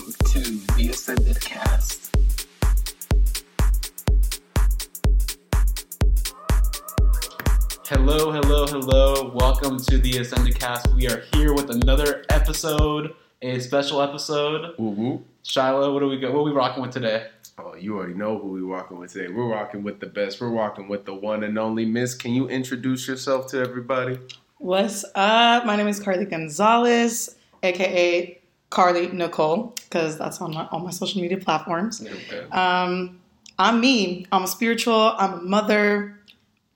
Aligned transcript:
to 0.00 0.40
the 0.76 0.88
Ascended 0.90 1.40
Cast. 1.40 2.16
Hello, 7.86 8.32
hello, 8.32 8.66
hello. 8.66 9.30
Welcome 9.34 9.78
to 9.78 9.98
the 9.98 10.18
Ascended 10.18 10.58
Cast. 10.58 10.86
We 10.94 11.08
are 11.08 11.22
here 11.34 11.52
with 11.52 11.70
another 11.70 12.24
episode, 12.30 13.14
a 13.42 13.58
special 13.58 14.00
episode. 14.00 14.74
Woo 14.78 14.90
woo. 14.90 15.24
Shiloh, 15.42 15.92
what 15.92 16.02
are 16.02 16.08
we 16.08 16.18
go? 16.18 16.32
What 16.32 16.40
are 16.40 16.44
we 16.44 16.52
rocking 16.52 16.82
with 16.82 16.92
today? 16.92 17.26
Oh, 17.58 17.74
you 17.74 17.96
already 17.96 18.14
know 18.14 18.38
who 18.38 18.52
we're 18.52 18.74
rocking 18.74 18.98
with 18.98 19.12
today. 19.12 19.30
We're 19.30 19.48
rocking 19.48 19.82
with 19.82 20.00
the 20.00 20.06
best. 20.06 20.40
We're 20.40 20.48
rocking 20.48 20.88
with 20.88 21.04
the 21.04 21.14
one 21.14 21.44
and 21.44 21.58
only 21.58 21.84
Miss. 21.84 22.14
Can 22.14 22.32
you 22.32 22.48
introduce 22.48 23.06
yourself 23.06 23.48
to 23.48 23.60
everybody? 23.60 24.18
What's 24.56 25.04
up? 25.14 25.66
My 25.66 25.76
name 25.76 25.88
is 25.88 26.00
Karlee 26.00 26.28
Gonzales, 26.30 27.36
aka 27.62 28.39
Karlee 28.70 29.12
Nicole, 29.12 29.74
because 29.88 30.16
that's 30.18 30.40
on 30.40 30.54
my, 30.54 30.66
all 30.70 30.78
my 30.80 30.90
social 30.90 31.20
media 31.20 31.38
platforms. 31.38 32.00
Okay. 32.06 32.48
Um, 32.50 33.20
I'm 33.58 33.80
me. 33.80 34.26
I'm 34.32 34.44
a 34.44 34.46
spiritual. 34.46 35.14
I'm 35.18 35.32
a 35.34 35.42
mother. 35.42 36.16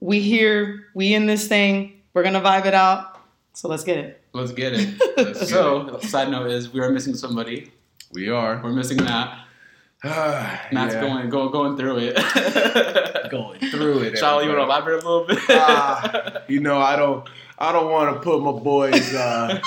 We 0.00 0.20
here. 0.20 0.86
We 0.94 1.14
in 1.14 1.26
this 1.26 1.46
thing. 1.48 2.00
We're 2.12 2.22
gonna 2.24 2.40
vibe 2.40 2.66
it 2.66 2.74
out. 2.74 3.20
So 3.54 3.68
let's 3.68 3.84
get 3.84 3.98
it. 3.98 4.20
Let's 4.32 4.50
get 4.52 4.72
it. 4.74 4.88
Let's 5.16 5.38
get 5.38 5.48
so, 5.48 5.98
side 6.02 6.28
note 6.28 6.50
is 6.50 6.72
we 6.72 6.80
are 6.80 6.90
missing 6.90 7.14
somebody. 7.14 7.70
We 8.12 8.28
are. 8.28 8.60
We're 8.62 8.72
missing 8.72 8.96
Matt. 8.96 9.46
Matt's 10.04 10.94
Yeah. 10.94 11.00
going, 11.00 11.28
go, 11.30 11.48
going 11.48 11.76
through 11.76 11.98
it. 11.98 13.30
going 13.30 13.60
through 13.70 14.00
it. 14.00 14.18
Shiloh, 14.18 14.40
you 14.40 14.48
want 14.48 14.58
to 14.58 14.64
elaborate 14.64 15.02
a 15.04 15.08
little 15.08 15.24
bit? 15.24 15.38
Ah, 15.50 16.42
you 16.48 16.58
know, 16.60 16.78
I 16.78 16.96
don't. 16.96 17.26
I 17.58 17.72
don't 17.72 17.90
want 17.90 18.14
to 18.14 18.20
put 18.20 18.42
my 18.42 18.52
boys' 18.52 19.14
uh, 19.14 19.60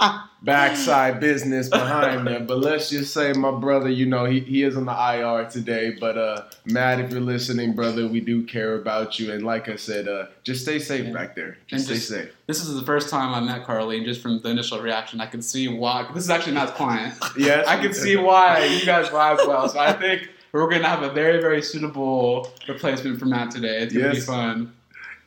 backside 0.42 1.20
business 1.20 1.68
behind 1.68 2.26
them, 2.26 2.46
but 2.46 2.58
let's 2.58 2.90
just 2.90 3.12
say 3.12 3.32
my 3.32 3.50
brother. 3.50 3.88
You 3.88 4.06
know, 4.06 4.24
he, 4.24 4.40
he 4.40 4.62
is 4.62 4.76
on 4.76 4.84
the 4.86 4.92
IR 4.92 5.48
today. 5.50 5.96
But 5.98 6.16
uh, 6.18 6.44
Matt, 6.64 7.00
if 7.00 7.10
you're 7.10 7.20
listening, 7.20 7.74
brother, 7.74 8.06
we 8.06 8.20
do 8.20 8.44
care 8.44 8.76
about 8.76 9.18
you. 9.18 9.32
And 9.32 9.44
like 9.44 9.68
I 9.68 9.76
said, 9.76 10.08
uh, 10.08 10.26
just 10.44 10.62
stay 10.62 10.78
safe 10.78 11.06
Yeah. 11.06 11.12
back 11.12 11.34
there. 11.34 11.58
And 11.70 11.80
Just 11.80 11.86
stay 11.86 11.94
just- 11.94 12.08
safe. 12.08 12.30
this 12.46 12.62
is 12.64 12.74
the 12.74 12.82
first 12.86 13.08
time 13.08 13.34
I 13.34 13.40
met 13.40 13.66
Karlee, 13.66 13.96
and 13.98 14.06
just 14.06 14.20
from 14.22 14.40
the 14.40 14.48
initial 14.50 14.80
reaction, 14.80 15.20
I 15.20 15.26
can 15.26 15.42
see 15.42 15.68
why. 15.68 16.06
This 16.14 16.24
is 16.24 16.30
actually 16.30 16.54
Matt's 16.54 16.72
client. 16.72 17.14
Yes, 17.36 17.66
I 17.66 17.80
can 17.80 17.92
see 17.94 18.16
why 18.16 18.64
you 18.66 18.84
guys 18.86 19.08
vibe 19.08 19.46
well. 19.48 19.68
So 19.68 19.78
I 19.78 19.92
think 19.94 20.28
we're 20.52 20.68
going 20.68 20.82
to 20.82 20.88
have 20.88 21.02
a 21.02 21.10
very, 21.10 21.40
very 21.40 21.62
suitable 21.62 22.48
replacement 22.68 23.18
for 23.18 23.24
Matt 23.24 23.50
today. 23.50 23.78
It's 23.82 23.92
going 23.92 24.04
to 24.10 24.14
Yes. 24.16 24.26
be 24.26 24.32
fun. 24.32 24.72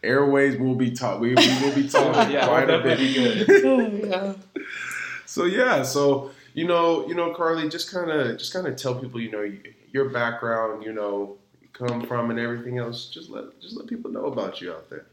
Airways 0.06 0.58
will 0.58 0.76
be 0.76 0.92
taught. 0.92 1.20
We, 1.20 1.30
we 1.36 1.60
will 1.62 1.74
be 1.76 1.88
talking 1.90 2.32
Yeah, 2.34 2.48
quite 2.48 2.70
a 2.70 2.80
bit. 2.80 2.98
good. 3.48 4.06
yeah. 4.10 4.34
So 5.26 5.46
yeah, 5.46 5.84
so 5.84 6.32
you 6.54 6.66
know, 6.66 7.08
you 7.08 7.16
know, 7.16 7.34
Karlee, 7.34 7.70
just 7.70 7.92
kind 7.92 8.10
of, 8.10 8.38
just 8.38 8.54
kind 8.54 8.66
of 8.68 8.76
tell 8.78 8.96
people, 8.96 9.20
you 9.20 9.32
know, 9.32 9.52
your 9.92 10.10
background, 10.10 10.84
you 10.84 10.94
know, 10.94 11.36
you 11.62 11.68
come 11.74 12.06
from, 12.08 12.30
and 12.32 12.40
everything 12.40 12.78
else. 12.78 13.08
Just 13.08 13.30
let, 13.30 13.60
just 13.60 13.76
let 13.76 13.88
people 13.88 14.10
know 14.12 14.26
about 14.28 14.62
you 14.62 14.72
out 14.72 14.90
there. 14.90 15.06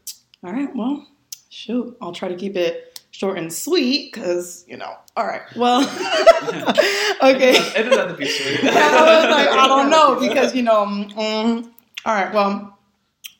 All 0.43 0.53
right. 0.53 0.73
Well, 0.75 1.05
shoot. 1.49 1.97
I'll 2.01 2.13
try 2.13 2.29
to 2.29 2.35
keep 2.35 2.55
it 2.55 3.01
short 3.11 3.37
and 3.37 3.51
sweet, 3.51 4.13
because 4.13 4.63
you 4.67 4.77
know. 4.77 4.95
All 5.17 5.25
right. 5.27 5.41
Well. 5.55 5.81
okay. 7.23 7.51
It 7.55 7.83
doesn't 7.83 7.91
have 7.99 8.09
to 8.09 8.15
be 8.17 8.25
sweet. 8.27 8.63
I 8.63 9.21
was 9.21 9.31
like, 9.31 9.49
I 9.49 9.67
don't 9.67 9.89
know 9.89 10.19
because 10.19 10.55
you 10.55 10.63
know. 10.63 10.85
mm, 10.85 11.69
all 12.05 12.13
right. 12.13 12.33
Well, 12.33 12.77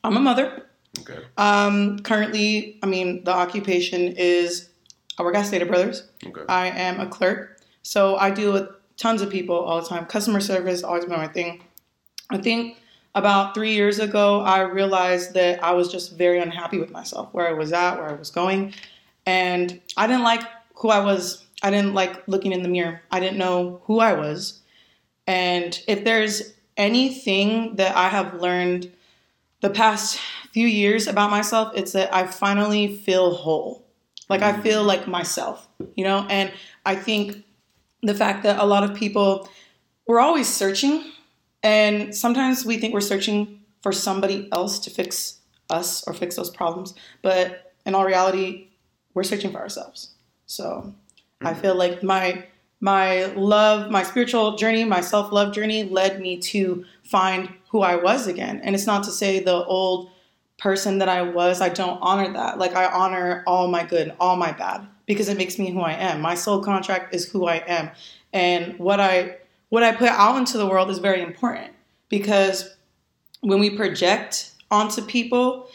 I'm 0.02 0.16
a 0.16 0.20
mother. 0.20 0.66
Okay. 1.00 1.20
Um, 1.36 1.98
currently, 2.00 2.78
I 2.82 2.86
mean, 2.86 3.24
the 3.24 3.32
occupation 3.32 4.14
is 4.16 4.70
I 5.18 5.22
work 5.22 5.34
at 5.34 5.46
Stater 5.46 5.66
Brothers. 5.66 6.08
Okay. 6.26 6.42
I 6.48 6.68
am 6.68 7.00
a 7.00 7.06
clerk, 7.06 7.60
so 7.82 8.16
I 8.16 8.30
deal 8.30 8.52
with 8.52 8.68
tons 8.96 9.22
of 9.22 9.30
people 9.30 9.56
all 9.56 9.80
the 9.80 9.88
time. 9.88 10.06
Customer 10.06 10.40
service 10.40 10.82
always 10.82 11.04
been 11.04 11.16
my 11.16 11.28
thing. 11.28 11.62
I 12.30 12.38
think 12.38 12.78
about 13.14 13.54
three 13.54 13.74
years 13.74 13.98
ago, 13.98 14.40
I 14.40 14.60
realized 14.60 15.34
that 15.34 15.62
I 15.62 15.72
was 15.72 15.90
just 15.90 16.16
very 16.16 16.40
unhappy 16.40 16.78
with 16.78 16.90
myself, 16.90 17.28
where 17.32 17.48
I 17.48 17.52
was 17.52 17.72
at, 17.72 17.96
where 17.96 18.08
I 18.08 18.14
was 18.14 18.30
going, 18.30 18.74
and 19.26 19.80
I 19.96 20.06
didn't 20.06 20.24
like 20.24 20.42
who 20.74 20.88
I 20.88 21.00
was. 21.00 21.44
I 21.62 21.70
didn't 21.70 21.94
like 21.94 22.26
looking 22.28 22.52
in 22.52 22.62
the 22.62 22.68
mirror. 22.68 23.00
I 23.10 23.20
didn't 23.20 23.38
know 23.38 23.80
who 23.84 24.00
I 24.00 24.14
was, 24.14 24.60
and 25.26 25.80
if 25.86 26.04
there's 26.04 26.54
anything 26.76 27.76
that 27.76 27.96
I 27.96 28.08
have 28.08 28.40
learned 28.40 28.90
the 29.64 29.70
past 29.70 30.20
few 30.52 30.66
years 30.66 31.06
about 31.06 31.30
myself, 31.30 31.72
it's 31.74 31.92
that 31.92 32.14
I 32.14 32.26
finally 32.26 32.96
feel 32.96 33.34
whole. 33.34 33.86
Like 34.28 34.42
I 34.42 34.60
feel 34.60 34.84
like 34.84 35.08
myself, 35.08 35.66
you 35.96 36.04
know? 36.04 36.26
And 36.28 36.52
I 36.84 36.96
think 36.96 37.42
the 38.02 38.14
fact 38.14 38.42
that 38.42 38.58
a 38.58 38.66
lot 38.66 38.84
of 38.84 38.94
people, 38.94 39.48
we're 40.06 40.20
always 40.20 40.52
searching. 40.52 41.10
And 41.62 42.14
sometimes 42.14 42.66
we 42.66 42.76
think 42.76 42.92
we're 42.92 43.00
searching 43.00 43.60
for 43.82 43.90
somebody 43.90 44.50
else 44.52 44.78
to 44.80 44.90
fix 44.90 45.38
us 45.70 46.06
or 46.06 46.12
fix 46.12 46.36
those 46.36 46.50
problems. 46.50 46.92
But 47.22 47.72
in 47.86 47.94
all 47.94 48.04
reality, 48.04 48.68
we're 49.14 49.22
searching 49.22 49.50
for 49.50 49.60
ourselves. 49.60 50.10
So 50.44 50.94
I 51.40 51.54
feel 51.54 51.74
like 51.74 52.02
my 52.02 52.46
my 52.84 53.24
love, 53.32 53.90
my 53.90 54.02
spiritual 54.02 54.56
journey, 54.56 54.84
my 54.84 55.00
self-love 55.00 55.54
journey 55.54 55.84
led 55.84 56.20
me 56.20 56.36
to 56.36 56.84
find 57.02 57.48
who 57.70 57.80
I 57.80 57.96
was 57.96 58.26
again. 58.26 58.60
And 58.62 58.74
it's 58.74 58.86
not 58.86 59.04
to 59.04 59.10
say 59.10 59.40
the 59.40 59.64
old 59.64 60.10
person 60.58 60.98
that 60.98 61.08
I 61.08 61.22
was, 61.22 61.62
I 61.62 61.70
don't 61.70 61.98
honor 62.02 62.30
that. 62.34 62.58
Like 62.58 62.76
I 62.76 62.84
honor 62.84 63.42
all 63.46 63.68
my 63.68 63.84
good 63.84 64.08
and 64.08 64.16
all 64.20 64.36
my 64.36 64.52
bad 64.52 64.86
because 65.06 65.30
it 65.30 65.38
makes 65.38 65.58
me 65.58 65.70
who 65.70 65.80
I 65.80 65.94
am. 65.94 66.20
My 66.20 66.34
soul 66.34 66.62
contract 66.62 67.14
is 67.14 67.26
who 67.26 67.46
I 67.46 67.64
am. 67.66 67.88
And 68.34 68.78
what 68.78 69.00
I 69.00 69.38
what 69.70 69.82
I 69.82 69.92
put 69.92 70.10
out 70.10 70.36
into 70.36 70.58
the 70.58 70.66
world 70.66 70.90
is 70.90 70.98
very 70.98 71.22
important 71.22 71.72
because 72.10 72.76
when 73.40 73.60
we 73.60 73.70
project 73.70 74.52
onto 74.70 75.00
people, 75.00 75.70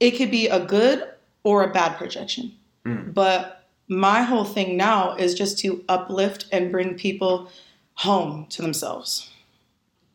it 0.00 0.12
could 0.12 0.32
be 0.32 0.48
a 0.48 0.58
good 0.58 1.08
or 1.44 1.62
a 1.62 1.72
bad 1.72 1.96
projection. 1.96 2.52
Mm. 2.84 3.14
But 3.14 3.63
my 3.88 4.22
whole 4.22 4.44
thing 4.44 4.76
now 4.76 5.14
is 5.16 5.34
just 5.34 5.58
to 5.60 5.84
uplift 5.88 6.46
and 6.52 6.70
bring 6.72 6.94
people 6.94 7.50
home 7.94 8.46
to 8.50 8.62
themselves. 8.62 9.30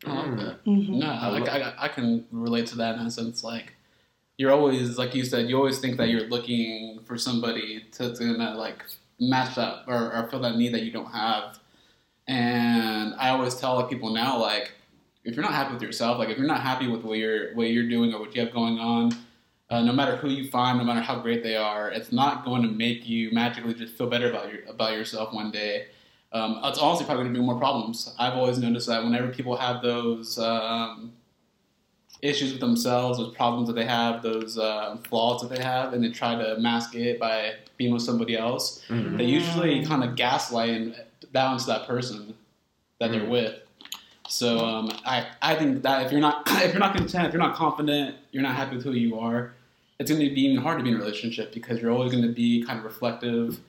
I 0.05 0.13
like 0.13 0.37
that. 0.37 0.65
Mhm. 0.65 0.89
No, 0.89 1.07
I, 1.07 1.39
I, 1.39 1.85
I 1.85 1.87
can 1.89 2.25
relate 2.31 2.67
to 2.67 2.77
that 2.77 2.95
in 2.99 3.05
a 3.05 3.11
sense. 3.11 3.43
Like, 3.43 3.73
you're 4.37 4.51
always, 4.51 4.97
like 4.97 5.13
you 5.13 5.25
said, 5.25 5.49
you 5.49 5.57
always 5.57 5.79
think 5.79 5.97
that 5.97 6.07
you're 6.09 6.27
looking 6.29 6.99
for 7.03 7.17
somebody 7.17 7.85
to, 7.93 8.15
to 8.15 8.23
like 8.55 8.83
match 9.19 9.57
up 9.57 9.83
or, 9.87 10.13
or 10.13 10.27
fill 10.29 10.39
that 10.39 10.55
need 10.55 10.73
that 10.73 10.83
you 10.83 10.91
don't 10.91 11.11
have. 11.11 11.59
And 12.27 13.13
I 13.15 13.29
always 13.29 13.55
tell 13.55 13.75
like, 13.75 13.89
people 13.89 14.13
now, 14.13 14.39
like, 14.39 14.71
if 15.25 15.35
you're 15.35 15.43
not 15.43 15.53
happy 15.53 15.73
with 15.73 15.81
yourself, 15.83 16.17
like 16.17 16.29
if 16.29 16.37
you're 16.37 16.47
not 16.47 16.61
happy 16.61 16.87
with 16.87 17.01
what 17.03 17.17
you're 17.17 17.53
what 17.53 17.69
you're 17.69 17.89
doing 17.89 18.13
or 18.13 18.19
what 18.21 18.33
you 18.33 18.41
have 18.41 18.53
going 18.53 18.79
on, 18.79 19.11
uh, 19.69 19.81
no 19.81 19.91
matter 19.93 20.15
who 20.15 20.29
you 20.29 20.49
find, 20.49 20.77
no 20.79 20.83
matter 20.83 21.01
how 21.01 21.19
great 21.19 21.43
they 21.43 21.55
are, 21.55 21.89
it's 21.91 22.11
not 22.11 22.43
going 22.43 22.61
to 22.63 22.67
make 22.69 23.07
you 23.07 23.31
magically 23.31 23.73
just 23.73 23.93
feel 23.95 24.07
better 24.09 24.29
about 24.29 24.51
your 24.51 24.63
about 24.67 24.93
yourself 24.93 25.33
one 25.33 25.51
day. 25.51 25.87
Um, 26.31 26.59
it's 26.63 26.77
honestly 26.79 27.05
probably 27.05 27.23
going 27.23 27.33
to 27.33 27.39
be 27.39 27.45
more 27.45 27.57
problems. 27.57 28.13
I've 28.19 28.33
always 28.33 28.57
noticed 28.59 28.87
that 28.87 29.03
whenever 29.03 29.29
people 29.29 29.55
have 29.57 29.81
those 29.81 30.37
um, 30.37 31.11
issues 32.21 32.51
with 32.51 32.61
themselves, 32.61 33.17
those 33.17 33.33
problems 33.35 33.67
that 33.67 33.73
they 33.73 33.85
have, 33.85 34.21
those 34.21 34.57
uh, 34.57 34.97
flaws 35.09 35.41
that 35.41 35.49
they 35.55 35.63
have, 35.63 35.93
and 35.93 36.03
they 36.03 36.09
try 36.11 36.35
to 36.35 36.57
mask 36.59 36.93
it 36.95 37.19
by 37.19 37.53
being 37.77 37.93
with 37.93 38.01
somebody 38.03 38.35
else, 38.37 38.83
Mhm. 38.89 39.17
they 39.17 39.23
usually 39.23 39.85
kind 39.85 40.03
of 40.03 40.15
gaslight 40.15 40.69
and 40.69 40.95
balance 41.31 41.65
that 41.65 41.87
person 41.87 42.33
that 42.99 43.11
they're 43.11 43.21
Mhm. 43.21 43.29
with. 43.29 43.55
So 44.27 44.59
um, 44.63 44.91
I, 45.05 45.25
I 45.41 45.55
think 45.55 45.81
that 45.83 46.05
if 46.05 46.11
you're 46.11 46.21
not 46.21 46.43
if 46.63 46.73
you're 46.73 46.79
not 46.79 46.95
content, 46.95 47.25
if 47.27 47.33
you're 47.33 47.41
not 47.41 47.55
confident, 47.55 48.15
you're 48.31 48.43
not 48.43 48.55
happy 48.55 48.75
with 48.75 48.85
who 48.85 48.91
you 48.91 49.17
are, 49.17 49.53
it's 49.99 50.09
going 50.09 50.21
to 50.21 50.33
be 50.33 50.41
even 50.45 50.57
hard 50.57 50.77
to 50.77 50.83
be 50.83 50.89
in 50.89 50.95
a 50.95 50.99
relationship 50.99 51.53
because 51.53 51.81
you're 51.81 51.91
always 51.91 52.11
going 52.11 52.23
to 52.23 52.33
be 52.33 52.63
kind 52.63 52.79
of 52.79 52.85
reflective. 52.85 53.59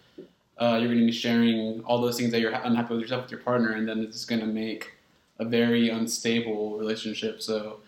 Uh, 0.58 0.76
you're 0.78 0.88
going 0.88 1.00
to 1.00 1.06
be 1.06 1.12
sharing 1.12 1.82
all 1.84 2.00
those 2.00 2.16
things 2.16 2.30
that 2.30 2.41
you're 2.41 2.52
unhappy 2.52 2.94
with 2.94 3.02
yourself 3.02 3.22
with 3.22 3.30
your 3.32 3.41
partner, 3.41 3.72
and 3.72 3.88
then 3.88 4.00
it's 4.00 4.25
going 4.25 4.40
to 4.40 4.46
make 4.46 4.93
a 5.38 5.44
very 5.44 5.88
unstable 5.88 6.78
relationship. 6.78 7.43
So 7.43 7.81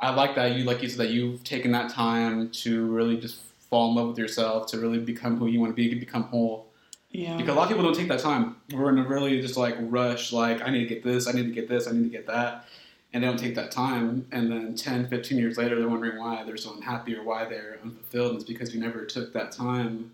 I 0.00 0.10
like 0.14 0.34
that 0.36 0.56
you, 0.56 0.64
like 0.64 0.82
you 0.82 0.88
said, 0.88 0.98
that 0.98 1.10
you've 1.10 1.44
taken 1.44 1.70
that 1.72 1.90
time 1.90 2.50
to 2.50 2.86
really 2.86 3.16
just 3.18 3.42
fall 3.68 3.90
in 3.90 3.96
love 3.96 4.08
with 4.08 4.18
yourself, 4.18 4.66
to 4.68 4.78
really 4.78 4.98
become 4.98 5.36
who 5.36 5.46
you 5.46 5.60
want 5.60 5.70
to 5.70 5.76
be, 5.76 5.88
to 5.90 5.96
become 5.96 6.24
whole. 6.24 6.66
Yeah. 7.10 7.36
Because 7.36 7.52
a 7.52 7.54
lot 7.54 7.64
of 7.64 7.68
people 7.68 7.84
don't 7.84 7.94
take 7.94 8.08
that 8.08 8.20
time. 8.20 8.56
We're 8.72 8.90
in 8.90 8.98
a 8.98 9.06
really 9.06 9.40
just 9.40 9.56
like 9.56 9.76
rush, 9.80 10.32
like, 10.32 10.62
I 10.62 10.70
need 10.70 10.80
to 10.80 10.86
get 10.86 11.04
this, 11.04 11.28
I 11.28 11.32
need 11.32 11.44
to 11.44 11.52
get 11.52 11.68
this, 11.68 11.86
I 11.86 11.92
need 11.92 12.04
to 12.04 12.08
get 12.08 12.26
that. 12.26 12.66
And 13.12 13.22
they 13.22 13.26
don't 13.28 13.38
take 13.38 13.54
that 13.54 13.70
time. 13.70 14.26
And 14.32 14.52
then 14.52 14.74
10, 14.74 15.08
15 15.08 15.38
years 15.38 15.56
later, 15.56 15.78
they're 15.78 15.88
wondering 15.88 16.18
why 16.18 16.44
they're 16.44 16.58
so 16.58 16.74
unhappy 16.74 17.16
or 17.16 17.22
why 17.22 17.46
they're 17.46 17.78
unfulfilled. 17.82 18.32
And 18.32 18.40
it's 18.40 18.48
because 18.48 18.74
you 18.74 18.80
never 18.80 19.04
took 19.06 19.32
that 19.32 19.50
time 19.50 20.12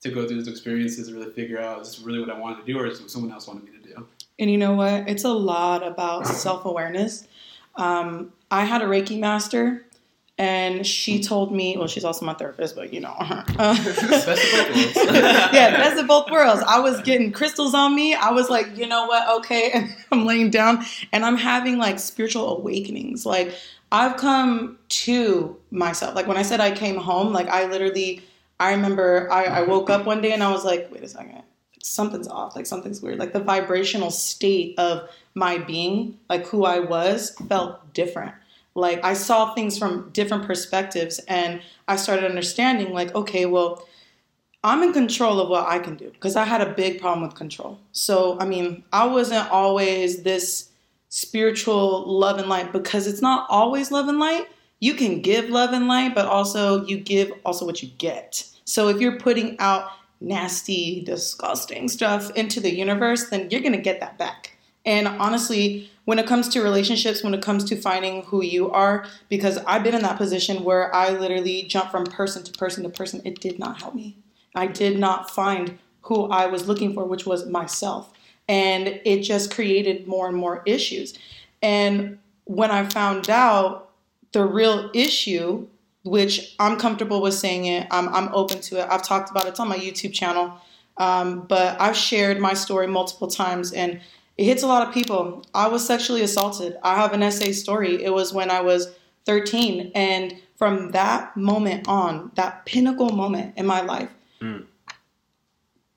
to 0.00 0.10
go 0.10 0.26
through 0.26 0.36
those 0.36 0.48
experiences 0.48 1.08
and 1.08 1.18
really 1.18 1.32
figure 1.32 1.60
out, 1.60 1.82
is 1.82 1.88
this 1.88 2.00
really 2.00 2.20
what 2.20 2.30
I 2.30 2.38
wanted 2.38 2.64
to 2.64 2.72
do 2.72 2.78
or 2.78 2.86
is 2.86 3.00
what 3.00 3.10
someone 3.10 3.30
else 3.30 3.46
wanted 3.46 3.64
me 3.64 3.78
to 3.78 3.94
do? 3.94 4.06
And 4.38 4.50
you 4.50 4.56
know 4.56 4.72
what? 4.72 5.06
It's 5.08 5.24
a 5.24 5.32
lot 5.32 5.86
about 5.86 6.26
self 6.26 6.64
awareness. 6.64 7.28
Um, 7.76 8.32
I 8.50 8.64
had 8.64 8.80
a 8.82 8.86
Reiki 8.86 9.18
master, 9.18 9.84
and 10.40 10.86
she 10.86 11.22
told 11.22 11.52
me, 11.52 11.76
well, 11.76 11.86
she's 11.86 12.02
also 12.02 12.24
my 12.24 12.32
therapist, 12.32 12.74
but 12.74 12.94
you 12.94 13.00
know, 13.00 13.14
uh-huh. 13.18 13.44
Best 13.58 14.02
of 14.02 14.08
both 14.08 14.26
worlds. 14.26 14.96
yeah, 15.52 15.76
best 15.76 16.00
of 16.00 16.06
both 16.06 16.30
worlds. 16.30 16.62
I 16.66 16.80
was 16.80 17.02
getting 17.02 17.30
crystals 17.30 17.74
on 17.74 17.94
me. 17.94 18.14
I 18.14 18.30
was 18.30 18.48
like, 18.48 18.74
you 18.74 18.86
know 18.86 19.04
what? 19.04 19.28
Okay, 19.40 19.70
and 19.74 19.94
I'm 20.10 20.24
laying 20.24 20.48
down, 20.48 20.82
and 21.12 21.26
I'm 21.26 21.36
having 21.36 21.76
like 21.76 21.98
spiritual 21.98 22.56
awakenings. 22.56 23.26
Like 23.26 23.52
I've 23.92 24.16
come 24.16 24.78
to 24.88 25.58
myself. 25.70 26.14
Like 26.14 26.26
when 26.26 26.38
I 26.38 26.42
said 26.42 26.58
I 26.58 26.70
came 26.70 26.96
home, 26.96 27.34
like 27.34 27.48
I 27.48 27.66
literally, 27.66 28.22
I 28.58 28.70
remember 28.70 29.30
I, 29.30 29.44
I 29.44 29.62
woke 29.64 29.90
up 29.90 30.06
one 30.06 30.22
day 30.22 30.32
and 30.32 30.42
I 30.42 30.50
was 30.50 30.64
like, 30.64 30.88
wait 30.90 31.02
a 31.02 31.08
second, 31.08 31.42
something's 31.82 32.28
off. 32.28 32.56
Like 32.56 32.64
something's 32.64 33.02
weird. 33.02 33.18
Like 33.18 33.34
the 33.34 33.40
vibrational 33.40 34.10
state 34.10 34.78
of 34.78 35.06
my 35.34 35.58
being, 35.58 36.18
like 36.30 36.46
who 36.46 36.64
I 36.64 36.78
was, 36.78 37.36
felt 37.46 37.92
different. 37.92 38.32
Like 38.74 39.04
I 39.04 39.14
saw 39.14 39.54
things 39.54 39.78
from 39.78 40.10
different 40.12 40.46
perspectives, 40.46 41.18
and 41.20 41.60
I 41.88 41.96
started 41.96 42.24
understanding, 42.24 42.92
like, 42.92 43.14
okay, 43.14 43.46
well, 43.46 43.86
I'm 44.62 44.82
in 44.82 44.92
control 44.92 45.40
of 45.40 45.48
what 45.48 45.66
I 45.66 45.78
can 45.78 45.96
do 45.96 46.10
because 46.10 46.36
I 46.36 46.44
had 46.44 46.60
a 46.60 46.74
big 46.74 47.00
problem 47.00 47.26
with 47.26 47.34
control. 47.34 47.78
So, 47.92 48.38
I 48.38 48.44
mean, 48.44 48.84
I 48.92 49.06
wasn't 49.06 49.50
always 49.50 50.22
this 50.22 50.68
spiritual 51.08 52.04
love 52.06 52.38
and 52.38 52.48
light 52.48 52.72
because 52.72 53.06
it's 53.06 53.22
not 53.22 53.46
always 53.48 53.90
love 53.90 54.08
and 54.08 54.18
light. 54.18 54.46
You 54.78 54.94
can 54.94 55.22
give 55.22 55.48
love 55.48 55.72
and 55.72 55.88
light, 55.88 56.14
but 56.14 56.26
also 56.26 56.84
you 56.84 56.98
give 56.98 57.32
also 57.44 57.66
what 57.66 57.82
you 57.82 57.90
get. 57.98 58.46
So 58.64 58.88
if 58.88 59.00
you're 59.00 59.18
putting 59.18 59.58
out 59.58 59.90
nasty, 60.20 61.02
disgusting 61.02 61.88
stuff 61.88 62.30
into 62.36 62.60
the 62.60 62.72
universe, 62.72 63.30
then 63.30 63.50
you're 63.50 63.62
going 63.62 63.72
to 63.72 63.78
get 63.78 64.00
that 64.00 64.18
back. 64.18 64.56
And 64.84 65.06
honestly, 65.06 65.90
when 66.04 66.18
it 66.18 66.26
comes 66.26 66.48
to 66.48 66.62
relationships, 66.62 67.22
when 67.22 67.34
it 67.34 67.42
comes 67.42 67.64
to 67.64 67.76
finding 67.76 68.22
who 68.22 68.42
you 68.42 68.70
are, 68.70 69.06
because 69.28 69.58
I've 69.58 69.82
been 69.82 69.94
in 69.94 70.02
that 70.02 70.16
position 70.16 70.64
where 70.64 70.94
I 70.94 71.10
literally 71.10 71.62
jumped 71.64 71.90
from 71.90 72.06
person 72.06 72.42
to 72.44 72.52
person 72.52 72.82
to 72.84 72.88
person, 72.88 73.22
it 73.24 73.40
did 73.40 73.58
not 73.58 73.80
help 73.80 73.94
me. 73.94 74.16
I 74.54 74.66
did 74.66 74.98
not 74.98 75.30
find 75.30 75.78
who 76.02 76.24
I 76.24 76.46
was 76.46 76.66
looking 76.66 76.94
for, 76.94 77.04
which 77.04 77.26
was 77.26 77.46
myself. 77.46 78.12
And 78.48 79.00
it 79.04 79.20
just 79.20 79.54
created 79.54 80.08
more 80.08 80.26
and 80.26 80.36
more 80.36 80.62
issues. 80.66 81.16
And 81.62 82.18
when 82.44 82.70
I 82.70 82.88
found 82.88 83.30
out 83.30 83.90
the 84.32 84.44
real 84.44 84.90
issue, 84.94 85.68
which 86.02 86.56
I'm 86.58 86.78
comfortable 86.78 87.20
with 87.20 87.34
saying 87.34 87.66
it, 87.66 87.86
I'm, 87.90 88.08
I'm 88.08 88.34
open 88.34 88.60
to 88.62 88.80
it. 88.80 88.88
I've 88.90 89.04
talked 89.04 89.30
about 89.30 89.44
it, 89.44 89.50
it's 89.50 89.60
on 89.60 89.68
my 89.68 89.78
YouTube 89.78 90.12
channel. 90.12 90.54
Um, 90.96 91.42
but 91.42 91.80
I've 91.80 91.96
shared 91.96 92.40
my 92.40 92.54
story 92.54 92.86
multiple 92.86 93.28
times 93.28 93.72
and 93.72 94.00
it 94.40 94.44
hits 94.44 94.62
a 94.62 94.66
lot 94.66 94.88
of 94.88 94.94
people. 94.94 95.44
I 95.54 95.68
was 95.68 95.86
sexually 95.86 96.22
assaulted. 96.22 96.78
I 96.82 96.94
have 96.96 97.12
an 97.12 97.30
SA 97.30 97.52
story. 97.52 98.02
It 98.02 98.12
was 98.14 98.32
when 98.32 98.50
I 98.50 98.62
was 98.62 98.90
13. 99.26 99.92
And 99.94 100.34
from 100.56 100.92
that 100.92 101.36
moment 101.36 101.86
on, 101.86 102.32
that 102.36 102.64
pinnacle 102.64 103.10
moment 103.10 103.52
in 103.58 103.66
my 103.66 103.82
life, 103.82 104.08
Mm. 104.40 104.64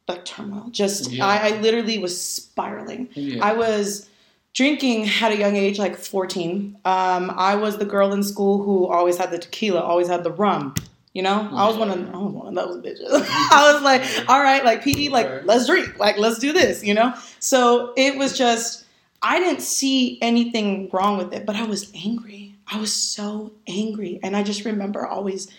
like 0.09 0.25
turmoil. 0.25 0.67
Just 0.71 1.09
Yeah. 1.09 1.25
I, 1.25 1.35
I 1.47 1.61
literally 1.61 1.97
was 1.99 2.19
spiraling. 2.19 3.07
Yeah. 3.13 3.41
I 3.45 3.53
was 3.53 4.09
drinking 4.53 5.07
at 5.21 5.31
a 5.31 5.37
young 5.37 5.55
age, 5.55 5.79
like 5.79 5.95
14. 5.97 6.75
Um, 6.83 7.31
I 7.37 7.55
was 7.55 7.77
the 7.77 7.85
girl 7.85 8.11
in 8.11 8.23
school 8.23 8.61
who 8.63 8.87
always 8.87 9.17
had 9.17 9.31
the 9.31 9.37
tequila, 9.39 9.79
always 9.79 10.09
had 10.09 10.25
the 10.25 10.31
rum. 10.31 10.75
You 11.13 11.21
know, 11.21 11.47
I 11.51 11.67
was 11.67 11.77
one 11.77 11.91
of 11.91 11.99
I 12.13 12.17
was 12.17 12.33
one 12.33 12.47
of 12.47 12.55
those 12.55 12.83
bitches. 12.83 13.07
I 13.51 13.71
was 13.71 13.83
like, 13.83 14.03
all 14.27 14.41
right, 14.41 14.65
like 14.65 14.83
PE, 14.83 15.09
like 15.09 15.45
let's 15.45 15.67
drink, 15.67 15.99
like 15.99 16.17
let's 16.17 16.39
do 16.39 16.51
this. 16.51 16.83
You 16.83 16.95
know, 16.95 17.13
so 17.39 17.93
it 17.95 18.17
was 18.17 18.35
just 18.37 18.83
I 19.21 19.39
didn't 19.39 19.61
see 19.61 20.19
anything 20.21 20.89
wrong 20.91 21.17
with 21.17 21.33
it, 21.33 21.45
but 21.45 21.55
I 21.55 21.63
was 21.63 21.91
angry. 21.95 22.55
I 22.67 22.77
was 22.79 22.93
so 22.93 23.53
angry, 23.67 24.19
and 24.21 24.35
I 24.35 24.43
just 24.43 24.65
remember 24.65 25.07
always, 25.07 25.49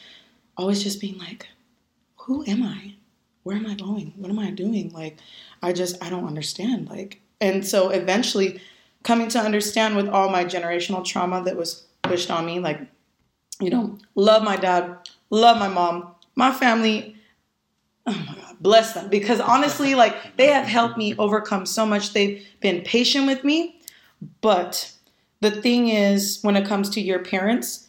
always 0.56 0.82
just 0.82 1.00
being 1.00 1.18
like, 1.18 1.48
who 2.16 2.44
am 2.46 2.62
I? 2.62 2.94
Where 3.42 3.56
am 3.56 3.66
I 3.66 3.74
going? 3.74 4.12
What 4.16 4.30
am 4.30 4.38
I 4.38 4.50
doing? 4.50 4.90
Like, 4.92 5.18
I 5.62 5.72
just, 5.72 6.02
I 6.02 6.10
don't 6.10 6.26
understand. 6.26 6.88
Like, 6.88 7.20
and 7.40 7.66
so 7.66 7.90
eventually 7.90 8.60
coming 9.02 9.28
to 9.28 9.38
understand 9.38 9.96
with 9.96 10.08
all 10.08 10.30
my 10.30 10.44
generational 10.44 11.04
trauma 11.04 11.42
that 11.44 11.56
was 11.56 11.86
pushed 12.02 12.30
on 12.30 12.44
me, 12.46 12.58
like, 12.58 12.80
you 13.60 13.70
know, 13.70 13.98
love 14.14 14.42
my 14.42 14.56
dad, 14.56 14.96
love 15.30 15.58
my 15.58 15.68
mom, 15.68 16.14
my 16.36 16.52
family. 16.52 17.16
Oh 18.06 18.12
my 18.26 18.34
God, 18.34 18.56
bless 18.60 18.92
them. 18.92 19.08
Because 19.08 19.40
honestly, 19.40 19.94
like, 19.94 20.36
they 20.36 20.48
have 20.48 20.66
helped 20.66 20.98
me 20.98 21.14
overcome 21.16 21.64
so 21.66 21.86
much. 21.86 22.12
They've 22.12 22.46
been 22.60 22.82
patient 22.82 23.26
with 23.26 23.44
me. 23.44 23.80
But 24.40 24.92
the 25.40 25.50
thing 25.50 25.88
is, 25.88 26.38
when 26.42 26.56
it 26.56 26.66
comes 26.66 26.90
to 26.90 27.00
your 27.00 27.18
parents, 27.20 27.88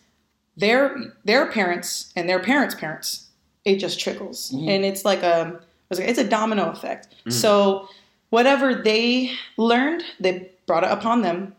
their 0.58 1.14
their 1.26 1.52
parents 1.52 2.12
and 2.16 2.30
their 2.30 2.40
parents' 2.40 2.76
parents, 2.76 3.28
it 3.66 3.78
just 3.78 4.00
trickles, 4.00 4.52
Mhm. 4.52 4.70
and 4.70 4.86
it's 4.86 5.04
like 5.06 5.22
a 5.24 5.60
it's 5.92 6.18
a 6.20 6.24
domino 6.28 6.70
effect. 6.72 7.10
So 7.30 7.88
whatever 8.30 8.74
they 8.76 9.32
learned, 9.58 10.04
they 10.20 10.50
brought 10.66 10.84
it 10.84 10.92
upon 10.92 11.22
them. 11.22 11.56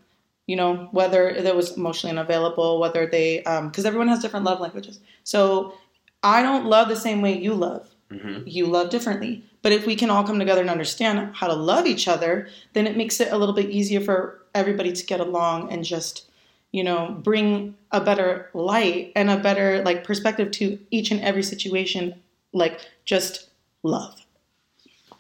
You 0.46 0.56
know, 0.56 0.88
whether 0.92 1.28
it 1.28 1.56
was 1.56 1.76
emotionally 1.76 2.16
unavailable, 2.16 2.78
whether 2.78 3.06
they 3.06 3.38
because 3.38 3.84
everyone 3.84 4.08
has 4.08 4.20
different 4.20 4.46
love 4.46 4.60
languages. 4.60 5.00
So 5.24 5.74
I 6.22 6.42
don't 6.42 6.66
love 6.66 6.88
the 6.88 6.96
same 6.96 7.20
way 7.22 7.36
you 7.38 7.54
love. 7.54 7.88
Mhm. 8.12 8.44
You 8.46 8.66
love 8.66 8.90
differently. 8.90 9.42
But 9.62 9.72
if 9.72 9.86
we 9.86 9.96
can 9.96 10.10
all 10.10 10.22
come 10.22 10.38
together 10.38 10.60
and 10.60 10.70
understand 10.70 11.34
how 11.34 11.48
to 11.48 11.54
love 11.54 11.86
each 11.86 12.06
other, 12.06 12.48
then 12.72 12.86
it 12.86 12.96
makes 12.96 13.20
it 13.20 13.32
a 13.32 13.36
little 13.36 13.54
bit 13.54 13.70
easier 13.70 14.00
for 14.00 14.40
everybody 14.54 14.92
to 14.92 15.06
get 15.06 15.18
along 15.18 15.72
and 15.72 15.84
just, 15.84 16.26
you 16.70 16.84
know, 16.84 17.16
bring 17.20 17.74
a 17.90 18.00
better 18.00 18.48
light 18.54 19.10
and 19.16 19.28
a 19.28 19.36
better 19.36 19.82
like 19.82 20.04
perspective 20.04 20.52
to 20.52 20.78
each 20.92 21.10
and 21.10 21.20
every 21.20 21.42
situation. 21.42 22.14
Like 22.52 22.80
just 23.04 23.50
love. 23.82 24.25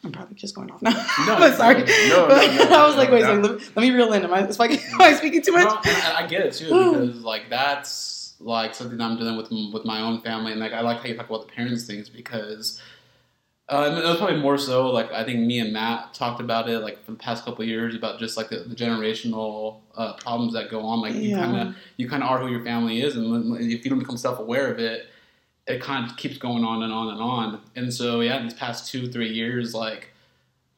I'm 0.04 0.12
probably 0.12 0.34
just 0.34 0.54
going 0.54 0.70
off 0.70 0.82
now. 0.82 0.90
No, 0.90 0.98
I'm 1.36 1.54
sorry. 1.54 1.82
no, 1.82 1.84
no, 1.84 2.28
no, 2.28 2.34
I 2.38 2.86
was 2.86 2.96
like, 2.96 3.10
wait, 3.10 3.22
no. 3.22 3.40
a 3.40 3.42
second, 3.42 3.76
let, 3.76 3.82
me 3.82 3.90
reel 3.90 4.12
in. 4.12 4.24
Am 4.24 4.32
I, 4.32 4.48
speaking, 4.50 4.78
am 4.92 5.00
I 5.00 5.14
speaking 5.14 5.42
too 5.42 5.52
much? 5.52 5.64
No, 5.64 5.80
I, 5.84 6.24
I 6.24 6.26
get 6.26 6.42
it 6.42 6.52
too 6.52 6.66
because 6.66 7.22
like 7.22 7.50
that's 7.50 8.34
like 8.38 8.74
something 8.74 9.00
I'm 9.00 9.16
dealing 9.16 9.36
with 9.36 9.50
with 9.72 9.84
my 9.84 10.00
own 10.00 10.20
family, 10.20 10.52
and 10.52 10.60
like 10.60 10.72
I 10.72 10.80
like 10.80 10.98
how 10.98 11.06
you 11.06 11.16
talk 11.16 11.28
about 11.28 11.46
the 11.46 11.52
parents 11.52 11.84
things 11.84 12.08
because 12.08 12.80
uh, 13.68 14.00
it 14.00 14.06
was 14.06 14.18
probably 14.18 14.40
more 14.40 14.58
so 14.58 14.90
like 14.90 15.10
I 15.12 15.24
think 15.24 15.40
me 15.40 15.58
and 15.58 15.72
Matt 15.72 16.14
talked 16.14 16.40
about 16.40 16.68
it 16.68 16.80
like 16.80 17.04
for 17.04 17.12
the 17.12 17.18
past 17.18 17.44
couple 17.44 17.62
of 17.62 17.68
years 17.68 17.94
about 17.94 18.20
just 18.20 18.36
like 18.36 18.48
the, 18.48 18.58
the 18.58 18.76
generational 18.76 19.80
uh, 19.96 20.12
problems 20.14 20.52
that 20.52 20.70
go 20.70 20.82
on. 20.82 21.00
Like 21.00 21.14
you 21.14 21.34
kind 21.34 21.56
of 21.56 21.76
you 21.96 22.08
kind 22.08 22.22
of 22.22 22.30
are 22.30 22.38
who 22.38 22.48
your 22.48 22.64
family 22.64 23.02
is, 23.02 23.16
and 23.16 23.56
if 23.60 23.84
you 23.84 23.90
don't 23.90 23.98
become 23.98 24.16
self 24.16 24.38
aware 24.38 24.70
of 24.70 24.78
it, 24.78 25.08
it 25.66 25.80
kind 25.80 26.08
of 26.08 26.16
keeps 26.16 26.38
going 26.38 26.64
on 26.64 26.82
and 26.82 26.92
on 26.92 27.08
and 27.08 27.20
on. 27.20 27.60
And 27.74 27.92
so 27.92 28.20
yeah, 28.20 28.38
in 28.38 28.44
these 28.44 28.54
past 28.54 28.90
two 28.90 29.10
three 29.10 29.32
years, 29.32 29.74
like 29.74 30.12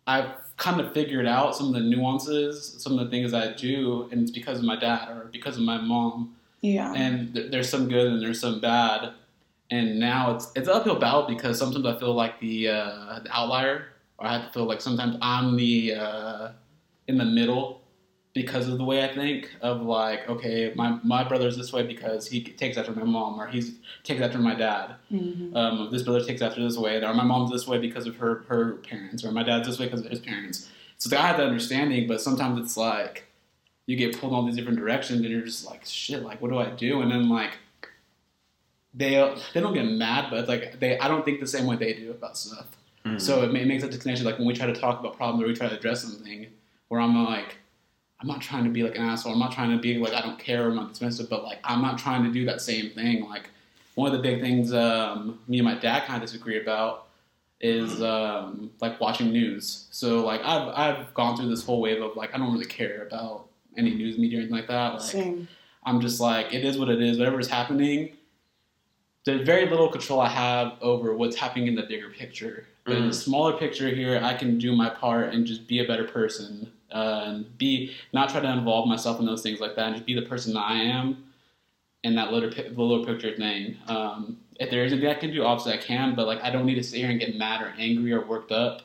I've 0.06 0.31
kind 0.56 0.81
of 0.81 0.93
figured 0.93 1.26
out 1.26 1.55
some 1.55 1.69
of 1.69 1.75
the 1.75 1.81
nuances, 1.81 2.76
some 2.79 2.99
of 2.99 3.05
the 3.05 3.11
things 3.11 3.32
I 3.35 3.52
do, 3.52 4.09
and 4.11 4.23
it's 4.23 4.30
because 4.30 4.59
of 4.59 4.64
my 4.64 4.76
dad 4.76 5.09
or 5.11 5.28
because 5.30 5.57
of 5.57 5.62
my 5.62 5.78
mom. 5.78 6.35
Yeah. 6.61 6.92
And 6.95 7.35
th- 7.35 7.50
there's 7.50 7.68
some 7.68 7.88
good 7.88 8.07
and 8.07 8.21
there's 8.21 8.40
some 8.40 8.61
bad. 8.61 9.12
And 9.71 10.00
now 10.00 10.35
it's 10.35 10.50
it's 10.57 10.68
uphill 10.68 10.99
battle 10.99 11.26
because 11.28 11.59
sometimes 11.59 11.85
I 11.85 11.99
feel 11.99 12.14
like 12.14 12.40
the, 12.40 12.68
uh, 12.68 13.21
the 13.23 13.30
outlier, 13.30 13.88
or 14.18 14.26
I 14.26 14.33
have 14.38 14.47
to 14.47 14.52
feel 14.52 14.64
like 14.64 14.80
sometimes 14.80 15.16
I'm 15.21 15.57
the 15.57 15.95
uh, 15.95 16.49
in 17.07 17.18
the 17.18 17.25
middle 17.26 17.83
because 18.42 18.68
of 18.68 18.76
the 18.78 18.85
way 18.90 18.99
I 19.04 19.09
think 19.21 19.40
of 19.61 19.76
like 19.83 20.21
okay 20.35 20.73
my 20.80 20.88
my 21.14 21.23
brother's 21.30 21.57
this 21.57 21.73
way 21.73 21.83
because 21.95 22.23
he 22.33 22.38
takes 22.62 22.76
after 22.80 22.92
my 22.92 23.02
mom 23.16 23.33
or 23.40 23.47
he's 23.54 23.68
takes 24.09 24.21
after 24.26 24.38
my 24.38 24.54
dad 24.54 24.87
Mhm. 25.12 25.57
um, 25.61 25.75
this 25.92 26.02
brother 26.07 26.23
takes 26.25 26.40
after 26.47 26.61
this 26.66 26.76
way, 26.85 26.95
or 27.07 27.14
my 27.14 27.25
mom's 27.33 27.50
this 27.50 27.66
way 27.71 27.78
because 27.88 28.07
of 28.11 28.14
her 28.23 28.33
her 28.50 28.64
parents, 28.90 29.25
or 29.25 29.30
my 29.33 29.42
dad's 29.42 29.66
this 29.68 29.78
way 29.80 29.87
because 29.87 30.04
of 30.04 30.11
his 30.11 30.21
parents. 30.30 30.57
So 30.99 31.07
I 31.16 31.26
have 31.28 31.37
that 31.38 31.47
understanding, 31.47 32.07
but 32.11 32.21
sometimes 32.21 32.54
it's 32.62 32.76
like 32.76 33.25
you 33.87 33.97
get 33.97 34.11
pulled 34.18 34.33
in 34.33 34.37
all 34.37 34.45
these 34.47 34.57
different 34.57 34.78
directions, 34.78 35.21
and 35.23 35.30
you're 35.30 35.47
just 35.52 35.64
like, 35.71 35.83
shit, 35.85 36.23
like 36.23 36.40
what 36.42 36.50
do 36.52 36.59
I 36.59 36.71
do? 36.87 37.00
And 37.02 37.11
then 37.11 37.28
like 37.28 37.54
they 38.95 39.12
they 39.52 39.61
don't 39.61 39.75
get 39.75 39.87
mad, 39.87 40.26
but 40.30 40.38
it's 40.40 40.49
like 40.49 40.78
they 40.80 40.99
I 40.99 41.09
don't 41.09 41.25
think 41.25 41.40
the 41.40 41.47
same 41.57 41.66
way 41.66 41.76
they 41.76 41.92
do 41.95 42.11
about 42.11 42.37
stuff. 42.38 42.66
Mhm. 43.04 43.21
So 43.21 43.42
it, 43.45 43.52
ma- 43.52 43.61
it 43.61 43.66
makes 43.66 43.83
a 43.85 43.88
disconnection. 43.88 44.25
Like 44.26 44.38
when 44.38 44.47
we 44.47 44.54
try 44.54 44.66
to 44.66 44.78
talk 44.85 45.00
about 45.00 45.16
problems 45.16 45.42
or 45.42 45.47
we 45.49 45.54
try 45.54 45.68
to 45.68 45.76
address 45.76 46.02
something, 46.02 46.47
where 46.88 47.00
I'm 47.00 47.25
like. 47.25 47.58
I'm 48.21 48.27
not 48.27 48.41
trying 48.41 48.65
to 48.65 48.71
be 48.71 48.83
like 48.83 48.97
an 48.97 49.03
asshole. 49.03 49.33
I'm 49.33 49.39
not 49.39 49.53
trying 49.53 49.71
to 49.71 49.79
be 49.79 49.97
like 49.99 50.13
I 50.13 50.21
don't 50.21 50.39
care. 50.39 50.69
I'm 50.69 50.77
not 50.77 50.93
dismissive, 50.93 51.29
but 51.29 51.45
like 51.45 51.59
I'm 51.63 51.81
not 51.81 51.99
trying 51.99 52.25
to 52.25 52.33
do 52.33 52.45
that 52.47 52.61
same 52.61 52.91
thing. 52.91 53.29
Like 53.29 53.51
one 53.95 54.13
of 54.13 54.17
the 54.17 54.23
big 54.23 54.41
things 54.41 54.73
um, 54.73 55.39
me 55.47 55.59
and 55.59 55.65
my 55.65 55.75
dad 55.75 56.07
kind 56.07 56.23
of 56.23 56.29
disagree 56.29 56.61
about 56.61 57.07
is 57.61 58.03
um, 58.03 58.71
like 58.81 59.01
watching 59.01 59.31
news. 59.31 59.87
So 59.93 60.25
like 60.25 60.41
I've 60.43 60.69
I've 60.69 61.15
gone 61.15 61.37
through 61.37 61.49
this 61.49 61.65
whole 61.65 61.81
wave 61.81 62.03
of 62.03 62.17
like 62.17 62.35
I 62.35 62.39
don't 62.39 62.53
really 62.53 62.67
care 62.67 63.07
about 63.07 63.47
any 63.77 63.95
news 63.95 64.19
media 64.19 64.39
or 64.39 64.41
anything 64.41 64.57
like 64.57 64.69
that. 64.69 64.95
Like 64.95 65.03
Same. 65.03 65.49
I'm 65.85 66.01
just 66.01 66.19
like 66.19 66.53
it 66.53 66.65
is 66.65 66.77
what 66.77 66.89
it 66.89 67.01
is. 67.01 67.19
Whatever 67.19 67.39
is 67.39 67.49
happening, 67.49 68.17
there's 69.25 69.47
very 69.47 69.69
little 69.69 69.91
control 69.91 70.21
I 70.21 70.29
have 70.29 70.73
over 70.81 71.15
what's 71.15 71.37
happening 71.37 71.69
in 71.69 71.77
the 71.77 71.85
bigger 71.85 72.11
picture. 72.11 72.67
But 72.85 72.97
in 72.97 73.07
the 73.09 73.13
smaller 73.13 73.53
picture 73.53 73.91
here, 73.91 74.19
I 74.23 74.33
can 74.33 74.59
do 74.59 74.75
my 74.75 74.89
part 74.89 75.35
and 75.35 75.47
just 75.47 75.69
be 75.69 75.85
a 75.85 75.87
better 75.87 76.05
person 76.05 76.73
uh, 76.92 77.23
and 77.26 77.59
be 77.59 77.92
not 78.12 78.30
try 78.30 78.40
to 78.40 78.50
involve 78.52 78.88
myself 78.88 79.21
in 79.21 79.26
those 79.26 79.42
things 79.42 79.61
like 79.61 79.76
that 79.76 79.87
and 79.87 79.95
just 79.97 80.07
be 80.07 80.14
the 80.14 80.23
person 80.23 80.54
that 80.54 80.61
I 80.61 80.75
am. 80.76 81.25
in 82.04 82.14
that 82.14 82.33
little 82.33 82.49
the 82.50 82.83
little 82.83 83.04
picture 83.04 83.35
thing. 83.37 83.76
Um, 83.88 84.38
if 84.61 84.71
there 84.71 84.85
is 84.85 84.92
anything 84.92 85.11
I 85.11 85.14
can 85.14 85.33
do, 85.33 85.45
obviously 85.45 85.73
I 85.75 85.78
can, 85.78 86.14
but 86.14 86.26
like 86.26 86.40
I 86.42 86.50
don't 86.50 86.64
need 86.64 86.76
to 86.76 86.83
sit 86.83 86.99
here 87.00 87.11
and 87.11 87.18
get 87.18 87.37
mad 87.37 87.61
or 87.61 87.75
angry 87.78 88.12
or 88.12 88.25
worked 88.25 88.52
up 88.52 88.83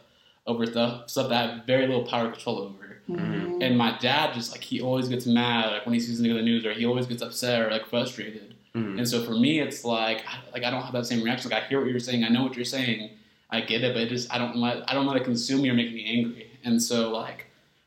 over 0.47 0.65
stuff 0.65 1.09
stuff 1.09 1.29
that 1.29 1.49
I 1.49 1.53
have 1.55 1.65
very 1.65 1.85
little 1.87 2.05
power 2.05 2.29
control 2.31 2.57
over. 2.59 2.97
Mhm. 3.09 3.61
And 3.63 3.77
my 3.77 3.97
dad 3.99 4.33
just 4.33 4.51
like 4.51 4.63
he 4.63 4.81
always 4.81 5.09
gets 5.09 5.25
mad 5.27 5.71
like 5.71 5.85
when 5.85 5.93
he 5.93 5.99
sees 5.99 6.15
something 6.15 6.31
in 6.31 6.37
the 6.37 6.43
news 6.43 6.65
or 6.65 6.73
he 6.73 6.85
always 6.85 7.05
gets 7.05 7.21
upset 7.21 7.61
or 7.61 7.69
like 7.69 7.85
frustrated. 7.85 8.55
Mhm. 8.75 8.97
And 8.97 9.07
so 9.07 9.23
for 9.23 9.33
me, 9.33 9.59
it's 9.59 9.85
like 9.85 10.23
I- 10.27 10.39
like 10.53 10.63
I 10.63 10.71
don't 10.71 10.81
have 10.81 10.93
that 10.93 11.05
same 11.05 11.21
reaction. 11.23 11.51
Like 11.51 11.63
I 11.63 11.67
hear 11.67 11.79
what 11.81 11.89
you're 11.89 11.99
saying, 11.99 12.23
I 12.23 12.29
know 12.29 12.43
what 12.43 12.55
you're 12.55 12.65
saying, 12.65 13.11
I 13.51 13.61
get 13.61 13.83
it, 13.83 13.93
but 13.93 14.01
it 14.03 14.09
just 14.09 14.33
I 14.33 14.37
don't 14.39 14.55
let 14.57 14.89
I 14.89 14.93
don't 14.95 15.05
let 15.05 15.17
it 15.17 15.23
consume 15.23 15.61
me 15.61 15.69
or 15.69 15.75
make 15.75 15.93
me 15.93 16.03
angry. 16.05 16.47
And 16.65 16.81
so 16.81 17.11
like 17.11 17.45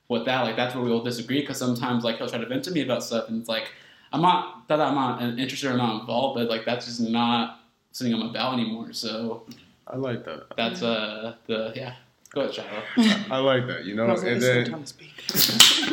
with 0.09 0.25
that, 0.27 0.43
like 0.43 0.57
that's 0.57 0.75
where 0.75 0.85
we'll 0.85 1.03
disagree 1.03 1.41
because 1.41 1.59
sometimes 1.59 2.05
like 2.05 2.19
he'll 2.19 2.29
try 2.29 2.39
to 2.39 2.47
vent 2.47 2.65
to 2.65 2.71
me 2.71 2.83
about 2.83 3.03
stuff, 3.03 3.29
and 3.29 3.41
it's 3.41 3.49
like 3.49 3.71
I'm 4.13 4.23
not 4.23 4.69
that 4.69 4.81
I'm 4.81 4.95
not 4.95 5.23
interested 5.39 5.71
or 5.71 5.77
not 5.77 6.01
involved, 6.01 6.39
but 6.39 6.49
like 6.49 6.65
that's 6.65 6.87
just 6.87 7.01
not 7.01 7.61
something 7.93 8.15
I'm 8.15 8.23
about 8.23 8.55
anymore. 8.55 8.93
So 8.93 9.47
I 9.87 9.97
like 9.97 10.25
that. 10.25 10.47
that's 10.57 10.83
uh 10.83 11.35
the 11.47 11.73
yeah. 11.75 11.95
Go 12.31 12.43
ahead, 12.43 12.55
Shiloh. 12.55 12.83
I 13.31 13.39
like 13.39 13.67
that. 13.69 13.85
You 13.85 13.95
know, 13.95 14.05
I 14.05 14.13
like, 14.13 14.19
and 14.27 14.43
"This 14.43 14.45
is 14.45 14.45
then 14.45 14.65
the 14.65 14.71
time 14.71 14.83
to 14.83 14.87
speak." 14.87 15.13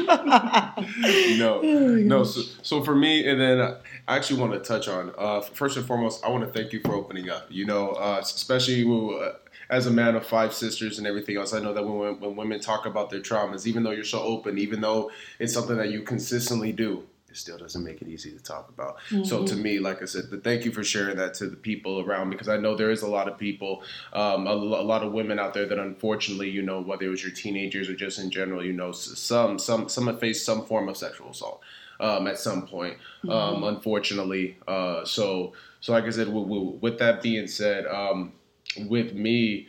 no, 1.40 1.62
no. 1.62 2.24
So, 2.24 2.42
so 2.62 2.84
for 2.84 2.96
me, 2.96 3.30
and 3.30 3.40
then 3.40 3.62
uh, 3.62 3.80
I 4.08 4.16
actually 4.18 4.42
want 4.42 4.54
to 4.54 4.60
touch 4.60 4.88
on 4.88 5.14
uh, 5.18 5.42
first 5.42 5.78
and 5.78 5.86
foremost, 5.86 6.26
I 6.26 6.30
want 6.30 6.44
to 6.44 6.50
thank 6.52 6.74
you 6.74 6.82
for 6.82 6.94
opening 6.96 7.30
up. 7.30 7.48
You 7.50 7.66
know, 7.66 7.92
uh, 7.92 8.20
especially 8.22 8.84
uh, 8.84 9.34
as 9.74 9.88
a 9.88 9.92
man 9.92 10.16
of 10.16 10.26
five 10.26 10.54
sisters 10.54 11.00
and 11.00 11.08
everything 11.08 11.36
else. 11.36 11.54
I 11.54 11.60
know 11.60 11.74
that 11.74 11.84
when 11.84 12.20
when 12.20 12.36
women 12.36 12.60
talk 12.60 12.86
about 12.86 13.10
their 13.10 13.22
traumas, 13.22 13.66
even 13.66 13.84
though 13.84 13.92
you're 13.92 14.04
so 14.04 14.22
open, 14.22 14.58
even 14.58 14.82
though 14.82 15.12
it's 15.40 15.54
something 15.54 15.78
that 15.78 15.90
you 15.90 16.04
consistently 16.04 16.72
do. 16.72 17.04
It 17.30 17.38
still 17.38 17.58
doesn't 17.58 17.84
make 17.84 18.00
it 18.04 18.08
easy 18.08 18.32
to 18.32 18.44
talk 18.44 18.70
about. 18.70 18.98
So 19.26 19.44
to 19.44 19.56
me, 19.56 19.80
like 19.80 20.04
I 20.04 20.06
said, 20.06 20.30
the, 20.30 20.38
thank 20.38 20.66
you 20.66 20.72
for 20.72 20.84
sharing 20.84 21.18
that 21.18 21.34
to 21.40 21.50
the 21.50 21.56
people 21.56 22.02
around 22.02 22.30
because 22.30 22.48
I 22.48 22.58
know 22.58 22.76
there 22.76 22.92
is 22.92 23.02
a 23.02 23.08
lot 23.08 23.28
of 23.28 23.40
people, 23.40 23.82
um, 24.14 24.46
a, 24.46 24.52
a 24.52 24.86
lot 24.94 25.02
of 25.02 25.14
women 25.14 25.40
out 25.40 25.56
there 25.56 25.66
that 25.66 25.80
unfortunately, 25.80 26.52
you 26.52 26.62
know, 26.62 26.80
whether 26.80 27.06
it 27.06 27.10
was 27.10 27.24
your 27.24 27.32
teenagers 27.32 27.90
or 27.90 27.96
just 27.96 28.20
in 28.20 28.30
general, 28.30 28.64
you 28.64 28.74
know, 28.74 28.92
some 28.92 29.58
some 29.58 29.90
some 29.90 30.06
have 30.06 30.20
faced 30.20 30.46
some 30.46 30.64
form 30.68 30.88
of 30.88 30.96
sexual 30.96 31.32
assault 31.32 31.62
um, 32.00 32.28
at 32.28 32.38
some 32.38 32.68
point. 32.68 32.98
Um, 33.28 33.64
unfortunately, 33.64 34.58
uh, 34.68 35.04
so 35.04 35.54
so 35.80 35.92
like 35.92 36.04
I 36.04 36.12
said, 36.12 36.28
with, 36.32 36.46
with, 36.46 36.82
with 36.84 37.00
that 37.00 37.24
being 37.24 37.48
said, 37.48 37.88
um, 37.88 38.34
with 38.78 39.14
me 39.14 39.68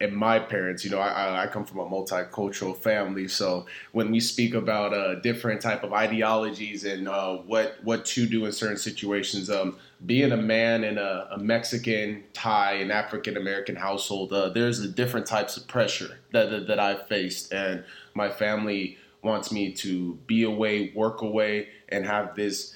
and 0.00 0.16
my 0.16 0.38
parents, 0.40 0.84
you 0.84 0.90
know, 0.90 0.98
I, 0.98 1.44
I- 1.44 1.46
come 1.46 1.64
from 1.64 1.78
a 1.78 1.84
multicultural 1.86 2.76
family, 2.76 3.28
so 3.28 3.66
when 3.92 4.10
we 4.10 4.18
speak 4.18 4.52
about 4.54 4.92
uh, 4.92 5.14
different 5.20 5.60
type 5.60 5.84
of 5.84 5.92
ideologies 5.92 6.84
and 6.84 7.08
uh, 7.08 7.36
what 7.36 7.76
what 7.84 8.04
to 8.06 8.26
do 8.26 8.44
in 8.44 8.52
certain 8.52 8.76
situations, 8.78 9.48
um, 9.48 9.76
being 10.04 10.32
a 10.32 10.36
man 10.36 10.82
in 10.82 10.98
a, 10.98 11.28
a 11.30 11.38
Mexican, 11.38 12.24
Thai, 12.32 12.72
and 12.74 12.90
African 12.90 13.36
American 13.36 13.76
household, 13.76 14.32
uh, 14.32 14.48
there's 14.48 14.80
a 14.80 14.88
different 14.88 15.26
types 15.26 15.56
of 15.56 15.68
pressure 15.68 16.18
that, 16.32 16.50
that 16.50 16.66
that 16.66 16.80
I've 16.80 17.06
faced, 17.06 17.52
and 17.52 17.84
my 18.14 18.28
family 18.28 18.98
wants 19.22 19.52
me 19.52 19.72
to 19.72 20.14
be 20.26 20.42
away, 20.42 20.92
work 20.96 21.22
away, 21.22 21.68
and 21.90 22.04
have 22.04 22.34
this 22.34 22.74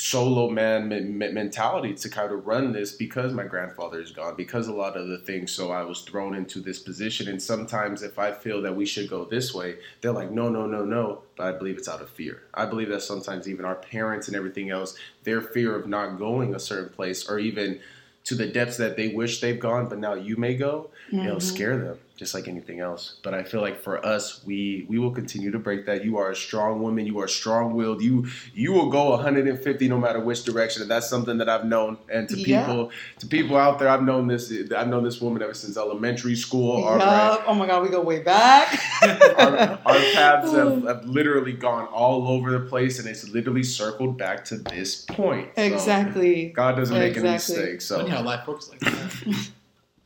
solo 0.00 0.48
man 0.48 0.86
me- 0.88 1.00
me- 1.00 1.32
mentality 1.32 1.92
to 1.92 2.08
kind 2.08 2.30
of 2.30 2.46
run 2.46 2.70
this 2.72 2.92
because 2.92 3.32
my 3.32 3.42
grandfather 3.42 4.00
is 4.00 4.12
gone 4.12 4.36
because 4.36 4.68
a 4.68 4.72
lot 4.72 4.96
of 4.96 5.08
the 5.08 5.18
things 5.18 5.50
so 5.50 5.72
i 5.72 5.82
was 5.82 6.02
thrown 6.02 6.36
into 6.36 6.60
this 6.60 6.78
position. 6.78 7.26
And 7.26 7.42
sometimes 7.42 8.04
if 8.04 8.16
i 8.16 8.30
feel 8.30 8.62
that 8.62 8.76
we 8.76 8.86
should 8.86 9.10
go 9.10 9.24
this 9.24 9.52
way 9.52 9.78
they're 10.00 10.12
like 10.12 10.30
no 10.30 10.48
no 10.48 10.66
no 10.66 10.84
no. 10.84 11.22
But 11.36 11.46
i 11.52 11.58
believe 11.58 11.78
it's 11.78 11.88
out 11.88 12.00
of 12.00 12.10
fear. 12.10 12.42
I 12.54 12.64
believe 12.66 12.90
that 12.90 13.02
sometimes 13.02 13.48
even 13.48 13.64
our 13.64 13.74
parents 13.74 14.28
and 14.28 14.36
everything 14.36 14.70
else 14.70 14.96
their 15.24 15.40
fear 15.40 15.74
of 15.74 15.88
not 15.88 16.16
going 16.16 16.54
a 16.54 16.60
certain 16.60 16.90
place 16.90 17.28
or 17.28 17.40
even 17.40 17.80
to 18.24 18.36
the 18.36 18.46
depths 18.46 18.76
that 18.76 18.96
they 18.96 19.08
wish 19.08 19.40
they've 19.40 19.58
gone 19.58 19.88
but 19.88 19.98
now 19.98 20.14
you 20.14 20.36
may 20.36 20.54
go 20.54 20.90
it'll 21.12 21.36
Mhm. 21.38 21.42
scare 21.42 21.76
them 21.76 21.98
just 22.18 22.34
like 22.34 22.48
anything 22.48 22.80
else 22.80 23.14
but 23.22 23.32
i 23.32 23.44
feel 23.44 23.60
like 23.60 23.80
for 23.80 24.04
us 24.04 24.44
we 24.44 24.84
we 24.88 24.98
will 24.98 25.12
continue 25.12 25.52
to 25.52 25.58
break 25.58 25.86
that 25.86 26.04
you 26.04 26.18
are 26.18 26.30
a 26.32 26.36
strong 26.36 26.82
woman 26.82 27.06
you 27.06 27.18
are 27.20 27.28
strong-willed 27.28 28.02
you 28.02 28.26
you 28.52 28.72
will 28.72 28.90
go 28.90 29.10
150 29.10 29.88
no 29.88 29.96
matter 29.98 30.18
which 30.18 30.42
direction 30.42 30.82
and 30.82 30.90
that's 30.90 31.08
something 31.08 31.38
that 31.38 31.48
i've 31.48 31.64
known 31.64 31.96
and 32.12 32.28
to 32.28 32.36
Yeah. 32.36 32.66
people 32.66 32.90
to 33.20 33.26
people 33.26 33.56
out 33.56 33.78
there 33.78 33.88
i've 33.88 34.02
known 34.02 34.26
this 34.26 34.52
i've 34.76 34.88
known 34.88 35.04
this 35.04 35.20
woman 35.20 35.42
ever 35.42 35.54
since 35.54 35.76
elementary 35.76 36.34
school 36.34 36.82
all 36.84 36.96
right 36.98 37.28
Yup. 37.34 37.44
Oh 37.46 37.54
my 37.54 37.66
god, 37.68 37.82
we 37.84 37.88
go 37.88 38.00
way 38.02 38.20
back. 38.20 38.78
our, 39.38 39.78
our 39.86 40.00
paths 40.12 40.52
have, 40.52 40.82
have 40.90 41.04
literally 41.06 41.52
gone 41.52 41.86
all 41.86 42.26
over 42.28 42.50
the 42.50 42.60
place 42.66 42.98
and 42.98 43.06
it's 43.08 43.28
literally 43.28 43.62
circled 43.62 44.18
back 44.18 44.44
to 44.46 44.56
this 44.58 45.04
point 45.04 45.50
So, 45.54 45.62
Exactly. 45.62 46.48
god 46.48 46.76
doesn't 46.76 46.98
make 46.98 47.16
any 47.16 47.28
mistakes 47.30 47.84
so 47.84 47.98
Funny 47.98 48.10
how 48.10 48.22
life 48.22 48.46
works 48.48 48.68
like 48.70 48.80
that. 48.80 49.48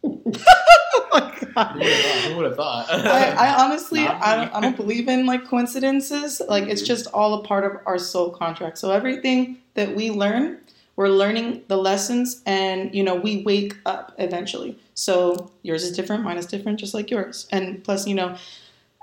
Oh 0.94 1.08
my 1.12 1.46
God. 1.54 1.82
Who 1.82 2.36
would 2.36 2.46
have 2.46 2.56
thought? 2.56 2.86
I, 2.90 3.30
I 3.48 3.64
honestly, 3.64 4.06
I 4.06 4.36
don't, 4.36 4.54
I 4.54 4.60
don't 4.60 4.76
believe 4.76 5.08
in 5.08 5.26
like 5.26 5.46
coincidences. 5.46 6.40
Like 6.48 6.64
it's 6.64 6.82
mm-hmm. 6.82 6.86
just 6.86 7.06
all 7.08 7.34
a 7.34 7.44
part 7.44 7.64
of 7.64 7.80
our 7.86 7.98
soul 7.98 8.30
contract. 8.30 8.78
So 8.78 8.90
everything 8.90 9.58
that 9.74 9.94
we 9.94 10.10
learn, 10.10 10.58
we're 10.96 11.08
learning 11.08 11.62
the 11.68 11.76
lessons, 11.76 12.42
and 12.46 12.94
you 12.94 13.02
know 13.02 13.14
we 13.14 13.42
wake 13.42 13.76
up 13.86 14.14
eventually. 14.18 14.78
So 14.94 15.50
yours 15.62 15.84
is 15.84 15.96
different, 15.96 16.24
mine 16.24 16.38
is 16.38 16.46
different, 16.46 16.78
just 16.78 16.94
like 16.94 17.10
yours. 17.10 17.46
And 17.50 17.82
plus, 17.82 18.06
you 18.06 18.14
know, 18.14 18.36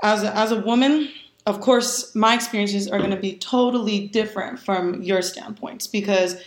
as 0.03 0.23
a, 0.23 0.35
as 0.35 0.51
a 0.51 0.59
woman, 0.59 1.09
of 1.45 1.61
course, 1.61 2.13
my 2.15 2.35
experiences 2.35 2.87
are 2.87 2.99
going 2.99 3.11
to 3.11 3.17
be 3.17 3.35
totally 3.35 4.07
different 4.07 4.59
from 4.59 5.01
your 5.01 5.21
standpoints 5.21 5.87
because 5.87 6.41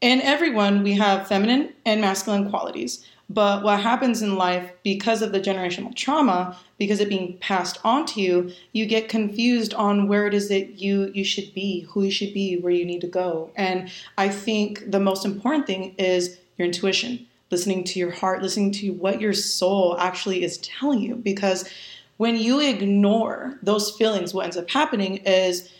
in 0.00 0.20
everyone 0.22 0.82
we 0.82 0.94
have 0.94 1.26
feminine 1.26 1.72
and 1.84 2.00
masculine 2.00 2.50
qualities. 2.50 3.04
But 3.30 3.62
what 3.62 3.80
happens 3.80 4.22
in 4.22 4.36
life 4.36 4.72
because 4.82 5.20
of 5.20 5.32
the 5.32 5.40
generational 5.40 5.94
trauma, 5.94 6.56
because 6.78 6.98
it 6.98 7.10
being 7.10 7.36
passed 7.38 7.78
on 7.84 8.06
to 8.06 8.22
you, 8.22 8.52
you 8.72 8.86
get 8.86 9.10
confused 9.10 9.74
on 9.74 10.08
where 10.08 10.26
it 10.26 10.32
is 10.32 10.48
that 10.48 10.80
you 10.80 11.10
you 11.14 11.24
should 11.24 11.52
be, 11.52 11.80
who 11.90 12.04
you 12.04 12.10
should 12.10 12.32
be, 12.32 12.56
where 12.58 12.72
you 12.72 12.86
need 12.86 13.02
to 13.02 13.06
go. 13.06 13.50
And 13.54 13.90
I 14.16 14.30
think 14.30 14.90
the 14.90 15.00
most 15.00 15.26
important 15.26 15.66
thing 15.66 15.94
is 15.98 16.38
your 16.56 16.66
intuition, 16.66 17.26
listening 17.50 17.84
to 17.84 17.98
your 17.98 18.12
heart, 18.12 18.42
listening 18.42 18.72
to 18.72 18.92
what 18.92 19.20
your 19.20 19.34
soul 19.34 19.96
actually 19.98 20.42
is 20.42 20.56
telling 20.58 21.00
you 21.00 21.14
because 21.14 21.68
when 22.16 22.34
you 22.36 22.60
ignore 22.60 23.58
those 23.62 23.90
feelings, 23.92 24.34
what 24.34 24.44
ends 24.44 24.56
up 24.56 24.70
happening 24.70 25.18
is 25.18 25.70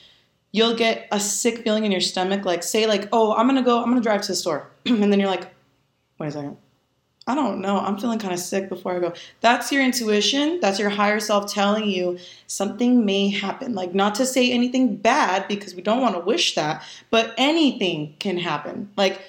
you'll 0.53 0.77
get 0.77 1.09
a 1.11 1.19
sick 1.19 1.59
feeling 1.59 1.85
in 1.85 1.93
your 1.93 2.01
stomach. 2.01 2.45
Like, 2.45 2.63
say, 2.63 2.87
like, 2.87 3.09
oh, 3.13 3.35
I'm 3.35 3.47
gonna 3.47 3.63
go, 3.63 3.83
I'm 3.83 3.89
gonna 3.89 4.01
drive 4.01 4.23
to 4.23 4.29
the 4.29 4.37
store. 4.37 4.71
and 4.87 5.13
then 5.13 5.19
you're 5.19 5.29
like, 5.29 5.53
wait 6.19 6.29
a 6.29 6.33
second. 6.33 6.57
I 7.29 7.35
don't 7.35 7.61
know. 7.61 7.79
I'm 7.79 7.99
feeling 7.99 8.19
kind 8.19 8.33
of 8.33 8.41
sick 8.41 8.71
before 8.71 8.97
I 8.97 9.01
go. 9.01 9.13
That's 9.43 9.71
your 9.71 9.83
intuition. 9.83 10.61
That's 10.61 10.79
your 10.79 10.89
higher 10.89 11.21
self 11.21 11.53
telling 11.53 11.89
you 11.89 12.19
something 12.47 13.05
may 13.05 13.29
happen. 13.29 13.75
Like, 13.75 13.95
not 13.95 14.15
to 14.17 14.27
say 14.27 14.51
anything 14.51 14.97
bad 14.97 15.47
because 15.47 15.75
we 15.75 15.83
don't 15.83 16.01
want 16.01 16.15
to 16.15 16.21
wish 16.21 16.55
that, 16.55 16.83
but 17.11 17.35
anything 17.37 18.17
can 18.19 18.39
happen. 18.39 18.91
Like, 18.97 19.21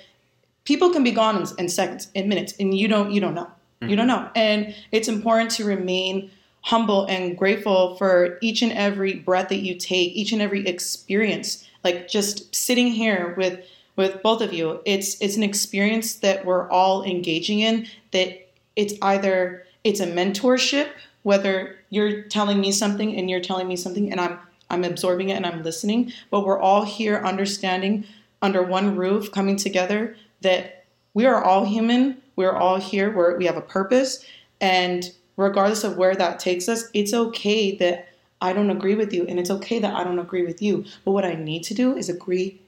people 0.63 0.91
can 0.91 1.03
be 1.03 1.12
gone 1.12 1.36
in, 1.36 1.48
in 1.58 1.68
seconds, 1.70 2.10
in 2.15 2.29
minutes, 2.29 2.53
and 2.58 2.75
you 2.75 2.88
don't, 2.88 3.12
you 3.12 3.20
don't 3.20 3.36
know. 3.36 3.51
You 3.82 3.96
don't 3.96 4.08
mm-hmm. 4.08 4.24
know. 4.24 4.32
And 4.36 4.75
it's 4.91 5.08
important 5.08 5.51
to 5.51 5.65
remain 5.65 6.32
humble 6.62 7.06
and 7.06 7.38
grateful 7.38 7.96
for 7.96 8.38
each 8.41 8.62
and 8.62 8.72
every 8.74 9.15
breath 9.15 9.50
that 9.50 9.60
you 9.60 9.75
take, 9.75 10.13
each 10.13 10.32
and 10.32 10.41
every 10.41 10.68
experience. 10.68 11.68
Like 11.84 12.08
just 12.08 12.53
sitting 12.53 12.88
here 12.88 13.34
with 13.38 13.60
with 14.00 14.24
both 14.24 14.41
of 14.41 14.53
you, 14.53 14.79
it's 14.86 15.20
it's 15.20 15.36
an 15.36 15.44
experience 15.44 16.15
that 16.15 16.46
we're 16.46 16.70
all 16.70 17.03
engaging 17.03 17.60
in. 17.60 17.86
That 18.12 18.50
it's 18.77 18.94
either 19.01 19.65
it's 19.84 20.00
a 20.00 20.08
mentorship, 20.08 20.88
whether 21.24 21.75
you're 21.89 22.22
telling 22.22 22.62
me 22.62 22.72
something 22.72 23.13
and 23.18 23.29
you're 23.29 23.41
telling 23.41 23.68
me 23.68 23.75
something, 23.75 24.10
and 24.10 24.22
I'm 24.22 24.39
I'm 24.70 24.86
absorbing 24.86 25.32
it 25.32 25.34
and 25.34 25.46
I'm 25.46 25.63
listening, 25.63 26.13
but 26.32 26.46
we're 26.46 26.62
all 26.62 26.86
here 26.86 27.18
understanding 27.25 28.06
under 28.41 28.63
one 28.63 28.96
roof, 28.96 29.34
coming 29.34 29.58
together 29.58 30.15
that 30.39 30.86
we 31.13 31.25
are 31.25 31.44
all 31.44 31.65
human. 31.65 32.22
We're 32.38 32.56
all 32.56 32.79
here. 32.79 33.13
We're, 33.13 33.38
we 33.38 33.48
have 33.48 33.58
a 33.58 33.62
purpose. 33.62 34.24
And 34.62 35.12
regardless 35.36 35.84
of 35.84 35.98
where 35.98 36.15
that 36.15 36.39
takes 36.39 36.70
us, 36.70 36.86
it's 36.94 37.13
okay 37.13 37.75
that 37.75 38.08
I 38.39 38.53
don't 38.53 38.70
agree 38.70 38.96
with 38.96 39.12
you. 39.12 39.25
And 39.27 39.38
it's 39.38 39.51
okay 39.51 39.79
that 39.79 39.94
I 39.94 40.06
don't 40.06 40.20
agree 40.20 40.46
with 40.46 40.62
you. 40.62 40.86
But 41.03 41.12
what 41.12 41.25
I 41.25 41.34
need 41.34 41.63
to 41.63 41.74
do 41.74 41.98
is 41.98 42.08
agree 42.08 42.62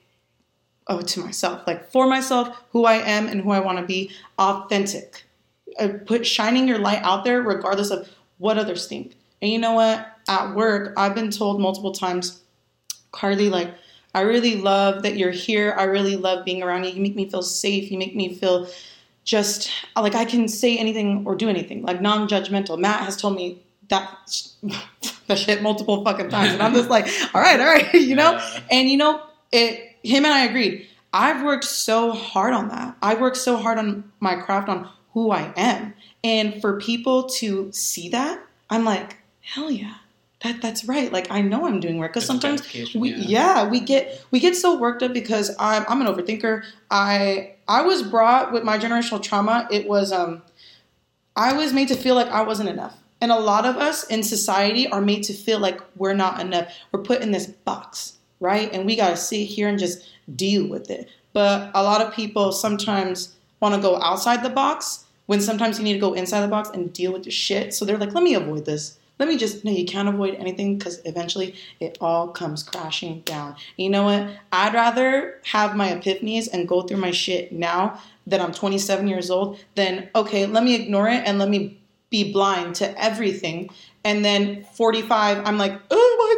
oh, 0.91 1.01
to 1.01 1.19
myself, 1.21 1.65
like 1.65 1.89
for 1.89 2.05
myself, 2.05 2.49
who 2.71 2.85
I 2.85 2.95
am 2.95 3.27
and 3.27 3.41
who 3.41 3.51
I 3.51 3.59
want 3.59 3.79
to 3.79 3.85
be, 3.85 4.11
authentic. 4.37 5.23
Uh, 5.79 5.89
put 6.05 6.27
shining 6.27 6.67
your 6.67 6.77
light 6.77 7.01
out 7.01 7.23
there 7.23 7.41
regardless 7.41 7.91
of 7.91 8.09
what 8.37 8.57
others 8.57 8.87
think. 8.87 9.15
And 9.41 9.49
you 9.49 9.57
know 9.57 9.73
what? 9.73 10.05
At 10.27 10.53
work, 10.53 10.93
I've 10.97 11.15
been 11.15 11.31
told 11.31 11.61
multiple 11.61 11.93
times, 11.93 12.41
Karlee, 13.13 13.49
like, 13.49 13.73
I 14.13 14.21
really 14.21 14.57
love 14.57 15.03
that 15.03 15.15
you're 15.15 15.31
here. 15.31 15.73
I 15.77 15.83
really 15.83 16.17
love 16.17 16.43
being 16.43 16.61
around 16.61 16.83
you. 16.83 16.91
You 16.91 17.01
make 17.01 17.15
me 17.15 17.29
feel 17.29 17.41
safe. 17.41 17.89
You 17.89 17.97
make 17.97 18.13
me 18.13 18.35
feel 18.35 18.67
just 19.23 19.71
like 19.95 20.15
I 20.15 20.25
can 20.25 20.49
say 20.49 20.77
anything 20.77 21.23
or 21.25 21.35
do 21.35 21.47
anything, 21.47 21.83
like 21.83 22.01
non 22.01 22.27
judgmental. 22.27 22.77
Matt 22.77 23.01
has 23.01 23.15
told 23.15 23.37
me 23.37 23.61
that, 23.87 24.09
that 25.27 25.37
shit 25.37 25.61
multiple 25.61 26.03
fucking 26.03 26.29
times. 26.29 26.51
And 26.51 26.61
I'm 26.61 26.73
just 26.73 26.89
like, 26.89 27.07
all 27.33 27.41
right, 27.41 27.59
all 27.59 27.65
right, 27.65 27.93
you 27.93 28.15
know? 28.15 28.41
And 28.69 28.89
you 28.89 28.97
know, 28.97 29.21
it 29.53 29.90
him 30.03 30.25
and 30.25 30.33
I 30.33 30.45
agreed. 30.45 30.87
I've 31.13 31.43
worked 31.43 31.65
so 31.65 32.11
hard 32.11 32.53
on 32.53 32.69
that. 32.69 32.95
I've 33.01 33.19
worked 33.19 33.37
so 33.37 33.57
hard 33.57 33.77
on 33.77 34.11
my 34.19 34.35
craft, 34.35 34.69
on 34.69 34.89
who 35.13 35.31
I 35.31 35.51
am. 35.57 35.93
And 36.23 36.61
for 36.61 36.79
people 36.79 37.23
to 37.29 37.71
see 37.71 38.09
that, 38.09 38.41
I'm 38.69 38.85
like, 38.85 39.17
hell 39.41 39.69
yeah. 39.69 39.95
That, 40.43 40.61
that's 40.61 40.85
right. 40.85 41.11
Like 41.11 41.29
I 41.29 41.41
know 41.41 41.67
I'm 41.67 41.79
doing 41.79 41.97
work 41.97 42.13
because 42.13 42.25
sometimes 42.25 42.63
we 42.95 43.13
yeah. 43.13 43.61
yeah 43.61 43.67
we 43.67 43.79
get 43.79 44.25
we 44.31 44.39
get 44.39 44.55
so 44.55 44.75
worked 44.75 45.03
up 45.03 45.13
because 45.13 45.55
I'm 45.59 45.85
I'm 45.87 46.01
an 46.01 46.07
overthinker. 46.07 46.63
I 46.89 47.53
I 47.67 47.83
was 47.83 48.01
brought 48.01 48.51
with 48.51 48.63
my 48.63 48.79
generational 48.79 49.21
trauma. 49.21 49.67
It 49.69 49.87
was 49.87 50.11
um 50.11 50.41
I 51.35 51.53
was 51.53 51.73
made 51.73 51.89
to 51.89 51.95
feel 51.95 52.15
like 52.15 52.27
I 52.27 52.41
wasn't 52.41 52.69
enough. 52.69 52.97
And 53.21 53.31
a 53.31 53.39
lot 53.39 53.67
of 53.67 53.77
us 53.77 54.03
in 54.07 54.23
society 54.23 54.87
are 54.87 54.99
made 54.99 55.23
to 55.23 55.33
feel 55.33 55.59
like 55.59 55.79
we're 55.95 56.15
not 56.15 56.41
enough. 56.41 56.73
We're 56.91 57.03
put 57.03 57.21
in 57.21 57.31
this 57.31 57.45
box, 57.45 58.13
right? 58.41 58.73
And 58.73 58.85
we 58.85 58.97
got 58.97 59.11
to 59.11 59.17
sit 59.17 59.45
here 59.45 59.69
and 59.69 59.79
just 59.79 60.05
deal 60.35 60.67
with 60.67 60.89
it. 60.89 61.07
But 61.31 61.71
a 61.73 61.81
lot 61.81 62.01
of 62.01 62.13
people 62.13 62.51
sometimes 62.51 63.35
want 63.61 63.75
to 63.75 63.81
go 63.81 64.01
outside 64.01 64.43
the 64.43 64.49
box 64.49 65.05
when 65.27 65.39
sometimes 65.39 65.77
you 65.77 65.85
need 65.85 65.93
to 65.93 65.99
go 65.99 66.13
inside 66.13 66.41
the 66.41 66.49
box 66.49 66.69
and 66.69 66.91
deal 66.91 67.13
with 67.13 67.23
the 67.23 67.31
shit. 67.31 67.73
So 67.73 67.85
they're 67.85 67.97
like, 67.97 68.13
let 68.13 68.23
me 68.23 68.33
avoid 68.33 68.65
this. 68.65 68.97
Let 69.19 69.29
me 69.29 69.37
just, 69.37 69.63
no, 69.63 69.71
you 69.71 69.85
can't 69.85 70.09
avoid 70.09 70.33
anything 70.35 70.77
because 70.77 70.99
eventually 71.05 71.55
it 71.79 71.97
all 72.01 72.29
comes 72.29 72.63
crashing 72.63 73.21
down. 73.21 73.55
You 73.77 73.91
know 73.91 74.03
what? 74.03 74.27
I'd 74.51 74.73
rather 74.73 75.39
have 75.43 75.75
my 75.75 75.89
epiphanies 75.89 76.49
and 76.51 76.67
go 76.67 76.81
through 76.81 76.97
my 76.97 77.11
shit 77.11 77.51
now 77.51 78.01
that 78.25 78.41
I'm 78.41 78.51
27 78.51 79.07
years 79.07 79.29
old 79.29 79.59
than, 79.75 80.09
okay, 80.15 80.47
let 80.47 80.63
me 80.63 80.73
ignore 80.73 81.07
it 81.07 81.23
and 81.25 81.37
let 81.37 81.49
me 81.49 81.79
be 82.09 82.33
blind 82.33 82.75
to 82.75 83.01
everything. 83.01 83.69
And 84.03 84.25
then 84.25 84.65
45, 84.73 85.45
I'm 85.45 85.59
like, 85.59 85.79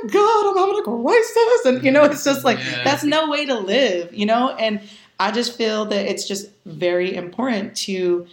my 0.04 0.10
God, 0.12 0.52
I'm 0.52 0.58
having 0.58 0.80
a 0.80 0.82
crisis. 0.84 1.66
And, 1.66 1.84
you 1.84 1.92
know, 1.92 2.04
it's 2.04 2.24
just 2.24 2.44
like, 2.44 2.58
Yeah. 2.60 2.84
that's 2.84 3.04
no 3.04 3.30
way 3.30 3.46
to 3.46 3.56
live, 3.56 4.14
you 4.14 4.26
know? 4.26 4.50
And 4.52 4.80
I 5.20 5.32
just 5.32 5.58
feel 5.58 5.86
that 5.86 6.06
it's 6.06 6.28
just 6.28 6.50
very 6.66 7.16
important 7.16 7.76
to 7.78 8.28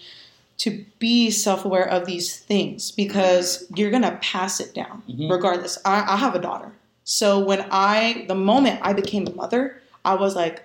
to 0.58 0.84
be 0.98 1.30
self-aware 1.30 1.88
of 1.88 2.04
these 2.04 2.36
things 2.36 2.90
because 2.90 3.64
you're 3.74 3.90
gonna 3.90 4.18
pass 4.20 4.60
it 4.60 4.74
down 4.74 5.02
Mhm. 5.08 5.30
regardless. 5.30 5.78
I, 5.86 6.04
I 6.06 6.16
have 6.18 6.34
a 6.34 6.38
daughter. 6.38 6.72
So 7.04 7.38
when 7.38 7.64
I 7.70 8.26
the 8.28 8.34
moment 8.34 8.78
I 8.82 8.92
became 8.92 9.26
a 9.26 9.30
mother, 9.30 9.80
I 10.04 10.14
was 10.16 10.36
like, 10.36 10.62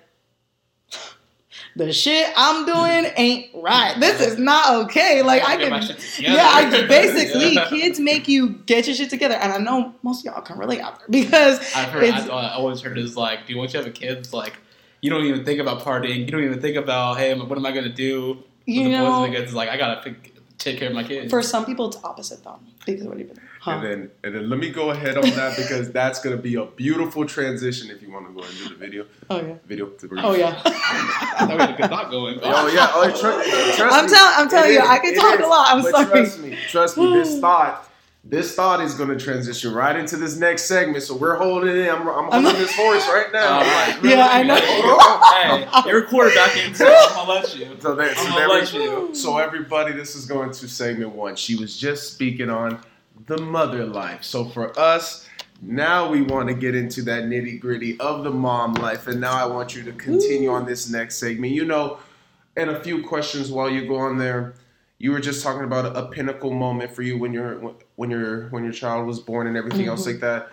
the 1.75 1.91
shit 1.91 2.31
I'm 2.37 2.65
doing 2.65 3.11
ain't 3.17 3.49
right. 3.55 3.99
This 3.99 4.21
is 4.21 4.37
not 4.37 4.85
okay. 4.85 5.21
Like 5.21 5.43
I 5.47 5.57
can 5.57 5.71
yeah, 6.19 6.35
I, 6.53 6.69
basically, 6.87 7.53
Yeah. 7.53 7.67
kids 7.69 7.99
make 7.99 8.27
you 8.27 8.49
get 8.65 8.87
your 8.87 8.95
shit 8.95 9.09
together, 9.09 9.35
and 9.35 9.51
I 9.51 9.57
know 9.57 9.93
most 10.01 10.25
of 10.25 10.33
y'all 10.33 10.41
can 10.41 10.57
relate 10.57 10.79
out 10.79 10.99
there 10.99 11.07
because 11.09 11.59
I've 11.75 11.89
heard. 11.89 12.03
it's- 12.03 12.23
I've 12.23 12.29
uh, 12.29 12.55
always 12.57 12.81
heard 12.81 12.97
is 12.97 13.17
like, 13.17 13.45
dude, 13.47 13.57
once 13.57 13.73
you 13.73 13.79
have 13.79 13.87
a 13.87 13.91
kid, 13.91 14.17
it's 14.17 14.31
like 14.33 14.53
you 15.01 15.09
don't 15.09 15.25
even 15.25 15.43
think 15.43 15.59
about 15.59 15.81
partying. 15.81 16.19
You 16.19 16.27
don't 16.27 16.43
even 16.43 16.61
think 16.61 16.77
about, 16.77 17.17
hey, 17.17 17.37
what 17.37 17.57
am 17.57 17.65
I 17.65 17.71
gonna 17.71 17.89
do? 17.89 18.43
you 18.65 18.85
the 18.85 18.89
know, 18.89 19.19
boys 19.19 19.29
because 19.29 19.43
it's 19.43 19.53
like 19.53 19.69
I 19.69 19.77
gotta 19.77 20.01
pick, 20.01 20.33
take 20.57 20.79
care 20.79 20.89
of 20.89 20.95
my 20.95 21.03
kids. 21.03 21.29
for 21.29 21.41
some 21.41 21.65
people 21.65 21.87
it's 21.87 21.97
opposite 22.03 22.43
though. 22.43 22.59
Because 22.85 23.03
what 23.03 23.17
do 23.17 23.23
you 23.23 23.29
huh? 23.65 23.71
And 23.71 23.83
then, 23.83 24.11
and 24.23 24.35
then 24.35 24.49
let 24.49 24.59
me 24.59 24.69
go 24.69 24.91
ahead 24.91 25.17
on 25.17 25.29
that 25.31 25.57
because 25.57 25.91
that's 25.91 26.19
gonna 26.21 26.37
be 26.37 26.55
a 26.55 26.65
beautiful 26.65 27.25
transition 27.25 27.89
if 27.89 28.01
you 28.01 28.11
want 28.11 28.27
to 28.27 28.33
go 28.33 28.41
and 28.47 28.57
do 28.57 28.69
the 28.69 28.75
video. 28.75 29.05
Oh 29.29 29.41
yeah. 29.41 29.55
Video. 29.65 29.87
To 29.87 30.09
Oh 30.19 30.33
yeah. 30.35 30.61
I 30.65 30.69
thought 31.39 31.49
we 31.49 31.55
had 31.57 31.69
a 31.71 31.77
good 31.77 31.89
thought 31.89 32.11
going. 32.11 32.35
but- 32.39 32.43
Oh 32.45 32.67
yeah. 32.67 32.91
Oh, 32.93 33.09
tr- 33.09 33.75
trust 33.77 33.95
I'm 33.95 34.07
telling- 34.07 34.33
I'm 34.37 34.49
telling 34.49 34.71
you, 34.73 34.81
is. 34.81 34.87
I 34.87 34.99
can 34.99 35.15
talk 35.15 35.39
is. 35.39 35.45
a 35.45 35.49
lot. 35.49 35.67
I'm 35.75 35.81
But 35.81 35.91
sorry. 35.91 36.05
Trust 36.07 36.39
me. 36.39 36.57
Trust 36.69 36.97
me. 36.97 37.13
This 37.13 37.39
thought. 37.41 37.89
This 38.27 38.55
thought 38.55 38.81
is 38.81 38.95
going 38.95 39.09
to 39.09 39.23
transition 39.23 39.71
right 39.71 39.95
into 39.95 40.17
this 40.17 40.35
next 40.35 40.63
segment, 40.63 41.03
so 41.03 41.15
we're 41.15 41.35
holding 41.35 41.77
it. 41.77 41.87
I'm, 41.91 42.01
I'm 42.07 42.23
holding 42.25 42.45
I'm- 42.47 42.55
this 42.57 42.73
horse 42.75 43.07
right 43.07 43.31
now. 43.31 43.59
Oh, 43.59 43.61
right. 43.61 43.99
Yeah, 44.03 44.27
I 44.31 44.41
know. 44.41 44.55
hey, 44.55 45.89
you're 45.91 46.07
quarterbacking, 46.07 46.75
so 46.75 46.87
I'm 46.87 47.27
gonna 47.27 47.29
let 47.41 47.55
you. 47.55 47.67
So, 47.79 47.93
that, 47.93 48.17
so, 48.17 48.23
I'm 48.25 48.31
gonna 48.31 48.47
let 48.53 48.73
you. 48.73 49.13
so 49.13 49.37
everybody, 49.37 49.93
this 49.93 50.15
is 50.15 50.25
going 50.25 50.49
to 50.51 50.67
segment 50.67 51.11
one. 51.11 51.35
She 51.35 51.55
was 51.55 51.77
just 51.77 52.13
speaking 52.13 52.49
on 52.49 52.79
the 53.27 53.37
mother 53.37 53.85
life. 53.85 54.23
So 54.23 54.45
for 54.45 54.77
us, 54.79 55.27
now 55.61 56.09
we 56.09 56.21
want 56.21 56.49
to 56.49 56.53
get 56.53 56.75
into 56.75 57.01
that 57.03 57.23
nitty 57.23 57.59
gritty 57.59 57.99
of 57.99 58.23
the 58.23 58.31
mom 58.31 58.73
life, 58.75 59.07
and 59.07 59.21
now 59.21 59.33
I 59.33 59.45
want 59.45 59.75
you 59.75 59.83
to 59.83 59.91
continue 59.93 60.49
on 60.51 60.65
this 60.65 60.89
next 60.89 61.15
segment. 61.15 61.53
You 61.53 61.65
know, 61.65 61.99
and 62.55 62.69
a 62.69 62.79
few 62.83 63.03
questions 63.03 63.51
while 63.51 63.69
you 63.69 63.87
go 63.87 63.95
on 63.95 64.17
there. 64.17 64.53
You 64.97 65.11
were 65.11 65.19
just 65.19 65.43
talking 65.43 65.63
about 65.65 65.97
a, 65.97 66.07
pinnacle 66.07 66.51
moment 66.51 66.95
for 66.95 67.01
you 67.01 67.17
when 67.17 67.33
your 67.33 67.73
when 67.97 68.09
your 68.09 68.47
when 68.49 68.63
your 68.63 68.71
child 68.71 69.05
was 69.05 69.19
born 69.19 69.45
and 69.45 69.57
everything 69.57 69.87
else 69.87 70.03
Mhm. 70.03 70.07
like 70.07 70.19
that. 70.21 70.51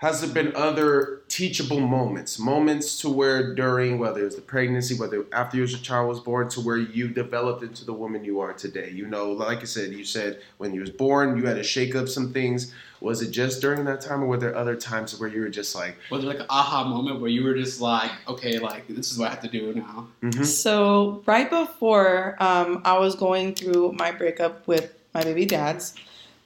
Has 0.00 0.22
there 0.22 0.30
been 0.30 0.56
other 0.56 1.20
teachable 1.28 1.78
moments, 1.78 2.38
moments 2.38 2.98
to 3.02 3.10
where 3.10 3.54
during 3.54 3.98
whether 3.98 4.24
it's 4.24 4.34
the 4.34 4.40
pregnancy, 4.40 4.94
whether 4.98 5.26
after 5.30 5.58
your 5.58 5.66
child 5.66 6.08
was 6.08 6.20
born, 6.20 6.48
to 6.50 6.60
where 6.62 6.78
you 6.78 7.08
developed 7.08 7.62
into 7.62 7.84
the 7.84 7.92
woman 7.92 8.24
you 8.24 8.40
are 8.40 8.54
today? 8.54 8.90
You 8.94 9.06
know, 9.06 9.32
like 9.32 9.60
I 9.60 9.64
said, 9.64 9.92
you 9.92 10.06
said 10.06 10.40
when 10.56 10.72
you 10.72 10.80
was 10.80 10.88
born, 10.88 11.36
you 11.36 11.44
had 11.44 11.56
to 11.56 11.62
shake 11.62 11.94
up 11.94 12.08
some 12.08 12.32
things. 12.32 12.72
Was 13.02 13.20
it 13.20 13.30
just 13.30 13.60
during 13.60 13.84
that 13.84 14.00
time, 14.00 14.22
or 14.22 14.26
were 14.26 14.38
there 14.38 14.56
other 14.56 14.74
times 14.74 15.20
where 15.20 15.28
you 15.28 15.42
were 15.42 15.50
just 15.50 15.74
like, 15.74 15.98
Was 16.10 16.22
there 16.22 16.30
like 16.30 16.40
an 16.40 16.46
aha 16.48 16.84
moment 16.84 17.20
where 17.20 17.28
you 17.30 17.44
were 17.44 17.54
just 17.54 17.78
like, 17.82 18.10
okay, 18.26 18.58
like 18.58 18.88
this 18.88 19.12
is 19.12 19.18
what 19.18 19.28
I 19.28 19.32
have 19.32 19.42
to 19.42 19.48
do 19.48 19.74
now? 19.74 20.08
mhm, 20.22 20.46
So 20.46 21.22
right 21.26 21.50
before 21.50 22.36
um, 22.40 22.80
I 22.86 22.98
was 22.98 23.16
going 23.16 23.54
through 23.54 23.92
my 23.98 24.12
breakup 24.12 24.66
with 24.66 24.94
my 25.12 25.24
baby 25.24 25.44
dad's, 25.44 25.94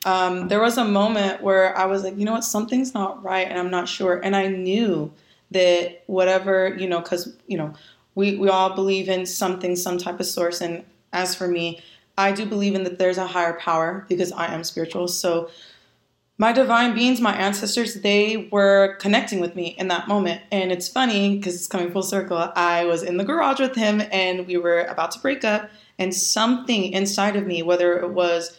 um, 0.04 0.48
there 0.48 0.60
was 0.60 0.76
a 0.76 0.84
moment 0.84 1.42
where 1.42 1.76
I 1.76 1.86
was 1.86 2.04
like, 2.04 2.16
you 2.18 2.24
know 2.24 2.32
what, 2.32 2.44
something's 2.44 2.94
not 2.94 3.22
right, 3.22 3.46
and 3.48 3.58
I'm 3.58 3.70
not 3.70 3.88
sure. 3.88 4.20
And 4.22 4.36
I 4.36 4.48
knew 4.48 5.12
that 5.50 6.02
whatever, 6.06 6.74
you 6.78 6.88
know, 6.88 7.00
because 7.00 7.34
you 7.46 7.56
know, 7.56 7.74
we 8.14 8.36
we 8.36 8.48
all 8.48 8.74
believe 8.74 9.08
in 9.08 9.26
something, 9.26 9.76
some 9.76 9.98
type 9.98 10.20
of 10.20 10.26
source. 10.26 10.60
And 10.60 10.84
as 11.12 11.34
for 11.34 11.48
me, 11.48 11.80
I 12.18 12.32
do 12.32 12.46
believe 12.46 12.74
in 12.74 12.84
that 12.84 12.98
there's 12.98 13.18
a 13.18 13.26
higher 13.26 13.54
power 13.54 14.04
because 14.08 14.30
I 14.32 14.52
am 14.52 14.64
spiritual. 14.64 15.08
So 15.08 15.50
my 16.36 16.52
divine 16.52 16.94
beings, 16.94 17.20
my 17.20 17.34
ancestors, 17.36 17.94
they 17.94 18.48
were 18.50 18.96
connecting 19.00 19.40
with 19.40 19.54
me 19.54 19.68
in 19.78 19.86
that 19.88 20.08
moment. 20.08 20.42
And 20.50 20.72
it's 20.72 20.88
funny 20.88 21.36
because 21.36 21.54
it's 21.54 21.68
coming 21.68 21.92
full 21.92 22.02
circle. 22.02 22.52
I 22.56 22.84
was 22.84 23.04
in 23.04 23.18
the 23.18 23.24
garage 23.24 23.60
with 23.60 23.76
him 23.76 24.02
and 24.10 24.46
we 24.46 24.56
were 24.56 24.82
about 24.82 25.12
to 25.12 25.20
break 25.20 25.44
up, 25.44 25.70
and 25.96 26.12
something 26.12 26.92
inside 26.92 27.36
of 27.36 27.46
me, 27.46 27.62
whether 27.62 27.96
it 27.98 28.10
was 28.10 28.58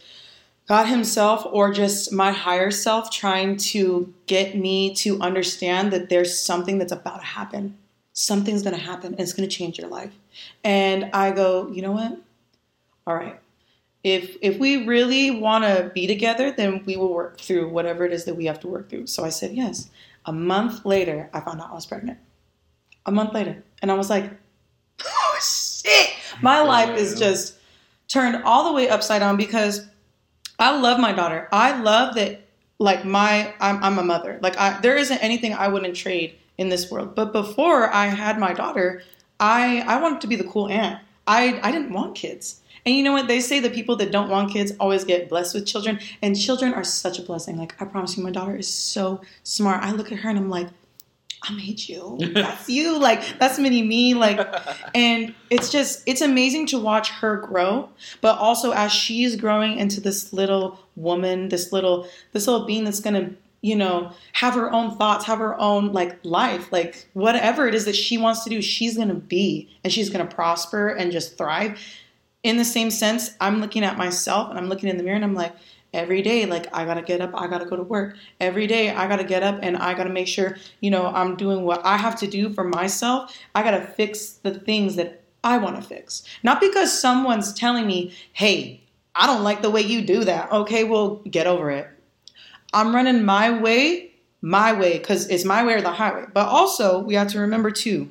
God 0.68 0.86
Himself 0.86 1.46
or 1.46 1.72
just 1.72 2.12
my 2.12 2.32
higher 2.32 2.72
self, 2.72 3.12
trying 3.12 3.58
to 3.58 4.14
get 4.26 4.56
me 4.56 4.94
to 4.96 5.20
understand 5.22 5.94
that 5.94 6.10
there's 6.10 6.40
something 6.40 6.80
that's 6.80 6.92
about 6.92 7.20
to 7.20 7.26
happen. 7.26 7.78
Something's 8.14 8.64
going 8.64 8.76
to 8.76 8.82
happen 8.82 9.14
and 9.14 9.20
it's 9.20 9.34
going 9.34 9.48
to 9.48 9.56
change 9.56 9.78
your 9.78 9.90
life. 9.90 10.14
And 10.64 11.10
I 11.14 11.32
go, 11.32 11.70
you 11.72 11.82
know 11.82 11.92
what? 11.92 12.20
All 13.06 13.16
right. 13.16 13.40
If 14.04 14.38
if 14.42 14.58
we 14.58 14.86
really 14.86 15.32
want 15.32 15.64
to 15.64 15.92
be 15.94 16.08
together 16.08 16.52
then 16.52 16.84
we 16.86 16.96
will 16.96 17.14
work 17.14 17.40
through 17.40 17.70
whatever 17.70 18.06
it 18.06 18.14
is 18.14 18.26
that 18.26 18.36
we 18.36 18.46
have 18.46 18.60
to 18.62 18.68
work 18.68 18.90
through. 18.90 19.08
So 19.08 19.24
i 19.24 19.30
said 19.30 19.54
yes. 19.54 19.90
A 20.26 20.32
month 20.32 20.86
later 20.86 21.30
i 21.34 21.40
found 21.40 21.60
out 21.62 21.72
i 21.72 21.74
was 21.74 21.86
pregnant. 21.86 22.20
A 23.06 23.12
month 23.12 23.34
later. 23.34 23.64
And 23.82 23.92
i 23.92 23.96
was 23.96 24.10
like 24.10 24.32
oh 25.04 25.40
shit. 25.42 26.12
My 26.42 26.62
life 26.62 26.98
is 26.98 27.18
just 27.18 27.58
turned 28.08 28.44
all 28.44 28.66
the 28.66 28.74
way 28.74 28.90
upside 28.90 29.22
down 29.22 29.38
because 29.38 29.88
i 30.60 30.78
love 30.78 31.00
my 31.00 31.12
daughter 31.12 31.48
i 31.52 31.80
love 31.82 32.16
that 32.16 32.42
like 32.80 33.06
my 33.06 33.54
i'm, 33.60 33.84
I'm 33.84 34.00
a 34.00 34.04
mother 34.04 34.40
like 34.42 34.58
I, 34.58 34.80
there 34.82 34.98
isn't 34.98 35.18
anything 35.20 35.54
i 35.54 35.68
wouldn't 35.68 35.96
trade 35.96 36.36
in 36.58 36.70
this 36.70 36.90
world 36.90 37.16
but 37.16 37.32
before 37.32 37.92
i 37.92 38.08
had 38.08 38.40
my 38.40 38.54
daughter 38.54 39.04
i 39.40 39.82
i 39.82 40.02
wanted 40.02 40.22
to 40.22 40.28
be 40.28 40.36
the 40.36 40.44
cool 40.44 40.68
aunt 40.68 41.00
i 41.28 41.60
i 41.64 41.72
didn't 41.72 41.92
want 41.92 42.16
kids 42.16 42.62
and 42.86 42.96
you 42.96 43.04
know 43.04 43.14
what? 43.14 43.28
They 43.28 43.40
say 43.40 43.60
the 43.60 43.70
people 43.70 43.96
that 43.96 44.12
don't 44.12 44.30
want 44.30 44.52
kids 44.52 44.72
always 44.80 45.04
get 45.04 45.28
blessed 45.28 45.56
with 45.56 45.66
children. 45.66 46.00
And 46.22 46.40
children 46.40 46.74
are 46.74 46.84
such 46.84 47.18
a 47.18 47.24
blessing. 47.24 47.58
Like, 47.58 47.82
I 47.82 47.86
promise 47.86 48.16
you, 48.16 48.24
my 48.24 48.30
daughter 48.30 48.56
is 48.56 48.72
so 48.72 49.22
smart. 49.44 49.84
I 49.84 49.92
look 49.92 50.12
at 50.12 50.20
her 50.20 50.30
and 50.30 50.38
I'm 50.38 50.50
like, 50.50 50.68
I 51.48 51.54
made 51.54 51.88
you. 51.88 52.18
That's 52.34 52.70
you. 52.70 52.98
Like, 52.98 53.38
that's 53.38 53.60
mini 53.60 53.84
me. 53.84 54.14
Like, 54.14 54.40
and 54.96 55.34
it's 55.50 55.72
just, 55.72 56.04
it's 56.06 56.22
amazing 56.22 56.68
to 56.68 56.80
watch 56.80 57.10
her 57.10 57.38
grow. 57.38 57.90
But 58.22 58.40
also, 58.40 58.72
as 58.72 58.92
she's 58.92 59.36
growing 59.36 59.78
into 59.78 60.02
this 60.02 60.34
little 60.34 60.80
woman, 60.96 61.50
this 61.50 61.72
little, 61.72 62.08
this 62.32 62.48
little 62.48 62.66
being 62.66 62.84
that's 62.84 63.00
to, 63.14 63.36
you 63.62 63.76
know, 63.76 64.12
have 64.34 64.56
her 64.56 64.72
own 64.72 64.98
thoughts, 64.98 65.26
have 65.26 65.40
her 65.40 65.60
own 65.60 65.94
like 65.94 66.18
life, 66.24 66.72
like 66.72 67.08
whatever 67.14 67.68
it 67.68 67.76
is 67.76 67.86
that 67.86 67.96
she 67.96 68.18
wants 68.18 68.44
to 68.44 68.50
do, 68.50 68.62
she's 68.62 68.96
to 69.10 69.16
be 69.16 69.70
and 69.84 69.94
she's 69.94 70.10
to 70.28 70.36
prosper 70.36 70.90
and 70.90 71.12
just 71.12 71.38
thrive 71.38 71.80
in 72.46 72.58
the 72.58 72.64
same 72.64 72.92
sense, 72.92 73.32
I'm 73.42 73.60
looking 73.60 73.84
at 73.84 73.98
myself 73.98 74.52
and 74.52 74.60
I'm 74.60 74.70
looking 74.70 74.88
in 74.88 74.98
the 74.98 75.04
mirror 75.04 75.16
and 75.16 75.26
I'm 75.26 75.34
like, 75.34 75.52
every 75.96 76.22
day, 76.22 76.46
like 76.46 76.68
I 76.76 76.86
gotta 76.86 77.02
get 77.02 77.22
up, 77.22 77.32
I 77.34 77.48
gotta 77.48 77.66
go 77.66 77.76
to 77.76 77.84
work. 77.84 78.18
Every 78.40 78.68
day, 78.68 78.92
I 78.92 79.08
gotta 79.08 79.24
get 79.24 79.42
up 79.42 79.60
and 79.64 79.78
I 79.78 79.94
gotta 79.94 80.10
make 80.10 80.28
sure, 80.28 80.58
you 80.82 80.92
know, 80.92 81.08
I'm 81.08 81.36
doing 81.36 81.64
what 81.64 81.84
I 81.86 81.98
have 81.98 82.20
to 82.20 82.28
do 82.28 82.54
for 82.54 82.64
myself. 82.64 83.36
I 83.56 83.64
gotta 83.64 83.82
fix 83.82 84.34
the 84.44 84.54
things 84.54 84.96
that 84.98 85.24
I 85.44 85.58
wanna 85.58 85.82
fix. 85.82 86.24
Not 86.44 86.60
because 86.60 86.98
someone's 87.00 87.54
telling 87.54 87.88
me, 87.88 88.14
hey, 88.34 88.82
I 89.16 89.26
don't 89.26 89.44
like 89.44 89.62
the 89.62 89.72
way 89.72 89.82
you 89.82 90.02
do 90.02 90.26
that. 90.26 90.52
Okay, 90.52 90.84
well, 90.84 91.22
get 91.30 91.48
over 91.48 91.72
it. 91.72 91.88
I'm 92.74 92.94
running 92.94 93.24
my 93.24 93.50
way, 93.62 94.12
my 94.42 94.74
way, 94.74 95.00
because 95.00 95.28
it's 95.30 95.46
my 95.46 95.64
way 95.66 95.76
or 95.76 95.82
the 95.82 95.92
highway. 95.92 96.26
But 96.34 96.48
also, 96.48 97.00
we 97.00 97.16
have 97.16 97.30
to 97.30 97.40
remember 97.40 97.72
too, 97.72 98.10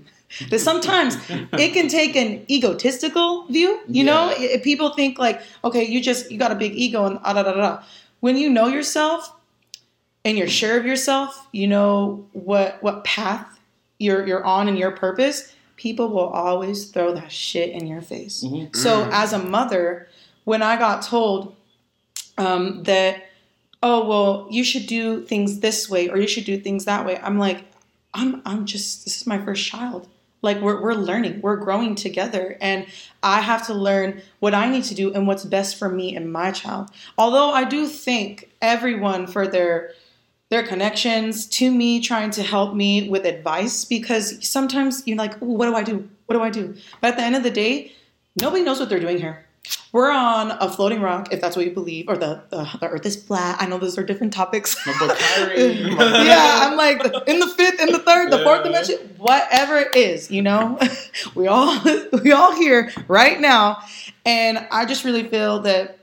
That 0.51 0.59
sometimes 0.61 1.17
it 1.53 1.73
can 1.75 1.89
take 1.89 2.17
an 2.17 2.45
egotistical 2.51 3.45
view. 3.47 3.81
You 3.87 4.05
know, 4.05 4.35
Yeah. 4.39 4.55
I- 4.55 4.61
people 4.65 4.91
think 4.95 5.19
like, 5.19 5.41
okay, 5.63 5.85
you 5.85 6.01
just 6.01 6.31
you 6.31 6.39
got 6.39 6.51
a 6.51 6.57
big 6.57 6.75
ego 6.75 7.05
and 7.05 7.19
ah, 7.25 7.33
da 7.33 7.43
da 7.43 7.53
da. 7.53 7.83
When 8.21 8.37
you 8.37 8.51
know 8.51 8.67
yourself 8.69 9.33
and 10.25 10.37
you're 10.39 10.49
sure 10.49 10.79
of 10.79 10.87
yourself, 10.87 11.47
you 11.53 11.67
know 11.69 12.27
what 12.33 12.83
what 12.83 13.05
path 13.05 13.47
you're 13.99 14.27
you're 14.27 14.45
on 14.45 14.67
and 14.69 14.77
your 14.79 14.91
purpose. 14.91 15.53
People 15.77 16.09
will 16.09 16.29
always 16.29 16.91
throw 16.91 17.15
that 17.15 17.31
shit 17.31 17.71
in 17.71 17.87
your 17.87 18.01
face. 18.03 18.43
Mhm. 18.45 18.75
So 18.75 19.09
as 19.13 19.33
a 19.33 19.39
mother, 19.39 20.09
when 20.45 20.63
I 20.63 20.77
got 20.77 21.03
told 21.03 21.55
um, 22.39 22.83
that, 22.85 23.27
oh 23.83 24.05
well, 24.09 24.49
you 24.51 24.65
should 24.65 24.87
do 24.87 25.23
things 25.23 25.61
this 25.61 25.89
way 25.89 26.09
or 26.09 26.17
you 26.19 26.27
should 26.27 26.45
do 26.45 26.59
things 26.59 26.85
that 26.87 27.05
way, 27.07 27.19
I'm 27.23 27.39
like, 27.39 27.65
I'm 28.15 28.43
I'm 28.45 28.65
just 28.67 29.05
this 29.05 29.21
is 29.21 29.27
my 29.27 29.39
first 29.45 29.65
child. 29.65 30.09
Like 30.45 30.61
we're 30.61 30.81
we're 30.81 30.95
learning, 30.95 31.41
we're 31.41 31.57
growing 31.57 31.95
together, 31.95 32.57
and 32.61 32.87
I 33.23 33.41
have 33.41 33.67
to 33.67 33.75
learn 33.75 34.23
what 34.41 34.55
I 34.55 34.69
need 34.69 34.85
to 34.85 34.95
do 34.95 35.13
and 35.13 35.27
what's 35.27 35.45
best 35.45 35.79
for 35.79 35.89
me 35.89 36.15
and 36.15 36.31
my 36.33 36.53
child. 36.53 36.91
Although 37.17 37.51
I 37.51 37.65
do 37.65 37.89
thank 37.89 38.51
everyone 38.61 39.27
for 39.27 39.49
their 39.49 39.93
their 40.51 40.63
connections 40.63 41.47
to 41.47 41.71
me, 41.71 42.01
trying 42.01 42.31
to 42.33 42.43
help 42.43 42.75
me 42.75 43.09
with 43.09 43.25
advice 43.25 43.85
because 43.85 44.47
sometimes 44.47 45.03
you're 45.07 45.17
like, 45.17 45.35
what 45.39 45.67
do 45.67 45.75
I 45.75 45.83
do? 45.83 46.09
What 46.27 46.37
do 46.37 46.43
I 46.43 46.51
do? 46.51 46.77
But 47.01 47.13
at 47.13 47.17
the 47.17 47.23
end 47.23 47.37
of 47.37 47.43
the 47.43 47.51
day, 47.51 47.93
nobody 48.41 48.63
knows 48.63 48.79
what 48.79 48.89
they're 48.89 49.01
doing 49.01 49.19
here. 49.19 49.47
We're 49.93 50.11
on 50.11 50.51
a 50.51 50.69
floating 50.69 51.01
rock, 51.01 51.33
if 51.33 51.41
that's 51.41 51.57
what 51.57 51.65
you 51.65 51.71
believe, 51.71 52.09
or 52.09 52.17
the, 52.17 52.43
the, 52.51 52.69
the 52.81 52.89
earth 52.89 53.07
is 53.07 53.15
flat. 53.15 53.63
I 53.63 53.67
know 53.67 53.79
those 53.79 53.97
are 53.97 54.03
different 54.03 54.33
topics. 54.33 54.77
My 54.85 54.99
boy 54.99 55.15
Kyrie. 55.15 55.73
yeah, 56.27 56.59
I'm 56.63 56.77
like 56.77 57.01
in 57.29 57.39
the 57.39 57.47
fifth, 57.47 57.81
in 57.81 57.93
the 57.93 58.01
third, 58.01 58.33
the 58.33 58.43
fourth 58.43 58.65
dimension, 58.65 58.97
whatever 59.19 59.79
it 59.79 59.95
is, 59.95 60.31
you 60.33 60.43
know, 60.43 60.81
we 61.37 61.47
all 61.47 61.81
we 62.25 62.33
all 62.33 62.53
here 62.57 62.93
right 63.07 63.41
now, 63.41 63.85
and 64.27 64.67
I 64.73 64.85
just 64.85 65.05
really 65.05 65.29
feel 65.29 65.61
that 65.61 65.99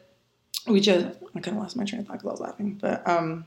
we 0.67 0.79
just 0.79 1.07
I 1.35 1.41
kind 1.41 1.57
of 1.57 1.63
lost 1.63 1.75
my 1.75 1.83
train 1.83 2.01
of 2.01 2.07
thought 2.07 2.13
because 2.13 2.29
I 2.29 2.31
was 2.31 2.39
laughing, 2.39 2.79
but 2.81 3.05
um, 3.07 3.45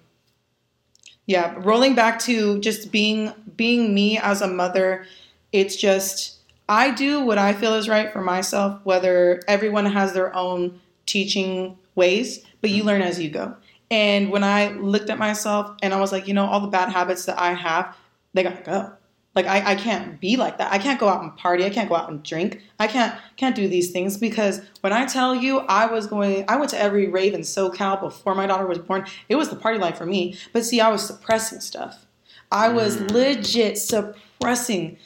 yeah, 1.26 1.54
rolling 1.56 1.94
back 1.94 2.18
to 2.20 2.60
just 2.60 2.92
being 2.92 3.32
being 3.56 3.94
me 3.94 4.18
as 4.18 4.42
a 4.42 4.46
mother, 4.46 5.06
it's 5.52 5.74
just 5.74 6.36
I 6.68 6.90
do 6.90 7.20
what 7.20 7.38
I 7.38 7.52
feel 7.52 7.74
is 7.74 7.88
right 7.88 8.12
for 8.12 8.22
myself. 8.22 8.80
Whether 8.84 9.42
everyone 9.46 9.86
has 9.86 10.12
their 10.12 10.34
own 10.34 10.80
teaching 11.06 11.76
ways, 11.94 12.44
but 12.60 12.70
you 12.70 12.84
learn 12.84 13.02
as 13.02 13.20
you 13.20 13.30
go. 13.30 13.56
And 13.90 14.30
when 14.30 14.42
I 14.42 14.72
looked 14.72 15.10
at 15.10 15.18
myself 15.18 15.76
and 15.82 15.92
I 15.92 16.00
was 16.00 16.10
like, 16.10 16.26
you 16.26 16.34
know, 16.34 16.46
all 16.46 16.60
the 16.60 16.68
bad 16.68 16.90
habits 16.90 17.26
that 17.26 17.38
I 17.38 17.52
have, 17.52 17.96
they 18.32 18.42
gotta 18.42 18.62
go. 18.62 18.92
Like 19.34 19.46
I, 19.46 19.72
I 19.72 19.74
can't 19.74 20.20
be 20.20 20.36
like 20.36 20.58
that. 20.58 20.72
I 20.72 20.78
can't 20.78 20.98
go 20.98 21.08
out 21.08 21.22
and 21.22 21.36
party. 21.36 21.64
I 21.64 21.70
can't 21.70 21.88
go 21.88 21.96
out 21.96 22.08
and 22.08 22.22
drink. 22.22 22.62
I 22.78 22.86
can't 22.86 23.14
can't 23.36 23.56
do 23.56 23.68
these 23.68 23.90
things 23.90 24.16
because 24.16 24.60
when 24.80 24.92
I 24.92 25.06
tell 25.06 25.34
you 25.34 25.60
I 25.60 25.86
was 25.86 26.06
going 26.06 26.44
I 26.48 26.56
went 26.56 26.70
to 26.70 26.80
every 26.80 27.08
rave 27.08 27.34
in 27.34 27.40
SoCal 27.40 28.00
before 28.00 28.34
my 28.34 28.46
daughter 28.46 28.66
was 28.66 28.78
born. 28.78 29.06
It 29.28 29.36
was 29.36 29.50
the 29.50 29.56
party 29.56 29.78
life 29.78 29.98
for 29.98 30.06
me. 30.06 30.38
But 30.52 30.64
see, 30.64 30.80
I 30.80 30.88
was 30.88 31.04
suppressing 31.04 31.60
stuff. 31.60 32.06
I 32.52 32.68
was 32.68 32.96
mm. 32.96 33.10
legit 33.10 33.76
suppressing 33.76 34.98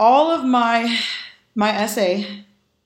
all 0.00 0.30
of 0.32 0.44
my 0.44 0.98
my 1.54 1.86
SA 1.86 2.00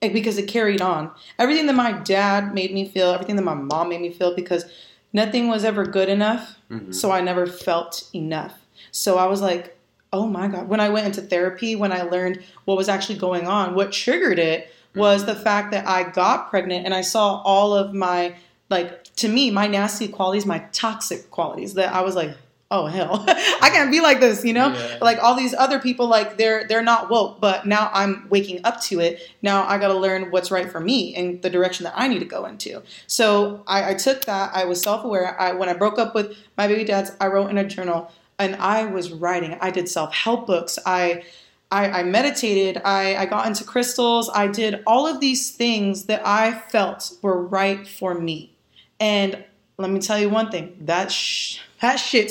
eh, 0.02 0.08
because 0.12 0.36
it 0.36 0.48
carried 0.48 0.82
on. 0.82 1.10
Everything 1.38 1.66
that 1.66 1.74
my 1.74 1.92
dad 1.92 2.52
made 2.52 2.74
me 2.74 2.86
feel, 2.86 3.10
everything 3.12 3.36
that 3.36 3.42
my 3.42 3.54
mom 3.54 3.88
made 3.88 4.00
me 4.00 4.10
feel 4.10 4.34
because 4.34 4.66
nothing 5.12 5.48
was 5.48 5.64
ever 5.64 5.86
good 5.86 6.08
enough. 6.08 6.58
So 6.92 7.12
I 7.12 7.20
never 7.20 7.46
felt 7.46 8.08
enough. 8.14 8.58
So 8.90 9.16
I 9.16 9.26
was 9.26 9.40
like, 9.40 9.78
oh 10.12 10.26
my 10.26 10.48
God. 10.48 10.68
When 10.68 10.80
I 10.80 10.88
went 10.88 11.06
into 11.06 11.22
therapy, 11.22 11.76
when 11.76 11.92
I 11.92 12.02
learned 12.02 12.42
what 12.64 12.76
was 12.76 12.88
actually 12.88 13.18
going 13.18 13.46
on, 13.46 13.74
what 13.74 13.92
triggered 13.92 14.38
it 14.38 14.72
was 14.96 15.24
the 15.24 15.34
fact 15.34 15.70
that 15.72 15.86
I 15.86 16.04
got 16.10 16.50
pregnant 16.50 16.84
and 16.84 16.94
I 16.94 17.00
saw 17.02 17.42
all 17.42 17.74
of 17.74 17.94
my, 17.94 18.36
like, 18.70 19.04
to 19.16 19.28
me, 19.28 19.50
my 19.50 19.66
nasty 19.66 20.08
qualities, 20.08 20.46
my 20.46 20.60
toxic 20.72 21.30
qualities 21.30 21.74
that 21.74 21.92
I 21.92 22.00
was 22.02 22.16
like, 22.16 22.36
oh 22.74 22.86
hell, 22.86 23.24
I 23.28 23.70
can't 23.70 23.90
be 23.90 24.00
like 24.00 24.18
this, 24.20 24.44
you 24.44 24.52
know? 24.52 24.72
Yeah. 24.72 24.98
Like 25.00 25.22
all 25.22 25.36
these 25.36 25.54
other 25.54 25.78
people, 25.78 26.08
like 26.08 26.36
they're 26.36 26.66
they're 26.66 26.82
not 26.82 27.08
woke, 27.08 27.40
but 27.40 27.66
now 27.66 27.88
I'm 27.92 28.26
waking 28.28 28.60
up 28.64 28.80
to 28.82 29.00
it. 29.00 29.20
Now 29.42 29.66
I 29.66 29.78
gotta 29.78 29.94
learn 29.94 30.30
what's 30.30 30.50
right 30.50 30.70
for 30.70 30.80
me 30.80 31.14
and 31.14 31.40
the 31.40 31.50
direction 31.50 31.84
that 31.84 31.94
I 31.96 32.08
need 32.08 32.18
to 32.18 32.24
go 32.24 32.46
into. 32.46 32.82
So 33.06 33.62
I, 33.66 33.90
I 33.90 33.94
took 33.94 34.24
that, 34.24 34.50
I 34.54 34.64
was 34.64 34.82
self-aware. 34.82 35.40
I 35.40 35.52
when 35.52 35.68
I 35.68 35.74
broke 35.74 35.98
up 35.98 36.14
with 36.14 36.36
my 36.58 36.66
baby 36.66 36.84
dads, 36.84 37.12
I 37.20 37.28
wrote 37.28 37.50
in 37.50 37.58
a 37.58 37.64
journal 37.64 38.10
and 38.38 38.56
I 38.56 38.86
was 38.86 39.12
writing. 39.12 39.56
I 39.60 39.70
did 39.70 39.88
self-help 39.88 40.46
books. 40.46 40.78
I 40.84 41.22
I, 41.70 42.00
I 42.00 42.02
meditated. 42.04 42.80
I, 42.84 43.16
I 43.16 43.26
got 43.26 43.46
into 43.46 43.64
crystals. 43.64 44.30
I 44.32 44.46
did 44.46 44.82
all 44.86 45.08
of 45.08 45.20
these 45.20 45.50
things 45.50 46.04
that 46.04 46.24
I 46.24 46.52
felt 46.52 47.16
were 47.22 47.40
right 47.40 47.86
for 47.86 48.14
me. 48.14 48.52
And 49.00 49.44
let 49.76 49.90
me 49.90 49.98
tell 50.00 50.18
you 50.18 50.28
one 50.28 50.50
thing 50.50 50.76
that 50.82 51.10
sh- 51.10 51.58
that 51.80 51.96
shit 51.96 52.30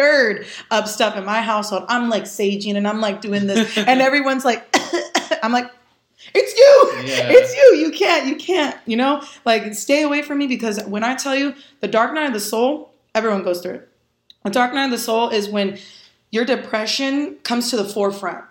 stirred 0.00 0.46
up 0.70 0.88
stuff 0.88 1.16
in 1.16 1.24
my 1.24 1.42
household. 1.42 1.84
I'm 1.88 2.08
like 2.08 2.24
saging 2.24 2.76
and 2.76 2.86
I'm 2.88 3.00
like 3.00 3.20
doing 3.20 3.46
this, 3.46 3.76
and 3.78 4.00
everyone's 4.00 4.44
like, 4.44 4.64
I'm 5.42 5.52
like, 5.52 5.70
it's 6.34 6.56
you, 6.56 6.92
Yeah. 7.08 7.28
it's 7.30 7.54
you. 7.56 7.86
You 7.86 7.92
can't, 7.92 8.26
you 8.26 8.36
can't, 8.36 8.76
you 8.86 8.96
know, 8.96 9.22
like 9.44 9.74
stay 9.74 10.02
away 10.02 10.22
from 10.22 10.38
me 10.38 10.46
because 10.46 10.82
when 10.84 11.02
I 11.04 11.16
tell 11.16 11.34
you 11.34 11.54
the 11.80 11.88
dark 11.88 12.14
night 12.14 12.26
of 12.28 12.32
the 12.32 12.40
soul, 12.40 12.92
everyone 13.14 13.42
goes 13.42 13.60
through 13.60 13.74
it. 13.74 13.88
The 14.44 14.50
dark 14.50 14.72
night 14.72 14.86
of 14.86 14.90
the 14.90 14.98
soul 14.98 15.28
is 15.30 15.48
when 15.48 15.78
your 16.30 16.44
depression 16.44 17.36
comes 17.42 17.70
to 17.70 17.76
the 17.76 17.84
forefront 17.84 18.44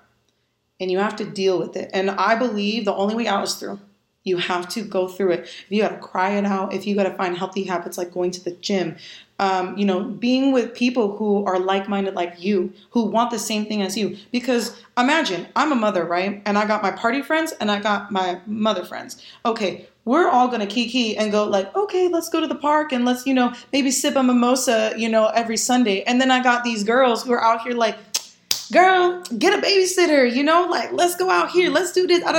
and 0.79 0.91
you 0.91 0.99
have 0.99 1.15
to 1.17 1.25
deal 1.25 1.57
with 1.59 1.75
it. 1.75 1.89
And 1.93 2.11
I 2.11 2.35
believe 2.35 2.85
the 2.85 2.93
only 2.93 3.15
way 3.15 3.27
out 3.27 3.43
is 3.43 3.55
through. 3.55 3.79
You 4.23 4.37
have 4.37 4.67
to 4.69 4.81
go 4.81 5.07
through 5.07 5.31
it. 5.31 5.39
If 5.41 5.65
you 5.69 5.81
got 5.81 5.89
to 5.89 5.97
cry 5.97 6.31
it 6.31 6.45
out, 6.45 6.73
if 6.73 6.85
you 6.85 6.95
got 6.95 7.03
to 7.03 7.13
find 7.15 7.37
healthy 7.37 7.63
habits 7.63 7.97
like 7.97 8.11
going 8.11 8.31
to 8.31 8.43
the 8.43 8.51
gym, 8.51 8.97
um, 9.39 9.77
you 9.77 9.85
know, 9.85 10.03
being 10.03 10.51
with 10.51 10.73
people 10.75 11.15
who 11.17 11.45
are 11.45 11.59
like 11.59 11.87
minded 11.87 12.13
like 12.13 12.35
you, 12.43 12.73
who 12.91 13.05
want 13.05 13.31
the 13.31 13.39
same 13.39 13.65
thing 13.65 13.81
as 13.81 13.97
you. 13.97 14.17
Because 14.31 14.81
imagine, 14.97 15.47
I'm 15.55 15.71
a 15.71 15.75
mother, 15.75 16.03
right? 16.03 16.41
And 16.45 16.57
I 16.57 16.67
got 16.67 16.83
my 16.83 16.91
party 16.91 17.21
friends 17.21 17.53
and 17.53 17.71
I 17.71 17.79
got 17.79 18.11
my 18.11 18.39
mother 18.45 18.83
friends. 18.83 19.23
Okay, 19.45 19.87
we're 20.05 20.27
all 20.29 20.47
gonna 20.47 20.67
kiki 20.67 21.15
and 21.17 21.31
go 21.31 21.45
like, 21.45 21.73
okay, 21.75 22.07
let's 22.07 22.29
go 22.29 22.41
to 22.41 22.47
the 22.47 22.55
park 22.55 22.91
and 22.91 23.05
let's, 23.05 23.25
you 23.25 23.33
know, 23.33 23.53
maybe 23.71 23.91
sip 23.91 24.15
a 24.15 24.23
mimosa, 24.23 24.93
you 24.97 25.07
know, 25.07 25.27
every 25.27 25.57
Sunday. 25.57 26.03
And 26.03 26.19
then 26.19 26.31
I 26.31 26.43
got 26.43 26.63
these 26.63 26.83
girls 26.83 27.23
who 27.23 27.31
are 27.31 27.43
out 27.43 27.61
here 27.61 27.73
like, 27.73 27.97
girl, 28.71 29.21
get 29.37 29.57
a 29.57 29.61
babysitter, 29.61 30.31
you 30.33 30.43
know, 30.43 30.67
like 30.69 30.91
let's 30.91 31.15
go 31.15 31.29
out 31.29 31.49
here, 31.51 31.69
let's 31.71 31.91
do 31.93 32.05
this. 32.07 32.23
I 32.25 32.33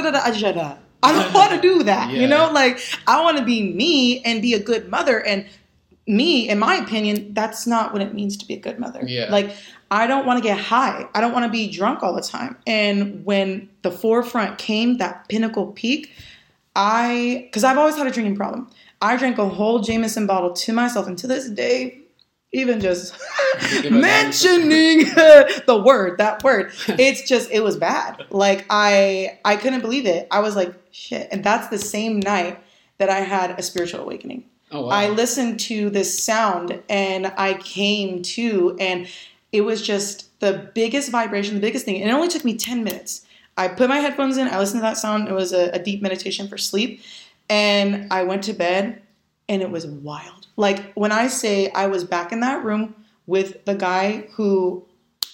don't 1.12 1.32
want 1.32 1.52
to 1.52 1.60
do 1.60 1.82
that, 1.84 2.10
you 2.12 2.26
know, 2.26 2.50
like 2.52 2.78
I 3.06 3.22
want 3.22 3.38
to 3.38 3.44
be 3.44 3.72
me 3.72 4.20
and 4.22 4.42
be 4.42 4.52
a 4.54 4.60
good 4.60 4.90
mother. 4.90 5.24
And 5.24 5.46
me, 6.10 6.48
in 6.48 6.58
my 6.58 6.76
opinion, 6.76 7.32
that's 7.32 7.66
not 7.66 7.92
what 7.92 8.02
it 8.02 8.12
means 8.12 8.36
to 8.38 8.46
be 8.46 8.54
a 8.54 8.58
good 8.60 8.78
mother. 8.78 9.02
Yeah. 9.06 9.28
Like 9.30 9.54
I 9.90 10.06
don't 10.06 10.26
want 10.26 10.38
to 10.38 10.42
get 10.42 10.58
high. 10.58 11.08
I 11.14 11.20
don't 11.20 11.32
want 11.32 11.44
to 11.46 11.50
be 11.50 11.68
drunk 11.70 12.02
all 12.02 12.14
the 12.14 12.22
time. 12.22 12.56
And 12.66 13.24
when 13.24 13.68
the 13.82 13.90
forefront 13.90 14.58
came, 14.58 14.98
that 14.98 15.28
pinnacle 15.28 15.68
peak, 15.68 16.12
I, 16.76 17.46
because 17.46 17.64
I've 17.64 17.78
always 17.78 17.96
had 17.96 18.06
a 18.06 18.10
drinking 18.10 18.36
problem. 18.36 18.70
I 19.00 19.16
drank 19.16 19.38
a 19.38 19.48
whole 19.48 19.80
Jameson 19.80 20.26
bottle 20.26 20.52
to 20.52 20.72
myself, 20.72 21.06
and 21.06 21.16
to 21.18 21.26
this 21.26 21.48
day, 21.48 21.98
even 22.52 22.80
just 22.80 23.14
Think 23.14 23.86
about 23.86 23.94
that. 23.94 24.00
mentioning 24.00 24.98
the 25.66 25.82
word, 25.84 26.18
that 26.18 26.42
word, 26.44 26.72
it's 26.88 27.26
just 27.28 27.50
it 27.50 27.60
was 27.60 27.76
bad. 27.76 28.24
Like 28.30 28.66
I, 28.68 29.38
I 29.44 29.56
couldn't 29.56 29.80
believe 29.80 30.06
it. 30.06 30.28
I 30.30 30.40
was 30.40 30.54
like, 30.54 30.74
shit. 30.90 31.28
And 31.32 31.42
that's 31.42 31.68
the 31.68 31.78
same 31.78 32.20
night 32.20 32.58
that 32.98 33.08
I 33.08 33.20
had 33.20 33.58
a 33.58 33.62
spiritual 33.62 34.00
awakening. 34.00 34.44
Oh, 34.72 34.82
wow. 34.82 34.90
I 34.90 35.08
listened 35.08 35.60
to 35.60 35.90
this 35.90 36.22
sound 36.22 36.82
and 36.88 37.32
I 37.36 37.54
came 37.54 38.22
to, 38.22 38.76
and 38.78 39.08
it 39.52 39.62
was 39.62 39.82
just 39.82 40.38
the 40.40 40.70
biggest 40.74 41.10
vibration, 41.10 41.54
the 41.54 41.60
biggest 41.60 41.84
thing. 41.84 42.00
And 42.00 42.10
it 42.10 42.12
only 42.12 42.28
took 42.28 42.44
me 42.44 42.56
10 42.56 42.84
minutes. 42.84 43.26
I 43.56 43.68
put 43.68 43.88
my 43.88 43.98
headphones 43.98 44.36
in, 44.36 44.48
I 44.48 44.58
listened 44.58 44.78
to 44.78 44.82
that 44.82 44.96
sound. 44.96 45.28
It 45.28 45.34
was 45.34 45.52
a, 45.52 45.70
a 45.70 45.78
deep 45.78 46.02
meditation 46.02 46.48
for 46.48 46.56
sleep. 46.56 47.02
And 47.48 48.06
I 48.12 48.22
went 48.22 48.44
to 48.44 48.52
bed 48.52 49.02
and 49.48 49.60
it 49.60 49.70
was 49.70 49.86
wild. 49.86 50.46
Like 50.56 50.92
when 50.92 51.10
I 51.10 51.26
say 51.26 51.70
I 51.72 51.88
was 51.88 52.04
back 52.04 52.32
in 52.32 52.40
that 52.40 52.64
room 52.64 52.94
with 53.26 53.64
the 53.64 53.74
guy 53.74 54.28
who, 54.32 54.86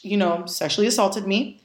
you 0.03 0.17
know, 0.17 0.47
sexually 0.47 0.87
assaulted 0.87 1.27
me. 1.27 1.61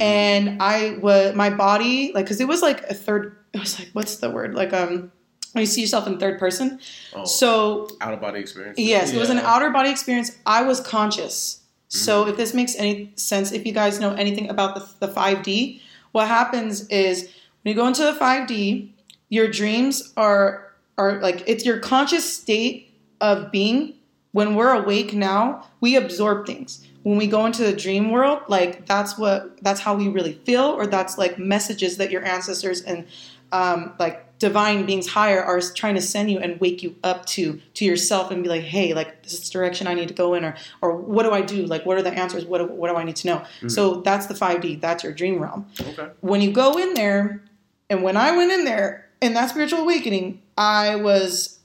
And 0.00 0.62
I 0.62 0.98
was, 1.02 1.34
my 1.34 1.50
body, 1.50 2.12
like, 2.14 2.26
cause 2.26 2.40
it 2.40 2.48
was 2.48 2.62
like 2.62 2.82
a 2.84 2.94
third, 2.94 3.36
it 3.52 3.58
was 3.58 3.78
like, 3.78 3.88
what's 3.92 4.16
the 4.16 4.30
word? 4.30 4.54
Like, 4.54 4.72
um, 4.72 5.12
you 5.58 5.66
see 5.66 5.80
yourself 5.80 6.06
in 6.06 6.18
third 6.18 6.38
person. 6.38 6.78
Oh, 7.14 7.24
So 7.24 7.88
out 8.00 8.14
of 8.14 8.20
body 8.20 8.40
experience. 8.40 8.78
Yes, 8.78 9.12
it 9.12 9.18
was 9.18 9.30
an 9.30 9.38
outer 9.38 9.70
body 9.70 9.90
experience. 9.90 10.36
I 10.46 10.62
was 10.62 10.80
conscious. 10.80 11.60
So 11.88 12.28
if 12.28 12.36
this 12.36 12.54
makes 12.54 12.76
any 12.76 13.10
sense, 13.16 13.50
if 13.50 13.66
you 13.66 13.72
guys 13.72 13.98
know 13.98 14.14
anything 14.14 14.48
about 14.48 14.76
the, 14.76 15.06
the 15.06 15.12
5D, 15.12 15.80
what 16.12 16.28
happens 16.28 16.86
is 16.86 17.24
when 17.62 17.74
you 17.74 17.74
go 17.74 17.88
into 17.88 18.02
the 18.04 18.12
5D, 18.12 18.90
your 19.28 19.48
dreams 19.48 20.12
are 20.16 20.68
are 20.98 21.20
like 21.20 21.42
it's 21.46 21.64
your 21.64 21.78
conscious 21.78 22.30
state 22.30 22.92
of 23.20 23.50
being 23.50 23.94
when 24.32 24.54
we're 24.54 24.72
awake 24.72 25.12
now, 25.12 25.66
we 25.80 25.96
absorb 25.96 26.46
things. 26.46 26.86
When 27.02 27.16
we 27.16 27.26
go 27.26 27.46
into 27.46 27.62
the 27.64 27.72
dream 27.72 28.10
world, 28.10 28.42
like 28.48 28.86
that's 28.86 29.18
what 29.18 29.62
that's 29.62 29.80
how 29.80 29.96
we 29.96 30.08
really 30.08 30.34
feel, 30.44 30.62
or 30.64 30.86
that's 30.86 31.18
like 31.18 31.38
messages 31.38 31.96
that 31.96 32.10
your 32.10 32.24
ancestors 32.24 32.82
and 32.82 33.06
um, 33.52 33.94
like 33.98 34.24
divine 34.40 34.86
beings 34.86 35.06
higher 35.06 35.40
are 35.40 35.60
trying 35.60 35.94
to 35.94 36.00
send 36.00 36.30
you 36.30 36.38
and 36.40 36.60
wake 36.60 36.82
you 36.82 36.96
up 37.04 37.26
to 37.26 37.60
to 37.74 37.84
yourself 37.84 38.32
and 38.32 38.42
be 38.42 38.48
like, 38.48 38.62
hey, 38.62 38.92
like 38.94 39.22
this 39.22 39.34
is 39.34 39.48
the 39.48 39.52
direction 39.52 39.86
I 39.86 39.94
need 39.94 40.08
to 40.08 40.14
go 40.14 40.34
in, 40.34 40.44
or 40.44 40.56
or 40.82 40.96
what 40.96 41.22
do 41.22 41.30
I 41.30 41.42
do? 41.42 41.64
Like 41.66 41.86
what 41.86 41.96
are 41.96 42.02
the 42.02 42.12
answers? 42.12 42.44
What 42.44 42.58
do, 42.58 42.66
what 42.66 42.90
do 42.90 42.96
I 42.96 43.04
need 43.04 43.16
to 43.16 43.26
know? 43.28 43.36
Mm-hmm. 43.36 43.68
So 43.68 44.00
that's 44.00 44.26
the 44.26 44.34
five 44.34 44.60
D. 44.60 44.74
That's 44.74 45.04
your 45.04 45.12
dream 45.12 45.38
realm 45.38 45.66
Okay. 45.80 46.08
when 46.20 46.40
you 46.40 46.50
go 46.50 46.76
in 46.76 46.94
there, 46.94 47.42
and 47.88 48.02
when 48.02 48.16
I 48.16 48.36
went 48.36 48.50
in 48.50 48.64
there 48.64 49.08
in 49.20 49.34
that 49.34 49.50
spiritual 49.50 49.80
awakening, 49.80 50.40
I 50.56 50.96
was, 50.96 51.58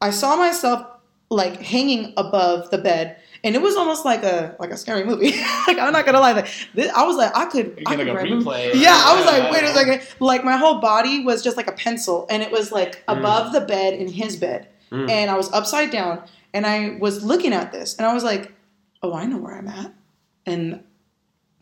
I 0.00 0.10
saw 0.10 0.36
myself 0.36 0.86
like 1.28 1.60
hanging 1.60 2.12
above 2.16 2.70
the 2.70 2.78
bed, 2.78 3.16
and 3.44 3.54
it 3.54 3.60
was 3.62 3.76
almost 3.76 4.04
like 4.04 4.22
a 4.22 4.54
like 4.60 4.70
a 4.70 4.76
scary 4.76 5.04
movie. 5.04 5.32
like 5.66 5.78
I'm 5.78 5.92
not 5.92 6.06
gonna 6.06 6.20
lie, 6.20 6.32
like 6.32 6.48
this, 6.74 6.90
I 6.92 7.04
was 7.04 7.16
like 7.16 7.36
I 7.36 7.46
could, 7.46 7.82
I 7.86 7.96
could 7.96 8.06
like 8.08 8.16
a 8.18 8.26
replay. 8.26 8.70
Yeah, 8.74 8.94
I 8.96 9.16
was 9.16 9.26
like, 9.26 9.50
wait 9.52 9.64
a 9.64 9.72
second. 9.72 10.00
Like 10.20 10.44
my 10.44 10.56
whole 10.56 10.80
body 10.80 11.24
was 11.24 11.42
just 11.42 11.56
like 11.56 11.66
a 11.68 11.72
pencil, 11.72 12.26
and 12.30 12.42
it 12.42 12.50
was 12.52 12.70
like 12.72 13.04
Mm. 13.06 13.18
above 13.18 13.52
the 13.52 13.60
bed 13.62 13.94
in 13.94 14.08
his 14.08 14.36
bed, 14.36 14.68
Mm. 14.90 15.10
and 15.10 15.30
I 15.30 15.36
was 15.36 15.50
upside 15.52 15.90
down, 15.90 16.22
and 16.54 16.66
I 16.66 16.96
was 17.00 17.24
looking 17.24 17.52
at 17.52 17.72
this, 17.72 17.96
and 17.96 18.06
I 18.06 18.12
was 18.14 18.24
like, 18.24 18.52
oh, 19.02 19.12
I 19.14 19.26
know 19.26 19.38
where 19.38 19.56
I'm 19.56 19.68
at, 19.68 19.92
and 20.46 20.82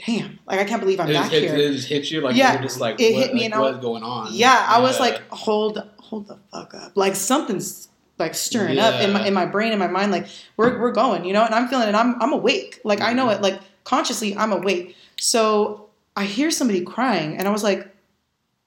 damn, 0.07 0.39
like 0.47 0.59
I 0.61 0.65
can't 0.65 0.81
believe 0.81 0.99
I'm 1.01 1.09
It 1.11 1.15
back 1.15 1.31
here. 1.31 1.55
it 1.55 1.73
just 1.73 1.89
hit 1.89 2.11
you 2.11 2.21
like 2.23 2.35
Yeah, 2.37 2.55
you're 2.55 2.63
just 2.63 2.81
like 2.81 3.01
it 3.01 3.15
what, 3.15 3.23
hit 3.27 3.35
me 3.35 3.43
like, 3.43 3.53
and 3.53 3.61
what's 3.61 3.77
was- 3.77 3.85
going 3.85 4.03
on? 4.03 4.29
Yeah, 4.33 4.65
I 4.69 4.81
was 4.81 4.99
like, 4.99 5.21
hold, 5.31 5.79
hold 5.99 6.27
the 6.29 6.39
fuck 6.51 6.73
up. 6.75 6.93
Like 6.97 7.15
something's 7.15 7.89
like 8.21 8.35
stirring 8.35 8.79
up 8.79 9.01
in 9.03 9.13
my 9.13 9.27
in 9.27 9.35
my 9.35 9.47
brain, 9.47 9.73
in 9.73 9.79
my 9.79 9.87
mind. 9.89 10.13
Like 10.13 10.27
we're 10.57 10.79
we're 10.81 10.93
going, 10.93 11.25
you 11.25 11.33
know. 11.33 11.45
And 11.45 11.55
I'm 11.55 11.67
feeling 11.69 11.89
it. 11.89 11.95
I'm 11.95 12.21
I'm 12.23 12.33
awake. 12.33 12.81
Like 12.85 13.01
I 13.01 13.13
know 13.13 13.27
Mm-hmm. 13.27 13.37
it. 13.45 13.53
Like 13.53 13.61
consciously, 13.85 14.37
I'm 14.37 14.53
awake. 14.53 14.95
So 15.19 15.89
I 16.17 16.25
hear 16.25 16.51
somebody 16.51 16.83
crying, 16.83 17.37
and 17.37 17.49
I 17.49 17.51
was 17.51 17.63
like, 17.65 17.89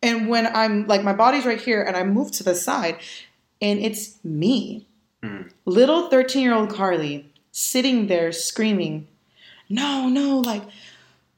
and 0.02 0.28
when 0.28 0.48
I'm 0.48 0.88
like, 0.88 1.04
my 1.04 1.14
body's 1.14 1.46
right 1.46 1.62
here, 1.62 1.82
and 1.82 1.96
I 1.96 2.04
move 2.04 2.32
to 2.34 2.44
the 2.44 2.56
side, 2.56 2.98
and 3.62 3.80
it's 3.80 4.18
me, 4.24 4.88
Hmm. 5.24 5.44
little 5.66 6.10
thirteen 6.10 6.42
year 6.44 6.54
old 6.54 6.70
Karlee, 6.70 7.26
sitting 7.52 8.08
there 8.08 8.32
screaming, 8.32 9.08
no, 9.70 10.10
no, 10.10 10.40
like. 10.40 10.64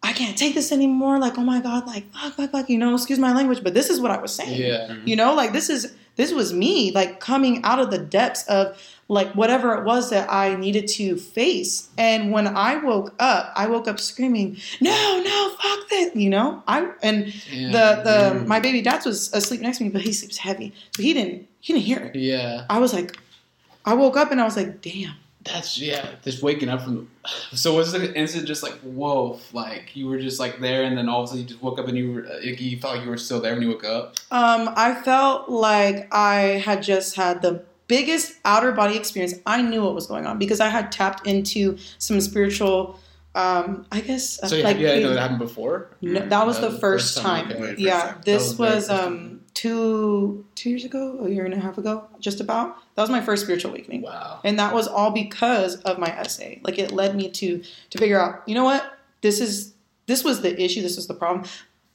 I 0.04 0.14
can't 0.14 0.38
take 0.38 0.54
this 0.54 0.72
anymore. 0.72 1.18
Like, 1.18 1.36
oh 1.40 1.42
my 1.42 1.60
god, 1.60 1.88
like 1.88 2.14
fuck, 2.14 2.36
fuck, 2.36 2.52
fuck. 2.52 2.70
You 2.70 2.78
know, 2.78 2.94
excuse 2.94 3.18
my 3.18 3.34
language, 3.34 3.64
but 3.64 3.74
this 3.74 3.90
is 3.90 4.00
what 4.00 4.12
I 4.12 4.22
was 4.22 4.36
saying. 4.36 4.62
yeah. 4.62 4.96
You 5.04 5.16
know, 5.16 5.34
like 5.34 5.52
this 5.52 5.68
is 5.68 5.96
this 6.16 6.32
was 6.34 6.54
me 6.54 6.92
like 6.92 7.20
coming 7.20 7.64
out 7.64 7.80
of 7.80 7.92
the 7.92 7.98
depths 7.98 8.44
of 8.48 8.78
like 9.08 9.34
whatever 9.36 9.76
it 9.76 9.84
was 9.86 10.10
that 10.10 10.32
I 10.32 10.56
needed 10.56 10.88
to 10.98 11.16
face. 11.18 11.90
And 11.98 12.32
when 12.32 12.48
I 12.48 12.78
woke 12.78 13.14
up, 13.20 13.52
I 13.56 13.68
woke 13.68 13.88
up 13.88 14.00
screaming, 14.00 14.58
"No, 14.82 15.22
no, 15.24 15.50
fuck 15.62 15.90
that!" 15.90 16.12
You 16.16 16.30
know, 16.30 16.64
I 16.68 16.88
and 17.04 17.34
Yeah. 17.52 17.72
the 17.72 18.02
the 18.04 18.40
Mm. 18.40 18.48
my 18.48 18.60
baby 18.60 18.82
dad 18.82 19.06
was 19.06 19.32
asleep 19.34 19.62
next 19.62 19.78
to 19.80 19.84
me, 19.84 19.90
but 19.90 20.02
he 20.02 20.12
sleeps 20.14 20.38
heavy, 20.38 20.74
so 20.96 21.04
he 21.04 21.14
didn't 21.14 21.48
he 21.62 21.74
didn't 21.74 21.86
hear 21.86 22.00
it. 22.00 22.16
yeah. 22.16 22.66
I 22.70 22.80
was 22.80 22.94
like, 22.94 23.18
I 23.86 23.94
woke 23.94 24.18
up 24.18 24.32
and 24.32 24.40
I 24.42 24.46
was 24.46 24.56
like, 24.58 24.82
"Damn." 24.82 25.14
That's 25.46 25.78
yeah. 25.78 26.08
Just 26.24 26.42
waking 26.44 26.70
up 26.70 26.82
from. 26.82 27.10
So 27.54 27.76
was 27.76 27.92
the 27.92 28.14
instant 28.18 28.48
just 28.48 28.64
like 28.64 28.74
whoa? 28.82 29.40
Like 29.54 29.96
you 29.96 30.08
were 30.08 30.20
just 30.20 30.40
like 30.40 30.60
there, 30.60 30.84
and 30.84 30.98
then 30.98 31.08
all 31.08 31.22
of 31.22 31.26
a 31.26 31.28
sudden 31.28 31.44
you 31.44 31.48
just 31.50 31.62
woke 31.62 31.80
up 31.80 31.88
and 31.88 31.98
you 31.98 32.12
were 32.12 32.40
you 32.42 32.78
felt 32.80 32.96
like 32.96 33.04
you 33.04 33.10
were 33.10 33.18
still 33.18 33.40
there 33.40 33.54
when 33.54 33.62
you 33.62 33.70
woke 33.70 33.84
up. 33.86 34.16
Um, 34.32 34.74
I 34.76 34.96
felt 35.04 35.48
like 35.50 36.08
I 36.14 36.62
had 36.66 36.82
just 36.84 37.16
had 37.16 37.42
the 37.42 37.64
biggest 37.88 38.34
outer 38.44 38.72
body 38.72 38.98
experience. 38.98 39.36
I 39.46 39.62
knew 39.62 39.84
what 39.84 39.94
was 39.94 40.08
going 40.08 40.26
on 40.26 40.40
because 40.40 40.60
I 40.60 40.70
had 40.70 40.92
tapped 40.92 41.28
into 41.28 41.78
some 42.00 42.20
spiritual, 42.20 43.00
um, 43.36 43.86
I 43.92 44.02
guess, 44.02 44.42
uh, 44.42 44.48
So 44.48 44.56
like 44.58 44.66
have 44.78 44.80
you 44.80 44.88
had 44.88 45.04
that 45.04 45.20
happened 45.20 45.38
before? 45.40 45.92
no, 46.02 46.28
that 46.28 46.46
was 46.48 46.56
That 46.56 46.62
the 46.64 46.72
was 46.72 46.80
first 46.80 47.14
first 47.14 47.18
time. 47.26 47.48
time, 47.50 47.58
okay. 47.58 47.62
First 47.68 47.80
Yeah, 47.80 48.02
time. 48.02 48.22
this 48.26 48.58
was 48.58 48.90
was 48.90 48.90
um 48.90 49.35
two 49.56 50.46
two 50.56 50.70
years 50.70 50.86
ago, 50.86 51.20
a 51.26 51.30
year 51.30 51.46
and 51.46 51.54
a 51.54 51.60
half 51.60 51.78
ago, 51.80 52.06
just 52.20 52.40
about. 52.40 52.78
That 52.96 53.02
was 53.02 53.10
my 53.10 53.22
first 53.22 53.44
spiritual 53.44 53.72
awakening 53.72 54.04
Wow. 54.04 54.40
and 54.44 54.60
that 54.60 54.74
was 54.74 54.88
all 54.88 55.12
because 55.12 55.78
of 55.82 55.98
my 56.00 56.12
SA 56.28 56.46
like 56.64 56.78
it 56.80 56.92
led 56.92 57.16
me 57.16 57.30
to 57.32 57.62
to 57.90 57.98
figure 57.98 58.20
out 58.22 58.42
you 58.46 58.54
know 58.56 58.64
what 58.64 58.98
this 59.22 59.40
is 59.42 59.74
this 60.08 60.24
was 60.24 60.42
the 60.42 60.54
issue 60.64 60.82
this 60.82 60.96
was 60.96 61.08
the 61.08 61.14
problem 61.14 61.44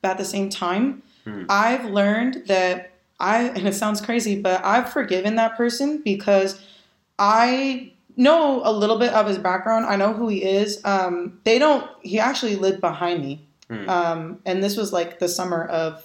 but 0.02 0.10
at 0.12 0.18
the 0.18 0.24
same 0.24 0.48
time 0.50 1.02
Hmm. 1.24 1.44
i've 1.50 1.84
learned 1.84 2.44
that 2.46 2.92
i 3.18 3.42
and 3.56 3.66
it 3.68 3.74
sounds 3.74 4.00
crazy 4.00 4.40
but 4.40 4.62
i've 4.64 4.90
forgiven 4.92 5.36
that 5.36 5.54
person 5.56 6.00
because 6.02 6.60
i 7.18 7.92
know 8.16 8.62
a 8.64 8.72
little 8.72 8.98
bit 8.98 9.12
of 9.12 9.26
his 9.26 9.38
background 9.38 9.84
i 9.86 9.96
know 9.96 10.12
who 10.12 10.28
he 10.28 10.42
is 10.42 10.80
um, 10.84 11.38
they 11.44 11.58
don't 11.58 11.88
he 12.02 12.18
actually 12.18 12.56
lived 12.56 12.80
behind 12.80 13.22
me 13.22 13.46
Hmm. 13.70 13.88
um, 13.88 14.38
and 14.44 14.64
this 14.64 14.76
was 14.76 14.92
like 14.92 15.18
the 15.20 15.28
summer 15.28 15.64
of 15.66 16.04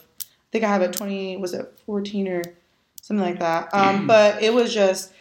think 0.55 0.63
i 0.63 0.69
have 0.69 0.81
it 0.81 0.93
20 0.93 1.37
was 1.37 1.53
it 1.53 1.79
14 1.85 2.27
or 2.27 2.41
something 3.05 3.23
like 3.23 3.39
that? 3.39 3.71
Um, 3.71 4.07
but 4.07 4.41
it 4.41 4.53
was 4.53 4.73
just 4.73 5.13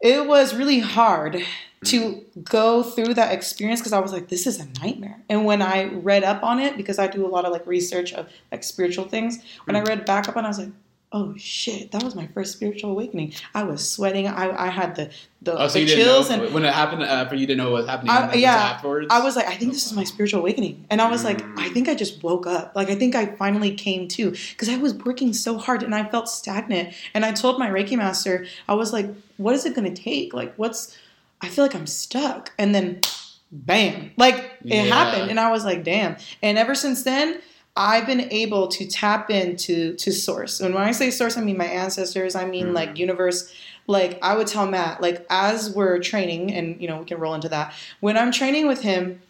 it 0.00 0.26
was 0.26 0.54
really 0.54 0.80
hard 0.80 1.40
to 1.84 2.24
go 2.42 2.82
through 2.82 3.14
that 3.14 3.32
experience 3.32 3.80
because 3.80 3.92
I 3.92 4.00
was 4.00 4.12
like, 4.12 4.28
this 4.28 4.46
is 4.46 4.58
a 4.58 4.66
nightmare. 4.82 5.22
And 5.28 5.44
when 5.44 5.62
I 5.62 5.84
read 5.84 6.24
up 6.24 6.42
on 6.42 6.58
it, 6.58 6.76
because 6.76 6.98
I 6.98 7.06
do 7.06 7.24
a 7.24 7.28
lot 7.28 7.44
of 7.44 7.52
like 7.52 7.66
research 7.66 8.12
of 8.12 8.28
like 8.50 8.64
spiritual 8.64 9.04
things, 9.04 9.38
when 9.64 9.76
I 9.76 9.82
read 9.82 10.04
back 10.04 10.28
up 10.28 10.36
on 10.36 10.44
it, 10.44 10.46
I 10.46 10.50
was 10.50 10.58
like, 10.58 10.72
oh 11.16 11.32
shit, 11.38 11.92
that 11.92 12.02
was 12.02 12.16
my 12.16 12.26
first 12.34 12.52
spiritual 12.54 12.90
awakening. 12.90 13.32
I 13.54 13.62
was 13.62 13.88
sweating. 13.88 14.26
I, 14.26 14.66
I 14.66 14.68
had 14.68 14.96
the 14.96 15.10
the, 15.42 15.56
Oh, 15.56 15.68
so 15.68 15.78
the 15.78 15.86
chills 15.86 16.28
and 16.28 16.52
when 16.52 16.64
it 16.64 16.74
happened 16.74 17.02
uh, 17.04 17.28
for 17.28 17.36
you 17.36 17.46
didn't 17.46 17.58
know 17.58 17.70
what 17.70 17.82
was 17.82 17.86
happening. 17.88 18.10
I- 18.10 18.34
yeah, 18.34 18.54
afterwards. 18.56 19.06
I 19.10 19.20
was 19.22 19.36
like, 19.36 19.46
I 19.46 19.54
think 19.54 19.72
this 19.72 19.86
is 19.86 19.92
my 19.92 20.02
spiritual 20.02 20.40
awakening. 20.40 20.84
And 20.90 21.00
I 21.00 21.08
was 21.08 21.22
like, 21.22 21.38
Mm. 21.40 21.58
I 21.60 21.68
think 21.68 21.88
I 21.88 21.94
just 21.94 22.22
woke 22.24 22.46
up. 22.46 22.72
Like, 22.74 22.88
I 22.90 22.94
think 22.96 23.14
I 23.14 23.26
finally 23.36 23.74
came 23.74 24.08
to 24.08 24.32
because 24.32 24.68
I 24.68 24.76
was 24.76 24.92
working 24.94 25.32
so 25.32 25.56
hard 25.58 25.82
and 25.84 25.94
I 25.94 26.04
felt 26.08 26.28
stagnant. 26.28 26.94
And 27.14 27.24
I 27.24 27.30
told 27.32 27.58
my 27.58 27.68
Reiki 27.70 27.96
master, 27.96 28.46
I 28.68 28.74
was 28.74 28.92
like, 28.92 29.06
what 29.36 29.54
is 29.54 29.64
it 29.66 29.74
going 29.76 29.92
to 29.94 30.02
take? 30.02 30.34
Like, 30.34 30.54
what's, 30.56 30.96
I 31.40 31.48
feel 31.48 31.64
like 31.64 31.74
I'm 31.76 31.86
stuck. 31.86 32.52
And 32.58 32.74
then, 32.74 33.00
bam, 33.52 34.10
like 34.16 34.36
it 34.36 34.50
Yeah. 34.64 34.82
happened. 34.84 35.30
And 35.30 35.38
I 35.38 35.50
was 35.52 35.64
like, 35.64 35.84
damn. 35.84 36.16
And 36.42 36.58
ever 36.58 36.74
since 36.74 37.02
then, 37.04 37.40
I've 37.76 38.06
been 38.06 38.30
able 38.32 38.68
to 38.68 38.86
tap 38.86 39.30
into 39.30 39.94
to 39.94 40.12
source. 40.12 40.60
And 40.60 40.74
when 40.74 40.84
I 40.84 40.92
say 40.92 41.10
source, 41.10 41.36
I 41.36 41.40
mean 41.40 41.56
my 41.58 41.64
ancestors. 41.66 42.36
I 42.36 42.44
mean 42.44 42.68
Mm. 42.68 42.74
like 42.74 42.98
universe. 42.98 43.52
Like 43.86 44.18
I 44.22 44.36
would 44.36 44.46
tell 44.46 44.66
Matt, 44.66 45.00
like 45.02 45.26
as 45.28 45.70
we're 45.70 45.98
training, 45.98 46.52
and 46.54 46.80
you 46.80 46.88
know 46.88 46.98
we 47.00 47.04
can 47.04 47.18
roll 47.18 47.34
into 47.34 47.48
that. 47.50 47.74
When 48.00 48.16
I'm 48.16 48.30
training 48.32 48.66
with 48.68 48.80
him, 48.82 49.20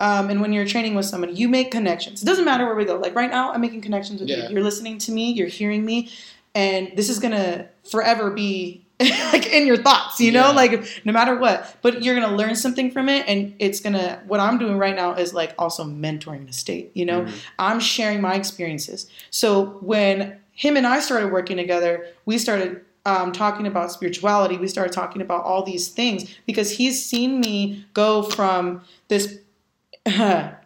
um, 0.00 0.28
and 0.30 0.40
when 0.40 0.52
you're 0.52 0.66
training 0.66 0.94
with 0.96 1.06
someone, 1.06 1.34
you 1.34 1.48
make 1.48 1.70
connections. 1.70 2.22
It 2.22 2.26
doesn't 2.26 2.44
matter 2.44 2.66
where 2.66 2.74
we 2.74 2.84
go. 2.84 2.96
Like 2.96 3.14
right 3.14 3.30
now, 3.30 3.52
I'm 3.52 3.60
making 3.60 3.80
connections 3.82 4.20
with 4.20 4.28
Yeah. 4.28 4.48
you. 4.48 4.54
You're 4.54 4.62
listening 4.64 4.98
to 4.98 5.12
me. 5.12 5.32
You're 5.32 5.46
hearing 5.48 5.84
me, 5.84 6.10
and 6.54 6.90
this 6.96 7.08
is 7.08 7.20
gonna 7.20 7.68
forever 7.90 8.30
be 8.30 8.81
like 9.32 9.46
in 9.46 9.66
your 9.66 9.76
thoughts. 9.76 10.20
You 10.20 10.32
know, 10.32 10.48
Yeah. 10.48 10.56
like 10.62 11.04
no 11.04 11.12
matter 11.12 11.36
what. 11.36 11.76
But 11.82 12.02
you're 12.02 12.14
gonna 12.18 12.36
learn 12.36 12.54
something 12.56 12.90
from 12.90 13.08
it, 13.08 13.24
and 13.28 13.54
it's 13.58 13.80
gonna. 13.80 14.22
What 14.26 14.40
I'm 14.40 14.58
doing 14.58 14.78
right 14.78 14.94
now 14.96 15.14
is 15.14 15.34
like 15.34 15.54
also 15.58 15.84
mentoring 15.84 16.46
the 16.46 16.52
state. 16.52 16.90
You 16.94 17.04
know, 17.06 17.22
Mhm. 17.22 17.32
I'm 17.58 17.80
sharing 17.80 18.20
my 18.20 18.34
experiences. 18.34 19.06
So 19.30 19.78
when 19.80 20.36
him 20.52 20.76
and 20.76 20.86
I 20.86 21.00
started 21.00 21.32
working 21.32 21.56
together, 21.56 22.06
we 22.26 22.38
started 22.38 22.82
um, 23.04 23.32
talking 23.32 23.66
about 23.66 23.90
spirituality. 23.90 24.56
We 24.58 24.68
started 24.68 24.92
talking 24.92 25.22
about 25.22 25.42
all 25.44 25.64
these 25.64 25.88
things 25.88 26.32
because 26.46 26.70
he's 26.70 27.04
seen 27.04 27.40
me 27.40 27.84
go 27.94 28.22
from 28.22 28.82
this 29.08 29.38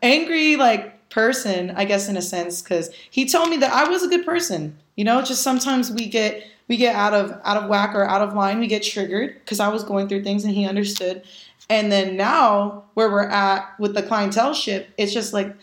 angry 0.03 0.57
like 0.57 1.09
person, 1.09 1.71
I 1.77 1.85
guess 1.85 2.09
in 2.09 2.17
a 2.17 2.23
sense, 2.23 2.63
because 2.63 2.91
he 3.11 3.27
told 3.27 3.49
me 3.49 3.57
that 3.59 3.73
I 3.73 3.89
was 3.89 4.03
a 4.03 4.09
good 4.09 4.25
person. 4.27 4.77
You 4.97 5.05
know, 5.05 5.23
just 5.23 5.43
sometimes 5.43 5.91
we 5.91 6.07
get 6.07 6.43
we 6.69 6.77
get 6.77 6.95
out 6.95 7.15
of 7.15 7.39
out 7.45 7.57
of 7.63 7.69
whack 7.69 7.95
or 7.95 8.05
out 8.05 8.23
of 8.23 8.35
line. 8.35 8.59
We 8.59 8.67
get 8.67 8.83
triggered 8.83 9.35
because 9.41 9.61
I 9.61 9.69
was 9.69 9.85
going 9.85 10.09
through 10.09 10.25
things 10.25 10.45
and 10.45 10.53
he 10.55 10.67
understood. 10.67 11.23
And 11.69 11.91
then 11.91 12.17
now 12.17 12.85
where 12.95 13.11
we're 13.11 13.29
at 13.29 13.79
with 13.81 13.95
the 13.95 14.03
clientele 14.03 14.55
ship, 14.55 14.89
it's 14.97 15.13
just 15.13 15.33
like 15.33 15.55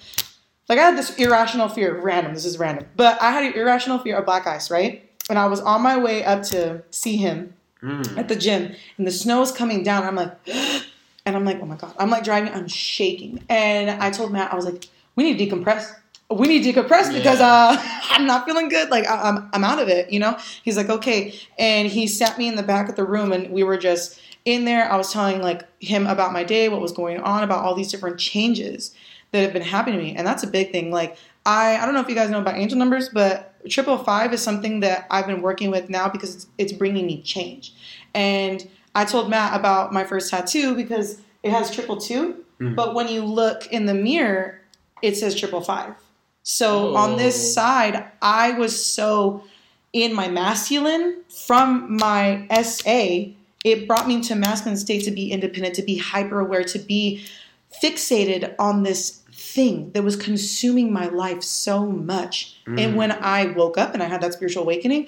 like 0.70 0.80
I 0.80 0.84
had 0.84 0.98
this 0.98 1.16
irrational 1.18 1.68
fear, 1.70 2.00
random, 2.00 2.34
this 2.34 2.46
is 2.46 2.58
random, 2.58 2.86
but 2.96 3.22
I 3.22 3.32
had 3.32 3.44
an 3.44 3.54
irrational 3.60 4.00
fear 4.00 4.18
of 4.18 4.26
black 4.26 4.48
ice, 4.48 4.72
right? 4.72 5.10
And 5.30 5.38
I 5.38 5.46
was 5.48 5.60
on 5.62 5.82
my 5.82 5.98
way 5.98 6.24
up 6.24 6.44
to 6.44 6.84
see 6.92 7.18
him 7.18 7.54
Mm. 7.84 8.18
at 8.18 8.30
the 8.30 8.36
gym, 8.38 8.74
and 8.98 9.06
the 9.06 9.12
snow 9.12 9.42
is 9.42 9.52
coming 9.52 9.84
down. 9.84 10.04
I'm 10.04 10.16
like, 10.16 10.32
and 11.26 11.36
I'm 11.36 11.44
like, 11.44 11.60
oh 11.62 11.66
my 11.66 11.76
god, 11.76 11.94
I'm 12.00 12.10
like 12.10 12.24
driving, 12.24 12.54
I'm 12.54 12.70
shaking. 12.70 13.44
And 13.50 13.90
I 14.02 14.10
told 14.10 14.32
Matt, 14.32 14.54
I 14.54 14.56
was 14.56 14.64
like, 14.64 14.86
we 15.18 15.26
need 15.26 15.38
to 15.38 15.46
decompress. 15.46 15.94
We 16.38 16.48
need 16.48 16.64
to 16.64 16.74
decompress 16.74 17.14
because 17.14 17.40
uh, 17.40 17.76
I'm 18.10 18.26
not 18.26 18.46
feeling 18.46 18.70
good. 18.70 18.90
Like 18.90 19.08
I- 19.08 19.30
I'm, 19.30 19.50
I'm 19.54 19.64
out 19.64 19.80
of 19.80 19.88
it, 19.90 20.12
you 20.12 20.20
know. 20.20 20.38
He's 20.64 20.78
like, 20.78 20.90
okay, 20.90 21.34
and 21.58 21.88
he 21.88 22.08
sat 22.08 22.38
me 22.38 22.48
in 22.48 22.56
the 22.56 22.64
back 22.64 22.90
of 22.90 22.96
the 22.96 23.04
room, 23.06 23.32
and 23.32 23.52
we 23.52 23.64
were 23.64 23.78
just 23.78 24.20
in 24.46 24.66
there. 24.66 24.92
I 24.92 24.98
was 24.98 25.12
telling 25.12 25.42
like 25.42 25.64
him 25.82 26.08
about 26.08 26.34
my 26.34 26.44
day, 26.44 26.70
what 26.70 26.82
was 26.82 26.92
going 26.92 27.20
on, 27.20 27.44
about 27.44 27.64
all 27.64 27.76
these 27.76 27.92
different 27.92 28.20
changes 28.20 28.94
that 29.32 29.42
have 29.42 29.54
been 29.54 29.62
happening 29.64 30.00
to 30.00 30.06
me, 30.06 30.16
and 30.16 30.26
that's 30.28 30.44
a 30.44 30.48
big 30.48 30.72
thing. 30.72 30.92
Like 30.92 31.18
I, 31.46 31.78
I 31.78 31.86
don't 31.86 31.94
know 31.94 32.02
if 32.02 32.10
you 32.10 32.16
guys 32.16 32.30
know 32.30 32.40
about 32.42 32.56
angel 32.56 32.78
numbers, 32.78 33.10
but 33.10 33.54
triple 33.70 33.98
five 33.98 34.34
is 34.34 34.42
something 34.42 34.82
that 34.82 35.08
I've 35.10 35.26
been 35.28 35.42
working 35.42 35.72
with 35.72 35.90
now 35.90 36.08
because 36.10 36.36
it's, 36.36 36.48
it's 36.58 36.74
bringing 36.74 37.06
me 37.08 37.22
change, 37.22 37.74
and 38.14 38.68
I 38.96 39.06
told 39.06 39.30
Matt 39.30 39.60
about 39.60 39.92
my 39.92 40.04
first 40.04 40.30
tattoo 40.30 40.76
because 40.76 41.20
it 41.42 41.52
has 41.52 41.72
triple 41.72 41.98
two, 41.98 42.44
Mhm. 42.62 42.76
but 42.76 42.94
when 42.94 43.08
you 43.08 43.24
look 43.26 43.66
in 43.72 43.88
the 43.88 43.94
mirror, 43.96 44.62
it 45.02 45.18
says 45.18 45.34
triple 45.36 45.62
five. 45.62 45.96
So 46.44 46.90
Oh. 46.90 46.96
on 46.96 47.18
this 47.18 47.36
oh. 47.36 47.54
side, 47.54 48.06
I 48.22 48.52
was 48.52 48.86
so 48.86 49.44
in 49.94 50.14
my 50.14 50.28
masculine 50.28 51.24
from 51.30 51.98
my 51.98 52.48
SA. 52.50 53.32
It 53.64 53.88
brought 53.88 54.08
me 54.08 54.22
to 54.24 54.36
masculine 54.36 54.78
state 54.78 55.06
to 55.06 55.12
be 55.12 55.32
independent, 55.32 55.76
to 55.76 55.84
be 55.84 55.98
hyper 55.98 56.40
aware, 56.40 56.64
to 56.66 56.80
be 56.80 57.24
fixated 57.82 58.56
on 58.60 58.84
this 58.84 59.22
thing 59.32 59.92
that 59.92 60.04
was 60.04 60.16
consuming 60.16 60.92
my 60.92 61.08
life 61.08 61.44
so 61.44 61.86
much. 61.86 62.58
And 62.66 62.78
mm. 62.78 62.96
when 62.96 63.12
I 63.12 63.46
woke 63.46 63.78
up 63.78 63.94
and 63.94 64.04
I 64.04 64.08
had 64.08 64.22
that 64.22 64.34
spiritual 64.34 64.64
awakening, 64.64 65.08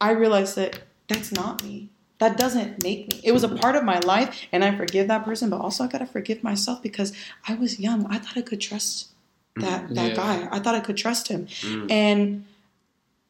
I 0.00 0.12
realized 0.12 0.56
that 0.56 0.80
that's 1.08 1.32
not 1.32 1.62
me. 1.62 1.90
That 2.18 2.36
doesn't 2.36 2.82
make 2.82 3.12
me. 3.12 3.20
It 3.24 3.32
was 3.32 3.44
a 3.44 3.48
part 3.48 3.74
of 3.74 3.82
my 3.82 3.98
life, 4.00 4.46
and 4.52 4.64
I 4.64 4.76
forgive 4.76 5.08
that 5.08 5.24
person, 5.24 5.50
but 5.50 5.60
also 5.60 5.84
I 5.84 5.88
gotta 5.88 6.06
forgive 6.06 6.42
myself 6.42 6.80
because 6.82 7.12
I 7.48 7.54
was 7.54 7.80
young. 7.80 8.06
I 8.06 8.18
thought 8.18 8.36
I 8.36 8.42
could 8.42 8.60
trust 8.60 9.08
that 9.56 9.94
that 9.94 10.10
Yeah. 10.10 10.16
guy. 10.16 10.48
I 10.50 10.58
thought 10.58 10.74
I 10.74 10.80
could 10.80 10.96
trust 10.96 11.28
him, 11.28 11.46
Mm. 11.62 11.90
and 11.90 12.44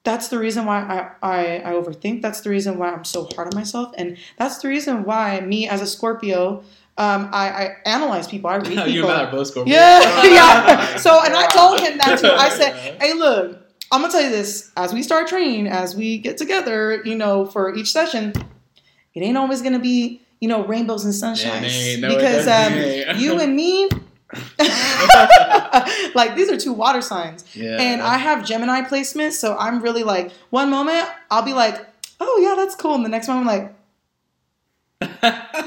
that's 0.04 0.28
the 0.28 0.38
reason 0.38 0.64
why 0.66 0.80
I, 0.80 1.28
I 1.28 1.56
I 1.64 1.72
overthink. 1.74 2.22
That's 2.22 2.40
the 2.40 2.50
reason 2.50 2.78
why 2.78 2.90
I'm 2.90 3.04
so 3.04 3.28
hard 3.34 3.52
on 3.52 3.58
myself, 3.58 3.92
and 3.98 4.16
that's 4.38 4.58
the 4.58 4.68
reason 4.68 5.04
why 5.04 5.40
me 5.40 5.68
as 5.68 5.80
a 5.80 5.86
Scorpio, 5.86 6.62
um, 6.98 7.28
I, 7.32 7.48
I 7.50 7.76
analyze 7.86 8.26
people. 8.28 8.50
I 8.50 8.56
read 8.62 8.66
people. 8.68 8.88
you 8.88 9.00
and 9.06 9.08
Matt 9.16 9.28
are 9.28 9.30
both 9.30 9.54
Scorpios. 9.54 9.66
Yeah, 9.68 10.22
yeah. 10.24 10.96
So, 10.98 11.20
and 11.24 11.34
I 11.34 11.46
told 11.48 11.80
him 11.80 11.98
that 11.98 12.18
too. 12.18 12.28
I 12.30 12.48
said, 12.48 13.00
"Hey, 13.00 13.14
look, 13.14 13.58
I'm 13.90 14.00
gonna 14.00 14.12
tell 14.12 14.22
you 14.22 14.30
this. 14.30 14.70
As 14.76 14.92
we 14.92 15.02
start 15.02 15.26
training, 15.28 15.66
as 15.68 15.94
we 15.96 16.18
get 16.18 16.36
together, 16.38 17.02
you 17.04 17.14
know, 17.14 17.46
for 17.46 17.74
each 17.74 17.90
session, 17.92 18.32
it 19.14 19.20
ain't 19.20 19.36
always 19.36 19.60
gonna 19.62 19.78
be, 19.78 20.20
you 20.40 20.48
know, 20.48 20.64
rainbows 20.64 21.04
and 21.04 21.14
sunshine. 21.14 21.62
No, 22.00 22.08
because 22.14 22.46
um, 22.48 23.18
you 23.20 23.38
and 23.40 23.54
me, 23.54 23.88
like 26.14 26.34
these 26.36 26.50
are 26.50 26.56
two 26.56 26.72
water 26.72 27.00
signs, 27.02 27.44
Yeah. 27.54 27.76
and 27.80 28.00
I 28.00 28.16
have 28.18 28.44
Gemini 28.46 28.82
placements, 28.82 29.32
so 29.32 29.56
I'm 29.56 29.82
really 29.82 30.02
like, 30.04 30.32
one 30.50 30.70
moment 30.70 31.06
I'll 31.30 31.42
be 31.42 31.52
like, 31.52 31.84
oh 32.20 32.40
yeah, 32.42 32.54
that's 32.56 32.74
cool, 32.74 32.94
and 32.94 33.04
the 33.04 33.08
next 33.10 33.28
moment 33.28 33.48
I'm 35.00 35.12
like. 35.20 35.28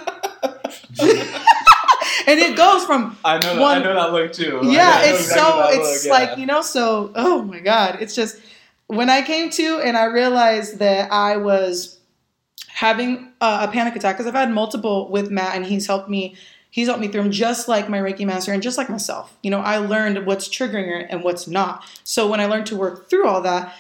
And 2.28 2.40
it 2.40 2.58
goes 2.58 2.84
from 2.86 3.16
I 3.24 3.38
know. 3.38 3.62
one- 3.62 3.78
I 3.78 3.84
know 3.84 3.94
that 3.94 4.12
look 4.12 4.34
too. 4.34 4.62
yeah, 4.64 5.04
it's 5.04 5.26
exactly 5.28 5.76
so 5.76 5.80
it's 5.82 6.06
look, 6.06 6.12
like 6.12 6.30
yeah. 6.32 6.36
you 6.38 6.46
know 6.48 6.62
so 6.64 7.12
oh 7.14 7.44
my 7.44 7.60
god 7.60 7.98
it's 8.02 8.16
just 8.16 8.40
when 8.88 9.10
i 9.12 9.22
came 9.22 9.50
to 9.52 9.80
and 9.84 9.96
i 9.96 10.06
realized 10.06 10.80
that 10.80 11.12
i 11.12 11.38
was 11.38 12.00
having 12.68 13.32
a, 13.42 13.60
a 13.64 13.68
panic 13.72 13.96
attack 13.96 14.16
because 14.16 14.26
i've 14.28 14.34
had 14.34 14.50
multiple 14.52 15.08
with 15.12 15.30
matt 15.30 15.56
and 15.56 15.66
he's 15.66 15.86
helped 15.86 16.10
me 16.10 16.36
he's 16.76 16.88
helped 16.88 17.00
me 17.00 17.08
through 17.08 17.24
them 17.24 17.32
just 17.32 17.70
like 17.70 17.88
my 17.88 18.00
reiki 18.00 18.26
master 18.26 18.52
and 18.52 18.62
just 18.62 18.78
like 18.78 18.90
myself 18.90 19.38
you 19.42 19.50
know 19.50 19.62
i 19.62 19.78
learned 19.78 20.26
what's 20.26 20.50
triggering 20.50 21.02
it 21.02 21.08
and 21.10 21.24
what's 21.24 21.48
not 21.48 21.86
so 22.04 22.28
when 22.30 22.42
i 22.42 22.46
learned 22.46 22.66
to 22.66 22.76
work 22.76 23.10
through 23.10 23.26
all 23.26 23.42
that 23.42 23.74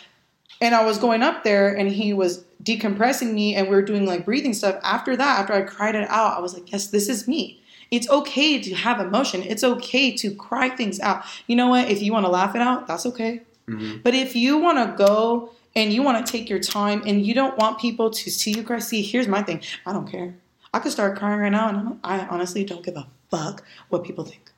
and 0.61 0.73
i 0.73 0.83
was 0.83 0.97
going 0.97 1.21
up 1.21 1.43
there 1.43 1.75
and 1.75 1.91
he 1.91 2.13
was 2.13 2.45
decompressing 2.63 3.33
me 3.33 3.53
and 3.53 3.67
we 3.67 3.75
were 3.75 3.81
doing 3.81 4.05
like 4.05 4.23
breathing 4.23 4.53
stuff 4.53 4.79
after 4.81 5.17
that 5.17 5.39
after 5.39 5.51
i 5.51 5.61
cried 5.61 5.93
it 5.93 6.09
out 6.09 6.37
i 6.37 6.39
was 6.39 6.53
like 6.53 6.71
yes 6.71 6.87
this 6.87 7.09
is 7.09 7.27
me 7.27 7.59
it's 7.91 8.09
okay 8.09 8.59
to 8.59 8.73
have 8.73 8.99
emotion. 8.99 9.43
It's 9.43 9.63
okay 9.63 10.11
to 10.17 10.33
cry 10.33 10.69
things 10.69 10.99
out. 10.99 11.23
You 11.45 11.55
know 11.55 11.69
what? 11.69 11.87
If 11.87 12.01
you 12.01 12.11
want 12.11 12.25
to 12.25 12.31
laugh 12.31 12.55
it 12.55 12.61
out, 12.61 12.87
that's 12.87 13.05
okay. 13.05 13.41
Mhm. 13.69 14.01
But 14.03 14.15
if 14.15 14.35
you 14.35 14.57
want 14.57 14.77
to 14.79 15.05
go 15.05 15.51
and 15.75 15.93
you 15.93 16.01
want 16.01 16.25
to 16.25 16.31
take 16.31 16.49
your 16.49 16.59
time 16.59 17.03
and 17.05 17.25
you 17.25 17.33
don't 17.33 17.57
want 17.57 17.79
people 17.79 18.09
to 18.09 18.31
see 18.31 18.51
you 18.51 18.63
cry, 18.63 18.79
see, 18.79 19.01
here's 19.01 19.27
my 19.27 19.41
thing. 19.43 19.61
I 19.85 19.93
don't 19.93 20.09
care. 20.09 20.35
I 20.75 20.79
could 20.79 20.91
start 20.91 21.17
crying 21.17 21.39
right 21.39 21.53
now, 21.53 21.69
and 21.69 21.99
I 22.03 22.27
honestly 22.27 22.65
don't 22.65 22.83
give 22.83 22.97
a 22.97 23.07
fuck 23.31 23.63
what 23.87 24.03
people 24.03 24.25
think 24.25 24.51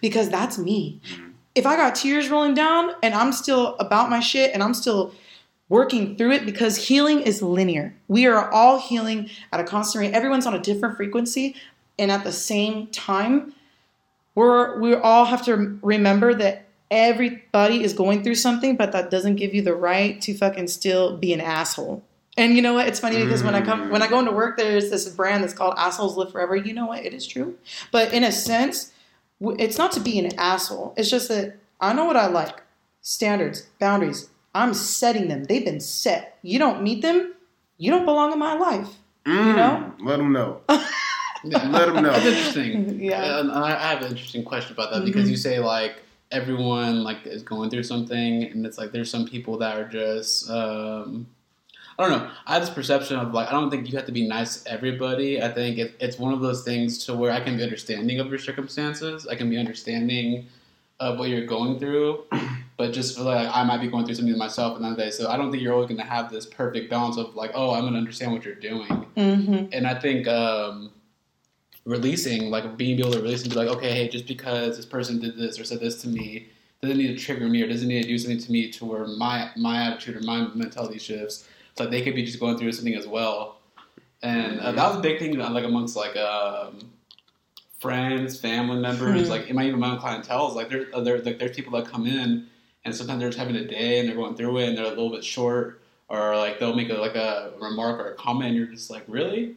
because 0.00 0.28
that's 0.28 0.58
me. 0.58 1.00
Mm-hmm. 1.08 1.28
If 1.54 1.64
I 1.64 1.76
got 1.76 1.94
tears 1.94 2.28
rolling 2.28 2.54
down 2.54 2.90
and 3.04 3.14
I'm 3.14 3.32
still 3.32 3.76
about 3.76 4.10
my 4.10 4.18
shit 4.18 4.52
and 4.52 4.64
I'm 4.64 4.74
still 4.74 5.14
working 5.68 6.16
through 6.16 6.32
it 6.32 6.44
because 6.44 6.88
healing 6.88 7.20
is 7.20 7.40
linear. 7.40 7.94
We 8.08 8.26
are 8.26 8.50
all 8.50 8.80
healing 8.80 9.30
at 9.52 9.60
a 9.60 9.64
constant 9.64 10.02
rate. 10.02 10.12
Everyone's 10.12 10.44
on 10.44 10.54
a 10.54 10.58
different 10.58 10.96
frequency, 10.96 11.54
and 12.00 12.10
at 12.10 12.24
the 12.24 12.32
same 12.32 12.88
time, 12.88 13.54
we're 14.34 14.76
we 14.80 14.96
all 14.96 15.26
have 15.26 15.44
to 15.44 15.78
remember 15.82 16.34
that 16.34 16.66
everybody 16.90 17.84
is 17.84 17.92
going 17.92 18.24
through 18.24 18.34
something, 18.34 18.74
but 18.74 18.90
that 18.90 19.08
doesn't 19.08 19.36
give 19.36 19.54
you 19.54 19.62
the 19.62 19.76
right 19.76 20.20
to 20.22 20.34
fucking 20.34 20.66
still 20.66 21.16
be 21.16 21.32
an 21.32 21.40
asshole. 21.40 22.02
And 22.40 22.56
you 22.56 22.62
know 22.62 22.72
what? 22.72 22.88
It's 22.88 22.98
funny 22.98 23.22
because 23.22 23.42
when 23.44 23.54
I 23.54 23.60
come 23.60 23.90
when 23.90 24.00
I 24.00 24.08
go 24.08 24.18
into 24.18 24.32
work, 24.32 24.56
there's 24.56 24.88
this 24.88 25.06
brand 25.10 25.44
that's 25.44 25.52
called 25.52 25.74
Assholes 25.76 26.16
Live 26.16 26.32
Forever. 26.32 26.56
You 26.56 26.72
know 26.72 26.86
what? 26.86 27.04
It 27.04 27.12
is 27.12 27.26
true, 27.26 27.58
but 27.92 28.14
in 28.14 28.24
a 28.24 28.32
sense, 28.32 28.92
it's 29.42 29.76
not 29.76 29.92
to 29.92 30.00
be 30.00 30.18
an 30.18 30.32
asshole. 30.38 30.94
It's 30.96 31.10
just 31.10 31.28
that 31.28 31.58
I 31.82 31.92
know 31.92 32.06
what 32.06 32.16
I 32.16 32.28
like. 32.28 32.62
Standards, 33.02 33.66
boundaries. 33.78 34.30
I'm 34.54 34.72
setting 34.72 35.28
them. 35.28 35.44
They've 35.44 35.64
been 35.64 35.80
set. 35.80 36.38
You 36.42 36.58
don't 36.58 36.82
meet 36.82 37.02
them, 37.02 37.34
you 37.76 37.90
don't 37.90 38.06
belong 38.06 38.32
in 38.32 38.38
my 38.38 38.54
life. 38.54 38.88
Mm, 39.26 39.56
know? 39.56 39.94
Let 40.00 40.16
them 40.16 40.32
know. 40.32 40.62
Yeah. 41.42 41.58
them 41.68 41.94
know. 42.02 42.12
That's 42.12 42.26
interesting. 42.26 43.00
Yeah. 43.00 43.40
And 43.40 43.50
I 43.52 43.68
I 43.70 43.90
have 43.94 44.02
an 44.02 44.08
interesting 44.12 44.44
question 44.44 44.72
about 44.74 44.92
that 44.92 45.04
because 45.06 45.26
Mhm. 45.26 45.30
you 45.30 45.36
say 45.36 45.58
like 45.58 46.02
everyone 46.30 47.02
like 47.02 47.26
is 47.26 47.42
going 47.42 47.68
through 47.70 47.84
something, 47.84 48.44
and 48.44 48.66
it's 48.66 48.76
like 48.78 48.92
there's 48.92 49.10
some 49.10 49.26
people 49.26 49.58
that 49.58 49.76
are 49.78 49.88
just. 49.88 50.50
Um, 50.50 51.26
I 52.00 52.08
don't 52.08 52.18
know. 52.18 52.30
I 52.46 52.54
have 52.54 52.62
this 52.62 52.70
perception 52.70 53.18
of 53.18 53.34
like 53.34 53.48
I 53.48 53.52
don't 53.52 53.70
think 53.70 53.90
you 53.90 53.96
have 53.96 54.06
to 54.06 54.12
be 54.12 54.26
nice 54.26 54.62
to 54.62 54.72
everybody. 54.72 55.42
I 55.42 55.48
think 55.48 55.78
it, 55.78 55.94
it's 56.00 56.18
one 56.18 56.32
of 56.32 56.40
those 56.40 56.64
things 56.64 57.04
to 57.04 57.14
where 57.14 57.30
I 57.30 57.40
can 57.40 57.56
be 57.58 57.62
understanding 57.62 58.20
of 58.20 58.28
your 58.28 58.38
circumstances. 58.38 59.26
I 59.26 59.34
can 59.34 59.50
be 59.50 59.58
understanding 59.58 60.46
of 60.98 61.18
what 61.18 61.28
you're 61.28 61.46
going 61.46 61.78
through, 61.78 62.24
but 62.76 62.92
just 62.92 63.16
feel 63.16 63.24
like 63.24 63.48
I 63.54 63.64
might 63.64 63.80
be 63.82 63.88
going 63.88 64.06
through 64.06 64.14
something 64.14 64.36
myself 64.36 64.78
another 64.78 64.96
day. 64.96 65.10
So 65.10 65.28
I 65.28 65.36
don't 65.36 65.50
think 65.50 65.62
you're 65.62 65.72
always 65.74 65.88
going 65.88 66.00
to 66.00 66.06
have 66.06 66.30
this 66.30 66.46
perfect 66.46 66.90
balance 66.90 67.16
of 67.16 67.34
like, 67.34 67.50
oh, 67.54 67.74
I'm 67.74 67.82
going 67.82 67.94
to 67.94 67.98
understand 67.98 68.32
what 68.32 68.44
you're 68.44 68.54
doing 68.54 69.06
Mm-hmm. 69.16 69.66
and 69.72 69.86
I 69.86 69.98
think 69.98 70.28
um, 70.28 70.90
releasing, 71.84 72.50
like 72.50 72.76
being 72.76 72.98
able 72.98 73.12
to 73.12 73.20
release 73.20 73.42
and 73.42 73.50
be 73.50 73.56
like, 73.56 73.68
okay, 73.68 73.92
hey, 73.92 74.08
just 74.08 74.26
because 74.26 74.76
this 74.76 74.86
person 74.86 75.18
did 75.18 75.36
this 75.36 75.58
or 75.58 75.64
said 75.64 75.80
this 75.80 76.00
to 76.02 76.08
me, 76.08 76.48
doesn't 76.80 76.96
need 76.96 77.08
to 77.08 77.22
trigger 77.22 77.48
me 77.48 77.62
or 77.62 77.68
doesn't 77.68 77.88
need 77.88 78.02
to 78.02 78.08
do 78.08 78.18
something 78.18 78.38
to 78.38 78.52
me 78.52 78.70
to 78.70 78.84
where 78.86 79.06
my 79.06 79.50
my 79.56 79.82
attitude 79.82 80.16
or 80.16 80.20
my 80.20 80.48
mentality 80.54 80.98
shifts. 80.98 81.46
So 81.76 81.84
like 81.84 81.90
they 81.90 82.02
could 82.02 82.14
be 82.14 82.24
just 82.24 82.40
going 82.40 82.58
through 82.58 82.72
something 82.72 82.94
as 82.94 83.06
well, 83.06 83.58
and 84.22 84.60
uh, 84.60 84.72
that 84.72 84.88
was 84.88 84.96
a 84.98 85.00
big 85.00 85.18
thing, 85.18 85.36
like 85.38 85.64
amongst 85.64 85.96
like 85.96 86.16
um, 86.16 86.90
friends, 87.78 88.38
family 88.38 88.78
members, 88.80 89.26
Mhm. 89.26 89.30
like 89.30 89.48
in 89.48 89.56
my 89.56 89.64
even 89.66 89.80
my 89.80 89.92
own 89.92 89.98
clientele, 89.98 90.48
is 90.48 90.54
like 90.54 90.68
there, 90.68 90.86
uh, 90.92 91.00
there 91.00 91.18
like 91.20 91.38
there's 91.38 91.56
people 91.56 91.72
that 91.72 91.86
come 91.90 92.06
in 92.06 92.46
and 92.84 92.94
sometimes 92.94 93.20
they're 93.20 93.28
just 93.28 93.38
having 93.38 93.56
a 93.56 93.64
day 93.66 93.98
and 93.98 94.08
they're 94.08 94.16
going 94.16 94.34
through 94.34 94.58
it 94.58 94.68
and 94.68 94.76
they're 94.76 94.84
a 94.86 94.88
little 94.90 95.10
bit 95.10 95.24
short 95.24 95.80
or 96.08 96.36
like 96.36 96.58
they'll 96.58 96.74
make 96.74 96.90
a, 96.90 96.94
like 96.94 97.14
a 97.14 97.52
remark 97.60 97.98
or 98.00 98.12
a 98.12 98.14
comment 98.14 98.48
and 98.48 98.56
you're 98.56 98.66
just 98.66 98.90
like 98.90 99.04
really 99.06 99.54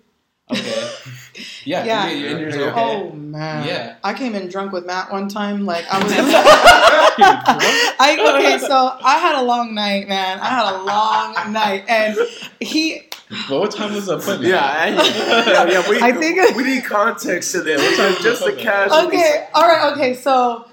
okay 0.52 0.90
yeah 1.66 1.84
Yeah. 1.86 2.08
and 2.08 2.20
you're, 2.20 2.30
and 2.30 2.40
you're 2.40 2.50
just 2.52 2.62
like, 2.62 2.76
Oh 2.76 3.12
man. 3.12 3.68
Yeah. 3.68 3.96
I 4.04 4.14
came 4.14 4.36
in 4.36 4.48
drunk 4.50 4.72
with 4.72 4.86
Matt 4.86 5.12
one 5.12 5.28
time. 5.30 5.66
Like 5.66 5.86
I 5.92 6.04
was. 6.04 6.12
I 7.18 8.36
okay, 8.38 8.58
so 8.60 8.98
I 9.04 9.18
had 9.20 9.36
a 9.36 9.44
long 9.44 9.74
night, 9.76 10.08
man. 10.08 10.40
I 10.40 10.46
had 10.50 10.74
a 10.74 10.84
long 10.84 11.54
night, 11.54 11.86
and 11.88 12.18
he. 12.60 13.10
well, 13.50 13.62
what 13.62 13.72
time 13.72 13.94
was 13.94 14.08
the 14.08 14.18
appointment 14.18 14.44
Yeah, 14.52 14.64
I- 14.64 14.88
yeah, 14.90 15.66
yeah. 15.70 15.90
We, 15.90 16.02
I 16.02 16.12
think- 16.12 16.56
we 16.56 16.64
need 16.64 16.86
context 16.86 17.52
to 17.54 17.62
this. 17.62 17.82
Which 17.82 18.00
is 18.00 18.24
just 18.24 18.46
a 18.46 18.54
casual. 18.56 19.08
Okay, 19.08 19.48
all 19.54 19.64
right, 19.68 19.92
okay, 19.94 20.14
so. 20.14 20.68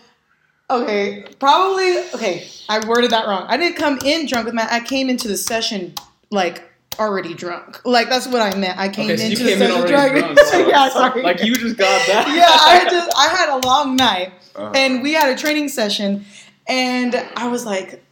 Okay, 0.70 1.24
probably. 1.40 1.98
Okay, 2.14 2.46
I 2.68 2.86
worded 2.86 3.10
that 3.10 3.26
wrong. 3.26 3.44
I 3.48 3.56
didn't 3.56 3.76
come 3.76 3.98
in 4.04 4.26
drunk 4.26 4.46
with 4.46 4.54
Matt. 4.54 4.70
I 4.72 4.78
came 4.80 5.10
into 5.10 5.26
the 5.26 5.36
session 5.36 5.94
like 6.30 6.69
already 7.00 7.34
drunk. 7.34 7.84
Like 7.84 8.08
that's 8.08 8.26
what 8.28 8.42
I 8.42 8.56
meant. 8.58 8.78
I 8.78 8.88
came 8.88 9.06
okay 9.06 9.16
so 9.16 9.24
you 9.24 9.30
into 9.30 9.44
came 9.44 9.58
the 9.58 9.64
in 9.64 9.70
session 9.70 9.88
drunk. 9.88 10.12
drunk 10.12 10.38
so- 10.40 10.68
yeah, 10.68 10.88
sorry. 10.90 11.22
like 11.22 11.42
you 11.42 11.54
just 11.56 11.76
got 11.76 12.06
back. 12.06 12.26
yeah, 12.36 12.46
I 12.48 12.86
just 12.90 13.10
I 13.16 13.28
had 13.28 13.48
a 13.48 13.66
long 13.66 13.96
night. 13.96 14.32
Uh, 14.56 14.70
and 14.74 15.02
we 15.02 15.12
had 15.12 15.30
a 15.32 15.36
training 15.40 15.68
session 15.68 16.24
and 16.66 17.14
i 17.36 17.46
was 17.46 17.64
like 17.64 18.04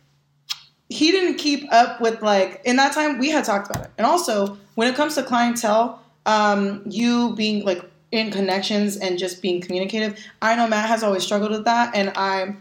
he 0.88 1.10
didn't 1.10 1.36
keep 1.36 1.70
up 1.72 2.00
with 2.00 2.22
like 2.22 2.60
in 2.64 2.76
that 2.76 2.92
time 2.92 3.18
we 3.18 3.28
had 3.28 3.44
talked 3.44 3.68
about 3.68 3.84
it 3.86 3.90
and 3.98 4.06
also 4.06 4.56
when 4.76 4.86
it 4.88 4.94
comes 4.94 5.16
to 5.16 5.22
clientele 5.24 6.00
um, 6.26 6.82
you 6.86 7.34
being 7.34 7.64
like 7.64 7.84
in 8.12 8.30
connections 8.30 8.96
and 8.96 9.18
just 9.18 9.42
being 9.42 9.60
communicative 9.60 10.16
i 10.40 10.54
know 10.54 10.66
matt 10.68 10.88
has 10.88 11.02
always 11.02 11.24
struggled 11.24 11.50
with 11.50 11.64
that 11.64 11.92
and 11.94 12.12
i 12.14 12.54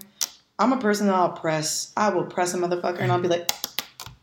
i'm 0.57 0.73
a 0.73 0.77
person 0.77 1.05
that 1.05 1.13
i'll 1.15 1.29
press 1.31 1.93
i 1.95 2.09
will 2.09 2.25
press 2.25 2.55
a 2.55 2.57
motherfucker 2.57 2.99
and 2.99 3.11
i'll 3.11 3.21
be 3.21 3.27
like 3.27 3.51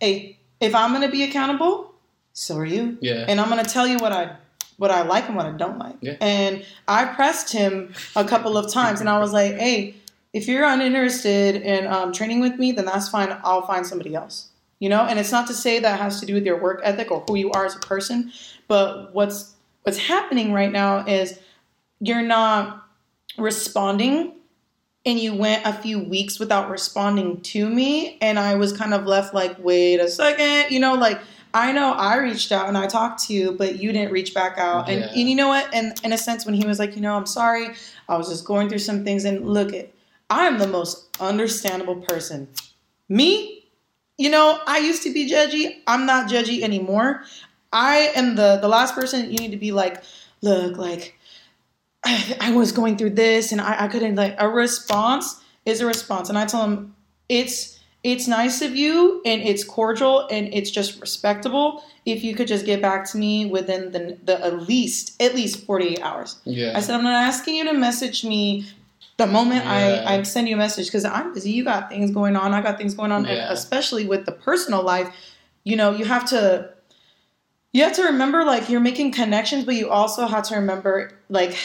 hey 0.00 0.36
if 0.60 0.74
i'm 0.74 0.92
gonna 0.92 1.08
be 1.10 1.22
accountable 1.22 1.93
so 2.34 2.58
are 2.58 2.66
you 2.66 2.98
yeah 3.00 3.24
and 3.26 3.40
I'm 3.40 3.48
gonna 3.48 3.64
tell 3.64 3.86
you 3.86 3.96
what 3.96 4.12
I 4.12 4.36
what 4.76 4.90
I 4.90 5.02
like 5.02 5.26
and 5.26 5.36
what 5.36 5.46
I 5.46 5.52
don't 5.52 5.78
like. 5.78 5.96
Yeah. 6.00 6.16
And 6.20 6.64
I 6.88 7.04
pressed 7.04 7.52
him 7.52 7.94
a 8.16 8.24
couple 8.24 8.56
of 8.56 8.72
times, 8.72 9.00
and 9.00 9.08
I 9.08 9.18
was 9.18 9.32
like, 9.32 9.54
"Hey, 9.54 9.94
if 10.32 10.48
you're 10.48 10.64
uninterested 10.64 11.56
in 11.56 11.86
um, 11.86 12.12
training 12.12 12.40
with 12.40 12.58
me, 12.58 12.72
then 12.72 12.86
that's 12.86 13.08
fine. 13.08 13.36
I'll 13.44 13.66
find 13.66 13.86
somebody 13.86 14.14
else." 14.14 14.48
You 14.80 14.88
know, 14.88 15.04
and 15.04 15.18
it's 15.18 15.32
not 15.32 15.46
to 15.46 15.54
say 15.54 15.78
that 15.78 16.00
has 16.00 16.20
to 16.20 16.26
do 16.26 16.34
with 16.34 16.44
your 16.44 16.60
work 16.60 16.80
ethic 16.82 17.10
or 17.10 17.24
who 17.26 17.36
you 17.36 17.50
are 17.52 17.64
as 17.64 17.76
a 17.76 17.80
person, 17.80 18.32
but 18.68 19.14
what's 19.14 19.54
what's 19.82 19.98
happening 19.98 20.52
right 20.52 20.72
now 20.72 21.06
is 21.06 21.38
you're 22.00 22.22
not 22.22 22.86
responding 23.38 24.32
and 25.06 25.18
you 25.18 25.34
went 25.34 25.66
a 25.66 25.72
few 25.72 25.98
weeks 25.98 26.38
without 26.38 26.70
responding 26.70 27.40
to 27.40 27.68
me 27.68 28.16
and 28.20 28.38
i 28.38 28.54
was 28.54 28.72
kind 28.72 28.94
of 28.94 29.06
left 29.06 29.34
like 29.34 29.56
wait 29.58 29.98
a 29.98 30.08
second 30.08 30.72
you 30.72 30.78
know 30.78 30.94
like 30.94 31.20
i 31.54 31.72
know 31.72 31.92
i 31.92 32.16
reached 32.16 32.52
out 32.52 32.68
and 32.68 32.76
i 32.76 32.86
talked 32.86 33.22
to 33.22 33.32
you 33.32 33.52
but 33.52 33.78
you 33.78 33.92
didn't 33.92 34.12
reach 34.12 34.34
back 34.34 34.58
out. 34.58 34.88
And, 34.88 35.04
and 35.04 35.28
you 35.28 35.34
know 35.34 35.48
what? 35.48 35.72
And 35.72 35.98
in 36.04 36.12
a 36.12 36.18
sense 36.18 36.44
when 36.44 36.54
he 36.54 36.66
was 36.66 36.78
like 36.78 36.96
you 36.96 37.00
know 37.00 37.16
i'm 37.16 37.26
sorry. 37.26 37.68
I 38.08 38.18
was 38.18 38.28
just 38.28 38.44
going 38.44 38.68
through 38.68 38.80
some 38.80 39.04
things. 39.04 39.24
And 39.24 39.48
look 39.48 39.72
it 39.72 39.94
i 40.28 40.46
am 40.46 40.58
the 40.58 40.66
most 40.66 41.08
understandable 41.20 41.96
person. 41.96 42.48
Me? 43.08 43.64
You 44.18 44.30
know 44.30 44.60
i 44.66 44.78
used 44.78 45.02
to 45.04 45.12
be 45.12 45.30
judgy. 45.30 45.80
I'm 45.86 46.04
not 46.04 46.28
judgy 46.28 46.62
anymore. 46.62 47.24
I 47.72 48.12
am 48.14 48.36
the 48.36 48.58
the 48.60 48.68
last 48.68 48.94
person 48.94 49.30
you 49.30 49.38
need 49.38 49.52
to 49.52 49.56
be 49.56 49.72
like 49.72 50.02
look 50.42 50.76
like 50.76 51.18
I, 52.04 52.36
I 52.40 52.52
was 52.52 52.72
going 52.72 52.98
through 52.98 53.10
this 53.10 53.52
and 53.52 53.60
I, 53.60 53.84
I 53.84 53.88
couldn't 53.88 54.16
like 54.16 54.34
a 54.38 54.48
response 54.48 55.40
is 55.64 55.80
a 55.80 55.86
response. 55.86 56.28
And 56.28 56.36
i 56.36 56.44
tell 56.44 56.64
him 56.64 56.94
it's 57.28 57.73
it's 58.04 58.28
nice 58.28 58.60
of 58.62 58.76
you 58.76 59.22
and 59.24 59.40
it's 59.42 59.64
cordial 59.64 60.28
and 60.30 60.52
it's 60.52 60.70
just 60.70 61.00
respectable 61.00 61.82
if 62.06 62.22
you 62.22 62.34
could 62.36 62.46
just 62.46 62.66
get 62.66 62.80
back 62.82 63.10
to 63.10 63.16
me 63.16 63.46
within 63.46 63.90
the, 63.92 64.16
the 64.24 64.44
at 64.44 64.68
least 64.68 65.20
at 65.20 65.34
least 65.34 65.64
48 65.64 66.00
hours 66.02 66.38
Yeah. 66.44 66.72
i 66.76 66.80
said 66.80 66.94
i'm 66.94 67.02
not 67.02 67.14
asking 67.24 67.54
you 67.56 67.64
to 67.64 67.72
message 67.72 68.24
me 68.24 68.66
the 69.16 69.26
moment 69.26 69.64
Yeah. 69.64 70.04
I, 70.06 70.14
I 70.18 70.22
send 70.22 70.48
you 70.48 70.54
a 70.54 70.58
message 70.58 70.86
because 70.86 71.04
i'm 71.06 71.32
busy 71.34 71.50
you 71.50 71.64
got 71.64 71.88
things 71.88 72.10
going 72.10 72.36
on 72.36 72.52
i 72.52 72.60
got 72.60 72.76
things 72.78 72.94
going 72.94 73.10
on 73.10 73.24
Yeah. 73.24 73.50
especially 73.50 74.06
with 74.06 74.26
the 74.26 74.32
personal 74.32 74.82
life 74.82 75.08
you 75.64 75.76
know 75.76 75.90
you 75.92 76.04
have 76.04 76.24
to 76.30 76.70
you 77.72 77.82
have 77.82 77.94
to 77.94 78.02
remember 78.04 78.44
like 78.44 78.68
you're 78.68 78.80
making 78.90 79.12
connections 79.12 79.64
but 79.64 79.74
you 79.76 79.88
also 79.90 80.26
have 80.26 80.44
to 80.48 80.54
remember 80.56 81.10
like 81.28 81.56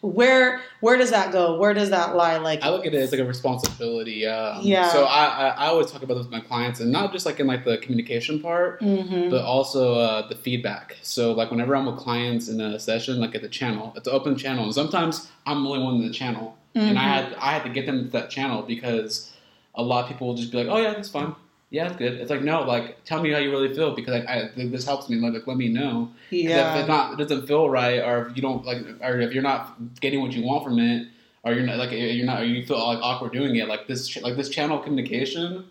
where 0.00 0.60
where 0.80 0.96
does 0.96 1.10
that 1.10 1.32
go 1.32 1.58
where 1.58 1.74
does 1.74 1.90
that 1.90 2.14
lie 2.14 2.36
like 2.36 2.62
I 2.62 2.70
look 2.70 2.86
at 2.86 2.94
it 2.94 2.98
as 2.98 3.10
like 3.10 3.20
a 3.20 3.24
responsibility. 3.24 4.26
Um, 4.26 4.60
Yeah. 4.62 4.90
So 4.92 5.04
I, 5.04 5.24
I 5.24 5.48
I 5.48 5.66
always 5.66 5.90
talk 5.90 6.02
about 6.02 6.14
this 6.14 6.24
with 6.24 6.32
my 6.32 6.40
clients, 6.40 6.78
and 6.80 6.92
not 6.92 7.12
just 7.12 7.26
like 7.26 7.40
in 7.40 7.46
like 7.46 7.64
the 7.64 7.78
communication 7.78 8.40
part, 8.40 8.80
Mhm. 8.80 9.30
but 9.30 9.42
also 9.42 9.94
uh, 9.94 10.28
the 10.28 10.36
feedback. 10.36 10.96
So 11.02 11.32
like 11.32 11.50
whenever 11.50 11.74
I'm 11.74 11.86
with 11.86 11.96
clients 11.96 12.48
in 12.48 12.60
a 12.60 12.78
session, 12.78 13.18
like 13.20 13.34
at 13.34 13.42
the 13.42 13.48
channel, 13.48 13.92
it's 13.96 14.06
an 14.06 14.14
open 14.14 14.36
channel, 14.36 14.64
and 14.64 14.74
sometimes 14.74 15.28
I'm 15.46 15.64
the 15.64 15.70
only 15.70 15.82
one 15.84 15.94
in 15.96 16.06
the 16.06 16.14
channel, 16.14 16.56
and 16.74 16.96
I 16.98 17.02
Mhm. 17.02 17.14
had 17.14 17.34
I 17.40 17.52
had 17.52 17.62
to 17.64 17.70
get 17.70 17.86
them 17.86 18.04
to 18.04 18.10
that 18.12 18.30
channel 18.30 18.62
because 18.62 19.32
a 19.74 19.82
lot 19.82 20.02
of 20.04 20.08
people 20.10 20.28
will 20.28 20.34
just 20.36 20.52
be 20.52 20.58
like, 20.58 20.68
oh 20.68 20.78
yeah, 20.80 20.92
that's 20.94 21.08
fine. 21.10 21.34
Yeah, 21.70 21.88
it's 21.88 21.96
good. 21.96 22.14
It's 22.14 22.30
like 22.30 22.42
no, 22.42 22.62
like 22.62 23.04
tell 23.04 23.22
me 23.22 23.30
how 23.30 23.38
you 23.38 23.50
really 23.50 23.74
feel 23.74 23.94
because 23.94 24.14
I, 24.26 24.50
I, 24.56 24.66
this 24.68 24.86
helps 24.86 25.08
me. 25.10 25.16
Like, 25.16 25.46
let 25.46 25.56
me 25.56 25.68
know. 25.68 26.08
'Cause 26.30 26.32
If 26.32 26.48
yeah 26.50 26.78
it 26.84 26.88
not, 26.88 27.12
it 27.12 27.16
doesn't 27.28 27.46
feel 27.46 27.68
right, 27.68 27.98
or 28.00 28.26
if 28.28 28.36
you 28.36 28.40
don't 28.42 28.64
like, 28.64 28.78
or 29.02 29.20
if 29.20 29.32
you're 29.34 29.42
not 29.42 29.76
getting 30.00 30.20
what 30.22 30.32
you 30.32 30.42
want 30.42 30.64
from 30.64 30.78
it, 30.78 31.08
or 31.44 31.52
you're 31.52 31.64
not 31.66 31.76
like 31.76 31.92
you're 31.92 32.24
not, 32.24 32.40
or 32.40 32.44
you 32.46 32.64
feel 32.64 32.78
like 32.78 32.98
awkward 33.02 33.32
doing 33.34 33.56
it, 33.56 33.68
like 33.68 33.86
this, 33.86 34.16
like 34.22 34.36
this 34.36 34.48
channel 34.48 34.78
communication 34.78 35.66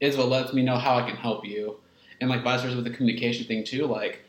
is 0.00 0.16
what 0.16 0.28
lets 0.28 0.52
me 0.52 0.62
know 0.62 0.76
how 0.76 0.96
I 0.96 1.02
can 1.08 1.16
help 1.16 1.44
you, 1.44 1.76
and 2.20 2.30
like 2.30 2.44
vice 2.44 2.62
versa 2.62 2.76
with 2.76 2.84
the 2.84 2.90
communication 2.90 3.44
thing 3.46 3.64
too. 3.64 3.86
Like 3.86 4.22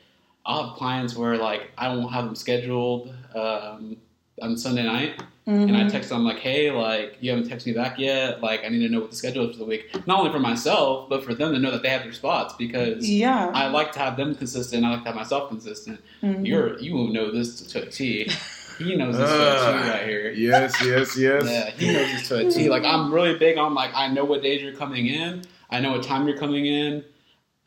I'll 0.45 0.69
have 0.69 0.75
clients 0.77 1.15
where 1.15 1.37
like 1.37 1.69
I 1.77 1.89
won't 1.89 2.11
have 2.11 2.25
them 2.25 2.35
scheduled 2.35 3.13
um, 3.35 3.95
on 4.41 4.57
Sunday 4.57 4.83
night, 4.83 5.21
and 5.47 5.75
I 5.75 5.81
Mhm. 5.81 5.91
text 5.91 6.09
them 6.09 6.23
like, 6.23 6.37
hey, 6.39 6.69
like 6.71 7.17
you 7.19 7.31
haven't 7.31 7.49
texted 7.49 7.65
me 7.67 7.73
back 7.73 7.97
yet. 7.99 8.41
Like 8.41 8.63
I 8.63 8.69
need 8.69 8.85
to 8.85 8.89
know 8.89 8.99
what 9.01 9.09
the 9.09 9.15
schedule 9.15 9.49
is 9.49 9.53
for 9.55 9.59
the 9.59 9.65
week, 9.65 9.89
not 10.07 10.19
only 10.19 10.31
for 10.31 10.39
myself, 10.39 11.09
but 11.09 11.23
for 11.23 11.33
them 11.33 11.51
to 11.53 11.59
know 11.59 11.71
that 11.71 11.81
they 11.81 11.89
have 11.89 12.03
their 12.03 12.13
spots 12.13 12.53
because. 12.57 13.09
yeah 13.09 13.51
I 13.53 13.67
like 13.67 13.91
to 13.93 13.99
have 13.99 14.17
them 14.17 14.35
consistent. 14.35 14.85
I 14.85 14.91
like 14.91 14.99
to 15.01 15.07
have 15.07 15.15
myself 15.15 15.49
consistent. 15.49 15.99
Mhm. 16.23 16.45
You're 16.47 16.79
you 16.79 16.93
will 16.93 17.07
know 17.11 17.31
this 17.31 17.59
to 17.61 17.83
a 17.83 17.85
T. 17.87 18.29
He 18.77 18.95
knows 18.95 19.17
this 19.17 19.29
to 19.29 19.35
a 19.35 19.53
T 19.55 19.61
Ah, 19.87 19.89
right 19.93 20.07
here. 20.07 20.31
Yes, 20.31 20.73
yes, 20.85 21.17
yes. 21.17 21.43
Yeah, 21.45 21.69
he 21.71 21.91
knows 21.93 22.11
this 22.13 22.27
to 22.29 22.47
a 22.47 22.49
T. 22.51 22.69
Like 22.69 22.83
I'm 22.85 23.13
really 23.13 23.37
big 23.37 23.57
on 23.57 23.73
like 23.73 23.91
I 23.95 24.07
know 24.07 24.25
what 24.25 24.41
days 24.41 24.61
you're 24.61 24.73
coming 24.73 25.07
in. 25.07 25.43
I 25.69 25.79
know 25.79 25.91
what 25.91 26.03
time 26.03 26.27
you're 26.27 26.37
coming 26.37 26.65
in. 26.65 27.03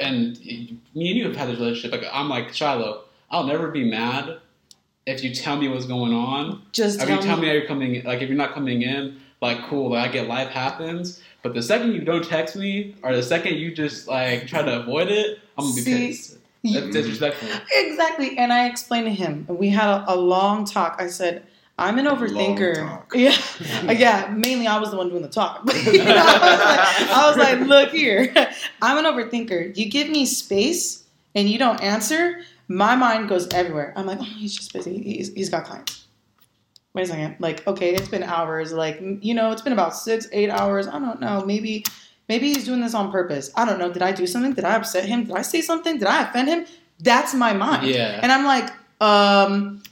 And 0.01 0.39
me 0.45 0.79
and 0.95 1.18
you 1.18 1.25
have 1.25 1.37
had 1.37 1.49
this 1.49 1.59
relationship. 1.59 1.93
Like 2.01 2.11
I'm 2.12 2.29
like 2.29 2.53
Shiloh. 2.53 3.03
I'll 3.31 3.45
never 3.47 3.68
be 3.68 3.85
mad 3.85 4.39
if 5.07 5.22
you 5.22 5.34
tell 5.34 5.57
me 5.57 5.68
what's 5.68 5.86
going 5.86 6.12
on. 6.12 6.62
just 6.72 7.00
If 7.00 7.07
tell 7.07 7.16
you 7.16 7.22
tell 7.22 7.36
me, 7.36 7.42
me 7.42 7.48
how 7.48 7.55
you're 7.55 7.66
coming, 7.66 8.02
like 8.05 8.22
if 8.22 8.28
you're 8.28 8.38
not 8.38 8.55
coming 8.55 8.82
in, 8.82 9.20
like 9.40 9.62
cool. 9.68 9.90
Like 9.90 10.11
I 10.11 10.12
get 10.12 10.28
life 10.28 10.48
happens. 10.48 11.20
But 11.42 11.55
the 11.55 11.62
second 11.62 11.92
you 11.92 12.00
don't 12.00 12.24
text 12.24 12.57
me, 12.57 12.94
or 13.02 13.14
the 13.14 13.22
second 13.22 13.57
you 13.57 13.74
just 13.74 14.09
like 14.09 14.46
try 14.46 14.62
to 14.62 14.80
avoid 14.80 15.09
it, 15.09 15.38
I'm 15.59 15.64
gonna 15.64 15.74
be 15.74 15.82
See, 15.82 16.07
pissed. 16.09 16.38
That's 16.64 16.86
disrespectful. 16.90 17.48
Exactly. 17.72 18.38
And 18.38 18.50
I 18.50 18.66
explained 18.66 19.05
to 19.07 19.12
him, 19.12 19.44
we 19.48 19.68
had 19.68 19.88
a, 19.90 20.14
a 20.14 20.16
long 20.16 20.64
talk. 20.64 20.96
I 20.98 21.09
said, 21.09 21.46
I'm 21.78 21.98
an 21.98 22.07
overthinker. 22.07 23.02
Yeah. 23.14 23.36
yeah. 23.92 24.32
Mainly 24.34 24.66
I 24.66 24.78
was 24.78 24.90
the 24.90 24.96
one 24.96 25.11
doing 25.11 25.22
the 25.22 25.28
talk. 25.28 25.62
You 25.84 26.02
know, 26.02 26.14
I, 26.16 26.32
was 26.48 26.61
like, 26.64 27.11
I 27.11 27.28
was 27.28 27.36
like, 27.36 27.68
look 27.68 27.90
here. 27.90 28.32
I'm 28.82 29.05
an 29.05 29.05
overthinker. 29.05 29.76
You 29.76 29.90
give 29.90 30.09
me 30.09 30.24
space 30.24 31.05
and 31.34 31.50
you 31.50 31.59
don't 31.59 31.82
answer, 31.82 32.40
my 32.69 32.97
mind 32.97 33.29
goes 33.29 33.49
everywhere. 33.53 33.93
I'm 33.97 34.07
like, 34.07 34.19
oh, 34.21 34.25
he's 34.25 34.55
just 34.55 34.73
busy. 34.73 35.03
He's, 35.03 35.33
he's 35.33 35.51
got 35.51 35.65
clients. 35.65 36.07
Wait 36.95 37.03
a 37.03 37.07
second. 37.07 37.37
Like, 37.41 37.67
okay, 37.67 37.95
it's 37.95 38.09
been 38.09 38.23
hours. 38.23 38.73
Like, 38.73 39.01
you 39.01 39.35
know, 39.35 39.51
it's 39.51 39.62
been 39.62 39.73
about 39.73 39.97
six, 39.97 40.29
eight 40.33 40.51
hours. 40.51 40.87
I 40.87 40.99
don't 40.99 41.21
know. 41.21 41.45
Maybe 41.45 41.85
Maybe 42.29 42.53
he's 42.53 42.65
doing 42.65 42.81
this 42.81 42.95
on 42.95 43.11
purpose. 43.12 43.51
I 43.55 43.65
don't 43.65 43.79
know. 43.79 43.93
Did 43.93 44.03
I 44.03 44.12
do 44.12 44.27
something? 44.27 44.55
Did 44.55 44.65
I 44.65 44.77
upset 44.77 45.05
him? 45.05 45.25
Did 45.25 45.37
I 45.37 45.43
say 45.43 45.61
something? 45.61 45.99
Did 45.99 46.09
I 46.09 46.23
offend 46.23 46.49
him? 46.49 46.67
That's 47.01 47.35
my 47.35 47.53
mind. 47.53 47.87
Yeah. 47.87 48.21
And 48.23 48.33
I'm 48.33 48.45
like, 48.47 48.73
um, 49.01 49.83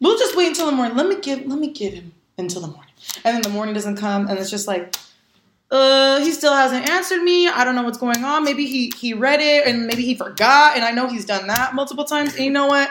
we'll 0.00 0.18
just 0.18 0.36
wait 0.36 0.48
until 0.48 0.66
the 0.66 0.72
morning. 0.72 0.96
Let 0.96 1.08
me 1.08 1.18
give 1.20 1.44
let 1.46 1.58
me 1.58 1.72
give 1.72 1.94
him 1.94 2.12
until 2.38 2.60
the 2.60 2.68
morning. 2.68 2.92
And 3.24 3.34
then 3.34 3.42
the 3.42 3.48
morning 3.48 3.74
doesn't 3.74 3.96
come 3.96 4.28
and 4.28 4.38
it's 4.38 4.50
just 4.50 4.68
like, 4.68 4.94
uh, 5.72 6.20
he 6.20 6.32
still 6.32 6.54
hasn't 6.54 6.88
answered 6.90 7.22
me. 7.22 7.48
I 7.48 7.64
don't 7.64 7.74
know 7.74 7.82
what's 7.82 7.98
going 7.98 8.22
on. 8.24 8.44
Maybe 8.44 8.66
he 8.66 8.92
he 8.96 9.14
read 9.14 9.40
it 9.40 9.66
and 9.66 9.86
maybe 9.86 10.04
he 10.04 10.14
forgot. 10.14 10.76
And 10.76 10.84
I 10.84 10.90
know 10.90 11.08
he's 11.08 11.24
done 11.24 11.46
that 11.46 11.74
multiple 11.74 12.04
times. 12.04 12.34
And 12.36 12.44
you 12.44 12.50
know 12.50 12.66
what? 12.66 12.90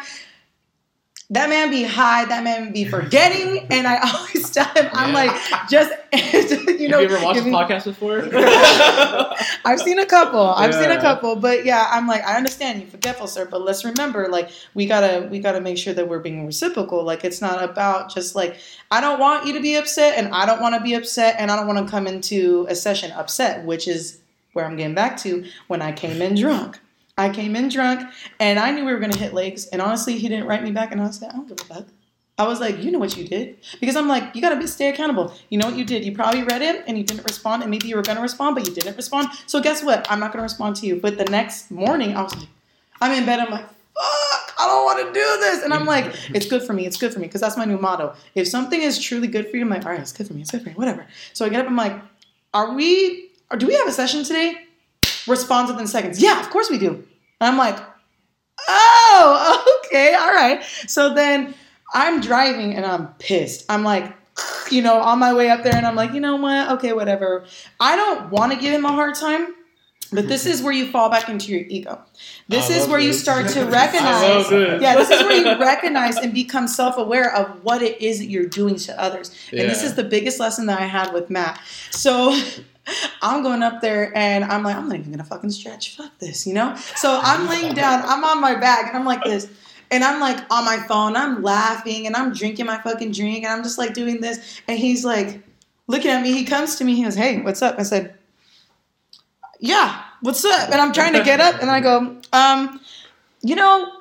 That 1.31 1.49
man 1.49 1.69
be 1.69 1.83
high, 1.83 2.25
that 2.25 2.43
man 2.43 2.73
be 2.73 2.83
forgetting, 2.83 3.65
and 3.69 3.87
I 3.87 3.99
always 4.13 4.49
tell 4.49 4.65
him, 4.73 4.89
I'm 4.91 5.13
Yeah. 5.13 5.31
like, 5.31 5.69
just 5.69 5.89
you 6.77 6.89
know, 6.89 6.99
Have 6.99 7.09
you 7.09 7.15
ever 7.15 7.23
watched 7.23 7.43
give 7.43 7.47
a 7.47 7.55
podcast 7.55 7.85
before? 7.85 8.19
I've 9.65 9.79
seen 9.79 9.97
a 9.97 10.05
couple. 10.05 10.41
I've 10.45 10.73
seen 10.73 10.91
a 10.91 10.99
couple, 10.99 11.37
but 11.37 11.63
yeah, 11.63 11.87
I'm 11.89 12.05
like, 12.05 12.23
I 12.25 12.35
understand 12.35 12.81
you 12.81 12.87
forgetful, 12.87 13.27
sir, 13.27 13.45
but 13.49 13.61
let's 13.61 13.85
remember, 13.85 14.27
like, 14.27 14.49
we 14.73 14.85
gotta 14.87 15.25
we 15.31 15.39
gotta 15.39 15.61
make 15.61 15.77
sure 15.77 15.93
that 15.93 16.09
we're 16.09 16.19
being 16.19 16.45
reciprocal. 16.45 17.01
Like, 17.03 17.23
it's 17.23 17.39
not 17.39 17.63
about 17.63 18.13
just 18.13 18.35
like 18.35 18.57
I 18.91 18.99
don't 18.99 19.17
want 19.19 19.47
you 19.47 19.53
to 19.53 19.61
be 19.61 19.75
upset, 19.75 20.17
and 20.17 20.33
I 20.33 20.45
don't 20.45 20.61
want 20.61 20.75
to 20.75 20.81
be 20.81 20.95
upset, 20.95 21.35
and 21.39 21.49
I 21.49 21.55
don't 21.55 21.65
want 21.67 21.79
to 21.85 21.89
come 21.89 22.07
into 22.07 22.65
a 22.69 22.75
session 22.75 23.11
upset, 23.13 23.63
which 23.65 23.87
is 23.87 24.19
where 24.51 24.65
I'm 24.65 24.75
getting 24.75 24.95
back 24.95 25.15
to 25.19 25.45
when 25.67 25.81
I 25.81 25.93
came 25.93 26.21
in 26.21 26.35
drunk. 26.35 26.77
I 27.21 27.29
came 27.29 27.55
in 27.55 27.69
drunk, 27.69 28.09
and 28.39 28.57
I 28.57 28.71
knew 28.71 28.83
we 28.83 28.91
were 28.91 28.99
gonna 28.99 29.15
hit 29.15 29.31
legs, 29.31 29.67
and 29.67 29.79
honestly, 29.79 30.17
he 30.17 30.27
didn't 30.27 30.47
write 30.47 30.63
me 30.63 30.71
back, 30.71 30.91
and 30.91 30.99
I 30.99 31.11
said, 31.11 31.29
I 31.29 31.33
don't 31.33 31.47
give 31.47 31.59
a 31.61 31.73
fuck. 31.73 31.85
I 32.39 32.47
was 32.47 32.59
like, 32.59 32.83
you 32.83 32.89
know 32.89 32.97
what 32.97 33.15
you 33.15 33.27
did, 33.27 33.57
because 33.79 33.95
I'm 33.95 34.07
like, 34.07 34.33
you 34.33 34.41
gotta 34.41 34.55
be 34.57 34.65
stay 34.65 34.89
accountable. 34.89 35.31
You 35.49 35.59
know 35.59 35.67
what 35.67 35.75
you 35.75 35.85
did? 35.85 36.03
You 36.03 36.15
probably 36.15 36.41
read 36.41 36.63
it 36.63 36.83
and 36.87 36.97
you 36.97 37.03
didn't 37.03 37.25
respond, 37.25 37.61
and 37.61 37.69
maybe 37.69 37.87
you 37.87 37.95
were 37.95 38.01
gonna 38.01 38.21
respond, 38.21 38.55
but 38.55 38.67
you 38.67 38.73
didn't 38.73 38.97
respond. 38.97 39.27
So 39.45 39.61
guess 39.61 39.83
what? 39.83 40.09
I'm 40.11 40.19
not 40.19 40.31
gonna 40.31 40.41
respond 40.41 40.77
to 40.77 40.87
you. 40.87 40.95
But 40.95 41.19
the 41.19 41.25
next 41.25 41.69
morning, 41.69 42.17
I 42.17 42.23
was 42.23 42.35
like, 42.35 42.47
I'm 42.99 43.11
in 43.11 43.25
bed. 43.27 43.39
I'm 43.39 43.51
like, 43.51 43.67
fuck, 43.67 44.53
I 44.59 44.65
don't 44.65 44.85
want 44.85 44.99
to 44.99 45.13
do 45.13 45.27
this, 45.41 45.63
and 45.63 45.71
I'm 45.75 45.85
like, 45.85 46.05
it's 46.33 46.47
good 46.47 46.63
for 46.63 46.73
me. 46.73 46.87
It's 46.87 46.97
good 46.97 47.13
for 47.13 47.19
me 47.19 47.27
because 47.27 47.41
that's 47.41 47.57
my 47.57 47.65
new 47.65 47.77
motto. 47.77 48.15
If 48.33 48.47
something 48.47 48.81
is 48.81 48.97
truly 48.97 49.27
good 49.27 49.47
for 49.51 49.57
you, 49.57 49.63
I'm 49.63 49.69
like, 49.69 49.85
all 49.85 49.91
right, 49.91 50.01
it's 50.01 50.11
good 50.11 50.25
for 50.25 50.33
me. 50.33 50.41
It's 50.41 50.49
good 50.49 50.63
for 50.63 50.69
me. 50.69 50.75
Whatever. 50.75 51.05
So 51.33 51.45
I 51.45 51.49
get 51.49 51.61
up. 51.61 51.67
I'm 51.67 51.75
like, 51.75 52.01
are 52.55 52.73
we? 52.73 53.29
Or 53.51 53.57
do 53.57 53.67
we 53.67 53.75
have 53.75 53.87
a 53.87 53.91
session 53.91 54.23
today? 54.23 54.65
Responds 55.27 55.71
within 55.71 55.85
seconds. 55.85 56.21
Yeah, 56.21 56.39
of 56.39 56.49
course 56.49 56.69
we 56.71 56.79
do. 56.79 57.03
And 57.41 57.49
I'm 57.49 57.57
like, 57.57 57.77
oh, 58.67 59.81
okay, 59.85 60.13
all 60.13 60.31
right. 60.31 60.63
So 60.87 61.13
then 61.13 61.55
I'm 61.93 62.21
driving 62.21 62.75
and 62.75 62.85
I'm 62.85 63.07
pissed. 63.15 63.65
I'm 63.67 63.83
like, 63.83 64.15
you 64.69 64.81
know, 64.81 64.99
on 64.99 65.19
my 65.19 65.33
way 65.33 65.49
up 65.49 65.63
there, 65.63 65.75
and 65.75 65.85
I'm 65.85 65.95
like, 65.95 66.13
you 66.13 66.19
know 66.19 66.37
what? 66.37 66.71
Okay, 66.73 66.93
whatever. 66.93 67.45
I 67.79 67.95
don't 67.95 68.29
want 68.29 68.53
to 68.53 68.59
give 68.59 68.73
him 68.73 68.85
a 68.85 68.93
hard 68.93 69.15
time, 69.15 69.55
but 70.13 70.27
this 70.27 70.45
is 70.45 70.61
where 70.61 70.71
you 70.71 70.87
fall 70.87 71.09
back 71.09 71.29
into 71.29 71.51
your 71.51 71.61
ego. 71.67 72.01
This 72.47 72.69
I 72.69 72.75
is 72.75 72.87
where 72.87 72.99
you 72.99 73.11
start 73.11 73.49
to 73.49 73.65
recognize. 73.65 74.49
Yeah, 74.51 74.95
this 74.95 75.09
is 75.09 75.21
where 75.23 75.35
you 75.35 75.59
recognize 75.59 76.17
and 76.17 76.33
become 76.33 76.67
self 76.67 76.97
aware 76.97 77.33
of 77.35 77.63
what 77.63 77.81
it 77.81 78.01
is 78.01 78.19
that 78.19 78.27
you're 78.27 78.45
doing 78.45 78.75
to 78.77 79.01
others. 79.01 79.35
And 79.51 79.61
this 79.61 79.83
is 79.83 79.95
the 79.95 80.03
biggest 80.03 80.39
lesson 80.39 80.67
that 80.67 80.79
I 80.79 80.85
had 80.85 81.11
with 81.11 81.29
Matt. 81.29 81.59
So 81.91 82.39
I'm 83.21 83.43
going 83.43 83.63
up 83.63 83.81
there 83.81 84.15
and 84.17 84.43
I'm 84.43 84.63
like, 84.63 84.75
I'm 84.75 84.87
not 84.87 84.97
even 84.97 85.11
gonna 85.11 85.23
fucking 85.23 85.51
stretch. 85.51 85.95
Fuck 85.95 86.17
this, 86.19 86.47
you 86.47 86.53
know? 86.53 86.75
So 86.95 87.19
I'm 87.21 87.47
laying 87.47 87.73
down, 87.73 88.03
I'm 88.05 88.23
on 88.23 88.41
my 88.41 88.55
back, 88.55 88.87
and 88.87 88.97
I'm 88.97 89.05
like 89.05 89.23
this. 89.23 89.49
And 89.91 90.03
I'm 90.03 90.21
like 90.21 90.37
on 90.49 90.63
my 90.63 90.77
phone, 90.87 91.15
I'm 91.17 91.43
laughing 91.43 92.07
and 92.07 92.15
I'm 92.15 92.33
drinking 92.33 92.65
my 92.65 92.81
fucking 92.81 93.11
drink 93.11 93.43
and 93.43 93.51
I'm 93.51 93.61
just 93.61 93.77
like 93.77 93.93
doing 93.93 94.21
this. 94.21 94.61
And 94.69 94.79
he's 94.79 95.03
like 95.03 95.43
looking 95.87 96.11
at 96.11 96.23
me. 96.23 96.31
He 96.31 96.45
comes 96.45 96.77
to 96.77 96.85
me, 96.85 96.95
he 96.95 97.03
goes, 97.03 97.15
Hey, 97.15 97.41
what's 97.41 97.61
up? 97.61 97.75
I 97.77 97.83
said, 97.83 98.15
Yeah, 99.59 100.01
what's 100.21 100.45
up? 100.45 100.69
And 100.69 100.79
I'm 100.79 100.93
trying 100.93 101.11
to 101.13 101.23
get 101.23 101.41
up 101.41 101.61
and 101.61 101.69
I 101.69 101.81
go, 101.81 102.15
um, 102.31 102.79
you 103.41 103.55
know, 103.55 103.91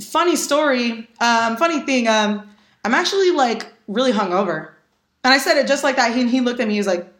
funny 0.00 0.36
story. 0.36 1.08
Um, 1.20 1.56
funny 1.56 1.80
thing. 1.80 2.08
Um, 2.08 2.48
I'm 2.84 2.94
actually 2.94 3.32
like 3.32 3.72
really 3.88 4.12
hungover, 4.12 4.70
and 5.24 5.34
I 5.34 5.38
said 5.38 5.56
it 5.56 5.66
just 5.66 5.84
like 5.84 5.96
that. 5.96 6.14
He 6.14 6.28
he 6.28 6.40
looked 6.40 6.60
at 6.60 6.68
me. 6.68 6.74
He 6.74 6.80
was 6.80 6.86
like, 6.86 7.12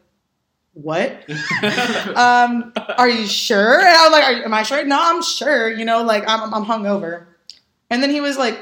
"What? 0.77 1.11
um, 2.17 2.73
are 2.99 3.09
you 3.09 3.27
sure?" 3.27 3.79
And 3.81 3.89
I 3.89 4.03
was 4.05 4.13
like, 4.13 4.25
are, 4.25 4.45
"Am 4.45 4.55
I 4.55 4.63
sure?" 4.63 4.85
No, 4.85 4.99
I'm 5.01 5.23
sure. 5.23 5.73
You 5.73 5.85
know, 5.85 6.03
like 6.03 6.25
I'm 6.29 6.53
I'm 6.53 6.65
hungover. 6.65 7.25
And 7.91 8.03
then 8.03 8.11
he 8.11 8.21
was 8.21 8.37
like, 8.37 8.59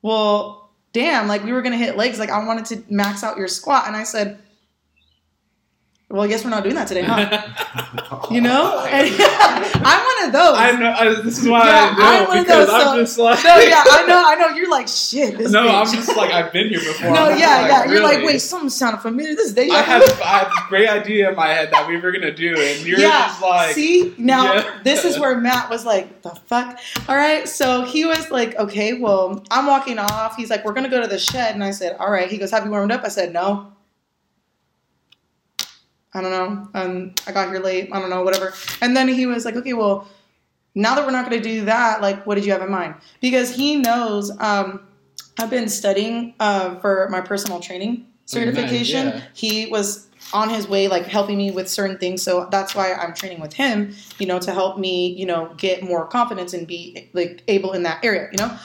"Well, 0.00 0.70
damn! 0.92 1.28
Like 1.28 1.44
we 1.44 1.52
were 1.52 1.62
gonna 1.62 1.76
hit 1.76 1.96
legs. 1.96 2.18
Like 2.18 2.30
I 2.30 2.44
wanted 2.46 2.64
to 2.66 2.92
max 2.92 3.22
out 3.22 3.36
your 3.36 3.48
squat." 3.48 3.86
And 3.86 3.94
I 3.94 4.04
said. 4.04 4.38
Well, 6.10 6.22
I 6.22 6.26
guess 6.26 6.42
we're 6.44 6.50
not 6.50 6.64
doing 6.64 6.74
that 6.74 6.88
today, 6.88 7.02
huh? 7.02 8.26
You 8.32 8.40
know, 8.40 8.84
and 8.90 9.08
I'm 9.84 10.04
one 10.04 10.26
of 10.26 10.32
those. 10.32 10.56
I 10.56 10.72
know. 10.78 10.90
I, 10.92 11.22
this 11.22 11.38
is 11.38 11.48
why 11.48 11.66
Yeah, 11.66 11.94
I 11.98 12.16
I'm 12.18 12.22
know 12.24 12.28
one 12.28 12.38
of 12.38 12.44
because 12.46 12.66
those, 12.68 12.86
I'm 12.86 12.98
just 12.98 13.18
like. 13.18 13.44
no, 13.44 13.56
yeah, 13.58 13.82
I 13.84 14.04
know, 14.06 14.22
I 14.24 14.34
know. 14.36 14.48
You're 14.56 14.70
like 14.70 14.86
shit. 14.86 15.36
This 15.38 15.50
No, 15.50 15.66
bitch. 15.66 15.74
I'm 15.88 15.94
just 15.96 16.16
like 16.16 16.30
I've 16.30 16.52
been 16.52 16.68
here 16.68 16.78
before. 16.78 17.10
no, 17.10 17.30
I'm 17.30 17.38
yeah, 17.38 17.62
like, 17.62 17.70
yeah. 17.70 17.84
You're 17.92 18.02
like, 18.02 18.22
wait, 18.24 18.38
something 18.40 18.70
sounded 18.70 18.98
familiar. 18.98 19.34
This 19.34 19.52
day. 19.52 19.68
I 19.70 19.82
had 19.82 20.02
I 20.02 20.38
had 20.38 20.46
this 20.48 20.60
great 20.68 20.88
idea 20.88 21.30
in 21.30 21.34
my 21.36 21.48
head 21.48 21.72
that 21.72 21.88
we 21.88 21.96
were 21.96 22.12
gonna 22.12 22.32
do, 22.34 22.54
and 22.56 22.86
you're 22.86 23.00
yeah. 23.00 23.26
just 23.28 23.42
like, 23.42 23.74
See, 23.74 24.14
now 24.18 24.54
Yeah. 24.54 24.78
this 24.84 25.04
is 25.04 25.18
where 25.18 25.36
Matt 25.40 25.70
was 25.70 25.84
like, 25.84 26.22
the 26.22 26.30
fuck. 26.46 26.78
All 27.08 27.16
right, 27.16 27.48
so 27.48 27.82
he 27.84 28.04
was 28.04 28.30
like, 28.30 28.56
okay, 28.56 28.94
well, 28.94 29.42
I'm 29.50 29.66
walking 29.66 29.98
off. 29.98 30.36
He's 30.36 30.50
like, 30.50 30.64
we're 30.64 30.72
gonna 30.74 30.88
go 30.88 31.00
to 31.00 31.08
the 31.08 31.18
shed, 31.18 31.54
and 31.54 31.64
I 31.64 31.70
said, 31.72 31.96
all 31.98 32.10
right. 32.12 32.30
He 32.30 32.38
goes, 32.38 32.50
have 32.52 32.64
you 32.64 32.70
warmed 32.70 32.92
up? 32.92 33.02
I 33.04 33.08
said, 33.08 33.32
no. 33.32 33.72
I 36.12 36.20
don't 36.20 36.30
know. 36.30 36.68
Um, 36.74 37.14
I 37.26 37.32
got 37.32 37.48
here 37.50 37.60
late. 37.60 37.88
I 37.92 38.00
don't 38.00 38.10
know, 38.10 38.22
whatever. 38.22 38.52
And 38.80 38.96
then 38.96 39.08
he 39.08 39.26
was 39.26 39.44
like, 39.44 39.56
okay, 39.56 39.74
well, 39.74 40.08
now 40.74 40.94
that 40.94 41.04
we're 41.04 41.12
not 41.12 41.28
going 41.28 41.40
to 41.42 41.48
do 41.48 41.64
that, 41.66 42.00
like, 42.00 42.26
what 42.26 42.34
did 42.36 42.44
you 42.44 42.52
have 42.52 42.62
in 42.62 42.70
mind? 42.70 42.94
Because 43.20 43.54
he 43.54 43.76
knows 43.76 44.30
um, 44.38 44.86
I've 45.38 45.50
been 45.50 45.68
studying 45.68 46.34
uh, 46.40 46.76
for 46.80 47.08
my 47.10 47.20
personal 47.20 47.60
training 47.60 47.94
nice, 47.98 48.06
certification. 48.26 49.08
yeah. 49.08 49.22
He 49.34 49.66
was 49.66 50.08
on 50.32 50.48
his 50.48 50.68
way, 50.68 50.86
like, 50.86 51.06
helping 51.06 51.36
me 51.36 51.50
with 51.50 51.68
certain 51.68 51.98
things. 51.98 52.22
So 52.22 52.48
that's 52.50 52.74
why 52.74 52.92
I'm 52.92 53.14
training 53.14 53.40
with 53.40 53.52
him, 53.52 53.94
you 54.18 54.26
know, 54.26 54.38
to 54.38 54.52
help 54.52 54.78
me, 54.78 55.08
you 55.08 55.26
know, 55.26 55.52
get 55.56 55.82
more 55.82 56.06
confidence 56.06 56.52
and 56.54 56.66
be, 56.66 57.08
like, 57.14 57.42
able 57.48 57.72
in 57.72 57.82
that 57.84 58.04
area, 58.04 58.28
you 58.30 58.38
know? 58.38 58.56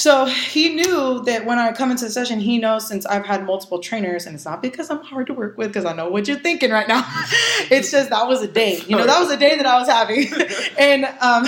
So 0.00 0.24
he 0.24 0.74
knew 0.74 1.22
that 1.24 1.44
when 1.44 1.58
I 1.58 1.72
come 1.72 1.90
into 1.90 2.06
the 2.06 2.10
session, 2.10 2.40
he 2.40 2.56
knows 2.56 2.88
since 2.88 3.04
I've 3.04 3.26
had 3.26 3.44
multiple 3.44 3.80
trainers, 3.80 4.24
and 4.24 4.34
it's 4.34 4.46
not 4.46 4.62
because 4.62 4.88
I'm 4.88 5.02
hard 5.02 5.26
to 5.26 5.34
work 5.34 5.58
with, 5.58 5.68
because 5.68 5.84
I 5.84 5.92
know 5.92 6.08
what 6.08 6.26
you're 6.26 6.38
thinking 6.38 6.70
right 6.70 6.88
now. 6.88 7.04
it's 7.70 7.90
just 7.90 8.08
that 8.08 8.26
was 8.26 8.40
a 8.40 8.48
day, 8.48 8.80
you 8.88 8.96
know, 8.96 9.04
that 9.04 9.20
was 9.20 9.30
a 9.30 9.36
day 9.36 9.58
that 9.58 9.66
I 9.66 9.78
was 9.78 9.88
having, 9.88 10.26
and 10.78 11.04
um, 11.20 11.44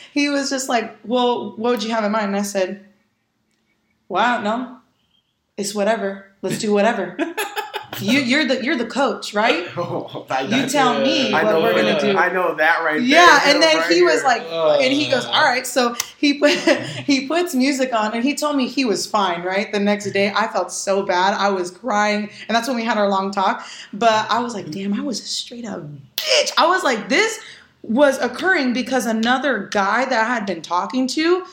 he 0.14 0.28
was 0.28 0.50
just 0.50 0.68
like, 0.68 0.96
"Well, 1.02 1.56
what 1.56 1.72
would 1.72 1.82
you 1.82 1.90
have 1.90 2.04
in 2.04 2.12
mind?" 2.12 2.26
And 2.26 2.36
I 2.36 2.42
said, 2.42 2.86
"Wow, 4.08 4.40
no, 4.40 4.78
it's 5.56 5.74
whatever. 5.74 6.26
Let's 6.42 6.60
do 6.60 6.72
whatever. 6.72 7.16
you, 8.00 8.20
you're 8.20 8.44
the 8.46 8.64
you're 8.64 8.76
the 8.76 8.86
coach, 8.86 9.34
right? 9.34 9.66
You 9.76 10.68
tell 10.68 11.00
me 11.00 11.32
I 11.32 11.42
what 11.44 11.52
know 11.52 11.60
we're 11.62 11.72
gonna 11.74 11.92
that. 11.92 12.00
do." 12.00 12.16
I 12.16 12.32
know 12.32 12.54
that 12.56 12.82
right 12.84 12.94
there. 12.94 13.00
Yeah, 13.00 13.38
there. 13.44 13.54
and 13.54 13.62
then 13.62 13.76
right 13.78 13.90
he 13.92 14.02
was 14.02 14.16
here. 14.20 14.24
like, 14.24 14.42
Uh. 14.50 14.78
and 14.80 14.92
he 14.92 15.10
goes, 15.10 15.24
all 15.24 15.44
right. 15.44 15.66
So 15.66 15.94
he 16.18 16.34
put 16.38 16.52
he 17.06 17.26
puts 17.26 17.54
music 17.54 17.92
on, 17.94 18.14
and 18.14 18.22
he 18.22 18.34
told 18.34 18.56
me 18.56 18.68
he 18.68 18.84
was 18.84 19.06
fine. 19.06 19.42
Right, 19.42 19.72
the 19.72 19.80
next 19.80 20.10
day 20.12 20.32
I 20.34 20.48
felt 20.48 20.72
so 20.72 21.02
bad, 21.04 21.34
I 21.34 21.48
was 21.50 21.70
crying, 21.70 22.30
and 22.48 22.54
that's 22.54 22.68
when 22.68 22.76
we 22.76 22.84
had 22.84 22.98
our 22.98 23.08
long 23.08 23.30
talk. 23.30 23.66
But 23.92 24.30
I 24.30 24.40
was 24.40 24.54
like, 24.54 24.70
damn, 24.70 24.94
I 24.94 25.00
was 25.02 25.20
a 25.20 25.24
straight 25.24 25.64
up 25.64 25.82
bitch. 26.16 26.52
I 26.58 26.66
was 26.66 26.82
like, 26.84 27.08
this 27.08 27.40
was 27.82 28.18
occurring 28.18 28.72
because 28.72 29.06
another 29.06 29.68
guy 29.70 30.04
that 30.04 30.24
I 30.24 30.34
had 30.34 30.44
been 30.46 30.60
talking 30.62 31.06
to 31.08 31.44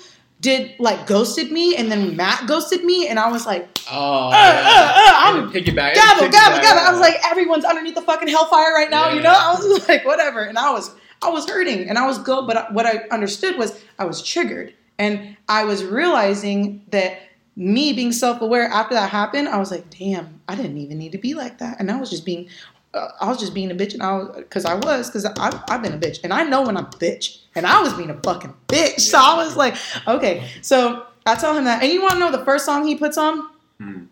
did 0.44 0.76
like 0.78 1.08
ghosted 1.08 1.52
me, 1.52 1.76
and 1.76 1.90
then 1.90 2.16
Matt 2.16 2.48
ghosted 2.48 2.84
me, 2.84 3.08
and 3.08 3.18
I 3.18 3.32
was 3.32 3.46
like, 3.46 3.68
oh, 3.90 4.28
uh, 4.28 4.32
yeah. 4.32 4.62
uh, 4.66 5.40
uh, 5.40 5.46
I'm 5.46 5.52
piggyback. 5.52 5.96
gabble, 5.96 6.30
gabble, 6.30 6.62
gabble. 6.62 6.82
I 6.82 6.92
was 6.92 7.00
like, 7.00 7.16
everyone's 7.26 7.66
underneath 7.66 7.96
the 7.96 8.02
fucking 8.02 8.28
hellfire 8.28 8.74
right 8.74 8.92
now, 8.92 9.14
you 9.14 9.22
know? 9.22 9.34
I 9.34 9.54
was 9.54 9.88
like, 9.88 10.06
whatever. 10.06 10.42
And 10.42 10.60
I 10.60 10.72
was, 10.72 10.94
I 11.22 11.30
was 11.30 11.50
hurting 11.50 11.90
and 11.90 11.98
I 11.98 12.06
was 12.06 12.18
go, 12.20 12.46
but 12.46 12.74
what 12.74 12.86
I 12.86 13.06
understood 13.10 13.58
was 13.58 13.82
I 13.98 14.06
was 14.06 14.22
triggered. 14.22 14.74
And 15.00 15.38
I 15.48 15.64
was 15.64 15.84
realizing 15.84 16.86
that 16.90 17.22
me 17.56 17.94
being 17.94 18.12
self-aware 18.12 18.66
after 18.66 18.96
that 18.96 19.10
happened, 19.10 19.48
I 19.48 19.58
was 19.58 19.72
like, 19.72 19.90
damn, 19.98 20.42
I 20.48 20.56
didn't 20.56 20.78
even 20.78 20.98
need 20.98 21.14
to 21.14 21.18
be 21.18 21.34
like 21.34 21.60
that. 21.60 21.80
And 21.80 21.90
I 21.90 22.00
was 22.00 22.10
just 22.10 22.26
being, 22.26 22.50
uh, 22.94 23.10
I 23.20 23.28
was 23.28 23.40
just 23.40 23.54
being 23.54 23.72
a 23.72 23.76
bitch, 23.76 23.94
and 23.94 24.04
I 24.04 24.14
was, 24.14 24.44
cause 24.50 24.66
I 24.66 24.76
was, 24.76 25.10
cause 25.10 25.26
I've, 25.26 25.64
I've 25.70 25.82
been 25.82 25.94
a 25.94 25.98
bitch, 25.98 26.20
and 26.24 26.34
I 26.34 26.44
know 26.44 26.62
when 26.62 26.78
I'm 26.78 26.86
a 26.86 26.90
bitch, 26.90 27.40
and 27.56 27.66
I 27.66 27.82
was 27.82 27.94
being 27.94 28.10
a 28.10 28.20
fucking 28.22 28.54
bitch. 28.68 29.00
So 29.00 29.18
I 29.18 29.36
was 29.36 29.56
like, 29.56 29.76
okay. 30.08 30.48
So 30.62 31.06
I 31.26 31.36
tell 31.36 31.58
him 31.58 31.66
that, 31.66 31.84
and 31.84 31.92
you 31.92 32.02
want 32.02 32.14
to 32.14 32.20
know 32.20 32.32
the 32.32 32.46
first 32.46 32.66
song 32.66 32.86
he 32.86 32.96
puts 32.96 33.18
on? 33.18 33.50
Hmm. 33.80 34.04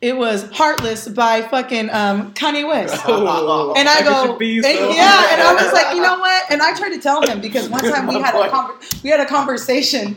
It 0.00 0.16
was 0.18 0.50
"Heartless" 0.50 1.08
by 1.08 1.40
fucking 1.42 1.88
um, 1.90 2.34
Kanye 2.34 2.66
West. 2.68 2.94
Oh, 3.06 3.72
And 3.76 3.88
I 3.88 3.98
could 4.02 4.04
go, 4.06 4.36
be 4.36 4.56
and, 4.56 4.64
yeah, 4.64 5.32
and 5.32 5.40
I 5.40 5.54
was 5.54 5.72
like, 5.72 5.94
you 5.96 6.02
know 6.02 6.18
what? 6.18 6.44
And 6.50 6.60
I 6.60 6.76
tried 6.76 6.90
to 6.90 7.00
tell 7.00 7.22
him 7.26 7.40
because 7.40 7.68
one 7.70 7.80
time 7.82 8.06
we 8.06 8.20
had 8.20 8.34
a 8.34 8.38
conver- 8.50 9.02
we 9.02 9.08
had 9.10 9.20
a 9.20 9.26
conversation 9.26 10.16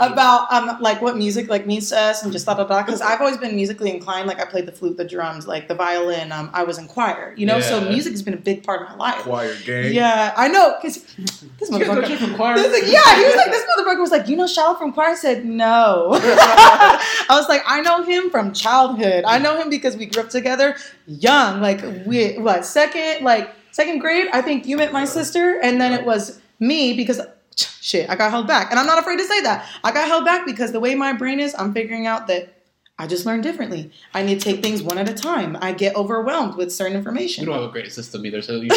about 0.00 0.52
um 0.52 0.78
like 0.80 1.00
what 1.02 1.16
music 1.16 1.48
like 1.48 1.66
means 1.66 1.90
to 1.90 1.98
us 1.98 2.22
and 2.22 2.32
just 2.32 2.46
da 2.46 2.54
da 2.54 2.64
da. 2.64 2.82
Because 2.82 3.00
I've 3.00 3.20
always 3.20 3.36
been 3.36 3.54
musically 3.54 3.90
inclined. 3.94 4.26
Like 4.26 4.40
I 4.40 4.44
played 4.44 4.66
the 4.66 4.72
flute, 4.72 4.96
the 4.96 5.04
drums, 5.04 5.46
like 5.46 5.68
the 5.68 5.74
violin. 5.74 6.32
Um, 6.32 6.50
I 6.52 6.64
was 6.64 6.78
in 6.78 6.88
choir, 6.88 7.34
you 7.36 7.46
know. 7.46 7.60
So 7.60 7.80
music 7.88 8.12
has 8.12 8.22
been 8.22 8.34
a 8.34 8.38
big 8.38 8.64
part 8.64 8.82
of 8.82 8.88
my 8.88 8.96
life. 8.96 9.22
choir 9.22 9.54
gang. 9.64 9.92
Yeah, 9.92 10.32
I 10.36 10.48
know. 10.48 10.74
Cause 10.82 11.04
this 11.16 11.42
You 11.42 11.48
guys 11.58 11.68
go 11.70 11.78
motherfucker. 11.78 12.06
check 12.08 12.18
from 12.18 12.34
choir? 12.34 12.56
This 12.56 12.82
is- 12.84 12.92
yeah, 12.92 13.16
he 13.16 13.24
was 13.24 13.36
like, 13.36 13.50
this 13.52 13.64
motherfucker 13.76 14.00
was 14.00 14.10
like, 14.10 14.28
you 14.28 14.36
know, 14.36 14.46
Shiloh 14.48 14.74
from 14.76 14.92
choir. 14.92 15.14
Said 15.16 15.44
no. 15.44 16.10
I 16.20 17.26
was 17.30 17.48
like, 17.48 17.62
I 17.66 17.80
know 17.80 18.02
him 18.02 18.30
from 18.30 18.52
childhood. 18.52 19.17
I 19.26 19.38
know 19.38 19.60
him 19.60 19.70
because 19.70 19.96
we 19.96 20.06
grew 20.06 20.22
up 20.22 20.30
together, 20.30 20.76
young, 21.06 21.60
like 21.60 21.82
we 22.06 22.38
what 22.38 22.64
second, 22.64 23.24
like 23.24 23.50
second 23.72 23.98
grade. 24.00 24.28
I 24.32 24.42
think 24.42 24.66
you 24.66 24.76
met 24.76 24.92
my 24.92 25.04
sister, 25.04 25.60
and 25.62 25.80
then 25.80 25.92
it 25.92 26.04
was 26.04 26.40
me 26.60 26.94
because 26.94 27.20
shit, 27.56 28.08
I 28.10 28.16
got 28.16 28.30
held 28.30 28.46
back, 28.46 28.70
and 28.70 28.78
I'm 28.78 28.86
not 28.86 28.98
afraid 28.98 29.18
to 29.18 29.24
say 29.24 29.40
that 29.42 29.66
I 29.84 29.92
got 29.92 30.06
held 30.06 30.24
back 30.24 30.46
because 30.46 30.72
the 30.72 30.80
way 30.80 30.94
my 30.94 31.12
brain 31.12 31.40
is, 31.40 31.54
I'm 31.58 31.72
figuring 31.72 32.06
out 32.06 32.26
that. 32.28 32.54
I 33.00 33.06
just 33.06 33.24
learn 33.24 33.42
differently. 33.42 33.92
I 34.12 34.24
need 34.24 34.40
to 34.40 34.44
take 34.52 34.60
things 34.60 34.82
one 34.82 34.98
at 34.98 35.08
a 35.08 35.14
time. 35.14 35.56
I 35.60 35.70
get 35.70 35.94
overwhelmed 35.94 36.56
with 36.56 36.72
certain 36.72 36.96
information. 36.96 37.42
We 37.42 37.46
don't 37.52 37.60
have 37.60 37.70
a 37.70 37.72
great 37.72 37.92
system 37.92 38.26
either, 38.26 38.42
so 38.42 38.54
you 38.54 38.70
so 38.70 38.76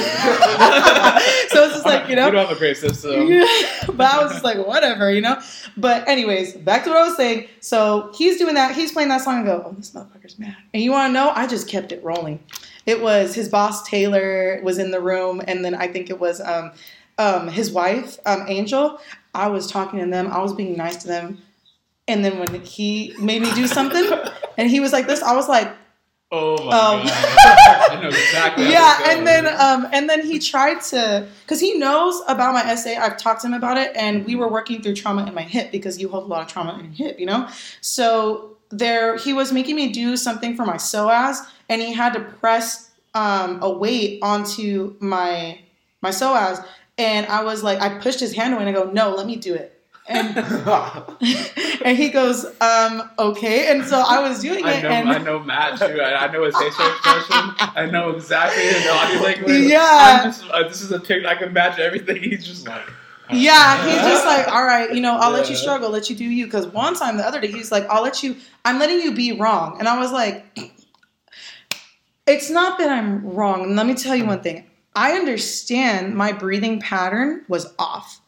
it's 1.64 1.74
just 1.74 1.86
like, 1.88 2.08
you 2.08 2.16
know, 2.16 2.26
we 2.26 2.32
don't 2.32 2.48
have 2.48 2.56
a 2.56 2.60
great 2.60 2.78
system. 2.78 3.28
yeah. 3.28 3.46
But 3.88 4.14
I 4.14 4.22
was 4.22 4.32
just 4.32 4.44
like, 4.44 4.58
whatever, 4.66 5.12
you 5.12 5.22
know? 5.22 5.42
But 5.76 6.08
anyways, 6.08 6.54
back 6.54 6.84
to 6.84 6.92
what 6.92 7.00
I 7.00 7.08
was 7.08 7.18
saying. 7.18 7.48
So 7.62 8.12
he's 8.14 8.38
doing 8.38 8.54
that, 8.54 8.76
he's 8.76 8.92
playing 8.92 9.10
that 9.10 9.22
song 9.22 9.38
and 9.38 9.46
go, 9.46 9.64
oh, 9.66 9.72
this 9.72 9.90
motherfucker's 9.90 10.38
mad. 10.38 10.56
And 10.72 10.84
you 10.84 10.92
wanna 10.92 11.14
know? 11.14 11.32
I 11.32 11.48
just 11.48 11.68
kept 11.68 11.92
it 11.92 12.04
rolling. 12.04 12.40
It 12.86 13.02
was 13.02 13.34
his 13.34 13.50
boss 13.50 13.88
Taylor 13.88 14.62
was 14.64 14.78
in 14.78 14.92
the 14.92 15.02
room, 15.02 15.42
and 15.48 15.66
then 15.66 15.74
I 15.74 15.88
think 15.88 16.12
it 16.12 16.20
was 16.20 16.42
um 16.42 16.74
um 17.18 17.48
his 17.48 17.72
wife, 17.72 18.20
um, 18.28 18.46
Angel. 18.48 19.00
I 19.34 19.48
was 19.48 19.66
talking 19.66 20.00
to 20.00 20.06
them, 20.06 20.28
I 20.28 20.40
was 20.42 20.54
being 20.54 20.78
nice 20.78 20.98
to 20.98 21.08
them. 21.08 21.42
And 22.12 22.24
then 22.26 22.38
when 22.40 22.62
he 22.64 23.14
made 23.20 23.42
me 23.42 23.52
do 23.54 23.66
something 23.68 24.06
and 24.58 24.70
he 24.70 24.80
was 24.80 24.92
like 24.92 25.08
this, 25.08 25.22
I 25.24 25.36
was 25.36 25.48
like, 25.50 25.70
Oh 26.34 26.56
my 26.64 26.72
Um, 26.72 27.06
god! 27.06 27.92
I 27.92 28.00
know 28.02 28.08
exactly. 28.08 28.70
yeah 28.72 29.10
and 29.12 29.28
then 29.28 29.48
um 29.48 29.86
and 29.92 30.10
then 30.10 30.26
he 30.26 30.40
tried 30.40 30.80
to 30.92 31.28
because 31.44 31.60
he 31.60 31.78
knows 31.78 32.22
about 32.30 32.54
my 32.54 32.74
SA 32.76 32.92
i've 32.92 33.18
talked 33.18 33.42
to 33.42 33.48
him 33.48 33.54
about 33.54 33.76
it 33.78 33.92
and 33.98 34.26
we 34.26 34.36
were 34.36 34.48
working 34.48 34.82
through 34.82 34.96
trauma 34.96 35.26
in 35.28 35.34
my 35.34 35.42
hip 35.42 35.74
because 35.74 36.00
you 36.00 36.08
hold 36.08 36.24
a 36.24 36.28
lot 36.28 36.42
of 36.42 36.48
trauma 36.48 36.80
in 36.80 36.86
your 36.86 36.94
hip 37.10 37.20
you 37.20 37.26
know 37.26 37.50
so 37.82 38.56
there 38.70 39.18
he 39.18 39.34
was 39.34 39.52
making 39.52 39.76
me 39.76 39.90
do 39.92 40.16
something 40.16 40.56
for 40.56 40.66
my 40.66 40.78
psoas 40.78 41.36
and 41.68 41.82
he 41.82 41.92
had 41.92 42.14
to 42.14 42.22
press 42.22 42.92
um, 43.14 43.60
a 43.62 43.70
weight 43.70 44.20
onto 44.22 44.96
my 45.02 45.60
my 46.02 46.12
psoas 46.12 46.66
and 46.98 47.26
i 47.28 47.44
was 47.44 47.62
like 47.62 47.82
i 47.82 48.00
pushed 48.00 48.22
his 48.22 48.34
hand 48.34 48.54
away 48.54 48.66
and 48.66 48.70
i 48.70 48.72
go 48.72 48.90
no 48.90 49.10
let 49.14 49.28
me 49.28 49.36
do 49.36 49.54
it 49.54 49.81
and 50.12 50.38
and 51.86 51.98
he 51.98 52.10
goes 52.10 52.46
um 52.62 53.10
okay 53.18 53.72
and 53.72 53.86
so 53.86 54.04
i 54.08 54.20
was 54.20 54.42
doing 54.42 54.66
I 54.66 54.74
it 54.74 54.84
know, 54.84 54.90
and 54.90 55.10
I 55.10 55.18
know 55.18 55.40
Matt 55.40 55.80
too. 55.80 56.02
I, 56.02 56.28
I 56.28 56.32
know 56.32 56.44
his 56.44 56.56
facial 56.56 56.88
expression. 56.88 57.56
I 57.60 57.88
know 57.92 58.10
exactly 58.12 58.64
his 58.64 58.86
body 58.86 59.20
language. 59.20 59.70
Yeah. 59.70 60.22
I'm 60.24 60.32
just, 60.32 60.44
uh, 60.50 60.68
this 60.68 60.82
is 60.82 60.92
a 60.92 61.00
pic. 61.00 61.26
I 61.26 61.36
can 61.36 61.54
match 61.54 61.80
everything. 61.80 62.18
He's 62.24 62.46
just 62.46 62.68
like. 62.68 62.84
Yeah, 63.34 63.86
he's 63.86 64.02
just 64.02 64.26
like, 64.26 64.46
all 64.50 64.66
right, 64.66 64.94
you 64.94 65.00
know, 65.00 65.16
I'll 65.16 65.32
let 65.32 65.50
you 65.50 65.56
struggle, 65.56 65.90
let 65.90 66.10
you 66.10 66.18
do 66.18 66.26
you. 66.26 66.44
Because 66.44 66.68
one 66.68 66.96
time 66.96 67.16
the 67.16 67.26
other 67.26 67.40
day, 67.40 67.50
he's 67.50 67.72
like, 67.72 67.88
I'll 67.88 68.04
let 68.04 68.22
you, 68.22 68.36
I'm 68.66 68.78
letting 68.78 69.00
you 69.00 69.16
be 69.16 69.32
wrong. 69.32 69.78
And 69.80 69.88
I 69.88 69.98
was 69.98 70.12
like, 70.12 70.46
it's 72.28 72.50
not 72.50 72.78
that 72.80 72.90
I'm 72.90 73.26
wrong. 73.26 73.64
And 73.64 73.78
let 73.78 73.86
me 73.86 73.94
tell 73.94 74.18
you 74.18 74.26
one 74.26 74.42
thing 74.42 74.66
I 74.98 75.14
understand 75.14 76.14
my 76.14 76.34
breathing 76.34 76.82
pattern 76.82 77.46
was 77.48 77.74
off. 77.80 78.20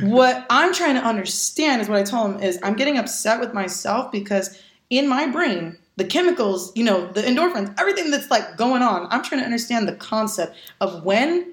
What 0.00 0.46
I'm 0.50 0.72
trying 0.72 0.94
to 0.94 1.02
understand 1.02 1.82
is 1.82 1.88
what 1.88 1.98
I 1.98 2.02
told 2.02 2.34
him 2.36 2.42
is 2.42 2.58
I'm 2.62 2.74
getting 2.74 2.98
upset 2.98 3.40
with 3.40 3.52
myself 3.54 4.10
because 4.12 4.58
in 4.88 5.08
my 5.08 5.26
brain, 5.26 5.76
the 5.96 6.04
chemicals, 6.04 6.72
you 6.74 6.84
know, 6.84 7.06
the 7.12 7.22
endorphins, 7.22 7.74
everything 7.78 8.10
that's 8.10 8.30
like 8.30 8.56
going 8.56 8.82
on, 8.82 9.06
I'm 9.10 9.22
trying 9.22 9.40
to 9.40 9.44
understand 9.44 9.86
the 9.86 9.94
concept 9.94 10.56
of 10.80 11.04
when 11.04 11.52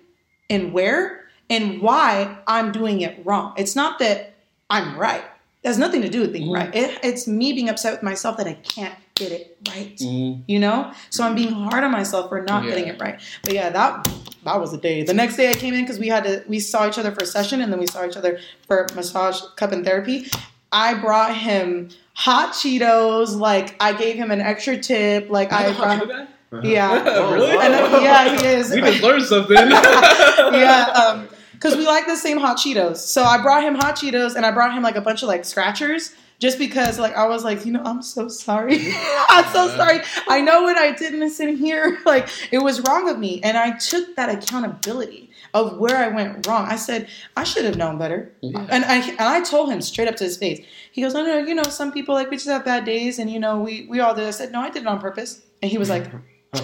and 0.49 0.71
where 0.73 1.25
and 1.49 1.81
why 1.81 2.37
I'm 2.47 2.71
doing 2.71 3.01
it 3.01 3.19
wrong. 3.25 3.53
It's 3.57 3.75
not 3.75 3.99
that 3.99 4.33
I'm 4.69 4.97
right. 4.97 5.23
It 5.63 5.67
has 5.67 5.77
nothing 5.77 6.01
to 6.01 6.09
do 6.09 6.21
with 6.21 6.33
being 6.33 6.47
Mhm. 6.49 6.55
right. 6.55 6.75
It, 6.75 6.99
it's 7.03 7.27
me 7.27 7.51
being 7.53 7.69
upset 7.69 7.91
with 7.93 8.03
myself 8.03 8.37
that 8.37 8.47
I 8.47 8.53
can't 8.53 8.93
get 9.17 9.31
it 9.31 9.57
right. 9.69 9.97
Mm, 9.97 10.43
You 10.47 10.59
know, 10.59 10.91
so 11.09 11.23
I'm 11.23 11.35
being 11.35 11.51
hard 11.51 11.83
on 11.83 11.91
myself 11.91 12.29
for 12.29 12.41
not 12.41 12.63
Yeah. 12.63 12.69
getting 12.69 12.87
it 12.87 13.01
right. 13.01 13.19
But 13.43 13.53
yeah, 13.53 13.69
that 13.71 14.07
that 14.45 14.59
was 14.61 14.73
a 14.73 14.77
day. 14.77 15.03
The 15.03 15.13
next 15.13 15.35
day 15.37 15.49
I 15.49 15.53
came 15.53 15.73
in 15.73 15.81
because 15.81 15.99
we 15.99 16.07
had 16.07 16.23
to 16.23 16.43
we 16.47 16.59
saw 16.59 16.87
each 16.87 16.97
other 16.97 17.11
for 17.11 17.23
a 17.23 17.25
session 17.27 17.61
and 17.61 17.71
then 17.71 17.79
we 17.79 17.87
saw 17.87 18.05
each 18.05 18.15
other 18.17 18.39
for 18.67 18.87
massage 18.95 19.39
cup 19.55 19.71
and 19.71 19.83
therapy. 19.85 20.29
I 20.71 20.93
brought 20.95 21.35
him 21.35 21.89
hot 22.13 22.53
Cheetos. 22.53 23.35
Like 23.37 23.75
I 23.81 23.93
gave 23.93 24.15
him 24.15 24.31
an 24.31 24.41
extra 24.41 24.77
tip. 24.77 25.29
Like 25.29 25.51
I 25.51 25.73
brought 25.73 25.99
him, 26.07 26.27
yeah. 26.63 27.03
really? 27.33 27.51
And 27.57 27.73
then- 27.73 28.01
yeah, 28.03 28.37
he 28.39 28.45
is. 28.47 28.71
We 28.71 28.81
just 28.81 29.01
learned 29.03 29.23
something. 29.23 29.55
yeah, 29.57 30.85
um, 30.95 31.27
because 31.53 31.75
we 31.75 31.85
like 31.87 32.05
the 32.05 32.15
same 32.15 32.37
hot 32.37 32.57
Cheetos. 32.57 32.97
So 32.97 33.23
I 33.23 33.41
brought 33.41 33.63
him 33.63 33.75
hot 33.75 33.95
Cheetos 33.95 34.35
and 34.35 34.45
I 34.45 34.51
brought 34.51 34.73
him 34.73 34.83
like 34.83 34.95
a 34.95 35.01
bunch 35.01 35.23
of 35.23 35.27
like 35.27 35.43
scratchers. 35.45 36.13
Just 36.39 36.59
because, 36.59 36.99
like, 36.99 37.15
I 37.15 37.27
was 37.27 37.43
like, 37.43 37.65
you 37.65 37.71
know, 37.71 37.81
I'm 37.83 38.01
so 38.01 38.27
sorry. 38.27 38.75
I'm 39.29 39.45
so 39.51 39.69
sorry. 39.75 40.01
I 40.27 40.41
know 40.41 40.63
what 40.63 40.77
I 40.77 40.91
did 40.91 41.13
in 41.13 41.29
sitting 41.29 41.57
here. 41.57 41.99
Like, 42.05 42.29
it 42.53 42.59
was 42.59 42.79
wrong 42.81 43.09
of 43.09 43.19
me. 43.19 43.41
And 43.43 43.57
I 43.57 43.77
took 43.77 44.15
that 44.15 44.29
accountability 44.29 45.29
of 45.53 45.77
where 45.77 45.97
I 45.97 46.07
went 46.07 46.47
wrong. 46.47 46.65
I 46.65 46.77
said, 46.77 47.09
I 47.35 47.43
should 47.43 47.65
have 47.65 47.75
known 47.75 47.97
better. 47.97 48.31
Yeah. 48.41 48.65
And 48.69 48.85
I 48.85 49.09
and 49.09 49.21
I 49.21 49.41
told 49.41 49.69
him 49.69 49.81
straight 49.81 50.07
up 50.07 50.15
to 50.17 50.23
his 50.23 50.37
face. 50.37 50.65
He 50.91 51.01
goes, 51.01 51.13
No, 51.13 51.25
no, 51.25 51.39
you 51.39 51.53
know, 51.53 51.63
some 51.63 51.91
people 51.91 52.15
like 52.15 52.29
we 52.29 52.37
just 52.37 52.47
have 52.47 52.63
bad 52.63 52.85
days 52.85 53.19
and 53.19 53.29
you 53.29 53.39
know, 53.39 53.59
we 53.59 53.87
we 53.89 53.99
all 53.99 54.15
did. 54.15 54.25
I 54.25 54.31
said, 54.31 54.51
No, 54.51 54.61
I 54.61 54.69
did 54.69 54.83
it 54.83 54.87
on 54.87 54.99
purpose. 55.01 55.41
And 55.61 55.69
he 55.69 55.77
was 55.77 55.89
like, 55.89 56.05
and 56.53 56.63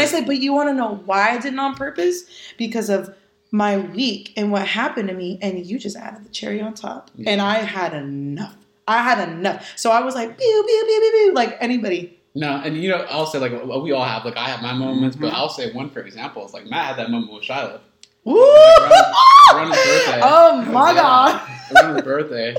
I 0.00 0.04
said, 0.06 0.26
but 0.26 0.38
you 0.38 0.52
want 0.52 0.68
to 0.68 0.74
know 0.74 1.00
why 1.04 1.30
I 1.30 1.38
did 1.38 1.52
it 1.54 1.58
on 1.58 1.74
purpose? 1.74 2.24
Because 2.56 2.90
of 2.90 3.14
my 3.50 3.78
week 3.78 4.32
and 4.36 4.52
what 4.52 4.66
happened 4.66 5.08
to 5.08 5.14
me, 5.14 5.38
and 5.40 5.64
you 5.64 5.78
just 5.78 5.96
added 5.96 6.24
the 6.24 6.28
cherry 6.30 6.60
on 6.60 6.74
top. 6.74 7.10
And 7.26 7.40
I 7.40 7.54
had 7.58 7.94
enough. 7.94 8.56
I 8.86 9.02
had 9.02 9.28
enough. 9.28 9.72
So 9.76 9.90
I 9.90 10.00
was 10.00 10.14
like, 10.14 10.36
pew, 10.38 10.64
pew, 10.66 10.84
pew, 10.86 11.00
pew, 11.00 11.12
pew, 11.26 11.34
like 11.34 11.56
anybody. 11.60 12.18
No, 12.34 12.60
and 12.62 12.76
you 12.76 12.90
know, 12.90 13.04
I'll 13.10 13.26
say 13.26 13.38
like 13.38 13.52
we 13.82 13.92
all 13.92 14.04
have 14.04 14.24
like 14.24 14.36
I 14.36 14.48
have 14.48 14.62
my 14.62 14.72
moments, 14.72 15.16
but 15.16 15.32
Mhm. 15.32 15.36
I'll 15.36 15.48
say 15.48 15.72
one 15.72 15.90
for 15.90 16.00
example. 16.00 16.44
It's 16.44 16.54
like 16.54 16.66
Matt 16.66 16.86
had 16.86 16.96
that 16.98 17.10
moment 17.10 17.32
with 17.32 17.44
Shiloh. 17.44 17.80
Around- 18.28 19.68
his 19.72 19.76
birthday. 19.84 20.20
oh 20.22 20.62
my 20.70 20.92
god. 20.94 21.40
Around 21.74 21.94
his 21.96 22.02
birthday. 22.04 22.54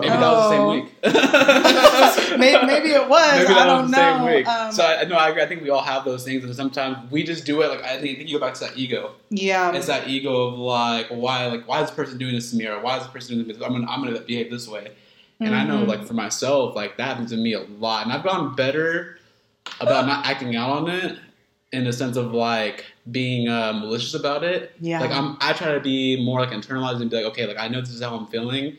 Maybe 0.00 0.08
that 0.08 0.20
was 0.20 0.50
the 0.50 0.56
same 0.56 0.66
week. 0.70 0.94
maybe, 2.38 2.66
maybe 2.66 2.88
it 2.90 3.08
was. 3.08 3.32
Maybe 3.38 3.46
I 3.52 3.54
that 3.54 3.64
don't 3.66 3.82
was 3.82 3.90
the 3.90 3.96
know. 3.96 4.16
same 4.26 4.34
week. 4.34 4.46
Um, 4.46 4.72
so 4.72 4.84
I 4.84 5.04
no, 5.04 5.16
I 5.16 5.28
agree. 5.30 5.42
I 5.42 5.46
think 5.46 5.62
we 5.62 5.70
all 5.70 5.82
have 5.82 6.04
those 6.04 6.24
things, 6.24 6.44
and 6.44 6.54
sometimes 6.54 7.10
we 7.10 7.22
just 7.22 7.44
do 7.44 7.60
it. 7.62 7.68
Like 7.68 7.82
I 7.84 7.98
think, 8.00 8.14
I 8.16 8.18
think 8.18 8.28
you 8.28 8.38
go 8.38 8.44
back 8.46 8.54
to 8.54 8.60
that 8.60 8.76
ego. 8.76 9.12
yeah. 9.30 9.72
it's 9.72 9.86
that 9.86 10.08
ego 10.08 10.48
of 10.48 10.58
like, 10.58 11.08
why, 11.08 11.46
like, 11.46 11.66
why 11.68 11.82
is 11.82 11.88
this 11.88 11.96
person 11.96 12.18
doing 12.18 12.34
this 12.34 12.50
to 12.50 12.56
me, 12.56 12.66
or 12.66 12.80
why 12.80 12.96
is 12.96 13.02
this 13.04 13.12
person 13.12 13.36
doing 13.36 13.48
this? 13.48 13.56
I'm 13.62 13.72
gonna, 13.72 13.86
I'm 13.90 14.02
gonna 14.04 14.20
behave 14.20 14.50
this 14.50 14.68
way. 14.68 14.92
And 15.38 15.54
I 15.54 15.64
know, 15.64 15.84
Mhm. 15.84 15.88
like, 15.88 16.04
for 16.06 16.14
myself, 16.14 16.74
like 16.74 16.96
that 16.96 17.04
happens 17.08 17.30
to 17.32 17.36
me 17.36 17.52
a 17.52 17.60
lot, 17.60 18.04
and 18.04 18.12
I've 18.12 18.24
gotten 18.24 18.54
better 18.54 19.18
about 19.80 20.06
not 20.06 20.24
acting 20.26 20.56
out 20.56 20.70
on 20.70 20.88
it 20.88 21.18
in 21.76 21.84
the 21.84 21.92
sense 21.92 22.16
of 22.16 22.32
like 22.32 22.86
being 23.10 23.48
uh, 23.48 23.72
malicious 23.74 24.14
about 24.14 24.42
it. 24.42 24.72
Yeah. 24.80 25.00
Like 25.00 25.10
I'm, 25.10 25.36
I 25.40 25.52
try 25.52 25.72
to 25.72 25.80
be 25.80 26.24
more 26.24 26.40
like 26.40 26.50
internalized 26.50 27.02
and 27.02 27.10
be 27.10 27.16
like, 27.16 27.26
okay, 27.26 27.46
like 27.46 27.58
I 27.58 27.68
know 27.68 27.80
this 27.80 27.90
is 27.90 28.02
how 28.02 28.16
I'm 28.16 28.26
feeling. 28.26 28.78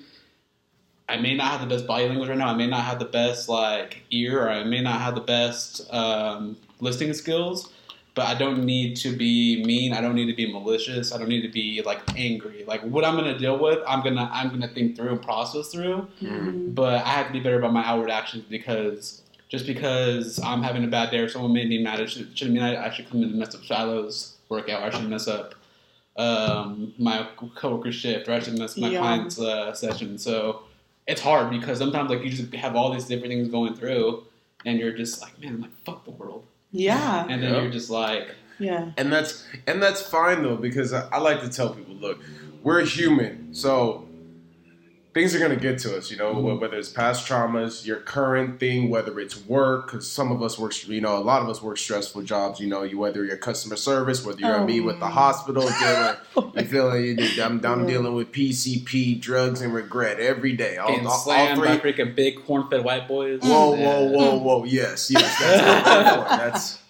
I 1.07 1.17
may 1.17 1.35
not 1.35 1.51
have 1.51 1.61
the 1.61 1.67
best 1.73 1.87
body 1.87 2.07
language 2.09 2.27
right 2.27 2.37
now. 2.37 2.47
I 2.47 2.55
may 2.55 2.67
not 2.67 2.83
have 2.83 2.99
the 2.99 3.05
best 3.05 3.47
like 3.47 4.03
ear, 4.11 4.43
or 4.43 4.49
I 4.49 4.63
may 4.63 4.81
not 4.81 4.99
have 4.99 5.15
the 5.15 5.21
best 5.21 5.91
um, 5.93 6.57
listening 6.81 7.13
skills. 7.13 7.71
But 8.15 8.25
I 8.25 8.33
don't 8.33 8.65
need 8.65 8.97
to 8.97 9.15
be 9.15 9.63
mean. 9.63 9.93
I 9.93 10.01
don't 10.01 10.15
need 10.15 10.25
to 10.25 10.33
be 10.35 10.51
malicious. 10.51 11.13
I 11.13 11.19
don't 11.19 11.29
need 11.29 11.43
to 11.43 11.49
be 11.49 11.83
like 11.85 11.99
angry. 12.17 12.65
Like 12.65 12.81
what 12.81 13.05
I'm 13.05 13.15
gonna 13.15 13.37
deal 13.37 13.59
with, 13.59 13.77
I'm 13.87 14.01
gonna 14.03 14.27
I'm 14.33 14.49
gonna 14.49 14.67
think 14.67 14.95
through 14.95 15.09
and 15.09 15.21
process 15.21 15.67
through. 15.67 16.07
Mhm. 16.19 16.73
But 16.73 17.05
I 17.05 17.09
have 17.09 17.27
to 17.27 17.33
be 17.33 17.39
better 17.39 17.59
about 17.59 17.73
my 17.73 17.85
outward 17.85 18.09
actions 18.09 18.43
because 18.49 19.21
just 19.49 19.65
because 19.65 20.39
I'm 20.43 20.61
having 20.61 20.83
a 20.83 20.87
bad 20.87 21.11
day 21.11 21.19
or 21.19 21.29
someone 21.29 21.53
made 21.53 21.69
me 21.69 21.81
mad, 21.81 21.99
it 21.99 22.09
should, 22.09 22.37
shouldn't 22.37 22.55
mean 22.55 22.63
I, 22.63 22.87
I 22.87 22.89
should 22.91 23.09
come 23.09 23.21
in 23.23 23.29
and 23.29 23.39
mess 23.39 23.55
up 23.55 23.61
Shiloh's 23.63 24.37
workout. 24.49 24.81
Or 24.83 24.85
I 24.85 24.89
should 24.89 25.09
mess 25.09 25.27
up 25.27 25.55
um, 26.17 26.93
my 26.97 27.27
coworker 27.55 27.91
shift, 27.91 28.27
or 28.27 28.33
I 28.33 28.39
should 28.39 28.57
mess 28.57 28.73
up 28.73 28.79
my 28.79 28.89
Yeah. 28.89 28.99
client's 28.99 29.39
uh, 29.39 29.73
session. 29.73 30.17
So 30.17 30.63
it's 31.05 31.21
hard 31.21 31.49
because 31.49 31.77
sometimes 31.77 32.09
like 32.09 32.23
you 32.23 32.29
just 32.29 32.53
have 32.55 32.75
all 32.75 32.91
these 32.91 33.05
different 33.05 33.31
things 33.31 33.47
going 33.49 33.75
through, 33.75 34.23
and 34.65 34.79
you're 34.79 34.93
just 34.93 35.21
like, 35.21 35.39
man, 35.39 35.55
I'm 35.55 35.61
like 35.61 35.71
fuck 35.85 36.03
the 36.05 36.11
world, 36.11 36.45
Yeah. 36.71 37.25
and 37.29 37.41
then 37.43 37.53
Yeah. 37.53 37.61
you're 37.61 37.71
just 37.71 37.89
like, 37.89 38.35
Yeah. 38.59 38.91
and 38.97 39.11
that's 39.13 39.45
and 39.67 39.81
that's 39.81 40.01
fine 40.01 40.41
though 40.43 40.55
because 40.57 40.91
I, 40.93 41.07
I 41.09 41.19
like 41.19 41.41
to 41.41 41.49
tell 41.49 41.69
people, 41.73 41.93
look, 41.95 42.19
we're 42.63 42.83
human, 42.83 43.53
so 43.53 44.06
things 45.17 45.33
are 45.33 45.39
gonna 45.39 45.55
get 45.55 45.79
to 45.79 45.97
us. 45.97 46.11
You 46.11 46.17
know, 46.17 46.35
Mhm. 46.35 46.59
whether 46.59 46.77
it's 46.77 46.89
past 46.89 47.27
traumas, 47.27 47.83
your 47.87 47.97
current 47.97 48.59
thing, 48.59 48.89
whether 48.91 49.19
it's 49.19 49.35
work, 49.47 49.87
because 49.87 50.07
some 50.07 50.31
of 50.31 50.43
us 50.43 50.59
work, 50.59 50.73
you 50.87 51.01
know, 51.01 51.17
a 51.17 51.25
lot 51.31 51.41
of 51.41 51.49
us 51.49 51.59
work 51.59 51.79
stressful 51.79 52.21
jobs. 52.21 52.59
You 52.59 52.67
know, 52.67 52.83
you 52.83 52.99
whether 52.99 53.25
you're 53.25 53.35
customer 53.37 53.77
service, 53.77 54.23
whether 54.23 54.39
you're 54.41 54.59
Oh, 54.59 54.65
me 54.65 54.79
with 54.79 54.99
the 54.99 55.05
man. 55.05 55.11
hospital 55.13 55.67
dealing. 55.79 56.15
You 56.57 56.65
feel 56.65 56.95
you? 56.99 57.17
I'm, 57.43 57.59
I'm 57.65 57.81
Yeah. 57.81 57.87
dealing 57.87 58.13
with 58.13 58.31
PCP, 58.31 59.15
drugs, 59.19 59.61
and 59.61 59.73
regret 59.73 60.19
every 60.19 60.53
day. 60.53 60.77
All, 60.77 60.89
getting 60.89 61.07
all, 61.07 61.13
all 61.13 61.17
slammed 61.19 61.57
three. 61.59 61.67
by 61.67 61.77
freaking 61.79 62.13
big 62.13 62.45
corn-fed 62.45 62.83
white 62.83 63.07
boys. 63.07 63.39
Whoa, 63.41 63.75
Yeah. 63.75 63.85
whoa, 63.87 64.03
whoa, 64.11 64.35
whoa! 64.37 64.63
Yes, 64.65 65.09
yes, 65.09 65.35
that's. 65.39 66.77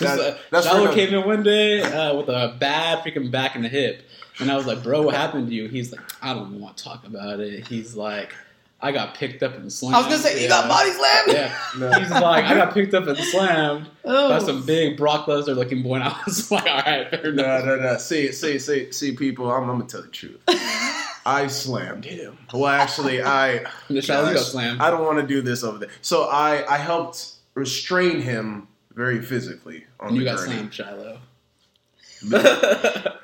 That's 0.00 0.18
uh, 0.20 0.38
that's 0.50 0.66
Shiloh 0.66 0.92
came 0.92 1.14
in 1.14 1.24
one 1.24 1.42
day 1.44 1.80
uh, 1.80 2.16
with 2.16 2.28
a 2.28 2.56
bad 2.58 3.04
freaking 3.04 3.30
back 3.30 3.54
and 3.54 3.64
the 3.64 3.68
hip, 3.68 4.02
and 4.40 4.50
I 4.50 4.56
was 4.56 4.66
like, 4.66 4.82
"Bro, 4.82 5.02
what 5.02 5.14
happened 5.14 5.48
to 5.48 5.54
you?" 5.54 5.68
He's 5.68 5.92
like, 5.92 6.00
"I 6.22 6.34
don't 6.34 6.60
want 6.60 6.76
to 6.76 6.84
talk 6.84 7.06
about 7.06 7.40
it." 7.40 7.66
He's 7.66 7.94
like, 7.94 8.34
"I 8.80 8.92
got 8.92 9.14
picked 9.14 9.42
up 9.42 9.54
and 9.56 9.72
slammed." 9.72 9.94
I 9.96 9.98
was 9.98 10.06
gonna 10.08 10.18
say 10.18 10.42
you 10.42 10.48
got 10.48 10.68
body 10.68 10.90
slammed. 10.90 11.32
Yeah, 11.32 11.58
no. 11.78 11.92
he's 11.98 12.10
like, 12.10 12.44
"I 12.44 12.54
got 12.54 12.74
picked 12.74 12.94
up 12.94 13.06
and 13.06 13.16
slammed 13.18 13.88
Oh. 14.04 14.28
by 14.30 14.38
some 14.44 14.64
big 14.66 14.96
Brock 14.96 15.26
Lesnar 15.26 15.54
looking 15.56 15.82
boy." 15.82 15.96
And 15.96 16.04
I 16.08 16.20
was 16.26 16.50
like, 16.50 16.66
"All 16.66 16.82
right, 16.82 17.08
fair 17.10 17.32
No, 17.32 17.42
enough." 17.44 17.64
no, 17.64 17.76
no. 17.76 17.98
See, 17.98 18.32
see, 18.32 18.58
see, 18.58 18.90
see, 18.92 19.16
people. 19.16 19.50
I'm, 19.50 19.62
I'm 19.70 19.78
gonna 19.78 19.88
tell 19.88 20.02
the 20.02 20.08
truth. 20.08 20.40
I 21.26 21.46
slammed 21.46 22.04
him. 22.04 22.36
Well, 22.52 22.66
actually, 22.66 23.22
I. 23.22 23.64
The 23.88 24.02
Shiloh 24.02 24.26
got 24.26 24.34
Gosh, 24.34 24.44
slammed. 24.46 24.80
I 24.82 24.90
don't 24.90 25.04
want 25.04 25.20
to 25.20 25.26
do 25.26 25.40
this 25.40 25.64
over 25.64 25.78
there. 25.78 25.88
So 26.02 26.24
I, 26.24 26.70
I 26.70 26.76
helped 26.76 27.32
restrain 27.54 28.20
him 28.20 28.68
very 28.94 29.22
physically 29.22 29.84
on 30.00 30.08
And 30.08 30.16
you 30.18 30.24
the 30.24 30.30
got 30.30 30.38
journey. 30.40 30.52
slammed, 30.56 30.74
Shiloh. 30.74 31.18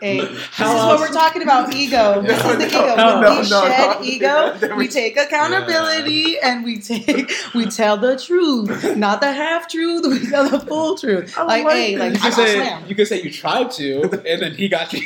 Hey, 0.00 0.20
this 0.20 0.30
is 0.58 0.60
what 0.60 0.98
we're 1.00 1.12
talking 1.12 1.42
about 1.42 1.74
ego. 1.74 2.22
This 2.22 2.42
No, 2.42 2.50
is 2.52 2.58
the 2.58 2.78
no, 2.78 2.84
ego. 2.84 2.96
no, 2.96 3.20
when 3.20 3.38
we 3.38 3.44
shed 3.44 4.04
ego, 4.68 4.76
we 4.76 4.88
take 4.88 5.16
accountability 5.16 6.38
and 6.38 6.64
we 6.64 6.78
take 6.78 7.30
we 7.54 7.66
tell 7.66 7.96
the 7.96 8.16
truth, 8.18 8.96
not 8.96 9.20
the 9.20 9.32
half 9.32 9.68
truth. 9.68 10.06
We 10.06 10.28
tell 10.28 10.48
the 10.48 10.60
full 10.60 10.96
truth. 10.96 11.36
I 11.36 11.42
Like, 11.44 11.64
like 11.64 11.74
hey, 11.74 11.96
like 11.98 12.12
You 12.14 12.18
I 12.20 12.22
could 12.30 12.34
say 12.34 12.78
you 12.88 12.94
could 12.94 13.08
say 13.08 13.22
you 13.22 13.30
tried 13.30 13.70
to, 13.72 14.02
and 14.26 14.42
then 14.42 14.54
he 14.54 14.68
got 14.68 14.92
you. 14.94 15.00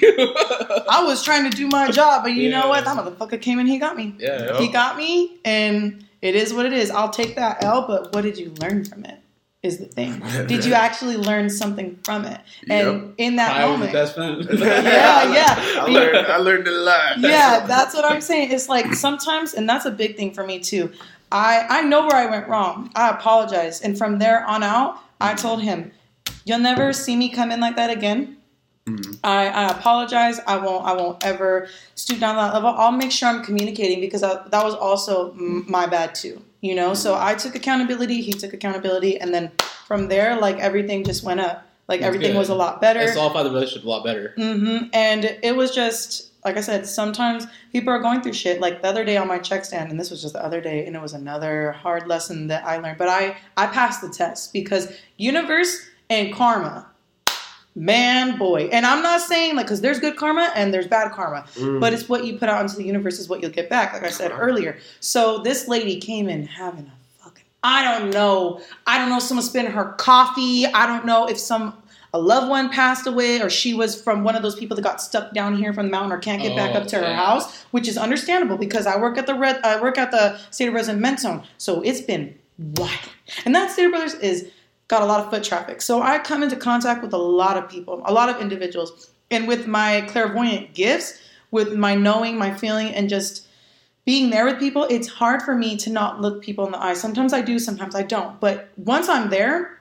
I 0.88 1.02
was 1.04 1.22
trying 1.22 1.50
to 1.50 1.56
do 1.56 1.66
my 1.68 1.90
job, 1.90 2.22
but 2.22 2.32
you 2.32 2.50
know 2.50 2.68
what? 2.68 2.84
That 2.84 2.96
motherfucker 2.96 3.40
came 3.40 3.58
and 3.58 3.68
he 3.68 3.78
got 3.78 3.96
me. 3.96 4.14
yeah. 4.18 4.58
He 4.58 4.68
got 4.68 4.96
me, 4.96 5.38
and 5.44 6.04
it 6.22 6.34
is 6.36 6.52
what 6.54 6.66
it 6.66 6.72
is. 6.72 6.90
I'll 6.90 7.10
take 7.10 7.36
that 7.36 7.62
L, 7.64 7.86
but 7.86 8.12
what 8.14 8.22
did 8.22 8.38
you 8.38 8.52
learn 8.60 8.84
from 8.84 9.04
it? 9.04 9.18
Is 9.64 9.78
the 9.78 9.86
thing. 9.86 10.20
Did 10.46 10.64
you 10.66 10.74
actually 10.74 11.16
learn 11.16 11.48
something 11.48 11.98
from 12.04 12.26
it? 12.26 12.38
And 12.68 13.14
in 13.16 13.36
that 13.36 13.56
I 13.56 13.64
was 13.64 13.72
the 13.72 13.78
moment, 13.78 13.92
best 13.94 14.14
friend. 14.14 14.46
Yeah, 14.60 15.32
yeah. 15.38 15.82
I 15.82 15.86
learned, 15.90 16.26
I 16.26 16.36
learned 16.36 16.68
a 16.68 16.70
lot. 16.70 17.18
yeah, 17.20 17.64
that's 17.66 17.94
what 17.94 18.04
I'm 18.04 18.20
saying. 18.20 18.52
It's 18.52 18.68
like 18.68 18.92
sometimes, 18.94 19.54
and 19.54 19.66
that's 19.66 19.86
a 19.86 19.90
big 19.90 20.16
thing 20.18 20.34
for 20.34 20.44
me 20.44 20.60
too. 20.60 20.92
I 21.32 21.64
I 21.78 21.80
know 21.80 22.02
where 22.06 22.14
I 22.16 22.26
went 22.26 22.46
wrong. 22.46 22.90
I 22.94 23.08
apologize, 23.08 23.80
and 23.80 23.96
from 23.96 24.18
there 24.18 24.44
on 24.46 24.62
out, 24.62 24.98
I 25.18 25.32
told 25.34 25.62
him, 25.62 25.92
"You'll 26.44 26.58
never 26.70 26.92
see 26.92 27.16
me 27.16 27.30
come 27.30 27.50
in 27.50 27.60
like 27.60 27.76
that 27.76 27.88
again." 27.90 28.36
Mhm. 28.86 29.18
I, 29.24 29.48
I 29.48 29.64
apologize. 29.70 30.40
I 30.46 30.58
won't. 30.58 30.84
I 30.84 30.92
won't 30.92 31.24
ever 31.24 31.68
stoop 31.94 32.20
down 32.20 32.34
to 32.36 32.40
that 32.42 32.52
level. 32.52 32.68
I'll 32.76 32.92
make 32.92 33.10
sure 33.10 33.30
I'm 33.30 33.42
communicating 33.42 34.00
because 34.02 34.22
I, 34.22 34.46
that 34.52 34.62
was 34.62 34.74
also 34.74 35.32
m- 35.32 35.64
my 35.66 35.86
bad 35.86 36.14
too. 36.14 36.42
You 36.64 36.74
know. 36.74 36.94
So 36.94 37.14
I 37.14 37.34
took 37.34 37.54
accountability. 37.54 38.22
He 38.22 38.32
took 38.32 38.54
accountability, 38.54 39.20
and 39.20 39.34
then 39.34 39.52
from 39.86 40.08
there, 40.08 40.40
like 40.40 40.58
everything 40.58 41.04
just 41.04 41.22
went 41.22 41.40
up. 41.40 41.66
Like 41.88 42.00
That's 42.00 42.08
everything 42.08 42.32
good. 42.32 42.38
was 42.38 42.48
a 42.48 42.54
lot 42.54 42.80
better. 42.80 43.00
It 43.00 43.12
solidified 43.12 43.44
the 43.44 43.50
relationship 43.50 43.84
a 43.84 43.90
lot 43.90 44.02
better. 44.04 44.32
hmm 44.36 44.78
And 44.94 45.38
it 45.42 45.54
was 45.54 45.74
just 45.74 46.30
like 46.42 46.56
I 46.56 46.62
said. 46.62 46.86
Sometimes 46.86 47.46
people 47.72 47.90
are 47.92 47.98
going 48.00 48.22
through 48.22 48.32
shit. 48.32 48.60
Like 48.60 48.80
the 48.80 48.88
other 48.88 49.04
day 49.04 49.18
on 49.18 49.28
my 49.28 49.38
check 49.38 49.66
stand, 49.66 49.90
and 49.90 50.00
this 50.00 50.10
was 50.10 50.22
just 50.22 50.32
the 50.32 50.42
other 50.42 50.62
day, 50.62 50.86
and 50.86 50.96
it 50.96 51.02
was 51.02 51.12
another 51.12 51.72
hard 51.72 52.06
lesson 52.06 52.46
that 52.46 52.64
I 52.64 52.78
learned. 52.78 52.96
But 52.96 53.08
I 53.10 53.36
I 53.58 53.66
passed 53.66 54.00
the 54.00 54.08
test 54.08 54.54
because 54.54 54.90
universe 55.18 55.76
and 56.08 56.32
karma, 56.32 56.86
man, 57.74 58.38
boy. 58.38 58.68
And 58.72 58.86
I'm 58.86 59.02
not 59.02 59.20
saying 59.20 59.56
like 59.56 59.66
because 59.66 59.80
there's 59.80 59.98
good 59.98 60.16
karma 60.16 60.52
and 60.54 60.72
there's 60.72 60.86
bad 60.86 61.12
karma, 61.12 61.44
Mm. 61.56 61.80
but 61.80 61.92
it's 61.92 62.08
what 62.08 62.24
you 62.24 62.38
put 62.38 62.48
out 62.48 62.60
into 62.62 62.76
the 62.76 62.84
universe 62.84 63.18
is 63.18 63.28
what 63.28 63.42
you'll 63.42 63.50
get 63.50 63.68
back. 63.68 63.92
Like 63.92 64.04
I 64.04 64.10
said 64.10 64.32
earlier. 64.32 64.78
So 65.00 65.38
this 65.38 65.68
lady 65.68 65.98
came 66.00 66.28
in 66.28 66.46
having 66.46 66.86
a 66.86 67.24
fucking 67.24 67.44
I 67.62 67.82
don't 67.98 68.10
know. 68.12 68.60
I 68.86 68.98
don't 68.98 69.08
know 69.08 69.16
if 69.16 69.22
someone 69.24 69.44
spilled 69.44 69.68
her 69.68 69.92
coffee. 69.94 70.66
I 70.66 70.86
don't 70.86 71.04
know 71.04 71.26
if 71.28 71.38
some 71.38 71.76
a 72.12 72.18
loved 72.18 72.48
one 72.48 72.68
passed 72.68 73.08
away 73.08 73.42
or 73.42 73.50
she 73.50 73.74
was 73.74 74.00
from 74.00 74.22
one 74.22 74.36
of 74.36 74.42
those 74.42 74.54
people 74.54 74.76
that 74.76 74.82
got 74.82 75.02
stuck 75.02 75.34
down 75.34 75.56
here 75.56 75.72
from 75.72 75.86
the 75.86 75.90
mountain 75.90 76.12
or 76.12 76.18
can't 76.18 76.40
get 76.40 76.54
back 76.54 76.70
Oh, 76.76 76.78
up 76.78 76.86
to 76.88 76.98
her 76.98 77.12
house, 77.12 77.64
which 77.72 77.88
is 77.88 77.98
understandable 77.98 78.56
because 78.56 78.86
I 78.86 78.96
work 78.96 79.18
at 79.18 79.26
the 79.26 79.34
red 79.34 79.60
I 79.64 79.80
work 79.82 79.98
at 79.98 80.12
the 80.12 80.38
State 80.52 80.68
of 80.68 80.74
Resident 80.74 81.18
Zone. 81.18 81.42
So 81.58 81.80
it's 81.82 82.00
been 82.00 82.38
wild. 82.76 82.92
And 83.44 83.52
that 83.56 83.72
Stater 83.72 83.90
Brothers 83.90 84.14
is 84.14 84.48
got 84.88 85.02
a 85.02 85.06
lot 85.06 85.20
of 85.24 85.30
foot 85.30 85.44
traffic. 85.44 85.82
So 85.82 86.02
I 86.02 86.18
come 86.18 86.42
into 86.42 86.56
contact 86.56 87.02
with 87.02 87.12
a 87.12 87.18
lot 87.18 87.56
of 87.56 87.68
people, 87.68 88.02
a 88.04 88.12
lot 88.12 88.28
of 88.28 88.40
individuals. 88.40 89.10
And 89.30 89.48
with 89.48 89.66
my 89.66 90.02
clairvoyant 90.02 90.74
gifts, 90.74 91.18
with 91.50 91.74
my 91.74 91.94
knowing, 91.94 92.36
my 92.36 92.54
feeling, 92.54 92.88
and 92.88 93.08
just 93.08 93.46
being 94.04 94.30
there 94.30 94.44
with 94.44 94.58
people, 94.58 94.84
it's 94.90 95.08
hard 95.08 95.42
for 95.42 95.54
me 95.54 95.76
to 95.78 95.90
not 95.90 96.20
look 96.20 96.42
people 96.42 96.66
in 96.66 96.72
the 96.72 96.82
eye. 96.82 96.94
Sometimes 96.94 97.32
I 97.32 97.40
do, 97.40 97.58
sometimes 97.58 97.94
I 97.94 98.02
don't. 98.02 98.38
But 98.38 98.68
once 98.76 99.08
I'm 99.08 99.30
there, 99.30 99.80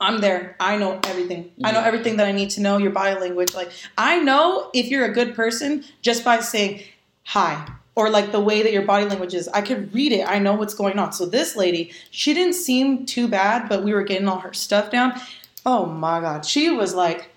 I'm 0.00 0.20
there. 0.20 0.56
I 0.58 0.78
know 0.78 0.98
everything. 1.04 1.52
I 1.62 1.70
know 1.70 1.80
everything 1.80 2.16
that 2.16 2.26
I 2.26 2.32
need 2.32 2.50
to 2.50 2.60
know, 2.60 2.78
your 2.78 2.90
body 2.90 3.20
language. 3.20 3.54
Like, 3.54 3.70
I 3.96 4.18
know 4.20 4.70
if 4.72 4.86
you're 4.86 5.04
a 5.04 5.12
good 5.12 5.34
person 5.34 5.84
just 6.00 6.24
by 6.24 6.40
saying 6.40 6.82
hi 7.24 7.66
or 7.94 8.10
like 8.10 8.32
the 8.32 8.40
way 8.40 8.62
that 8.62 8.72
your 8.72 8.82
body 8.82 9.06
language 9.06 9.34
is. 9.34 9.48
I 9.48 9.60
could 9.60 9.94
read 9.94 10.12
it. 10.12 10.26
I 10.26 10.38
know 10.38 10.54
what's 10.54 10.74
going 10.74 10.98
on. 10.98 11.12
So, 11.12 11.26
this 11.26 11.56
lady, 11.56 11.92
she 12.10 12.34
didn't 12.34 12.54
seem 12.54 13.06
too 13.06 13.28
bad, 13.28 13.68
but 13.68 13.82
we 13.82 13.92
were 13.92 14.02
getting 14.02 14.28
all 14.28 14.38
her 14.40 14.52
stuff 14.52 14.90
down. 14.90 15.20
Oh 15.64 15.86
my 15.86 16.20
God. 16.20 16.44
She 16.44 16.70
was 16.70 16.94
like, 16.94 17.32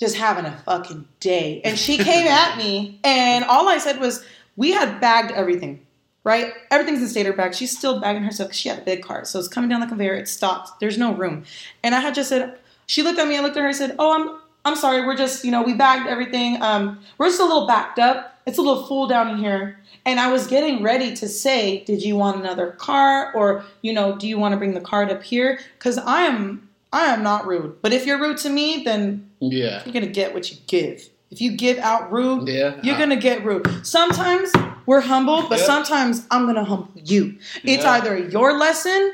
just 0.00 0.16
having 0.16 0.44
a 0.44 0.56
fucking 0.64 1.06
day. 1.20 1.60
And 1.64 1.78
she 1.78 1.96
came 1.98 2.26
at 2.26 2.58
me, 2.58 3.00
and 3.04 3.44
all 3.44 3.68
I 3.68 3.78
said 3.78 4.00
was, 4.00 4.24
We 4.56 4.72
had 4.72 5.00
bagged 5.00 5.32
everything, 5.32 5.84
right? 6.24 6.52
Everything's 6.70 7.02
in 7.02 7.08
stater 7.08 7.32
bag. 7.32 7.54
She's 7.54 7.76
still 7.76 8.00
bagging 8.00 8.22
her 8.24 8.30
stuff 8.30 8.48
because 8.48 8.60
she 8.60 8.68
had 8.68 8.78
a 8.78 8.82
big 8.82 9.02
cart. 9.02 9.26
So 9.26 9.38
it's 9.38 9.48
coming 9.48 9.70
down 9.70 9.80
the 9.80 9.86
conveyor, 9.86 10.14
it 10.14 10.28
stopped. 10.28 10.80
There's 10.80 10.98
no 10.98 11.14
room. 11.14 11.44
And 11.82 11.94
I 11.94 12.00
had 12.00 12.14
just 12.14 12.28
said, 12.28 12.58
She 12.86 13.02
looked 13.02 13.18
at 13.18 13.28
me, 13.28 13.36
I 13.36 13.40
looked 13.40 13.56
at 13.56 13.60
her, 13.60 13.68
and 13.68 13.76
said, 13.76 13.96
Oh, 13.98 14.12
I'm. 14.12 14.40
I'm 14.66 14.76
sorry, 14.76 15.04
we're 15.04 15.14
just, 15.14 15.44
you 15.44 15.50
know, 15.50 15.62
we 15.62 15.74
bagged 15.74 16.08
everything. 16.08 16.62
Um, 16.62 16.98
we're 17.18 17.26
just 17.26 17.38
a 17.38 17.44
little 17.44 17.66
backed 17.66 17.98
up. 17.98 18.33
It's 18.46 18.58
a 18.58 18.62
little 18.62 18.84
full 18.86 19.06
down 19.06 19.30
in 19.30 19.38
here. 19.38 19.78
And 20.04 20.20
I 20.20 20.30
was 20.30 20.46
getting 20.46 20.82
ready 20.82 21.14
to 21.16 21.28
say, 21.28 21.82
Did 21.84 22.02
you 22.02 22.16
want 22.16 22.38
another 22.38 22.72
car? 22.72 23.32
Or, 23.34 23.64
you 23.82 23.92
know, 23.92 24.16
do 24.16 24.28
you 24.28 24.38
want 24.38 24.52
to 24.52 24.58
bring 24.58 24.74
the 24.74 24.80
card 24.80 25.10
up 25.10 25.22
here? 25.22 25.58
Because 25.78 25.98
I 25.98 26.22
am 26.22 26.68
I 26.92 27.06
am 27.06 27.24
not 27.24 27.44
rude. 27.46 27.76
But 27.82 27.92
if 27.92 28.06
you're 28.06 28.20
rude 28.20 28.36
to 28.38 28.50
me, 28.50 28.82
then 28.84 29.28
Yeah. 29.40 29.82
you're 29.84 29.92
gonna 29.92 30.06
get 30.06 30.32
what 30.32 30.50
you 30.52 30.58
give. 30.68 31.08
If 31.32 31.40
you 31.40 31.56
give 31.56 31.78
out 31.78 32.12
rude, 32.12 32.46
Yeah. 32.46 32.74
you're 32.84 32.96
gonna 32.98 33.16
get 33.16 33.44
rude. 33.44 33.66
Sometimes 33.84 34.52
we're 34.86 35.00
humble, 35.00 35.42
but 35.48 35.58
Yep. 35.58 35.66
sometimes 35.66 36.24
I'm 36.30 36.46
gonna 36.46 36.62
humble 36.62 36.90
you. 36.94 37.34
It's 37.64 37.82
Yeah. 37.82 37.92
either 37.92 38.16
your 38.16 38.56
lesson, 38.58 39.12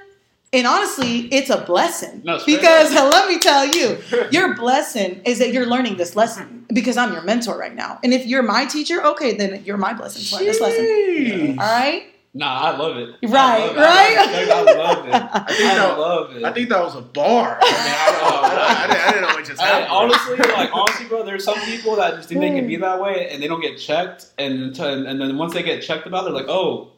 and 0.53 0.67
honestly, 0.67 1.21
it's 1.33 1.51
a 1.51 1.59
blessing. 1.65 2.23
No, 2.25 2.41
because 2.45 2.93
up. 2.97 3.13
let 3.13 3.29
me 3.29 3.39
tell 3.39 3.67
you, 3.67 3.99
your 4.31 4.55
blessing 4.55 5.21
is 5.25 5.39
that 5.39 5.53
you're 5.53 5.67
learning 5.67 5.97
this 5.97 6.17
lesson 6.17 6.67
because 6.73 6.97
I'm 6.97 7.13
your 7.13 7.23
mentor 7.23 7.57
right 7.59 7.75
now. 7.75 7.99
And 8.03 8.13
if 8.13 8.27
you're 8.27 8.43
my 8.43 8.65
teacher, 8.67 9.03
okay, 9.05 9.35
then 9.37 9.63
you're 9.65 9.77
my 9.77 9.93
blessing 9.95 10.23
to 10.25 10.37
learn 10.37 10.45
this 10.45 10.61
lesson. 10.61 10.85
Sheesh. 10.85 11.51
All 11.51 11.57
right? 11.79 12.05
Nah, 12.33 12.61
I 12.61 12.77
love 12.77 12.97
it. 12.97 13.09
I 13.25 13.27
Right, 13.27 13.59
love 13.67 13.77
it. 13.77 13.81
right? 13.81 14.17
I 14.19 14.63
love 14.63 15.07
it. 15.09 15.13
I 15.15 15.45
think 15.49 15.59
that- 15.59 15.99
love 15.99 16.37
it. 16.37 16.45
I 16.45 16.53
think 16.53 16.69
that 16.69 16.81
was 16.81 16.95
a 16.95 17.01
bar. 17.01 17.59
I 17.61 17.65
mean, 17.65 17.95
I 17.97 18.07
don't 18.07 18.21
know. 18.23 18.61
I, 18.61 18.85
I, 18.85 18.87
didn't, 18.87 19.01
I 19.03 19.11
didn't 19.11 19.23
know 19.23 19.35
what 19.35 19.45
just 19.45 19.61
I, 19.61 19.67
happened. 19.67 19.91
honestly, 19.91 20.37
like 20.55 20.71
honestly, 20.73 21.07
bro, 21.07 21.25
there's 21.25 21.43
some 21.45 21.59
people 21.63 21.97
that 21.97 22.15
just 22.15 22.29
think 22.29 22.41
they 22.41 22.51
can 22.51 22.69
be 22.69 22.77
that 22.77 23.01
way 23.01 23.29
and 23.31 23.43
they 23.43 23.49
don't 23.49 23.61
get 23.61 23.79
checked, 23.79 24.27
and 24.39 24.79
and 24.79 25.21
then 25.21 25.39
once 25.39 25.55
they 25.55 25.65
get 25.65 25.83
checked 25.83 26.07
about, 26.07 26.21
it, 26.23 26.25
they're 26.27 26.35
like, 26.35 26.49
oh, 26.49 26.93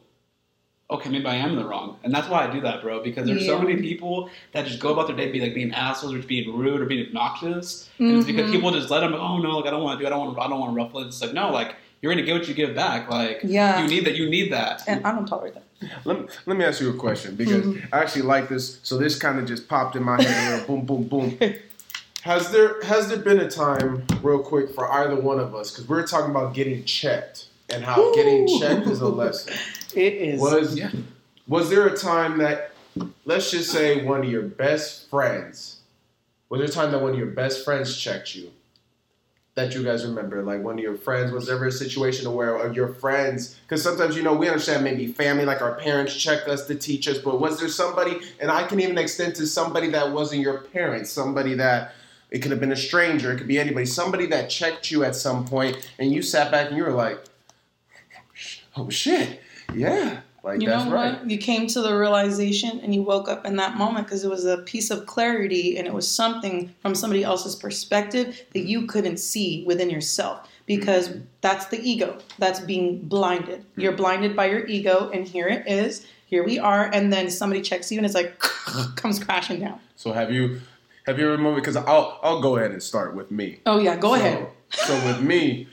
okay, 0.91 1.09
maybe 1.09 1.25
I 1.25 1.35
am 1.35 1.51
in 1.51 1.55
the 1.55 1.65
wrong, 1.65 1.97
and 2.03 2.13
that's 2.13 2.27
why 2.29 2.47
I 2.47 2.51
do 2.51 2.61
that, 2.61 2.81
bro. 2.81 3.01
Because 3.03 3.25
there's 3.25 3.45
so 3.45 3.59
many 3.59 3.81
people 3.81 4.29
that 4.51 4.65
just 4.65 4.79
go 4.79 4.93
about 4.93 5.07
their 5.07 5.15
day 5.15 5.31
be 5.31 5.39
like 5.39 5.53
being 5.55 5.73
assholes 5.73 6.13
or 6.13 6.17
just 6.17 6.27
being 6.27 6.55
rude 6.55 6.81
or 6.81 6.85
being 6.85 7.07
obnoxious, 7.07 7.89
and 7.99 8.17
it's 8.17 8.25
because 8.25 8.49
Mhm. 8.49 8.53
people 8.53 8.71
just 8.71 8.89
let 8.89 8.99
them. 9.01 9.13
Oh 9.13 9.37
no, 9.39 9.57
like 9.57 9.67
I 9.67 9.71
don't 9.71 9.83
want 9.83 9.99
to 9.99 10.03
do. 10.03 10.07
I 10.07 10.09
don't 10.09 10.19
want. 10.27 10.39
I 10.39 10.47
don't 10.47 10.59
want 10.59 10.71
to 10.73 10.75
ruffle 10.75 11.01
it. 11.01 11.07
It's 11.07 11.21
like 11.21 11.33
no, 11.33 11.51
like 11.51 11.75
you're 12.01 12.11
gonna 12.13 12.25
get 12.25 12.33
what 12.33 12.47
you 12.47 12.53
give 12.53 12.75
back. 12.75 13.09
Like 13.09 13.41
Yeah. 13.43 13.81
you 13.81 13.87
need 13.87 14.05
that. 14.05 14.15
You 14.15 14.29
need 14.29 14.51
that. 14.51 14.83
And 14.87 15.05
I 15.05 15.11
don't 15.11 15.25
tolerate 15.25 15.53
that. 15.55 15.63
Let 16.05 16.19
me, 16.21 16.27
let 16.45 16.57
me 16.57 16.63
ask 16.65 16.79
you 16.81 16.89
a 16.89 16.93
question 16.93 17.35
because 17.35 17.65
Mm-hmm. 17.65 17.93
I 17.93 17.99
actually 17.99 18.21
like 18.23 18.47
this. 18.49 18.79
So 18.83 18.97
this 18.97 19.17
kind 19.17 19.39
of 19.39 19.45
just 19.45 19.67
popped 19.67 19.95
in 19.95 20.03
my 20.03 20.21
head. 20.21 20.57
real 20.59 20.67
boom, 20.67 20.85
boom, 20.85 21.03
boom. 21.37 21.37
Has 22.23 22.51
there 22.53 22.81
has 22.83 23.09
there 23.09 23.17
been 23.17 23.39
a 23.41 23.49
time, 23.49 24.05
real 24.21 24.39
quick, 24.39 24.73
for 24.73 24.89
either 24.89 25.17
one 25.17 25.39
of 25.41 25.53
us? 25.53 25.71
Because 25.71 25.89
we're 25.89 26.07
talking 26.07 26.31
about 26.31 26.53
getting 26.53 26.85
checked 26.85 27.47
and 27.73 27.83
how 27.83 28.13
getting 28.13 28.47
checked 28.59 28.87
is 28.87 29.01
a 29.01 29.07
lesson. 29.07 29.53
It 29.95 30.13
is. 30.13 30.41
Was 30.41 30.75
Yeah. 30.75 30.89
was 31.47 31.69
there 31.69 31.85
a 31.87 31.95
time 31.95 32.39
that, 32.39 32.71
let's 33.25 33.51
just 33.51 33.69
say, 33.71 34.03
one 34.03 34.21
of 34.21 34.29
your 34.31 34.41
best 34.41 35.07
friends, 35.07 35.81
was 36.49 36.59
there 36.59 36.67
a 36.67 36.71
time 36.71 36.91
that 36.91 37.01
one 37.01 37.11
of 37.11 37.17
your 37.17 37.27
best 37.27 37.63
friends 37.63 37.95
checked 37.95 38.33
you? 38.35 38.49
That 39.53 39.75
you 39.75 39.83
guys 39.83 40.03
remember, 40.03 40.41
like 40.41 40.63
one 40.63 40.79
of 40.79 40.83
your 40.83 40.95
friends, 40.95 41.31
was 41.31 41.45
there 41.45 41.55
ever 41.57 41.67
a 41.67 41.71
situation 41.71 42.33
where 42.33 42.57
uh, 42.59 42.71
your 42.71 42.87
friends, 42.87 43.59
because 43.67 43.83
sometimes 43.83 44.15
you 44.15 44.23
know 44.23 44.33
we 44.33 44.47
understand 44.47 44.83
maybe 44.83 45.05
family, 45.05 45.45
like 45.45 45.61
our 45.61 45.75
parents 45.75 46.15
check 46.15 46.47
us 46.47 46.65
to 46.65 46.73
teach 46.73 47.07
us, 47.07 47.19
but 47.19 47.39
was 47.39 47.59
there 47.59 47.69
somebody, 47.69 48.19
and 48.39 48.49
I 48.49 48.65
can 48.65 48.79
even 48.79 48.97
extend 48.97 49.35
to 49.35 49.45
somebody 49.45 49.89
that 49.91 50.11
wasn't 50.11 50.41
your 50.41 50.57
parents, 50.57 51.11
somebody 51.11 51.53
that 51.53 51.93
it 52.31 52.39
could 52.41 52.49
have 52.49 52.59
been 52.59 52.71
a 52.71 52.75
stranger, 52.75 53.31
it 53.31 53.37
could 53.37 53.47
be 53.47 53.59
anybody, 53.59 53.85
somebody 53.85 54.25
that 54.25 54.49
checked 54.49 54.89
you 54.89 55.03
at 55.03 55.15
some 55.15 55.45
point, 55.45 55.87
and 55.99 56.11
you 56.11 56.23
sat 56.23 56.49
back 56.49 56.69
and 56.69 56.77
you 56.77 56.83
were 56.83 56.91
like, 56.91 57.23
oh 58.75 58.89
shit, 58.89 59.41
yeah, 59.73 60.21
like 60.43 60.61
you 60.61 60.67
that's 60.67 60.85
know 60.85 60.91
right. 60.91 61.19
what? 61.19 61.29
You 61.29 61.37
came 61.37 61.67
to 61.67 61.81
the 61.81 61.95
realization 61.95 62.79
and 62.81 62.93
you 62.93 63.01
woke 63.03 63.27
up 63.29 63.45
in 63.45 63.55
that 63.57 63.77
moment 63.77 64.05
because 64.07 64.23
it 64.23 64.29
was 64.29 64.45
a 64.45 64.57
piece 64.59 64.91
of 64.91 65.05
clarity 65.05 65.77
and 65.77 65.87
it 65.87 65.93
was 65.93 66.07
something 66.07 66.73
from 66.81 66.95
somebody 66.95 67.23
else's 67.23 67.55
perspective 67.55 68.41
that 68.53 68.65
you 68.65 68.85
couldn't 68.87 69.17
see 69.17 69.63
within 69.65 69.89
yourself 69.89 70.49
because 70.65 71.09
Mm-hmm. 71.09 71.19
that's 71.41 71.65
the 71.67 71.81
ego 71.81 72.17
that's 72.39 72.59
being 72.61 72.99
blinded. 72.99 73.65
You're 73.75 73.91
blinded 73.91 74.33
by 74.35 74.45
your 74.45 74.65
ego, 74.65 75.09
and 75.13 75.27
here 75.27 75.47
it 75.47 75.67
is. 75.67 76.05
Here 76.25 76.43
we 76.43 76.57
are, 76.57 76.89
and 76.93 77.11
then 77.13 77.29
somebody 77.29 77.61
checks 77.61 77.91
you 77.91 77.99
and 77.99 78.05
it's 78.05 78.15
like 78.15 78.39
comes 78.95 79.23
crashing 79.23 79.59
down. 79.59 79.79
So 79.97 80.13
have 80.13 80.31
you 80.31 80.61
have 81.05 81.19
you 81.19 81.27
ever 81.27 81.37
moved? 81.37 81.57
Because 81.57 81.75
I'll 81.75 82.17
I'll 82.23 82.41
go 82.41 82.55
ahead 82.57 82.71
and 82.71 82.81
start 82.81 83.13
with 83.13 83.29
me. 83.29 83.59
Oh 83.65 83.77
yeah, 83.79 83.95
go 83.97 84.09
So- 84.09 84.13
ahead. 84.15 84.47
So 84.71 84.93
with 85.05 85.21
me, 85.21 85.67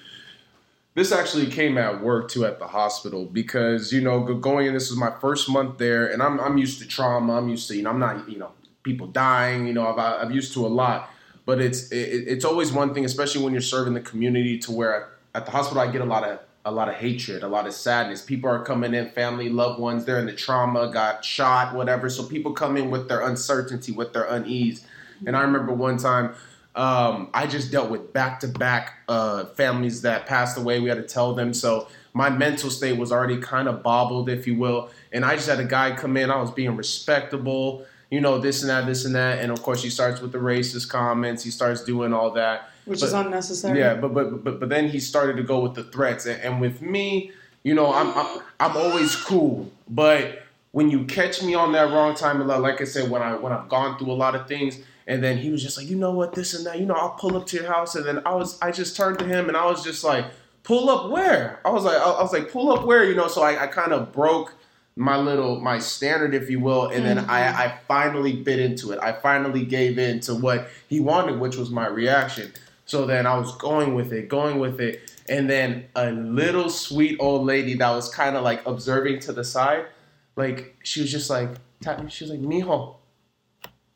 this 0.94 1.12
actually 1.12 1.46
came 1.46 1.78
at 1.78 2.02
work 2.02 2.30
too 2.30 2.44
at 2.44 2.58
the 2.58 2.66
hospital 2.66 3.24
because 3.24 3.92
you 3.92 4.00
know 4.00 4.20
going 4.34 4.66
in. 4.66 4.74
This 4.74 4.90
was 4.90 4.98
my 4.98 5.12
first 5.20 5.48
month 5.48 5.78
there, 5.78 6.06
and 6.06 6.22
I'm 6.22 6.40
I'm 6.40 6.58
used 6.58 6.80
to 6.80 6.88
trauma. 6.88 7.38
I'm 7.38 7.48
used 7.48 7.68
to 7.68 7.76
you 7.76 7.82
know 7.82 7.90
I'm 7.90 8.00
not 8.00 8.28
you 8.28 8.38
know 8.38 8.52
people 8.82 9.06
dying. 9.06 9.66
You 9.66 9.74
know 9.74 9.86
I've 9.86 9.98
I've 9.98 10.32
used 10.32 10.52
to 10.54 10.66
a 10.66 10.68
lot, 10.68 11.10
but 11.46 11.60
it's 11.60 11.90
it, 11.92 12.24
it's 12.26 12.44
always 12.44 12.72
one 12.72 12.92
thing, 12.92 13.04
especially 13.04 13.44
when 13.44 13.52
you're 13.52 13.62
serving 13.62 13.94
the 13.94 14.00
community, 14.00 14.58
to 14.58 14.72
where 14.72 15.10
at 15.34 15.46
the 15.46 15.52
hospital 15.52 15.80
I 15.80 15.90
get 15.90 16.00
a 16.00 16.06
lot 16.06 16.24
of 16.24 16.40
a 16.64 16.70
lot 16.70 16.88
of 16.88 16.96
hatred, 16.96 17.42
a 17.42 17.48
lot 17.48 17.66
of 17.66 17.72
sadness. 17.72 18.22
People 18.22 18.50
are 18.50 18.62
coming 18.62 18.92
in, 18.92 19.10
family, 19.10 19.48
loved 19.48 19.80
ones, 19.80 20.04
they're 20.04 20.18
in 20.18 20.26
the 20.26 20.32
trauma, 20.32 20.92
got 20.92 21.24
shot, 21.24 21.74
whatever. 21.74 22.10
So 22.10 22.24
people 22.24 22.52
come 22.52 22.76
in 22.76 22.90
with 22.90 23.08
their 23.08 23.22
uncertainty, 23.22 23.92
with 23.92 24.12
their 24.12 24.24
unease. 24.24 24.84
And 25.26 25.36
I 25.36 25.42
remember 25.42 25.72
one 25.72 25.96
time 25.96 26.34
um, 26.76 27.30
I 27.34 27.46
just 27.46 27.70
dealt 27.72 27.90
with 27.90 28.12
back 28.12 28.40
to 28.40 28.48
back 28.48 28.98
families 29.56 30.02
that 30.02 30.26
passed 30.26 30.56
away. 30.58 30.80
We 30.80 30.88
had 30.88 30.98
to 30.98 31.02
tell 31.14 31.34
them. 31.34 31.52
So 31.54 31.88
my 32.14 32.30
mental 32.30 32.70
state 32.70 32.96
was 32.98 33.12
already 33.12 33.38
kind 33.38 33.68
of 33.68 33.82
bobbled, 33.82 34.28
if 34.28 34.46
you 34.46 34.56
will. 34.56 34.90
And 35.12 35.24
I 35.24 35.34
just 35.36 35.48
had 35.48 35.60
a 35.60 35.64
guy 35.64 35.94
come 35.94 36.16
in. 36.16 36.30
I 36.30 36.40
was 36.40 36.50
being 36.50 36.76
respectable, 36.76 37.84
you 38.10 38.20
know, 38.20 38.38
this 38.38 38.62
and 38.62 38.70
that, 38.70 38.86
this 38.86 39.04
and 39.04 39.14
that. 39.14 39.38
And 39.40 39.50
of 39.52 39.62
course, 39.62 39.82
he 39.82 39.90
starts 39.90 40.20
with 40.20 40.32
the 40.32 40.38
racist 40.38 40.88
comments. 40.88 41.42
He 41.42 41.50
starts 41.50 41.82
doing 41.84 42.12
all 42.12 42.30
that. 42.32 42.70
Which 42.84 43.00
But- 43.00 43.06
is 43.06 43.12
unnecessary. 43.12 43.78
Yeah, 43.78 43.94
but 43.94 44.14
but 44.14 44.42
but 44.44 44.60
but 44.60 44.68
then 44.68 44.88
he 44.88 45.00
started 45.00 45.36
to 45.36 45.42
go 45.42 45.60
with 45.60 45.74
the 45.74 45.84
threats, 45.84 46.26
and, 46.26 46.40
and 46.42 46.60
with 46.60 46.80
me, 46.80 47.30
you 47.62 47.74
know, 47.74 47.92
I'm, 47.92 48.08
I'm 48.16 48.40
I'm 48.58 48.76
always 48.76 49.14
cool, 49.14 49.70
but 49.88 50.42
when 50.72 50.88
you 50.90 51.04
catch 51.04 51.42
me 51.42 51.54
on 51.54 51.72
that 51.72 51.92
wrong 51.92 52.14
time, 52.14 52.44
like- 52.46 52.60
like 52.60 52.80
I 52.80 52.84
said, 52.84 53.10
when 53.10 53.20
I 53.22 53.34
when 53.36 53.52
I've 53.52 53.68
gone 53.68 53.98
through 53.98 54.10
a 54.12 54.14
lot 54.14 54.34
of 54.34 54.48
things, 54.48 54.78
and 55.06 55.22
then 55.22 55.38
he 55.38 55.50
was 55.50 55.62
just 55.62 55.76
like, 55.76 55.88
you 55.88 55.96
know 55.96 56.12
what, 56.12 56.34
this 56.34 56.54
and 56.54 56.66
that, 56.66 56.78
you 56.78 56.86
know, 56.86 56.94
I'll 56.94 57.10
pull 57.10 57.36
up 57.36 57.46
to 57.48 57.56
your 57.56 57.66
house, 57.66 57.94
and 57.94 58.04
then 58.04 58.22
I 58.26 58.34
was 58.34 58.60
I 58.60 58.70
just 58.70 58.96
turned 58.96 59.18
to 59.20 59.26
him, 59.26 59.48
and 59.48 59.56
I 59.56 59.66
was 59.66 59.82
just 59.82 60.04
like, 60.04 60.26
pull 60.62 60.90
up 60.90 61.10
where? 61.10 61.60
I 61.64 61.70
was 61.70 61.84
like, 61.84 62.00
I 62.00 62.22
was 62.22 62.32
like, 62.32 62.50
pull 62.50 62.72
up 62.72 62.84
where? 62.84 63.04
You 63.04 63.14
know, 63.14 63.28
so 63.28 63.42
I, 63.42 63.64
I 63.64 63.66
kind 63.66 63.92
of 63.92 64.12
broke 64.12 64.54
my 64.96 65.16
little 65.16 65.60
my 65.60 65.78
standard 65.78 66.34
if 66.34 66.50
you 66.50 66.60
will 66.60 66.88
and 66.88 67.04
then 67.04 67.18
I, 67.18 67.42
mm-hmm. 67.42 67.60
I 67.60 67.78
finally 67.88 68.36
bit 68.36 68.58
into 68.58 68.92
it. 68.92 68.98
I 69.00 69.12
finally 69.12 69.64
gave 69.64 69.98
in 69.98 70.20
to 70.20 70.34
what 70.34 70.68
he 70.88 71.00
wanted 71.00 71.40
which 71.40 71.56
was 71.56 71.70
my 71.70 71.86
reaction. 71.86 72.52
So 72.84 73.06
then 73.06 73.24
i 73.26 73.38
was 73.38 73.56
going 73.56 73.94
with 73.94 74.12
it 74.12 74.28
going 74.28 74.58
with 74.58 74.80
it. 74.80 75.12
And 75.28 75.48
then 75.48 75.86
a 75.94 76.10
little 76.10 76.68
sweet 76.68 77.16
old 77.20 77.46
lady 77.46 77.74
that 77.74 77.90
was 77.90 78.12
kind 78.12 78.36
of 78.36 78.42
like 78.42 78.66
observing 78.66 79.20
to 79.20 79.32
the 79.32 79.44
side 79.44 79.86
like 80.36 80.76
she 80.82 81.00
was 81.00 81.10
just 81.10 81.30
like 81.30 81.50
tap 81.80 82.02
me 82.02 82.10
she 82.10 82.24
was 82.24 82.30
like 82.30 82.40
mijo 82.40 82.96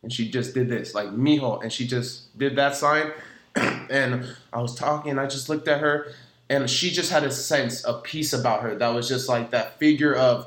and 0.04 0.12
she 0.12 0.30
just 0.30 0.54
did 0.54 0.68
this 0.68 0.94
like 0.94 1.08
mijo 1.08 1.60
and 1.62 1.72
she 1.72 1.86
just 1.86 2.38
did 2.38 2.54
that 2.56 2.76
sign 2.76 3.10
and 3.90 4.24
i 4.52 4.60
was 4.60 4.76
talking 4.76 5.18
i 5.18 5.26
just 5.26 5.48
looked 5.48 5.66
at 5.66 5.80
her 5.80 6.12
and 6.48 6.70
she 6.70 6.90
just 6.90 7.10
had 7.10 7.24
a 7.24 7.30
sense 7.32 7.84
a 7.84 7.94
peace 7.94 8.32
about 8.32 8.62
her 8.62 8.76
that 8.76 8.94
was 8.94 9.08
just 9.08 9.28
like 9.28 9.50
that 9.50 9.78
figure 9.80 10.14
of 10.14 10.46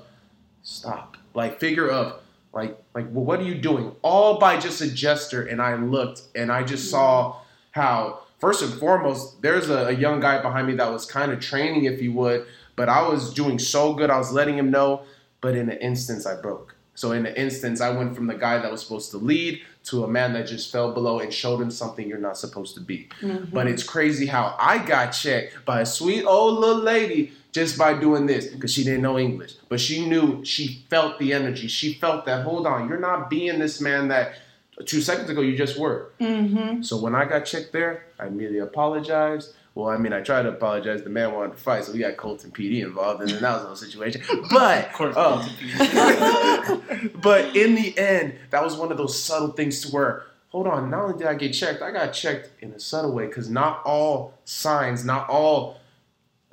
stop 0.63 1.17
like 1.33 1.59
figure 1.59 1.89
of 1.89 2.21
Like, 2.53 2.77
like, 2.95 3.07
well, 3.11 3.25
what 3.25 3.39
are 3.39 3.43
you 3.43 3.55
doing? 3.55 3.95
All 4.01 4.39
by 4.39 4.57
just 4.59 4.81
a 4.81 4.91
gesture. 4.91 5.45
And 5.45 5.61
I 5.61 5.75
looked 5.75 6.23
and 6.35 6.51
I 6.51 6.63
just 6.63 6.89
saw 6.89 7.37
how, 7.71 8.21
first 8.39 8.63
and 8.63 8.73
foremost, 8.73 9.41
there's 9.43 9.69
a, 9.69 9.87
a 9.87 9.91
young 9.91 10.19
guy 10.19 10.41
behind 10.41 10.67
me 10.67 10.75
that 10.75 10.91
was 10.91 11.05
kind 11.05 11.31
of 11.31 11.39
training, 11.39 11.85
if 11.85 12.01
you 12.01 12.13
would, 12.13 12.47
but 12.75 12.89
I 12.89 13.07
was 13.07 13.33
doing 13.33 13.59
so 13.59 13.93
good. 13.93 14.09
I 14.09 14.17
was 14.17 14.31
letting 14.31 14.57
him 14.57 14.71
know. 14.71 15.03
But 15.41 15.55
in 15.55 15.69
an 15.69 15.77
instance, 15.77 16.25
I 16.25 16.41
broke. 16.41 16.75
So 16.97 17.11
in 17.11 17.21
the 17.21 17.39
instance, 17.39 17.79
I 17.79 17.91
went 17.91 18.15
from 18.15 18.25
the 18.25 18.33
guy 18.33 18.57
that 18.57 18.71
was 18.71 18.81
supposed 18.81 19.11
to 19.11 19.17
lead 19.17 19.61
to 19.83 20.03
a 20.03 20.07
man 20.07 20.33
that 20.33 20.47
just 20.47 20.71
fell 20.71 20.93
below 20.93 21.19
and 21.19 21.31
showed 21.31 21.61
him 21.61 21.69
something 21.69 22.09
you're 22.09 22.17
not 22.17 22.39
supposed 22.39 22.73
to 22.73 22.81
be. 22.81 23.07
But 23.53 23.67
it's 23.67 23.83
crazy 23.83 24.25
how 24.25 24.55
I 24.59 24.79
got 24.79 25.11
checked 25.11 25.63
by 25.63 25.81
a 25.81 25.85
sweet 25.85 26.25
old 26.25 26.59
little 26.59 26.81
lady 26.81 27.33
just 27.51 27.77
by 27.77 27.93
doing 27.93 28.25
this 28.25 28.47
because 28.47 28.73
she 28.73 28.83
didn't 28.83 29.03
know 29.03 29.19
English. 29.19 29.53
But 29.69 29.79
she 29.79 30.09
knew, 30.09 30.43
she 30.43 30.85
felt 30.89 31.19
the 31.19 31.33
energy. 31.33 31.67
She 31.67 31.93
felt 31.93 32.25
that, 32.25 32.43
hold 32.43 32.65
on, 32.65 32.89
you're 32.89 32.99
not 32.99 33.29
being 33.29 33.59
this 33.59 33.79
man 33.79 34.07
that 34.07 34.39
two 34.85 35.01
seconds 35.01 35.29
ago 35.29 35.41
you 35.41 35.55
just 35.55 35.77
were. 35.77 36.13
Mm-hmm. 36.19 36.81
So 36.81 36.97
when 36.99 37.13
I 37.13 37.25
got 37.25 37.45
checked 37.45 37.73
there, 37.73 38.07
I 38.19 38.25
immediately 38.25 38.59
apologized. 38.59 39.53
Well, 39.77 39.89
I 39.89 39.97
mean, 39.97 40.11
I 40.11 40.21
tried 40.21 40.41
to 40.41 40.49
apologize. 40.49 41.03
The 41.03 41.11
man 41.11 41.33
wanted 41.33 41.51
to 41.51 41.59
fight, 41.59 41.83
so 41.85 41.93
we 41.93 41.99
got 41.99 42.17
Colton 42.17 42.49
PD 42.49 42.81
involved, 42.81 43.21
and 43.21 43.29
then 43.29 43.43
that 43.43 43.53
was 43.53 43.61
a 43.61 43.65
whole 43.67 43.75
situation. 43.75 44.23
But 44.49 44.87
Of 44.87 44.93
course, 44.93 45.15
um, 45.15 47.11
but 47.21 47.55
in 47.55 47.75
the 47.75 47.93
end, 47.95 48.33
that 48.49 48.63
was 48.63 48.75
one 48.75 48.91
of 48.91 48.97
those 48.97 49.15
subtle 49.21 49.49
things 49.51 49.81
to 49.81 49.89
where, 49.89 50.23
hold 50.49 50.65
on, 50.65 50.89
not 50.89 51.03
only 51.03 51.19
did 51.19 51.27
I 51.27 51.35
get 51.35 51.51
checked, 51.51 51.83
I 51.83 51.91
got 51.91 52.07
checked 52.11 52.49
in 52.63 52.71
a 52.71 52.79
subtle 52.79 53.11
way 53.13 53.27
because 53.27 53.51
not 53.51 53.83
all 53.85 54.33
signs, 54.45 55.05
not 55.05 55.29
all 55.29 55.77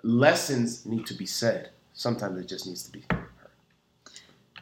lessons 0.02 0.84
need 0.84 1.06
to 1.06 1.14
be 1.14 1.24
said. 1.24 1.70
Sometimes 1.94 2.38
it 2.38 2.46
just 2.46 2.66
needs 2.66 2.82
to 2.82 2.92
be. 2.92 3.04
Heard. 3.10 3.24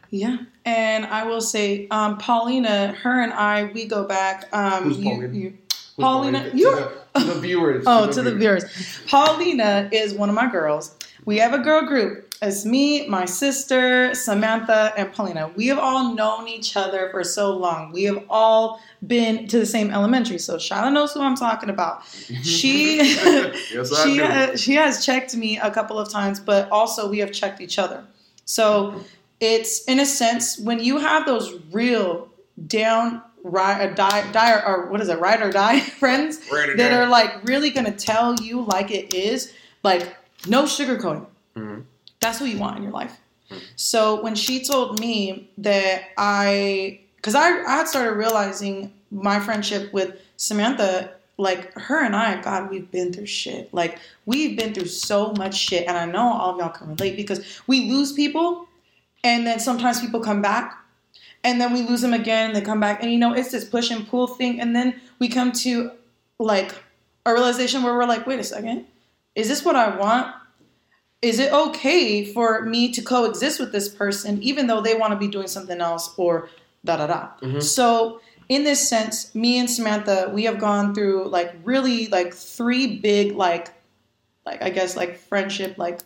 Yeah, 0.09 0.37
and 0.63 1.05
I 1.07 1.25
will 1.25 1.41
say, 1.41 1.87
um, 1.91 2.17
Paulina, 2.17 2.93
her 3.01 3.19
and 3.21 3.33
I, 3.33 3.65
we 3.73 3.85
go 3.87 4.05
back. 4.05 4.47
Um, 4.53 4.83
Who's 4.83 4.99
you- 4.99 5.03
Paulina? 5.03 5.33
you- 5.33 5.49
Who's 5.49 5.62
Paulina, 5.99 6.49
to 6.51 6.57
you- 6.57 6.75
the, 6.75 7.19
to 7.19 7.25
the 7.25 7.39
viewers. 7.39 7.83
Oh, 7.87 8.11
to 8.11 8.21
the 8.21 8.35
viewers. 8.35 8.63
Paulina 9.07 9.89
is 9.91 10.13
one 10.13 10.29
of 10.29 10.35
my 10.35 10.49
girls. 10.49 10.95
We 11.25 11.37
have 11.37 11.53
a 11.53 11.59
girl 11.59 11.85
group. 11.85 12.33
It's 12.41 12.65
me, 12.65 13.07
my 13.07 13.23
sister, 13.23 14.13
Samantha, 14.13 14.91
and 14.97 15.13
Paulina. 15.13 15.49
We 15.55 15.67
have 15.67 15.79
all 15.79 16.13
known 16.13 16.49
each 16.49 16.75
other 16.75 17.07
for 17.11 17.23
so 17.23 17.55
long. 17.55 17.93
We 17.93 18.03
have 18.03 18.21
all 18.29 18.81
been 19.07 19.47
to 19.47 19.59
the 19.59 19.65
same 19.65 19.91
elementary. 19.91 20.37
So 20.39 20.57
Shiloh 20.57 20.89
knows 20.89 21.13
who 21.13 21.21
I'm 21.21 21.35
talking 21.35 21.69
about. 21.69 22.05
She 22.05 22.97
yes, 22.97 24.03
she 24.03 24.17
has, 24.17 24.61
she 24.61 24.73
has 24.75 25.05
checked 25.05 25.35
me 25.37 25.57
a 25.57 25.71
couple 25.71 25.97
of 25.97 26.09
times, 26.09 26.41
but 26.41 26.69
also 26.69 27.09
we 27.09 27.19
have 27.19 27.31
checked 27.31 27.61
each 27.61 27.79
other. 27.79 28.03
So 28.43 28.99
it's 29.39 29.85
in 29.85 30.01
a 30.01 30.05
sense 30.05 30.59
when 30.59 30.83
you 30.83 30.97
have 30.97 31.25
those 31.25 31.57
real 31.71 32.27
down 32.67 33.21
ride 33.43 33.81
or 33.89 33.93
die, 33.93 34.31
die 34.31 34.61
or 34.65 34.87
what 34.87 35.01
is 35.01 35.09
it 35.09 35.19
ride 35.19 35.41
or 35.41 35.51
die 35.51 35.79
friends 35.99 36.39
or 36.51 36.75
that 36.75 36.89
die. 36.89 36.95
are 36.95 37.07
like 37.07 37.43
really 37.43 37.69
gonna 37.69 37.91
tell 37.91 38.35
you 38.39 38.61
like 38.61 38.89
it 38.91 39.13
is, 39.13 39.53
like 39.83 40.15
no 40.47 40.63
sugarcoating. 40.63 41.25
Mhm. 41.55 41.83
That's 42.19 42.39
what 42.39 42.49
you 42.49 42.57
want 42.57 42.77
in 42.77 42.83
your 42.83 42.91
life. 42.93 43.17
So 43.75 44.21
when 44.23 44.33
she 44.33 44.63
told 44.63 44.99
me 44.99 45.49
that 45.59 46.05
I, 46.17 46.99
because 47.17 47.35
I, 47.35 47.61
I 47.63 47.77
had 47.77 47.87
started 47.87 48.13
realizing 48.13 48.91
my 49.11 49.39
friendship 49.39 49.93
with 49.93 50.17
Samantha, 50.37 51.11
like 51.37 51.71
her 51.73 52.03
and 52.03 52.15
I, 52.15 52.41
God, 52.41 52.69
we've 52.71 52.89
been 52.89 53.13
through 53.13 53.25
shit. 53.27 53.71
Like 53.73 53.99
we've 54.25 54.57
been 54.57 54.73
through 54.73 54.87
so 54.87 55.33
much 55.33 55.55
shit, 55.55 55.87
and 55.87 55.97
I 55.97 56.05
know 56.05 56.31
all 56.33 56.51
of 56.51 56.57
y'all 56.59 56.69
can 56.69 56.87
relate 56.95 57.15
because 57.15 57.61
we 57.67 57.91
lose 57.91 58.13
people, 58.13 58.67
and 59.23 59.45
then 59.45 59.59
sometimes 59.59 59.99
people 59.99 60.19
come 60.19 60.41
back, 60.41 60.82
and 61.43 61.59
then 61.59 61.73
we 61.73 61.81
lose 61.81 62.01
them 62.01 62.13
again, 62.13 62.47
and 62.47 62.55
they 62.55 62.61
come 62.61 62.79
back, 62.79 63.01
and 63.03 63.11
you 63.11 63.17
know 63.17 63.33
it's 63.33 63.51
this 63.51 63.65
push 63.65 63.91
and 63.91 64.07
pull 64.07 64.27
thing, 64.27 64.59
and 64.61 64.75
then 64.75 64.99
we 65.19 65.27
come 65.29 65.51
to 65.51 65.91
like 66.39 66.73
a 67.25 67.31
realization 67.33 67.83
where 67.83 67.93
we're 67.93 68.05
like, 68.05 68.25
wait 68.27 68.39
a 68.39 68.43
second, 68.43 68.85
is 69.35 69.47
this 69.47 69.63
what 69.65 69.75
I 69.75 69.95
want? 69.97 70.35
is 71.21 71.39
it 71.39 71.53
okay 71.53 72.25
for 72.25 72.63
me 72.63 72.91
to 72.91 73.01
coexist 73.01 73.57
with 73.57 73.71
this 73.71 73.87
person 73.87 74.43
even 74.43 74.67
though 74.67 74.81
they 74.81 74.93
want 74.93 75.13
to 75.13 75.17
be 75.17 75.29
doing 75.29 75.47
something 75.47 75.79
else 75.79 76.13
or 76.17 76.49
da 76.83 76.97
da 76.97 77.07
da 77.07 77.29
Mhm. 77.41 77.63
so 77.63 78.19
in 78.49 78.65
this 78.65 78.85
sense 78.89 79.33
me 79.33 79.57
and 79.57 79.69
samantha 79.69 80.29
we 80.33 80.43
have 80.43 80.59
gone 80.59 80.93
through 80.93 81.29
like 81.29 81.55
really 81.63 82.07
like 82.07 82.33
three 82.33 82.99
big 82.99 83.37
like 83.37 83.69
like 84.45 84.61
i 84.61 84.69
guess 84.69 84.97
like 84.97 85.17
friendship 85.17 85.77
like 85.77 86.01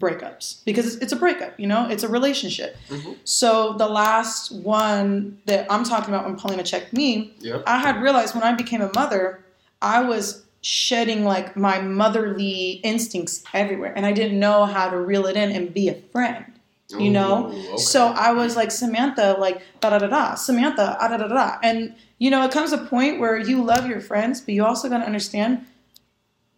breakups 0.00 0.64
because 0.64 0.86
it's, 0.86 0.96
it's 1.02 1.12
a 1.12 1.16
breakup 1.16 1.52
you 1.60 1.66
know 1.66 1.86
it's 1.88 2.02
a 2.02 2.08
relationship 2.08 2.74
Mhm. 2.88 3.16
so 3.24 3.74
the 3.74 3.86
last 3.86 4.50
one 4.50 5.38
that 5.46 5.66
i'm 5.70 5.84
talking 5.84 6.12
about 6.12 6.24
when 6.26 6.36
paulina 6.36 6.62
checked 6.64 6.92
me 6.92 7.32
Yep. 7.40 7.62
I 7.66 7.78
had 7.78 8.02
realized 8.02 8.34
when 8.34 8.42
I 8.44 8.52
became 8.54 8.80
a 8.80 8.90
mother, 8.94 9.44
I 9.82 10.02
was 10.02 10.44
shedding 10.62 11.24
like 11.24 11.56
my 11.56 11.80
motherly 11.80 12.80
instincts 12.82 13.42
everywhere, 13.54 13.92
and 13.96 14.04
I 14.06 14.12
didn't 14.12 14.38
know 14.38 14.64
how 14.66 14.90
to 14.90 14.98
reel 14.98 15.26
it 15.26 15.36
in 15.36 15.50
and 15.52 15.72
be 15.72 15.88
a 15.88 15.94
friend. 16.12 16.44
You 16.98 17.10
know, 17.10 17.50
Ooh, 17.52 17.68
okay. 17.68 17.76
so 17.76 18.08
I 18.08 18.32
was 18.32 18.56
like 18.56 18.70
Samantha, 18.72 19.36
like 19.38 19.62
da 19.80 19.90
da 19.90 19.98
da 19.98 20.08
da, 20.08 20.34
Samantha, 20.34 20.96
da 21.00 21.08
da 21.08 21.16
da 21.18 21.28
da, 21.28 21.56
and 21.62 21.94
you 22.18 22.30
know, 22.30 22.44
it 22.44 22.50
comes 22.50 22.72
a 22.72 22.78
point 22.78 23.20
where 23.20 23.38
you 23.38 23.62
love 23.62 23.86
your 23.86 24.00
friends, 24.00 24.40
but 24.40 24.54
you 24.54 24.64
also 24.64 24.88
got 24.88 24.98
to 24.98 25.04
understand 25.06 25.64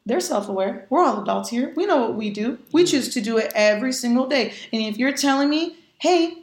they're 0.06 0.20
self-aware. 0.20 0.86
We're 0.90 1.04
all 1.04 1.22
adults 1.22 1.50
here. 1.50 1.72
We 1.76 1.86
know 1.86 2.00
what 2.00 2.14
we 2.14 2.30
do. 2.30 2.58
We 2.72 2.82
mm-hmm. 2.82 2.90
choose 2.90 3.14
to 3.14 3.20
do 3.20 3.38
it 3.38 3.52
every 3.54 3.92
single 3.92 4.26
day. 4.26 4.52
And 4.72 4.82
if 4.82 4.98
you're 4.98 5.12
telling 5.12 5.48
me, 5.48 5.76
"Hey, 5.98 6.38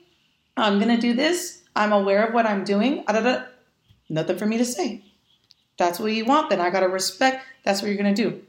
I'm 0.55 0.79
gonna 0.79 0.97
do 0.97 1.13
this," 1.13 1.61
I'm 1.75 1.91
aware 1.91 2.25
of 2.25 2.33
what 2.33 2.45
I'm 2.45 2.63
doing. 2.63 3.03
nothing 4.11 4.37
for 4.37 4.45
me 4.45 4.57
to 4.57 4.65
say. 4.65 5.03
That's 5.77 5.99
what 5.99 6.11
you 6.11 6.25
want, 6.25 6.49
then 6.49 6.59
I 6.59 6.69
gotta 6.69 6.89
respect. 6.89 7.45
That's 7.63 7.81
what 7.81 7.87
you're 7.87 7.97
gonna 7.97 8.13
do. 8.13 8.41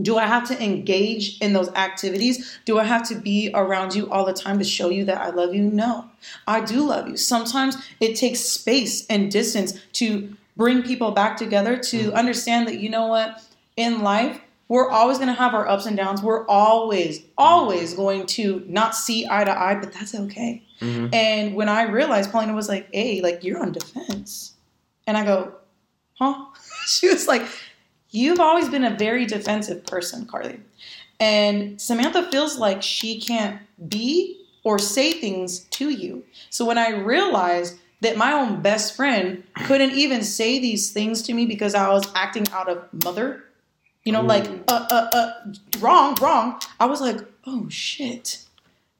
Do 0.00 0.18
I 0.18 0.26
have 0.26 0.48
to 0.48 0.62
engage 0.62 1.38
in 1.38 1.52
those 1.52 1.68
activities? 1.74 2.58
Do 2.64 2.78
I 2.78 2.84
have 2.84 3.06
to 3.08 3.14
be 3.14 3.50
around 3.54 3.94
you 3.94 4.10
all 4.10 4.24
the 4.24 4.32
time 4.32 4.58
to 4.58 4.64
show 4.64 4.90
you 4.90 5.04
that 5.04 5.18
I 5.18 5.30
love 5.30 5.54
you? 5.54 5.62
No, 5.62 6.10
I 6.46 6.60
do 6.60 6.86
love 6.86 7.08
you. 7.08 7.16
Sometimes 7.16 7.76
it 8.00 8.16
takes 8.16 8.40
space 8.40 9.06
and 9.06 9.30
distance 9.30 9.80
to 9.94 10.36
bring 10.56 10.82
people 10.82 11.12
back 11.12 11.36
together 11.36 11.76
to 11.76 11.98
mm-hmm. 11.98 12.16
understand 12.16 12.66
that, 12.66 12.80
you 12.80 12.90
know 12.90 13.06
what, 13.06 13.42
in 13.76 14.02
life, 14.02 14.40
we're 14.68 14.88
always 14.88 15.18
going 15.18 15.28
to 15.28 15.34
have 15.34 15.54
our 15.54 15.68
ups 15.68 15.86
and 15.86 15.96
downs. 15.96 16.22
We're 16.22 16.46
always, 16.46 17.22
always 17.36 17.94
going 17.94 18.26
to 18.26 18.64
not 18.66 18.94
see 18.94 19.26
eye 19.30 19.44
to 19.44 19.56
eye, 19.58 19.74
but 19.74 19.92
that's 19.92 20.14
okay. 20.14 20.62
Mhm. 20.80 21.14
And 21.14 21.54
when 21.54 21.68
I 21.68 21.82
realized, 21.82 22.32
Paulina 22.32 22.54
was 22.54 22.68
like, 22.68 22.88
hey, 22.92 23.20
like, 23.20 23.44
you're 23.44 23.60
on 23.60 23.72
defense. 23.72 24.54
And 25.06 25.16
I 25.16 25.24
go, 25.24 25.54
huh? 26.18 26.46
she 26.86 27.08
was 27.08 27.28
like, 27.28 27.46
you've 28.10 28.40
always 28.40 28.68
been 28.68 28.84
a 28.84 28.96
very 28.96 29.26
defensive 29.26 29.84
person, 29.86 30.26
Karlee. 30.26 30.60
And 31.20 31.80
Samantha 31.80 32.30
feels 32.30 32.58
like 32.58 32.82
she 32.82 33.20
can't 33.20 33.60
be 33.88 34.40
or 34.64 34.78
say 34.78 35.12
things 35.12 35.60
to 35.60 35.90
you. 35.90 36.24
So 36.50 36.64
when 36.64 36.78
I 36.78 36.90
realized 36.90 37.78
that 38.00 38.16
my 38.16 38.32
own 38.32 38.60
best 38.60 38.96
friend 38.96 39.44
couldn't 39.64 39.92
even 39.92 40.22
say 40.22 40.58
these 40.58 40.92
things 40.92 41.22
to 41.22 41.34
me 41.34 41.46
because 41.46 41.74
I 41.74 41.88
was 41.90 42.10
acting 42.14 42.46
out 42.52 42.68
of 42.68 43.04
mother, 43.04 43.44
you 44.04 44.12
know, 44.12 44.20
like, 44.22 44.46
uh, 44.68 44.86
uh, 44.90 45.08
uh, 45.12 45.32
wrong, 45.80 46.14
wrong. 46.20 46.60
I 46.78 46.86
was 46.86 47.00
like, 47.00 47.18
oh 47.46 47.68
shit, 47.68 48.38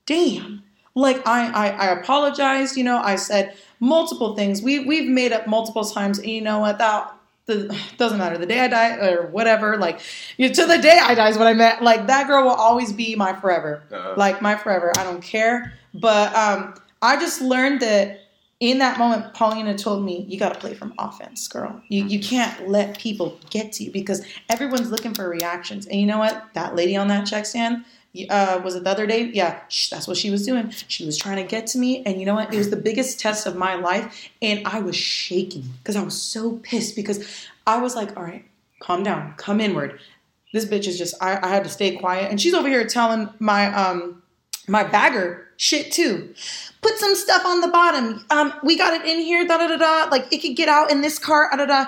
damn. 0.06 0.62
Like 0.94 1.26
I, 1.26 1.48
I, 1.50 1.68
I 1.70 1.86
apologized. 2.00 2.76
You 2.76 2.84
know, 2.84 2.98
I 2.98 3.16
said 3.16 3.56
multiple 3.80 4.36
things. 4.36 4.62
We 4.62 4.78
we've 4.84 5.08
made 5.08 5.32
up 5.32 5.46
multiple 5.48 5.84
times, 5.84 6.18
and 6.18 6.28
you 6.28 6.40
know 6.40 6.60
what? 6.60 6.78
That 6.78 7.12
the 7.46 7.76
doesn't 7.98 8.18
matter. 8.18 8.38
The 8.38 8.46
day 8.46 8.60
I 8.60 8.68
die 8.68 8.96
or 8.96 9.26
whatever, 9.26 9.76
like 9.76 10.00
you 10.36 10.46
know, 10.48 10.54
to 10.54 10.66
the 10.66 10.78
day 10.78 10.98
I 11.02 11.14
die 11.16 11.30
is 11.30 11.36
what 11.36 11.48
I 11.48 11.52
meant. 11.52 11.82
Like 11.82 12.06
that 12.06 12.28
girl 12.28 12.44
will 12.44 12.52
always 12.52 12.92
be 12.92 13.16
my 13.16 13.32
forever. 13.34 13.82
Uh, 13.92 14.14
Like 14.16 14.40
my 14.40 14.54
forever. 14.56 14.92
I 14.96 15.02
don't 15.04 15.22
care. 15.22 15.74
But 15.94 16.34
um, 16.34 16.74
I 17.02 17.16
just 17.16 17.40
learned 17.40 17.80
that 17.80 18.20
in 18.70 18.78
that 18.78 18.98
moment, 18.98 19.34
Paulina 19.34 19.76
told 19.76 20.04
me, 20.04 20.24
"You 20.28 20.38
got 20.38 20.54
to 20.54 20.58
play 20.58 20.74
from 20.74 20.94
offense, 20.98 21.46
girl. 21.48 21.82
You 21.88 22.04
you 22.04 22.18
can't 22.18 22.68
let 22.68 22.98
people 22.98 23.38
get 23.50 23.72
to 23.72 23.84
you 23.84 23.90
because 23.90 24.24
everyone's 24.48 24.90
looking 24.90 25.12
for 25.12 25.28
reactions. 25.28 25.86
And 25.86 26.00
you 26.00 26.06
know 26.06 26.18
what? 26.18 26.44
That 26.54 26.74
lady 26.74 26.96
on 26.96 27.08
that 27.08 27.26
check 27.26 27.46
stand." 27.46 27.84
Uh, 28.30 28.60
was 28.62 28.76
it 28.76 28.84
the 28.84 28.90
other 28.90 29.08
day? 29.08 29.24
Yeah, 29.24 29.60
sh- 29.68 29.90
that's 29.90 30.06
what 30.06 30.16
she 30.16 30.30
was 30.30 30.46
doing. 30.46 30.70
She 30.86 31.04
was 31.04 31.18
trying 31.18 31.36
to 31.36 31.42
get 31.42 31.66
to 31.68 31.78
me, 31.78 32.02
and 32.06 32.20
you 32.20 32.26
know 32.26 32.34
what? 32.34 32.54
It 32.54 32.56
was 32.56 32.70
the 32.70 32.76
biggest 32.76 33.18
test 33.18 33.46
of 33.46 33.56
my 33.56 33.74
life, 33.74 34.30
and 34.40 34.66
I 34.66 34.78
was 34.80 34.96
shaking 34.96 35.64
because 35.78 35.96
I 35.96 36.02
was 36.02 36.20
so 36.20 36.52
pissed 36.62 36.96
because 36.96 37.46
I 37.66 37.78
was 37.78 37.94
like, 37.94 38.16
"All 38.16 38.22
right, 38.22 38.44
calm 38.80 39.02
down, 39.02 39.34
come 39.36 39.60
inward." 39.60 39.98
This 40.52 40.64
bitch 40.64 40.86
is 40.86 40.96
just. 40.96 41.14
I, 41.20 41.38
I 41.44 41.48
had 41.48 41.64
to 41.64 41.70
stay 41.70 41.96
quiet, 41.96 42.30
and 42.30 42.40
she's 42.40 42.54
over 42.54 42.68
here 42.68 42.86
telling 42.86 43.28
my 43.40 43.66
um 43.74 44.22
my 44.68 44.84
bagger 44.84 45.48
shit 45.56 45.92
too. 45.92 46.34
Put 46.82 46.98
some 46.98 47.14
stuff 47.14 47.44
on 47.46 47.60
the 47.60 47.68
bottom. 47.68 48.24
Um, 48.30 48.52
we 48.62 48.76
got 48.76 48.94
it 48.94 49.06
in 49.06 49.20
here. 49.20 49.46
Da 49.46 49.58
da 49.58 49.68
da 49.68 49.76
da. 49.76 50.08
Like 50.10 50.32
it 50.32 50.42
could 50.42 50.56
get 50.56 50.68
out 50.68 50.90
in 50.90 51.00
this 51.00 51.18
car. 51.18 51.48
Da 51.50 51.64
da 51.64 51.66
da. 51.66 51.86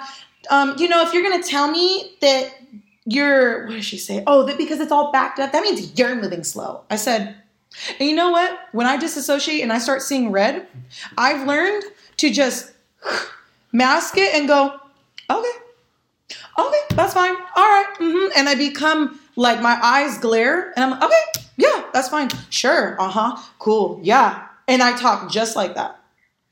Um, 0.50 0.76
you 0.78 0.88
know, 0.88 1.02
if 1.02 1.12
you're 1.12 1.22
gonna 1.22 1.42
tell 1.42 1.70
me 1.70 2.16
that 2.20 2.52
you're, 3.04 3.66
what 3.66 3.74
does 3.76 3.84
she 3.84 3.98
say? 3.98 4.22
Oh, 4.26 4.44
that 4.44 4.58
because 4.58 4.80
it's 4.80 4.92
all 4.92 5.12
backed 5.12 5.38
up, 5.38 5.52
that 5.52 5.62
means 5.62 5.98
you're 5.98 6.14
moving 6.14 6.44
slow. 6.44 6.82
I 6.90 6.96
said, 6.96 7.36
And 7.98 8.08
you 8.08 8.14
know 8.16 8.30
what? 8.30 8.58
When 8.72 8.86
I 8.86 8.96
disassociate 8.96 9.62
and 9.62 9.72
I 9.72 9.78
start 9.78 10.02
seeing 10.02 10.30
red, 10.32 10.66
I've 11.18 11.46
learned 11.46 11.84
to 12.18 12.30
just 12.30 12.72
mask 13.72 14.16
it 14.16 14.34
and 14.34 14.48
go, 14.48 14.78
okay, 15.30 15.52
okay, 16.58 16.80
that's 16.94 17.14
fine. 17.14 17.34
All 17.34 17.64
right. 17.64 17.86
hmm 17.98 18.28
And 18.36 18.48
I 18.48 18.54
become 18.54 19.20
like 19.36 19.60
my 19.60 19.78
eyes 19.82 20.18
glare 20.18 20.72
and 20.76 20.84
I'm 20.84 20.90
like, 20.92 21.02
okay, 21.04 21.45
yeah, 21.56 21.84
that's 21.92 22.08
fine. 22.08 22.28
Sure. 22.50 23.00
Uh 23.00 23.08
huh. 23.08 23.36
Cool. 23.58 24.00
Yeah. 24.02 24.46
And 24.68 24.82
I 24.82 24.96
talk 24.96 25.30
just 25.30 25.56
like 25.56 25.74
that. 25.74 26.00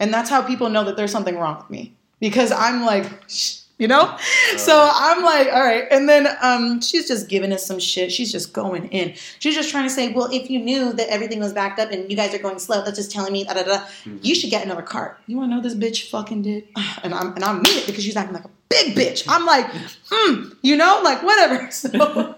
And 0.00 0.12
that's 0.12 0.30
how 0.30 0.42
people 0.42 0.70
know 0.70 0.84
that 0.84 0.96
there's 0.96 1.12
something 1.12 1.38
wrong 1.38 1.58
with 1.58 1.70
me 1.70 1.94
because 2.20 2.52
I'm 2.52 2.84
like, 2.84 3.06
Shh, 3.28 3.60
you 3.78 3.88
know? 3.88 4.16
So 4.56 4.88
I'm 4.92 5.22
like, 5.22 5.48
all 5.52 5.64
right. 5.64 5.84
And 5.90 6.08
then 6.08 6.28
um, 6.40 6.80
she's 6.80 7.08
just 7.08 7.28
giving 7.28 7.52
us 7.52 7.66
some 7.66 7.78
shit. 7.80 8.12
She's 8.12 8.30
just 8.30 8.52
going 8.52 8.86
in. 8.88 9.14
She's 9.40 9.54
just 9.54 9.70
trying 9.70 9.84
to 9.84 9.90
say, 9.90 10.12
well, 10.12 10.28
if 10.32 10.48
you 10.48 10.60
knew 10.60 10.92
that 10.92 11.08
everything 11.08 11.40
was 11.40 11.52
backed 11.52 11.80
up 11.80 11.90
and 11.90 12.08
you 12.10 12.16
guys 12.16 12.32
are 12.34 12.38
going 12.38 12.58
slow, 12.58 12.84
that's 12.84 12.96
just 12.96 13.10
telling 13.10 13.32
me, 13.32 13.44
da, 13.44 13.54
da, 13.54 13.62
da, 13.64 13.84
you 14.22 14.34
should 14.34 14.50
get 14.50 14.64
another 14.64 14.82
cart. 14.82 15.18
You 15.26 15.36
want 15.36 15.50
to 15.50 15.56
know 15.56 15.62
this 15.62 15.74
bitch 15.74 16.08
fucking 16.10 16.42
did? 16.42 16.68
And 17.02 17.12
I'm 17.12 17.34
and 17.34 17.44
I'm 17.44 17.56
mean 17.56 17.78
it 17.78 17.86
because 17.86 18.02
she's 18.02 18.16
acting 18.16 18.34
like 18.34 18.44
a 18.44 18.50
big 18.74 18.96
bitch. 18.96 19.24
I'm 19.28 19.46
like, 19.46 19.66
mm, 19.66 20.56
you 20.62 20.76
know, 20.76 21.00
like 21.02 21.22
whatever. 21.22 21.70
So, 21.74 22.34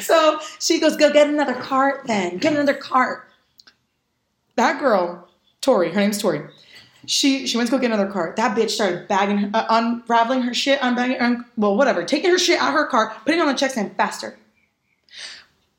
so 0.00 0.40
she 0.58 0.80
goes, 0.80 0.96
go 0.96 1.12
get 1.12 1.28
another 1.28 1.54
cart 1.54 2.06
then. 2.06 2.38
Get 2.38 2.52
another 2.52 2.74
cart. 2.74 3.28
That 4.56 4.80
girl, 4.80 5.28
Tori, 5.60 5.90
her 5.92 6.00
name's 6.00 6.20
Tori. 6.20 6.42
She 7.06 7.46
she 7.46 7.56
went 7.56 7.68
to 7.68 7.76
go 7.76 7.78
get 7.78 7.92
another 7.92 8.10
cart. 8.10 8.36
That 8.36 8.56
bitch 8.56 8.70
started 8.70 9.08
bagging, 9.08 9.54
uh, 9.54 9.66
unraveling 9.68 10.42
her 10.42 10.54
shit, 10.54 10.80
unbagging, 10.80 11.20
un, 11.20 11.44
well, 11.56 11.76
whatever, 11.76 12.04
taking 12.04 12.30
her 12.30 12.38
shit 12.38 12.58
out 12.60 12.68
of 12.68 12.74
her 12.74 12.86
cart, 12.86 13.12
putting 13.24 13.40
on 13.40 13.46
the 13.46 13.54
check 13.54 13.72
stand 13.72 13.96
faster. 13.96 14.38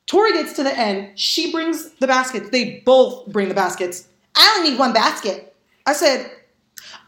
Tori 0.08 0.34
gets 0.34 0.54
to 0.54 0.64
the 0.64 0.78
end. 0.78 1.18
She 1.20 1.52
brings 1.52 1.92
the 1.96 2.08
baskets. 2.08 2.50
They 2.50 2.82
both 2.86 3.28
bring 3.28 3.50
the 3.50 3.56
baskets. 3.56 4.08
I 4.36 4.56
only 4.58 4.72
need 4.72 4.80
one 4.80 4.94
basket. 4.94 5.56
I 5.86 5.94
said, 5.94 6.32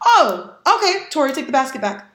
"Oh, 0.04 0.54
okay." 0.66 1.06
Tori, 1.10 1.32
take 1.32 1.46
the 1.46 1.52
basket 1.52 1.80
back. 1.80 2.07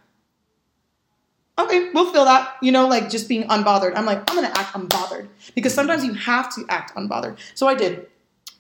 Okay, 1.57 1.91
we'll 1.93 2.11
fill 2.11 2.25
that. 2.25 2.55
You 2.61 2.71
know, 2.71 2.87
like 2.87 3.09
just 3.09 3.29
being 3.29 3.47
unbothered. 3.47 3.93
I'm 3.95 4.05
like, 4.05 4.29
I'm 4.29 4.35
gonna 4.35 4.53
act 4.55 4.73
unbothered 4.73 5.27
because 5.53 5.73
sometimes 5.73 6.03
you 6.03 6.13
have 6.13 6.53
to 6.55 6.65
act 6.69 6.95
unbothered. 6.95 7.37
So 7.53 7.67
I 7.67 7.75
did. 7.75 8.07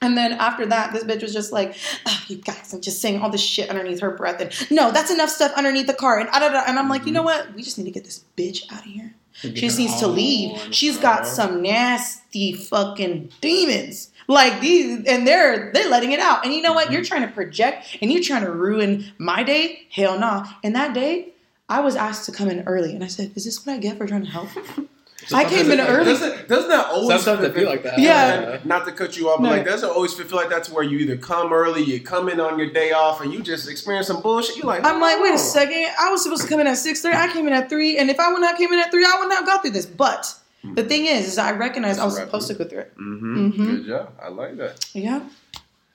And 0.01 0.17
then 0.17 0.33
after 0.33 0.65
that, 0.65 0.91
this 0.91 1.05
bitch 1.05 1.21
was 1.21 1.31
just 1.33 1.53
like, 1.53 1.75
oh, 2.05 2.23
you 2.27 2.35
guys, 2.35 2.73
and 2.73 2.83
just 2.83 3.01
saying 3.01 3.21
all 3.21 3.29
this 3.29 3.41
shit 3.41 3.69
underneath 3.69 4.01
her 4.01 4.11
breath. 4.11 4.41
And 4.41 4.71
no, 4.71 4.91
that's 4.91 5.09
enough 5.09 5.29
stuff 5.29 5.53
underneath 5.55 5.87
the 5.87 5.93
car. 5.93 6.19
And, 6.19 6.27
ah, 6.33 6.39
da, 6.39 6.49
da. 6.49 6.63
and 6.67 6.77
I'm 6.77 6.89
like, 6.89 7.05
you 7.05 7.13
know 7.13 7.23
what? 7.23 7.53
We 7.55 7.63
just 7.63 7.77
need 7.77 7.85
to 7.85 7.91
get 7.91 8.03
this 8.03 8.25
bitch 8.37 8.69
out 8.71 8.79
of 8.79 8.85
here. 8.85 9.15
She 9.31 9.51
just 9.53 9.79
needs 9.79 9.99
to 9.99 10.07
leave. 10.07 10.59
She's 10.71 10.97
got 10.97 11.25
some 11.25 11.61
nasty 11.61 12.53
fucking 12.53 13.31
demons. 13.41 14.11
Like 14.27 14.61
these, 14.61 15.05
and 15.05 15.27
they're 15.27 15.71
they're 15.73 15.89
letting 15.89 16.11
it 16.11 16.19
out. 16.19 16.45
And 16.45 16.53
you 16.53 16.61
know 16.61 16.73
what? 16.73 16.91
You're 16.91 17.03
trying 17.03 17.23
to 17.23 17.33
project 17.33 17.97
and 18.01 18.11
you're 18.11 18.23
trying 18.23 18.43
to 18.43 18.51
ruin 18.51 19.11
my 19.17 19.43
day. 19.43 19.87
Hell 19.89 20.19
no. 20.19 20.45
And 20.63 20.75
that 20.75 20.93
day, 20.93 21.32
I 21.69 21.79
was 21.79 21.95
asked 21.95 22.25
to 22.25 22.31
come 22.31 22.49
in 22.49 22.63
early, 22.67 22.93
and 22.93 23.03
I 23.03 23.07
said, 23.07 23.31
"Is 23.35 23.45
this 23.45 23.65
what 23.65 23.73
I 23.73 23.77
get 23.77 23.97
for 23.97 24.05
trying 24.05 24.23
to 24.25 24.29
help?" 24.29 24.49
I 25.33 25.45
came 25.45 25.71
in 25.71 25.79
early. 25.79 26.03
Doesn't, 26.03 26.49
doesn't 26.49 26.69
that 26.69 26.87
always 26.87 27.23
Sometimes 27.23 27.47
they 27.47 27.57
feel 27.61 27.69
like 27.69 27.81
that. 27.83 27.97
Yeah. 27.97 28.59
Not 28.65 28.85
to 28.87 28.91
cut 28.91 29.15
you 29.15 29.29
off, 29.29 29.37
but 29.39 29.43
No. 29.45 29.49
like 29.51 29.63
doesn't 29.65 29.89
always 29.89 30.13
feel 30.13 30.27
like 30.35 30.49
that's 30.49 30.69
where 30.69 30.83
you 30.83 30.97
either 30.99 31.15
come 31.15 31.53
early, 31.53 31.81
you 31.81 32.01
come 32.01 32.27
in 32.27 32.41
on 32.41 32.59
your 32.59 32.69
day 32.73 32.91
off, 32.91 33.21
and 33.21 33.31
you 33.33 33.41
just 33.41 33.69
experience 33.69 34.07
some 34.07 34.21
bullshit. 34.21 34.57
You 34.57 34.63
like, 34.63 34.83
I'm 34.83 34.99
like, 34.99 35.21
wait 35.21 35.33
a 35.33 35.37
second. 35.37 35.87
I 35.97 36.11
was 36.11 36.21
supposed 36.23 36.43
to 36.43 36.49
come 36.49 36.59
in 36.59 36.67
at 36.67 36.75
six 36.77 37.01
thirty. 37.01 37.15
I 37.15 37.31
came 37.31 37.47
in 37.47 37.53
at 37.53 37.69
three, 37.69 37.97
and 37.97 38.09
if 38.09 38.19
I 38.19 38.33
would 38.33 38.41
not 38.41 38.57
came 38.57 38.73
in 38.73 38.79
at 38.79 38.91
three, 38.91 39.05
I 39.05 39.15
would 39.19 39.29
not 39.29 39.45
go 39.45 39.59
through 39.61 39.71
this. 39.71 39.85
But 39.85 40.35
the 40.73 40.83
thing 40.83 41.05
is, 41.05 41.25
is 41.29 41.37
I 41.37 41.51
recognize 41.53 41.99
I 41.99 42.03
was 42.05 42.17
Right. 42.17 42.25
supposed 42.25 42.49
to 42.49 42.55
go 42.55 42.65
through 42.65 42.79
it. 42.79 42.93
Mm-hmm. 42.97 43.49
Mhm. 43.51 43.65
Good 43.77 43.85
job. 43.87 44.13
I 44.21 44.27
like 44.27 44.57
that. 44.57 44.85
Yeah, 44.93 45.21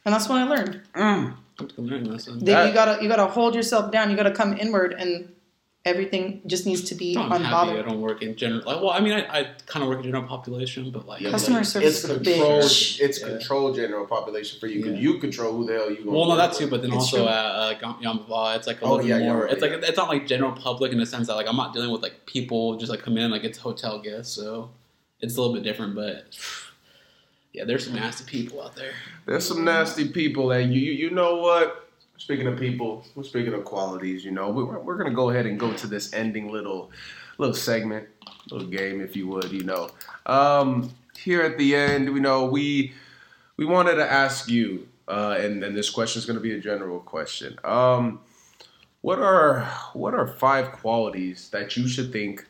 and 0.06 0.14
that's 0.14 0.26
what 0.26 0.38
I 0.38 0.44
learned. 0.44 0.80
Mm. 0.96 1.34
That's 1.58 1.76
a 1.76 1.80
learning 1.82 2.10
lesson. 2.10 2.38
That 2.38 2.46
That- 2.46 2.68
you 2.68 2.72
gotta 2.72 3.02
you 3.02 3.08
gotta 3.10 3.26
hold 3.26 3.54
yourself 3.54 3.92
down. 3.92 4.08
You 4.10 4.16
gotta 4.16 4.30
come 4.32 4.56
inward, 4.56 4.94
and 4.98 5.28
everything 5.84 6.42
just 6.46 6.66
needs 6.66 6.82
to 6.82 6.94
be 6.94 7.16
I'm 7.16 7.30
happy 7.42 7.78
I 7.78 7.82
don't 7.82 8.00
work 8.00 8.20
in 8.22 8.36
general. 8.36 8.62
Like, 8.66 8.82
well, 8.82 8.90
I 8.90 9.00
mean, 9.00 9.12
I, 9.14 9.20
I 9.40 9.44
kind 9.66 9.82
of 9.82 9.88
work 9.88 9.98
in 9.98 10.04
general 10.04 10.24
population, 10.24 10.90
but 10.90 11.06
like, 11.06 11.20
Yeah, 11.22 11.30
Customer 11.30 11.58
like, 11.58 11.66
service 11.66 11.88
It's 11.88 12.04
is 12.04 12.10
a 12.10 12.14
controlled. 12.14 12.62
bitch. 12.64 13.00
It's 13.00 13.20
Yeah. 13.20 13.28
controlled 13.28 13.76
general 13.76 14.06
population 14.06 14.60
for 14.60 14.66
you 14.66 14.82
because 14.82 14.94
Yeah. 14.98 15.00
you 15.12 15.18
control 15.18 15.52
who 15.56 15.66
the 15.66 15.72
hell 15.74 15.90
you. 15.90 15.98
gonna 16.04 16.10
Well, 16.10 16.28
no, 16.28 16.36
that's 16.36 16.58
that 16.58 16.64
too, 16.64 16.70
with. 16.70 16.82
but 16.82 16.82
then 16.82 16.92
It's 16.92 17.04
also 17.04 17.18
true. 17.18 17.26
at 17.28 17.32
uh, 17.32 17.74
Gam- 17.74 17.96
Yaamava, 18.02 18.56
it's 18.56 18.66
like 18.66 18.82
a 18.82 18.84
Oh, 18.84 18.96
little 18.96 19.06
yeah, 19.08 19.18
more. 19.20 19.46
Yaamava, 19.46 19.52
it's 19.52 19.62
like 19.62 19.72
it's 19.72 19.96
not 19.96 20.08
like 20.08 20.26
general 20.26 20.52
public 20.52 20.92
in 20.92 20.98
the 20.98 21.06
sense 21.06 21.26
that 21.28 21.34
like 21.36 21.48
I'm 21.48 21.56
not 21.56 21.72
dealing 21.72 21.90
with 21.90 22.02
like 22.02 22.26
people 22.26 22.76
just 22.76 22.90
like 22.90 23.00
come 23.02 23.16
in 23.16 23.30
like 23.30 23.44
it's 23.44 23.58
hotel 23.58 23.98
guests, 24.00 24.34
so 24.34 24.70
it's 25.20 25.36
a 25.36 25.40
little 25.40 25.54
bit 25.54 25.62
different. 25.62 25.94
But 25.94 26.36
yeah, 27.54 27.64
there's 27.64 27.84
some 27.86 27.94
nasty 27.94 28.24
people 28.24 28.60
out 28.62 28.76
there. 28.76 28.92
There's 29.26 29.46
some 29.46 29.64
nasty 29.64 30.08
people, 30.08 30.50
and 30.50 30.74
you, 30.74 30.80
you, 30.80 30.92
you 30.92 31.10
know 31.10 31.36
what? 31.36 31.87
Speaking 32.18 32.48
of 32.48 32.58
people, 32.58 33.04
we're 33.14 33.22
speaking 33.22 33.54
of 33.54 33.64
qualities. 33.64 34.24
You 34.24 34.32
know, 34.32 34.50
we're, 34.50 34.78
we're 34.80 34.96
gonna 34.96 35.14
go 35.14 35.30
ahead 35.30 35.46
and 35.46 35.58
go 35.58 35.72
to 35.72 35.86
this 35.86 36.12
ending 36.12 36.50
little, 36.50 36.90
little 37.38 37.54
segment, 37.54 38.08
little 38.50 38.66
game, 38.66 39.00
if 39.00 39.16
you 39.16 39.28
would. 39.28 39.52
You 39.52 39.62
know, 39.62 39.90
um, 40.26 40.90
here 41.16 41.42
at 41.42 41.56
the 41.58 41.76
end, 41.76 42.06
you 42.06 42.18
know, 42.18 42.44
we 42.44 42.92
we 43.56 43.64
wanted 43.64 43.94
to 43.94 44.10
ask 44.10 44.48
you, 44.48 44.88
uh, 45.06 45.36
and 45.38 45.62
and 45.62 45.76
this 45.76 45.90
question 45.90 46.18
is 46.18 46.26
gonna 46.26 46.40
be 46.40 46.54
a 46.54 46.60
general 46.60 46.98
question. 46.98 47.56
Um, 47.62 48.20
what 49.00 49.20
are 49.20 49.60
what 49.92 50.12
are 50.12 50.26
five 50.26 50.72
qualities 50.72 51.48
that 51.50 51.76
you 51.76 51.86
should 51.86 52.10
think 52.10 52.46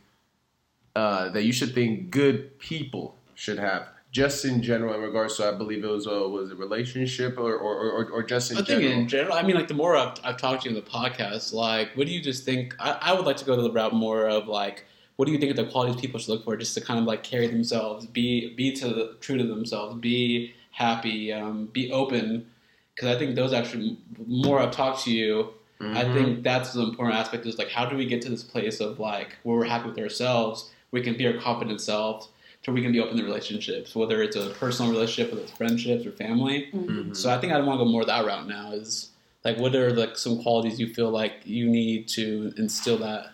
uh, 0.96 1.28
that 1.28 1.44
you 1.44 1.52
should 1.52 1.74
think 1.74 2.10
good 2.10 2.58
people 2.58 3.16
should 3.34 3.58
have? 3.58 3.86
Just 4.11 4.44
in 4.46 4.62
general, 4.62 4.94
in 4.94 5.02
regards 5.02 5.36
to, 5.36 5.48
I 5.48 5.52
believe 5.52 5.84
it 5.84 5.86
was 5.88 6.06
a 6.06 6.26
was 6.28 6.50
a 6.50 6.56
relationship 6.56 7.36
or 7.38 7.54
or, 7.56 7.74
or, 7.90 8.11
or 8.11 8.22
just 8.22 8.50
in 8.50 8.56
I 8.56 8.62
think 8.62 8.80
general. 8.80 9.00
in 9.00 9.09
general, 9.09 9.34
I 9.36 9.42
mean, 9.42 9.54
like 9.54 9.68
the 9.68 9.74
more 9.74 9.96
I've, 9.96 10.14
I've 10.24 10.38
talked 10.38 10.62
to 10.62 10.70
you 10.70 10.76
in 10.76 10.82
the 10.82 10.90
podcast, 10.90 11.52
like, 11.52 11.90
what 11.94 12.06
do 12.06 12.12
you 12.12 12.22
just 12.22 12.44
think? 12.44 12.74
I, 12.80 12.98
I 13.02 13.12
would 13.12 13.26
like 13.26 13.36
to 13.38 13.44
go 13.44 13.54
to 13.54 13.61
the 13.62 13.70
route 13.70 13.92
more 13.92 14.26
of 14.26 14.48
like, 14.48 14.86
what 15.16 15.26
do 15.26 15.32
you 15.32 15.38
think 15.38 15.50
are 15.52 15.62
the 15.62 15.70
qualities 15.70 16.00
people 16.00 16.18
should 16.18 16.30
look 16.30 16.44
for 16.44 16.56
just 16.56 16.74
to 16.74 16.80
kind 16.80 16.98
of 16.98 17.04
like 17.04 17.22
carry 17.22 17.48
themselves, 17.48 18.06
be 18.06 18.54
be 18.54 18.72
to 18.76 18.88
the, 18.88 19.16
true 19.20 19.36
to 19.36 19.44
themselves, 19.44 19.94
be 20.00 20.54
happy, 20.70 21.30
um, 21.32 21.66
be 21.66 21.92
open, 21.92 22.46
because 22.94 23.14
I 23.14 23.18
think 23.18 23.36
those 23.36 23.52
actually 23.52 23.98
more 24.26 24.59
I've 24.61 24.70
talked 24.70 25.04
to 25.04 25.11
you. 25.12 25.50
I 25.80 26.04
Mhm. 26.04 26.12
think 26.14 26.42
that's 26.42 26.72
the 26.72 26.80
important 26.82 27.16
aspect 27.18 27.46
is 27.46 27.56
like 27.59 27.68
how 27.68 27.84
do 27.86 27.94
we 27.96 28.04
get 28.06 28.20
to 28.22 28.30
this 28.30 28.42
place 28.42 28.80
of 28.80 28.98
like 28.98 29.36
where 29.42 29.56
we're 29.59 29.64
happy 29.66 29.88
with 29.90 29.98
ourselves, 29.98 30.70
we 30.92 31.02
can 31.02 31.16
be 31.16 31.26
our 31.26 31.34
confident 31.34 31.80
selves, 31.80 32.28
so 32.64 32.72
we 32.72 32.82
can 32.82 32.92
be 32.92 33.00
open 33.00 33.16
to 33.16 33.24
relationships, 33.24 33.94
whether 33.94 34.22
it's 34.22 34.36
a 34.36 34.50
personal 34.50 34.90
relationship, 34.90 35.32
whether 35.32 35.44
it's 35.44 35.52
friendships 35.52 36.04
or 36.06 36.12
family. 36.12 36.68
Mhm. 36.74 37.16
So 37.16 37.30
I 37.30 37.38
think 37.38 37.52
I 37.52 37.61
want 37.61 37.78
to 37.78 37.84
go 37.84 37.90
more 37.90 38.04
that 38.04 38.24
route 38.26 38.48
now. 38.48 38.72
Is 38.72 39.11
like, 39.44 39.59
what 39.59 39.74
are 39.74 39.92
like 39.92 40.18
some 40.18 40.42
qualities 40.42 40.78
you 40.78 40.92
feel 40.92 41.11
like 41.11 41.40
you 41.44 41.68
need 41.68 42.09
to 42.09 42.52
instill 42.56 42.98
that? 42.98 43.30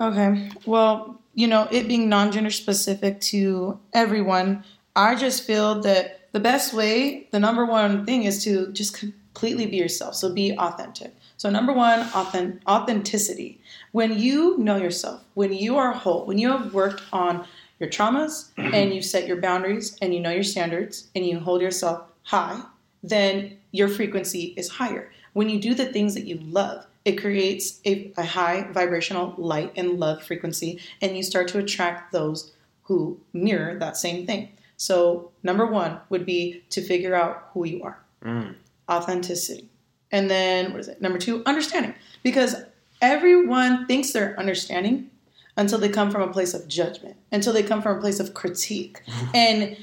Okay. 0.00 0.50
Well, 0.66 1.20
you 1.34 1.46
know, 1.46 1.68
it 1.70 1.86
being 1.86 2.08
non 2.08 2.32
gender 2.32 2.50
specific 2.50 3.20
to 3.32 3.78
everyone, 3.92 4.64
I 4.96 5.14
just 5.14 5.44
feel 5.44 5.80
that 5.82 6.32
the 6.32 6.40
best 6.40 6.74
way, 6.74 7.28
the 7.30 7.38
number 7.38 7.64
one 7.64 8.04
thing 8.04 8.24
is 8.24 8.42
to 8.44 8.72
just 8.72 8.98
completely 8.98 9.66
be 9.66 9.76
yourself. 9.76 10.14
So 10.14 10.32
be 10.32 10.56
authentic. 10.58 11.14
So, 11.36 11.50
number 11.50 11.72
one, 11.72 12.00
authentic, 12.14 12.66
authenticity. 12.68 13.60
When 13.92 14.18
you 14.18 14.56
know 14.58 14.76
yourself, 14.76 15.22
when 15.34 15.52
you 15.52 15.76
are 15.76 15.92
whole, 15.92 16.24
when 16.24 16.38
you 16.38 16.50
have 16.50 16.72
worked 16.72 17.02
on 17.12 17.46
your 17.82 17.90
traumas 17.90 18.48
and 18.56 18.94
you 18.94 19.02
set 19.02 19.26
your 19.26 19.40
boundaries 19.40 19.98
and 20.00 20.14
you 20.14 20.20
know 20.20 20.30
your 20.30 20.42
standards 20.44 21.08
and 21.14 21.26
you 21.26 21.38
hold 21.40 21.60
yourself 21.60 22.04
high, 22.22 22.62
then 23.02 23.58
your 23.72 23.88
frequency 23.88 24.54
is 24.56 24.68
higher. 24.68 25.10
When 25.32 25.48
you 25.48 25.60
do 25.60 25.74
the 25.74 25.86
things 25.92 26.14
that 26.14 26.26
you 26.26 26.38
love, 26.38 26.86
it 27.04 27.20
creates 27.20 27.80
a, 27.84 28.12
a 28.16 28.24
high 28.24 28.68
vibrational 28.70 29.34
light 29.36 29.72
and 29.76 29.98
love 29.98 30.22
frequency, 30.22 30.78
and 31.00 31.16
you 31.16 31.22
start 31.24 31.48
to 31.48 31.58
attract 31.58 32.12
those 32.12 32.52
who 32.84 33.18
mirror 33.32 33.76
that 33.78 33.96
same 33.96 34.24
thing. 34.24 34.50
So, 34.76 35.30
number 35.42 35.66
one 35.66 35.98
would 36.10 36.24
be 36.24 36.62
to 36.70 36.80
figure 36.82 37.14
out 37.14 37.50
who 37.52 37.64
you 37.66 37.82
are 37.82 37.98
Mm. 38.24 38.54
authenticity. 38.88 39.68
And 40.12 40.30
then, 40.30 40.70
what 40.70 40.78
is 40.80 40.86
it? 40.88 41.00
Number 41.02 41.18
two, 41.18 41.42
understanding. 41.44 41.94
Because 42.22 42.54
everyone 43.00 43.86
thinks 43.86 44.12
they're 44.12 44.38
understanding 44.38 45.10
until 45.56 45.78
they 45.78 45.88
come 45.88 46.10
from 46.10 46.22
a 46.22 46.32
place 46.32 46.54
of 46.54 46.66
judgment, 46.68 47.16
until 47.30 47.52
they 47.52 47.62
come 47.62 47.82
from 47.82 47.98
a 47.98 48.00
place 48.00 48.20
of 48.20 48.34
critique. 48.34 49.02
and 49.34 49.76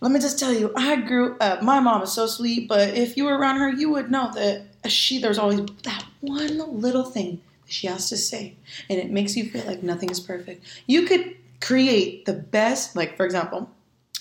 let 0.00 0.12
me 0.12 0.20
just 0.20 0.38
tell 0.38 0.52
you, 0.52 0.72
I 0.76 0.96
grew 0.96 1.36
up, 1.40 1.62
my 1.62 1.80
mom 1.80 2.02
is 2.02 2.12
so 2.12 2.26
sweet, 2.26 2.68
but 2.68 2.94
if 2.94 3.16
you 3.16 3.24
were 3.24 3.36
around 3.36 3.56
her, 3.58 3.70
you 3.70 3.90
would 3.90 4.10
know 4.10 4.32
that 4.34 4.90
she, 4.90 5.18
there's 5.18 5.38
always 5.38 5.60
that 5.82 6.04
one 6.20 6.80
little 6.80 7.04
thing 7.04 7.40
that 7.66 7.72
she 7.72 7.86
has 7.86 8.08
to 8.08 8.16
say. 8.16 8.54
And 8.88 8.98
it 8.98 9.10
makes 9.10 9.36
you 9.36 9.50
feel 9.50 9.64
like 9.64 9.82
nothing 9.82 10.10
is 10.10 10.20
perfect. 10.20 10.64
You 10.86 11.06
could 11.06 11.36
create 11.60 12.24
the 12.24 12.32
best, 12.32 12.96
like, 12.96 13.16
for 13.16 13.26
example, 13.26 13.70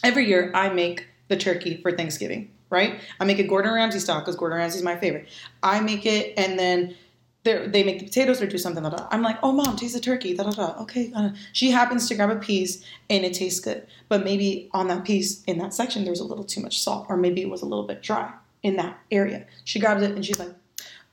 every 0.04 0.28
year 0.28 0.52
I 0.54 0.70
make 0.70 1.08
the 1.30 1.38
turkey 1.38 1.78
for 1.82 1.92
Thanksgiving, 1.92 2.52
right? 2.70 3.00
I 3.20 3.26
make 3.26 3.40
it 3.40 3.48
Gordon 3.48 3.74
Ramsay 3.74 4.00
style 4.00 4.20
because 4.20 4.36
Gordon 4.36 4.58
Ramsay's 4.58 4.84
my 4.84 4.98
favorite. 4.98 5.30
I 5.64 5.80
make 5.80 6.06
it 6.06 6.34
and 6.38 6.60
then 6.60 6.96
they 7.44 7.84
make 7.84 8.00
the 8.00 8.06
potatoes 8.06 8.42
or 8.42 8.48
do 8.48 8.58
something. 8.58 8.84
Da, 8.84 8.90
da. 8.90 9.08
I'm 9.12 9.22
like, 9.22 9.38
oh 9.44 9.52
mom, 9.52 9.76
taste 9.76 9.94
the 9.94 10.00
turkey. 10.02 10.36
Da 10.36 10.44
da 10.44 10.52
da. 10.52 10.82
Okay. 10.82 11.12
uh, 11.16 11.30
She 11.54 11.72
happens 11.72 12.08
to 12.10 12.16
grab 12.16 12.30
a 12.30 12.36
piece 12.36 12.84
and 13.10 13.24
it 13.24 13.34
tastes 13.34 13.60
good, 13.60 13.88
but 14.10 14.24
maybe 14.24 14.70
on 14.74 14.88
that 14.90 15.06
piece 15.06 15.44
in 15.46 15.58
that 15.60 15.74
section 15.74 16.04
there 16.04 16.12
was 16.12 16.20
a 16.20 16.26
little 16.26 16.44
too 16.44 16.62
much 16.62 16.80
salt, 16.82 17.06
or 17.10 17.18
maybe 17.18 17.42
it 17.42 17.50
was 17.50 17.62
a 17.62 17.66
little 17.66 17.86
bit 17.88 18.02
dry 18.02 18.32
in 18.64 18.76
that 18.76 19.00
area. 19.10 19.46
She 19.64 19.80
grabs 19.80 20.02
it 20.04 20.12
and 20.12 20.26
she's 20.26 20.38
like, 20.40 20.54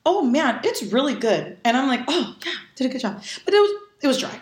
oh 0.04 0.22
man, 0.22 0.60
it's 0.64 0.82
really 0.84 1.14
good. 1.14 1.58
And 1.64 1.76
I'm 1.76 1.86
like, 1.86 2.00
oh 2.08 2.36
yeah, 2.44 2.52
did 2.74 2.86
a 2.86 2.90
good 2.90 3.00
job, 3.00 3.22
but 3.44 3.54
it 3.54 3.58
was 3.58 3.70
it 4.02 4.06
was 4.08 4.18
dry. 4.18 4.40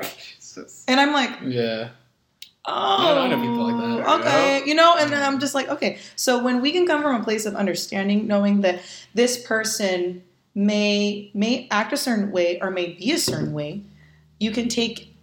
Jesus. 0.00 0.84
And 0.88 1.00
I'm 1.00 1.12
like, 1.12 1.30
Yeah. 1.44 1.90
Oh, 2.68 3.18
I 3.20 3.28
know 3.28 3.40
people 3.40 3.72
like 3.72 4.04
that. 4.04 4.20
Okay, 4.20 4.62
you 4.66 4.74
know, 4.74 4.96
and 4.98 5.12
then 5.12 5.22
I'm 5.22 5.38
just 5.38 5.54
like, 5.54 5.68
okay. 5.68 5.98
So 6.16 6.42
when 6.42 6.60
we 6.60 6.72
can 6.72 6.84
come 6.84 7.00
from 7.00 7.20
a 7.20 7.22
place 7.22 7.46
of 7.46 7.54
understanding, 7.54 8.26
knowing 8.26 8.62
that 8.62 8.80
this 9.14 9.40
person 9.46 10.24
may 10.56 11.30
may 11.34 11.68
act 11.70 11.92
a 11.92 11.96
certain 11.96 12.32
way 12.32 12.58
or 12.60 12.72
may 12.72 12.94
be 12.94 13.12
a 13.12 13.18
certain 13.18 13.52
way, 13.52 13.84
you 14.40 14.50
can 14.50 14.68
take 14.68 15.14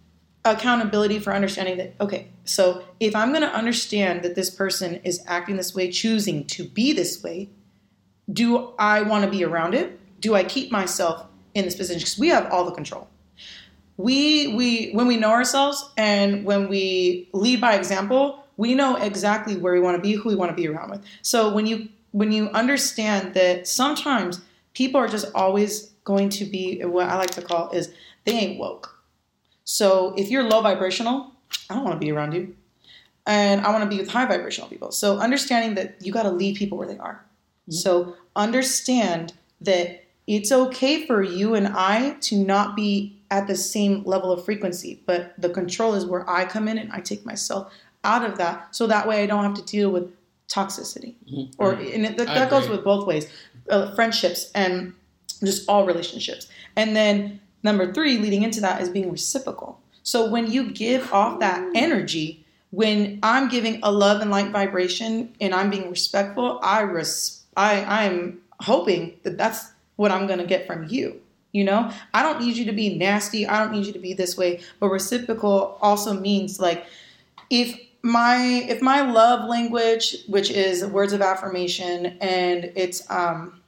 accountability 0.46 1.18
for 1.18 1.34
understanding 1.34 1.76
that. 1.76 1.94
Okay, 2.00 2.28
so 2.44 2.82
if 3.00 3.14
I'm 3.14 3.30
going 3.30 3.42
to 3.42 3.54
understand 3.54 4.22
that 4.22 4.34
this 4.34 4.48
person 4.48 4.96
is 5.04 5.22
acting 5.26 5.56
this 5.56 5.74
way, 5.74 5.90
choosing 5.90 6.46
to 6.46 6.64
be 6.64 6.94
this 6.94 7.22
way, 7.22 7.50
do 8.32 8.72
I 8.78 9.02
want 9.02 9.26
to 9.26 9.30
be 9.30 9.44
around 9.44 9.74
it? 9.74 10.00
Do 10.20 10.34
I 10.34 10.44
keep 10.44 10.72
myself 10.72 11.26
in 11.52 11.66
this 11.66 11.76
position? 11.76 11.98
Because 11.98 12.18
we 12.18 12.28
have 12.28 12.50
all 12.50 12.64
the 12.64 12.72
control 12.72 13.08
we 13.96 14.54
we 14.54 14.90
when 14.92 15.06
we 15.06 15.16
know 15.16 15.30
ourselves 15.30 15.88
and 15.96 16.44
when 16.44 16.68
we 16.68 17.28
lead 17.32 17.60
by 17.60 17.74
example 17.74 18.44
we 18.56 18.74
know 18.74 18.96
exactly 18.96 19.56
where 19.56 19.72
we 19.72 19.80
want 19.80 19.96
to 19.96 20.02
be 20.02 20.14
who 20.14 20.28
we 20.28 20.34
want 20.34 20.50
to 20.50 20.56
be 20.56 20.66
around 20.66 20.90
with 20.90 21.04
so 21.22 21.52
when 21.52 21.66
you 21.66 21.88
when 22.12 22.32
you 22.32 22.48
understand 22.50 23.34
that 23.34 23.66
sometimes 23.66 24.40
people 24.74 25.00
are 25.00 25.08
just 25.08 25.26
always 25.34 25.90
going 26.04 26.28
to 26.28 26.44
be 26.44 26.80
what 26.84 27.08
i 27.08 27.16
like 27.16 27.30
to 27.30 27.42
call 27.42 27.70
is 27.70 27.92
they 28.24 28.32
ain't 28.32 28.58
woke. 28.58 28.98
So 29.64 30.14
if 30.16 30.30
you're 30.30 30.42
low 30.42 30.60
vibrational 30.60 31.32
i 31.70 31.74
don't 31.74 31.84
want 31.84 31.98
to 32.00 32.04
be 32.04 32.12
around 32.12 32.32
you. 32.34 32.54
And 33.26 33.62
i 33.62 33.70
want 33.70 33.82
to 33.84 33.88
be 33.88 34.00
with 34.02 34.10
high 34.10 34.26
vibrational 34.26 34.68
people. 34.68 34.92
So 34.92 35.18
understanding 35.18 35.74
that 35.76 35.96
you 36.04 36.12
got 36.12 36.24
to 36.24 36.30
leave 36.30 36.56
people 36.56 36.76
where 36.78 36.86
they 36.86 36.98
are. 36.98 37.24
So 37.70 38.16
understand 38.36 39.32
that 39.62 40.04
it's 40.26 40.52
okay 40.52 41.06
for 41.06 41.22
you 41.22 41.54
and 41.54 41.68
i 41.68 42.16
to 42.28 42.36
not 42.36 42.76
be 42.76 43.16
at 43.30 43.46
the 43.46 43.56
same 43.56 44.04
level 44.04 44.30
of 44.30 44.44
frequency, 44.44 45.02
but 45.06 45.34
the 45.38 45.48
control 45.48 45.94
is 45.94 46.04
where 46.06 46.28
I 46.28 46.44
come 46.44 46.68
in 46.68 46.78
and 46.78 46.92
I 46.92 47.00
take 47.00 47.24
myself 47.26 47.72
out 48.04 48.24
of 48.24 48.36
that, 48.38 48.76
so 48.76 48.86
that 48.86 49.08
way 49.08 49.22
I 49.22 49.26
don't 49.26 49.42
have 49.42 49.54
to 49.54 49.62
deal 49.62 49.90
with 49.90 50.12
toxicity. 50.48 51.14
Mhm. 51.30 51.54
Or 51.58 51.72
and 51.72 52.04
it, 52.06 52.16
that, 52.18 52.28
I 52.28 52.34
that 52.34 52.50
goes 52.50 52.68
with 52.68 52.84
both 52.84 53.06
ways, 53.06 53.26
uh, 53.70 53.94
friendships 53.94 54.50
and 54.54 54.94
just 55.42 55.68
all 55.68 55.86
relationships. 55.86 56.48
And 56.76 56.94
then 56.94 57.40
number 57.62 57.92
three, 57.92 58.18
leading 58.18 58.42
into 58.42 58.60
that, 58.60 58.80
is 58.80 58.88
being 58.88 59.10
reciprocal. 59.10 59.80
So 60.02 60.28
when 60.28 60.50
you 60.50 60.70
give 60.70 61.12
off 61.12 61.40
that 61.40 61.66
energy, 61.74 62.44
when 62.70 63.20
I'm 63.22 63.48
giving 63.48 63.80
a 63.82 63.90
love 63.90 64.20
and 64.20 64.30
light 64.30 64.50
vibration 64.50 65.34
and 65.40 65.54
I'm 65.54 65.70
being 65.70 65.90
respectful, 65.90 66.58
I 66.62 66.80
res- 66.82 67.42
I 67.56 67.84
I'm 67.84 68.40
hoping 68.60 69.18
that 69.22 69.38
that's 69.38 69.70
what 69.96 70.10
I'm 70.10 70.26
gonna 70.26 70.46
get 70.46 70.66
from 70.66 70.88
you. 70.88 71.20
You 71.52 71.64
know, 71.64 71.92
I 72.12 72.22
don't 72.22 72.40
need 72.40 72.56
you 72.56 72.64
to 72.64 72.72
be 72.72 72.98
nasty. 72.98 73.46
I 73.46 73.60
don't 73.60 73.72
need 73.72 73.86
you 73.86 73.92
to 73.92 73.98
be 74.00 74.12
this 74.12 74.36
way. 74.36 74.60
But 74.80 74.88
reciprocal 74.88 75.78
also 75.80 76.12
means 76.12 76.58
like 76.58 76.84
if 77.48 77.78
my 78.04 78.36
if 78.68 78.82
my 78.82 79.00
love 79.00 79.48
language, 79.48 80.18
which 80.28 80.50
is 80.50 80.84
words 80.84 81.14
of 81.14 81.22
affirmation, 81.22 82.18
and 82.20 82.70
it's 82.76 83.10
um, 83.10 83.60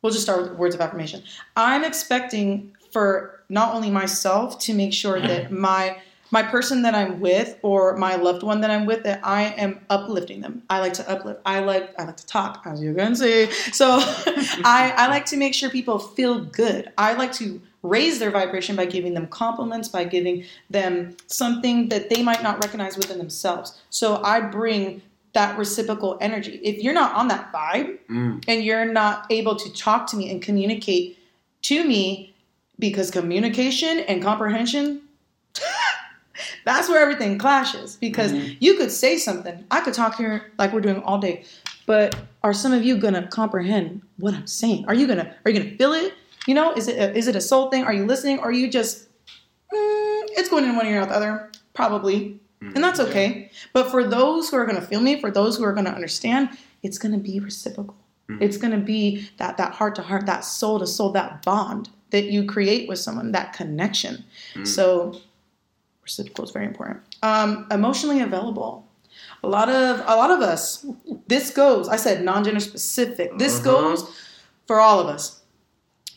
we'll 0.00 0.10
just 0.10 0.24
start 0.24 0.42
with 0.42 0.52
words 0.52 0.74
of 0.74 0.80
affirmation. 0.80 1.22
I'm 1.56 1.84
expecting 1.84 2.74
for 2.90 3.42
not 3.50 3.74
only 3.74 3.90
myself 3.90 4.58
to 4.60 4.74
make 4.74 4.94
sure 4.94 5.20
that 5.20 5.52
my 5.52 5.98
my 6.30 6.42
person 6.42 6.80
that 6.82 6.94
I'm 6.94 7.20
with 7.20 7.58
or 7.62 7.98
my 7.98 8.16
loved 8.16 8.42
one 8.42 8.62
that 8.62 8.70
I'm 8.70 8.86
with 8.86 9.02
that 9.02 9.20
I 9.22 9.42
am 9.58 9.80
uplifting 9.90 10.40
them. 10.40 10.62
I 10.70 10.80
like 10.80 10.94
to 10.94 11.10
uplift. 11.10 11.40
I 11.44 11.60
like 11.60 11.92
I 12.00 12.04
like 12.04 12.16
to 12.16 12.26
talk, 12.26 12.62
as 12.64 12.82
you 12.82 12.94
can 12.94 13.14
see. 13.14 13.50
So 13.72 13.98
I, 14.64 14.94
I 14.96 15.08
like 15.08 15.26
to 15.26 15.36
make 15.36 15.52
sure 15.52 15.68
people 15.68 15.98
feel 15.98 16.40
good. 16.40 16.90
I 16.96 17.12
like 17.12 17.34
to 17.34 17.60
raise 17.82 18.18
their 18.18 18.30
vibration 18.30 18.76
by 18.76 18.84
giving 18.86 19.14
them 19.14 19.26
compliments, 19.28 19.88
by 19.88 20.04
giving 20.04 20.44
them 20.68 21.16
something 21.26 21.88
that 21.88 22.10
they 22.10 22.22
might 22.22 22.42
not 22.42 22.62
recognize 22.62 22.96
within 22.96 23.18
themselves. 23.18 23.80
So 23.90 24.22
I 24.22 24.40
bring 24.40 25.02
that 25.32 25.56
reciprocal 25.56 26.18
energy. 26.20 26.60
If 26.62 26.82
you're 26.82 26.92
not 26.94 27.14
on 27.14 27.28
that 27.28 27.52
vibe 27.52 27.98
Mm. 28.10 28.44
and 28.48 28.64
you're 28.64 28.84
not 28.84 29.26
able 29.30 29.54
to 29.56 29.72
talk 29.72 30.06
to 30.08 30.16
me 30.16 30.30
and 30.30 30.42
communicate 30.42 31.18
to 31.62 31.84
me, 31.84 32.34
because 32.78 33.10
communication 33.10 33.98
and 34.00 34.22
comprehension 34.22 35.02
that's 36.64 36.88
where 36.88 37.00
everything 37.00 37.36
clashes 37.38 37.96
because 37.96 38.32
Mhm. 38.32 38.56
you 38.60 38.74
could 38.76 38.90
say 38.90 39.18
something 39.18 39.62
i 39.70 39.80
could 39.80 39.92
talk 39.92 40.16
here 40.16 40.50
like 40.58 40.72
we're 40.72 40.80
doing 40.80 41.02
all 41.02 41.18
day 41.18 41.44
but 41.86 42.16
are 42.42 42.54
some 42.54 42.72
of 42.72 42.82
you 42.82 42.96
gonna 42.96 43.26
comprehend 43.26 44.00
what 44.16 44.32
i'm 44.32 44.46
saying 44.46 44.86
are 44.88 44.94
you 44.94 45.06
gonna 45.06 45.34
are 45.44 45.50
you 45.50 45.60
gonna 45.60 45.76
feel 45.76 45.92
it 45.92 46.14
you 46.50 46.54
know 46.58 46.68
is 46.80 46.86
it 46.92 46.96
a, 47.04 47.06
is 47.20 47.26
it 47.30 47.36
a 47.36 47.40
soul 47.50 47.64
thing 47.72 47.82
are 47.88 47.96
you 47.98 48.04
listening 48.12 48.36
or 48.40 48.46
are 48.50 48.58
you 48.62 48.68
just 48.78 48.94
mm, 49.72 50.20
it's 50.38 50.48
going 50.52 50.64
in 50.64 50.74
one 50.76 50.86
ear 50.92 51.00
out 51.02 51.08
the 51.08 51.14
other 51.20 51.32
probably 51.80 52.18
and 52.74 52.82
that's 52.84 53.00
okay 53.06 53.50
but 53.76 53.84
for 53.92 54.02
those 54.18 54.42
who 54.50 54.56
are 54.60 54.66
gonna 54.66 54.86
feel 54.92 55.00
me 55.08 55.12
for 55.24 55.30
those 55.38 55.52
who 55.56 55.64
are 55.68 55.72
gonna 55.78 55.94
understand 56.00 56.42
it's 56.86 56.98
gonna 57.02 57.22
be 57.30 57.34
reciprocal 57.40 57.96
it's 58.46 58.56
gonna 58.62 58.84
be 58.94 59.02
that 59.38 59.56
that 59.60 59.72
heart 59.78 59.94
to 59.96 60.02
heart 60.10 60.24
that 60.26 60.44
soul 60.44 60.78
to 60.78 60.86
soul 60.86 61.10
that 61.10 61.42
bond 61.42 61.88
that 62.10 62.24
you 62.34 62.40
create 62.54 62.88
with 62.88 62.98
someone 63.06 63.32
that 63.32 63.52
connection 63.52 64.14
so 64.64 64.86
reciprocal 66.02 66.44
is 66.44 66.50
very 66.50 66.66
important. 66.66 67.00
Um, 67.22 67.66
emotionally 67.70 68.20
available. 68.20 68.86
A 69.44 69.48
lot 69.48 69.68
of 69.68 70.00
a 70.00 70.14
lot 70.16 70.30
of 70.30 70.40
us. 70.40 70.84
This 71.28 71.50
goes. 71.50 71.88
I 71.88 71.96
said 71.96 72.24
non-gender 72.24 72.60
specific. 72.60 73.36
This 73.38 73.54
Uh-huh. 73.60 73.70
goes 73.72 74.00
for 74.66 74.80
all 74.80 74.98
of 75.00 75.06
us. 75.06 75.39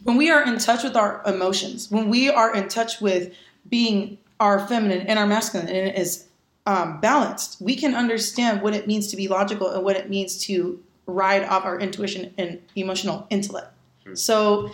When 0.04 0.18
we 0.18 0.30
are 0.30 0.44
in 0.44 0.58
touch 0.58 0.84
with 0.84 0.96
our 0.96 1.22
emotions, 1.26 1.90
when 1.92 2.10
we 2.10 2.30
are 2.30 2.54
in 2.56 2.68
touch 2.68 3.00
with 3.00 3.34
being 3.70 4.18
our 4.40 4.68
feminine 4.68 5.08
and 5.08 5.20
our 5.20 5.28
masculine, 5.28 5.68
and 5.68 5.90
it 5.90 5.98
is 5.98 6.28
um, 6.66 7.00
balanced, 7.00 7.62
we 7.62 7.76
can 7.76 7.96
understand 7.96 8.62
what 8.62 8.74
it 8.74 8.88
means 8.88 9.08
to 9.08 9.18
be 9.18 9.28
logical 9.28 9.70
and 9.70 9.84
what 9.84 9.96
it 9.96 10.10
means 10.10 10.38
to 10.46 10.82
ride 11.06 11.44
off 11.44 11.66
our 11.66 11.80
intuition 11.80 12.34
and 12.38 12.62
emotional 12.76 13.28
intellect. 13.30 13.72
So, 14.14 14.72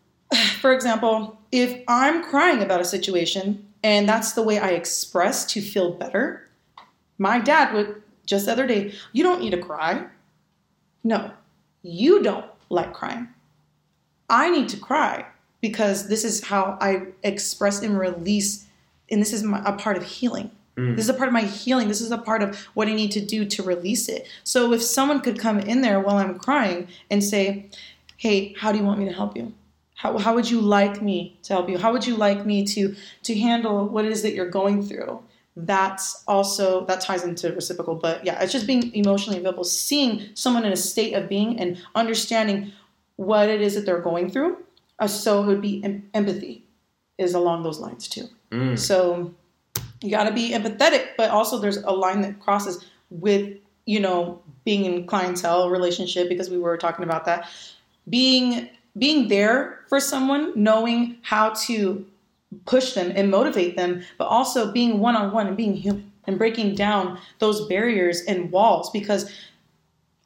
for 0.60 0.72
example, 0.72 1.38
if 1.50 1.82
I'm 1.88 2.22
crying 2.22 2.62
about 2.62 2.80
a 2.80 2.84
situation 2.84 3.66
and 3.82 4.08
that's 4.08 4.32
the 4.32 4.42
way 4.42 4.58
I 4.58 4.70
express 4.70 5.44
to 5.46 5.60
feel 5.60 5.92
better, 5.92 6.48
my 7.18 7.38
dad 7.38 7.74
would 7.74 8.02
just 8.26 8.46
the 8.46 8.52
other 8.52 8.66
day, 8.66 8.94
you 9.12 9.22
don't 9.22 9.40
need 9.40 9.50
to 9.50 9.58
cry. 9.58 10.06
No, 11.04 11.32
you 11.82 12.22
don't 12.22 12.46
like 12.68 12.92
crying. 12.92 13.28
I 14.32 14.50
need 14.50 14.68
to 14.70 14.78
cry 14.78 15.26
because 15.60 16.08
this 16.08 16.24
is 16.24 16.42
how 16.42 16.76
I 16.80 17.08
express 17.22 17.82
and 17.82 17.96
release, 17.96 18.66
and 19.10 19.20
this 19.20 19.32
is 19.32 19.44
my, 19.44 19.62
a 19.64 19.74
part 19.74 19.96
of 19.96 20.02
healing. 20.02 20.50
Mm. 20.76 20.96
This 20.96 21.04
is 21.04 21.10
a 21.10 21.14
part 21.14 21.28
of 21.28 21.34
my 21.34 21.42
healing. 21.42 21.86
This 21.86 22.00
is 22.00 22.10
a 22.10 22.18
part 22.18 22.42
of 22.42 22.58
what 22.74 22.88
I 22.88 22.94
need 22.94 23.12
to 23.12 23.20
do 23.20 23.44
to 23.44 23.62
release 23.62 24.08
it. 24.08 24.26
So 24.42 24.72
if 24.72 24.82
someone 24.82 25.20
could 25.20 25.38
come 25.38 25.60
in 25.60 25.82
there 25.82 26.00
while 26.00 26.16
I'm 26.16 26.38
crying 26.38 26.88
and 27.10 27.22
say, 27.22 27.68
hey, 28.16 28.54
how 28.58 28.72
do 28.72 28.78
you 28.78 28.84
want 28.84 28.98
me 28.98 29.04
to 29.04 29.12
help 29.12 29.36
you? 29.36 29.52
How, 29.96 30.16
how 30.18 30.34
would 30.34 30.50
you 30.50 30.60
like 30.60 31.02
me 31.02 31.38
to 31.44 31.52
help 31.52 31.68
you? 31.68 31.78
How 31.78 31.92
would 31.92 32.06
you 32.06 32.16
like 32.16 32.44
me 32.44 32.64
to 32.64 32.96
to 33.22 33.38
handle 33.38 33.86
what 33.86 34.04
it 34.04 34.10
is 34.10 34.22
that 34.22 34.34
you're 34.34 34.50
going 34.50 34.82
through? 34.82 35.22
That's 35.54 36.24
also 36.26 36.86
that 36.86 37.02
ties 37.02 37.24
into 37.24 37.52
reciprocal, 37.52 37.94
but 37.94 38.24
yeah, 38.24 38.42
it's 38.42 38.52
just 38.52 38.66
being 38.66 38.92
emotionally 38.94 39.38
available, 39.38 39.64
seeing 39.64 40.30
someone 40.34 40.64
in 40.64 40.72
a 40.72 40.76
state 40.76 41.12
of 41.12 41.28
being 41.28 41.60
and 41.60 41.78
understanding 41.94 42.72
what 43.16 43.48
it 43.48 43.60
is 43.60 43.74
that 43.74 43.86
they're 43.86 44.00
going 44.00 44.30
through. 44.30 44.58
Uh, 44.98 45.06
so 45.06 45.42
it 45.42 45.46
would 45.46 45.60
be 45.60 45.82
em- 45.84 46.08
empathy 46.14 46.64
is 47.18 47.34
along 47.34 47.62
those 47.62 47.78
lines 47.78 48.08
too. 48.08 48.24
Mm. 48.50 48.78
So 48.78 49.32
you 50.00 50.10
got 50.10 50.24
to 50.24 50.32
be 50.32 50.50
empathetic, 50.50 51.08
but 51.16 51.30
also 51.30 51.58
there's 51.58 51.78
a 51.78 51.90
line 51.90 52.20
that 52.22 52.40
crosses 52.40 52.84
with 53.10 53.56
you 53.86 54.00
know 54.00 54.40
being 54.64 54.84
in 54.84 55.06
clientele 55.06 55.70
relationship 55.70 56.28
because 56.28 56.50
we 56.50 56.58
were 56.58 56.76
talking 56.76 57.04
about 57.04 57.24
that. 57.24 57.48
Being 58.08 58.68
being 58.98 59.28
there 59.28 59.80
for 59.88 60.00
someone, 60.00 60.52
knowing 60.54 61.18
how 61.22 61.50
to 61.66 62.04
push 62.66 62.92
them 62.92 63.12
and 63.14 63.30
motivate 63.30 63.76
them, 63.76 64.02
but 64.18 64.26
also 64.26 64.70
being 64.70 64.98
one 64.98 65.16
on 65.16 65.32
one 65.32 65.46
and 65.46 65.56
being 65.56 65.74
human 65.74 66.12
and 66.24 66.38
breaking 66.38 66.74
down 66.74 67.18
those 67.38 67.66
barriers 67.66 68.22
and 68.22 68.50
walls 68.52 68.90
because 68.90 69.32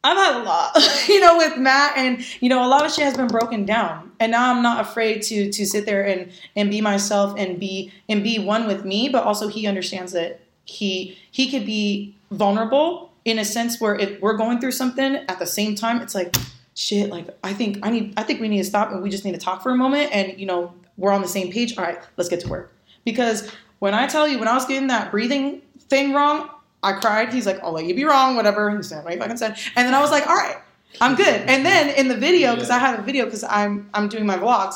I've 0.07 0.17
had 0.17 0.43
a 0.43 0.45
lot, 0.45 0.77
you 1.09 1.21
know, 1.21 1.37
with 1.37 1.59
Matt, 1.59 1.97
and 1.97 2.25
you 2.41 2.49
know, 2.49 2.65
a 2.65 2.69
lot 2.69 2.87
of 2.87 2.93
shit 2.93 3.05
has 3.05 3.17
been 3.17 3.27
broken 3.27 3.67
down, 3.67 4.13
and 4.21 4.33
now 4.33 4.55
I'm 4.55 4.63
not 4.63 4.81
afraid 4.81 5.23
to 5.23 5.51
to 5.51 5.67
sit 5.67 5.85
there 5.85 6.07
and 6.07 6.31
and 6.55 6.71
be 6.71 6.81
myself 6.81 7.35
and 7.37 7.59
be 7.59 7.93
and 8.09 8.23
be 8.23 8.39
one 8.39 8.67
with 8.67 8.85
me, 8.85 9.09
but 9.09 9.25
also 9.25 9.49
he 9.49 9.67
understands 9.67 10.13
that 10.13 10.41
he 10.65 11.19
he 11.31 11.51
could 11.51 11.67
be 11.67 12.15
vulnerable 12.31 13.11
in 13.25 13.39
a 13.41 13.45
sense 13.45 13.81
where 13.81 13.97
if 13.97 14.21
we're 14.21 14.37
going 14.37 14.61
through 14.61 14.73
something 14.73 15.17
at 15.29 15.39
the 15.39 15.47
same 15.47 15.75
time, 15.75 16.01
it's 16.01 16.15
like 16.15 16.37
shit, 16.75 17.11
like 17.11 17.27
I 17.43 17.53
think 17.53 17.79
I 17.83 17.91
need 17.91 18.15
I 18.17 18.23
think 18.23 18.41
we 18.41 18.49
need 18.49 18.59
to 18.59 18.65
stop 18.65 18.93
and 18.93 19.03
we 19.03 19.11
just 19.11 19.25
need 19.25 19.33
to 19.33 19.41
talk 19.41 19.63
for 19.63 19.73
a 19.73 19.77
moment 19.77 20.13
and 20.13 20.39
you 20.39 20.47
know, 20.47 20.73
we're 20.97 21.13
on 21.13 21.23
the 21.23 21.29
same 21.29 21.51
page. 21.51 21.77
All 21.77 21.85
right, 21.85 21.99
let's 22.17 22.31
get 22.31 22.41
to 22.41 22.49
work. 22.49 22.73
Because 23.05 23.51
when 23.81 23.95
I 23.95 24.07
tell 24.07 24.29
you 24.29 24.39
when 24.39 24.49
I 24.49 24.55
was 24.55 24.67
getting 24.67 24.89
that 24.89 25.11
breathing 25.11 25.63
thing 25.89 26.13
wrong, 26.13 26.49
I 26.87 26.93
cried. 26.93 27.33
He's 27.33 27.47
like, 27.47 27.63
I'll 27.63 27.73
let 27.73 27.85
you 27.85 27.95
be 27.95 28.05
wrong, 28.05 28.37
whatever. 28.37 28.75
He 28.75 28.83
said 28.83 29.05
what 29.05 29.13
he 29.13 29.19
fucking 29.19 29.37
said. 29.37 29.59
And 29.75 29.87
then 29.87 29.95
I 29.95 30.01
was 30.01 30.11
like, 30.11 30.27
all 30.27 30.37
right, 30.37 30.57
I'm 31.01 31.17
good. 31.17 31.43
And 31.49 31.67
then 31.67 31.91
in 31.91 32.09
the 32.09 32.17
video, 32.17 32.55
because 32.55 32.71
I 32.71 32.79
have 32.79 32.99
a 32.99 33.03
video 33.03 33.25
because 33.25 33.45
I'm 33.45 33.91
I'm 33.93 34.09
doing 34.09 34.25
my 34.25 34.37
vlogs, 34.37 34.75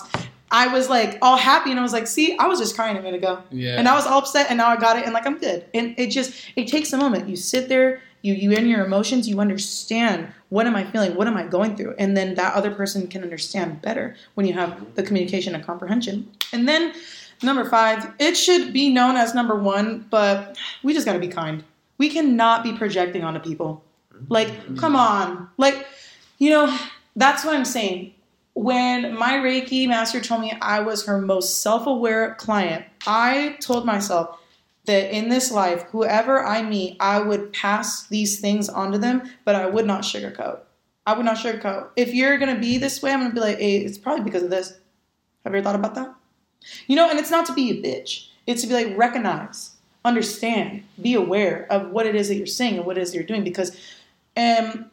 I 0.51 0.67
was 0.67 0.91
like 0.91 1.19
all 1.23 1.37
happy 1.37 1.71
and 1.71 1.79
I 1.79 1.83
was 1.83 1.93
like, 1.93 2.07
see, 2.07 2.37
I 2.37 2.47
was 2.47 2.59
just 2.59 2.75
crying 2.75 2.97
a 2.97 3.03
minute 3.03 3.19
ago. 3.23 3.43
Yeah. 3.51 3.79
And 3.79 3.89
I 3.89 3.95
was 3.95 4.07
all 4.07 4.19
upset 4.19 4.47
and 4.51 4.59
now 4.59 4.69
I 4.69 4.77
got 4.77 4.97
it 4.97 5.05
and 5.05 5.15
like 5.15 5.27
I'm 5.27 5.39
good. 5.39 5.65
And 5.73 5.95
it 5.97 6.09
just 6.09 6.35
it 6.57 6.67
takes 6.67 6.93
a 6.93 6.97
moment. 6.97 7.29
You 7.29 7.37
sit 7.37 7.69
there, 7.69 8.03
you 8.23 8.35
you 8.35 8.51
in 8.51 8.67
your 8.67 8.85
emotions, 8.85 9.29
you 9.29 9.41
understand 9.41 10.33
what 10.49 10.67
am 10.67 10.75
I 10.75 10.85
feeling, 10.85 11.15
what 11.15 11.29
am 11.29 11.37
I 11.37 11.45
going 11.45 11.77
through, 11.77 11.95
and 11.99 12.17
then 12.17 12.35
that 12.35 12.55
other 12.55 12.73
person 12.73 13.07
can 13.07 13.23
understand 13.23 13.81
better 13.81 14.17
when 14.35 14.47
you 14.47 14.53
have 14.55 14.95
the 14.97 15.03
communication 15.05 15.55
and 15.55 15.65
comprehension. 15.65 16.29
And 16.53 16.67
then 16.67 16.93
number 17.43 17.65
five, 17.65 18.13
it 18.19 18.37
should 18.37 18.73
be 18.73 18.91
known 18.91 19.17
as 19.17 19.35
number 19.35 19.55
one, 19.55 20.07
but 20.11 20.59
we 20.83 20.93
just 20.93 21.07
gotta 21.07 21.21
be 21.21 21.29
kind. 21.29 21.63
We 22.01 22.09
cannot 22.09 22.65
be 22.65 22.73
projecting 22.73 23.25
onto 23.25 23.41
people. 23.41 23.85
Like, 24.29 24.77
come 24.79 24.97
on. 24.97 25.51
Like, 25.59 25.87
you 26.39 26.49
know, 26.49 26.75
that's 27.15 27.45
what 27.45 27.55
I'm 27.55 27.67
saying 27.67 28.15
when 28.55 29.15
my 29.15 29.33
Reiki 29.35 29.87
master 29.87 30.19
told 30.19 30.41
me 30.41 30.53
I 30.63 30.81
was 30.81 31.05
her 31.05 31.21
most 31.21 31.63
self 31.63 31.87
aware 31.87 32.35
client, 32.37 32.85
I 33.07 33.57
told 33.61 33.85
myself 33.85 34.39
that 34.87 35.15
in 35.15 35.29
this 35.29 35.53
life, 35.53 35.83
whoever 35.91 36.43
I 36.43 36.63
meet, 36.63 36.97
I 37.01 37.21
would 37.21 37.53
pass 37.53 38.07
these 38.09 38.41
things 38.41 38.71
onto 38.71 38.97
them, 38.99 39.23
but 39.45 39.55
I 39.55 39.67
would 39.67 39.87
not 39.87 40.03
sugarcoat. 40.03 40.61
I 41.07 41.13
would 41.13 41.27
not 41.27 41.37
sugarcoat. 41.37 41.89
If 41.97 42.15
you're 42.15 42.39
going 42.39 42.55
to 42.55 42.61
be 42.61 42.79
this 42.79 43.03
way, 43.03 43.13
I'm 43.13 43.21
going 43.21 43.31
to 43.31 43.35
be 43.35 43.41
like, 43.41 43.59
hey, 43.59 43.77
it's 43.79 43.99
probably 43.99 44.25
because 44.25 44.43
of 44.43 44.51
this. 44.51 44.71
Have 45.45 45.53
you 45.53 45.59
ever 45.59 45.63
thought 45.63 45.75
about 45.75 45.95
that? 45.97 46.15
You 46.87 46.97
know, 46.97 47.11
and 47.11 47.19
it's 47.19 47.31
not 47.31 47.45
to 47.47 47.53
be 47.53 47.71
a 47.71 47.83
bitch, 47.83 48.29
it's 48.47 48.63
to 48.63 48.69
be 48.69 48.75
like, 48.75 48.97
recognize, 48.97 49.73
understand, 50.05 50.83
be 51.01 51.15
aware 51.15 51.67
of 51.71 51.91
what 51.91 52.07
it 52.07 52.15
is 52.15 52.29
that 52.29 52.37
you're 52.37 52.47
saying 52.47 52.77
and 52.77 52.87
what 52.87 52.99
it 52.99 53.03
is 53.03 53.15
you're 53.15 53.25
doing 53.25 53.45
because. 53.45 53.77
Um, 54.37 54.91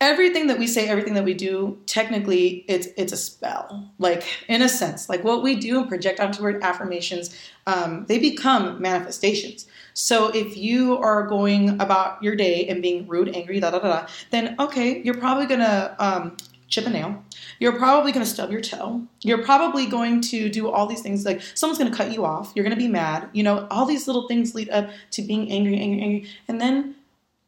everything 0.00 0.48
that 0.48 0.58
we 0.58 0.66
say, 0.66 0.88
everything 0.88 1.14
that 1.14 1.24
we 1.24 1.32
do, 1.32 1.78
technically, 1.86 2.64
it's 2.68 2.88
it's 2.96 3.12
a 3.12 3.16
spell. 3.16 3.90
Like 3.98 4.24
in 4.48 4.60
a 4.60 4.68
sense, 4.68 5.08
like 5.08 5.24
what 5.24 5.42
we 5.42 5.56
do 5.56 5.80
and 5.80 5.88
project 5.88 6.20
onto 6.20 6.42
word 6.42 6.62
affirmations, 6.62 7.34
um, 7.66 8.04
they 8.06 8.18
become 8.18 8.80
manifestations. 8.82 9.66
So 9.94 10.28
if 10.34 10.56
you 10.56 10.98
are 10.98 11.26
going 11.26 11.80
about 11.80 12.22
your 12.22 12.36
day 12.36 12.66
and 12.68 12.82
being 12.82 13.06
rude, 13.06 13.34
angry, 13.34 13.60
da 13.60 13.70
da 13.70 13.78
da, 13.78 13.88
da 13.88 14.06
then 14.30 14.56
okay, 14.58 15.00
you're 15.02 15.16
probably 15.16 15.46
gonna 15.46 15.96
um, 15.98 16.36
chip 16.74 16.86
a 16.86 16.90
nail. 16.90 17.22
You're 17.60 17.78
probably 17.78 18.12
going 18.12 18.24
to 18.24 18.30
stub 18.30 18.50
your 18.50 18.60
toe. 18.60 19.06
You're 19.22 19.44
probably 19.44 19.86
going 19.86 20.20
to 20.22 20.48
do 20.48 20.70
all 20.70 20.86
these 20.86 21.02
things 21.02 21.24
like 21.24 21.40
someone's 21.54 21.78
going 21.78 21.90
to 21.90 21.96
cut 21.96 22.12
you 22.12 22.24
off. 22.24 22.52
You're 22.54 22.64
going 22.64 22.76
to 22.76 22.82
be 22.82 22.88
mad. 22.88 23.28
You 23.32 23.42
know, 23.42 23.66
all 23.70 23.86
these 23.86 24.06
little 24.06 24.26
things 24.26 24.54
lead 24.54 24.70
up 24.70 24.90
to 25.12 25.22
being 25.22 25.50
angry, 25.50 25.78
angry, 25.78 26.00
angry. 26.00 26.30
And 26.48 26.60
then 26.60 26.96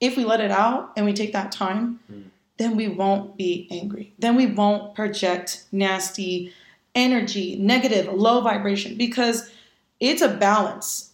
if 0.01 0.17
we 0.17 0.25
let 0.25 0.41
it 0.41 0.51
out 0.51 0.93
and 0.97 1.05
we 1.05 1.13
take 1.13 1.33
that 1.33 1.53
time, 1.53 2.01
mm 2.11 2.25
then 2.59 2.75
we 2.77 2.89
won't 2.89 3.37
be 3.37 3.69
angry. 3.71 4.15
Then 4.19 4.35
we 4.35 4.47
won't 4.47 4.95
project 4.95 5.65
nasty 5.73 6.55
energy, 6.95 7.57
negative, 7.57 8.13
low 8.13 8.41
vibration, 8.41 8.97
because 8.97 9.51
it's 10.01 10.23
a 10.23 10.29
balance. 10.29 11.06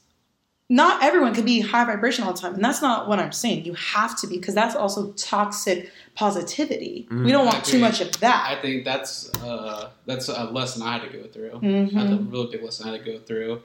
Not 0.68 1.02
everyone 1.02 1.34
can 1.34 1.44
be 1.44 1.60
high 1.60 1.84
vibration 1.84 2.24
all 2.24 2.32
the 2.32 2.40
time, 2.40 2.54
and 2.54 2.64
that's 2.64 2.80
not 2.80 3.08
what 3.08 3.18
I'm 3.18 3.32
saying. 3.32 3.64
You 3.64 3.74
have 3.74 4.18
to 4.20 4.26
be, 4.26 4.38
because 4.38 4.54
that's 4.54 4.74
also 4.74 5.12
toxic 5.12 5.90
positivity. 6.14 7.06
Mm, 7.10 7.24
we 7.24 7.32
don't 7.32 7.44
want 7.44 7.64
too 7.64 7.78
much 7.78 8.00
of 8.00 8.18
that. 8.20 8.46
I 8.48 8.60
think 8.60 8.84
that's 8.84 9.30
uh, 9.42 9.90
that's 10.06 10.28
a 10.28 10.44
lesson 10.44 10.82
I 10.82 10.98
had 10.98 11.10
to 11.10 11.18
go 11.18 11.26
through. 11.26 11.50
Mm-hmm. 11.50 11.98
That's 11.98 12.12
a 12.12 12.16
really 12.16 12.50
big 12.52 12.62
lesson 12.62 12.88
I 12.88 12.92
had 12.92 13.04
to 13.04 13.12
go 13.12 13.18
through. 13.18 13.62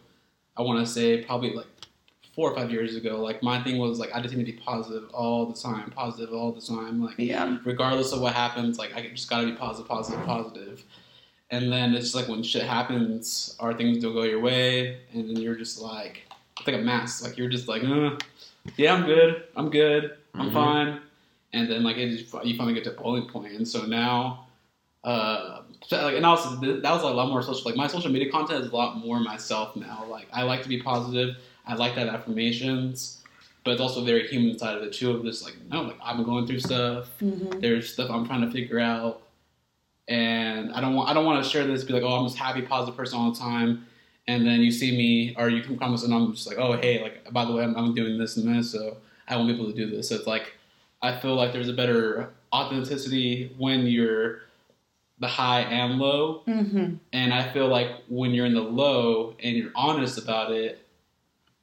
I 0.58 0.64
want 0.64 0.86
to 0.86 0.92
say 0.92 1.24
probably 1.24 1.54
like 1.54 1.68
four 2.38 2.52
or 2.52 2.56
five 2.56 2.72
years 2.72 2.96
ago, 2.96 3.22
like 3.22 3.42
my 3.42 3.62
thing 3.64 3.80
was 3.80 4.00
like 4.00 4.14
I 4.14 4.22
just 4.22 4.36
need 4.36 4.46
to 4.46 4.52
be 4.52 4.60
positive 4.60 5.10
all 5.12 5.48
the 5.48 5.60
time, 5.60 5.92
positive 5.92 6.34
all 6.34 6.52
the 6.52 6.62
time. 6.62 7.04
Like 7.04 7.16
yeah. 7.18 7.58
regardless 7.66 8.12
of 8.12 8.22
what 8.22 8.34
happens, 8.34 8.78
like 8.78 8.96
I 8.96 9.08
just 9.08 9.30
gotta 9.30 9.48
be 9.48 9.54
positive, 9.54 9.88
positive, 9.88 10.24
positive. 10.26 10.84
And 11.50 11.72
then 11.72 11.96
it's 11.96 12.14
like 12.14 12.28
when 12.28 12.44
shit 12.44 12.64
happens, 12.64 13.56
our 13.60 13.74
things 13.74 14.00
don't 14.00 14.14
go 14.14 14.24
your 14.24 14.40
way, 14.40 15.00
and 15.14 15.30
then 15.30 15.38
you're 15.38 15.56
just 15.56 15.80
like 15.80 16.27
it's 16.58 16.68
like 16.68 16.76
a 16.76 16.82
mask. 16.82 17.24
Like 17.24 17.38
you're 17.38 17.50
just 17.50 17.68
like, 17.68 17.84
uh, 17.84 18.18
yeah, 18.76 18.94
I'm 18.94 19.06
good, 19.06 19.44
I'm 19.56 19.70
good, 19.70 20.18
I'm 20.34 20.48
mm-hmm. 20.48 20.54
fine. 20.54 21.02
And 21.54 21.70
then 21.70 21.84
like 21.84 21.98
it 21.98 22.10
you 22.10 22.58
finally 22.58 22.74
get 22.74 22.84
to 22.86 22.92
a 22.92 23.02
boiling 23.02 23.28
point, 23.30 23.54
and 23.54 23.68
so 23.68 23.86
now. 23.86 24.44
Uh, 25.04 25.62
like, 25.92 26.16
and 26.16 26.26
also 26.26 26.56
that 26.58 26.92
was 26.92 27.04
a 27.04 27.08
lot 27.08 27.30
more 27.30 27.42
social. 27.42 27.64
Like 27.64 27.78
my 27.78 27.88
social 27.88 28.12
media 28.12 28.30
content 28.30 28.66
is 28.66 28.72
a 28.72 28.76
lot 28.76 28.98
more 28.98 29.20
myself 29.22 29.76
now. 29.76 30.06
Like 30.10 30.28
I 30.34 30.44
like 30.44 30.64
to 30.64 30.70
be 30.70 30.82
positive. 30.82 31.38
I 31.66 31.76
like 31.76 31.96
that 31.96 32.08
affirmations, 32.08 33.24
but 33.64 33.72
it's 33.72 33.82
also 33.82 34.04
very 34.04 34.28
human 34.28 34.58
side 34.58 34.76
of 34.78 34.84
it 34.84 34.94
too. 34.94 35.12
Of 35.12 35.24
just 35.24 35.44
like, 35.44 35.56
no, 35.70 35.84
like 35.84 35.98
I'm 36.02 36.24
going 36.24 36.48
through 36.48 36.60
stuff. 36.60 37.10
Mm-hmm. 37.22 37.60
There's 37.60 37.94
stuff 37.94 38.10
I'm 38.10 38.26
trying 38.26 38.42
to 38.42 38.52
figure 38.52 38.80
out, 38.80 39.22
and 40.08 40.74
I 40.74 40.82
don't 40.82 40.96
want 40.96 41.10
I 41.10 41.14
don't 41.14 41.26
want 41.26 41.44
to 41.44 41.50
share 41.50 41.66
this. 41.66 41.84
Be 41.84 41.94
like, 41.94 42.04
oh, 42.04 42.16
I'm 42.16 42.26
this 42.26 42.36
happy, 42.36 42.62
positive 42.62 42.98
person 42.98 43.20
all 43.20 43.32
the 43.32 43.40
time, 43.40 43.86
and 44.28 44.46
then 44.46 44.62
you 44.62 44.72
see 44.72 44.92
me 44.92 45.36
or 45.38 45.50
you 45.50 45.64
come 45.64 45.76
across 45.76 46.04
and 46.04 46.14
I'm 46.14 46.34
just 46.34 46.48
like, 46.48 46.58
oh, 46.58 46.78
hey, 46.78 47.02
like 47.02 47.32
by 47.32 47.46
the 47.46 47.54
way, 47.54 47.64
I'm, 47.64 47.76
I'm 47.76 47.94
doing 47.94 48.18
this 48.18 48.38
and 48.38 48.56
this, 48.56 48.72
so 48.72 48.98
I 49.28 49.36
won't 49.36 49.48
be 49.48 49.56
able 49.56 49.72
to 49.72 49.76
do 49.76 49.90
this. 49.90 50.10
So 50.10 50.16
it's 50.16 50.28
like 50.28 50.54
I 51.02 51.20
feel 51.20 51.36
like 51.36 51.54
there's 51.54 51.70
a 51.70 51.74
better 51.74 52.34
authenticity 52.54 53.54
when 53.58 53.88
you're 53.88 54.42
the 55.20 55.28
high 55.28 55.62
and 55.62 56.00
low. 56.00 56.44
Mm-hmm. 56.48 56.96
And 57.14 57.34
I 57.34 57.52
feel 57.52 57.68
like 57.68 57.92
when 58.08 58.32
you're 58.32 58.46
in 58.46 58.54
the 58.54 58.62
low 58.62 59.36
and 59.42 59.56
you're 59.56 59.72
honest 59.76 60.18
about 60.18 60.52
it, 60.52 60.84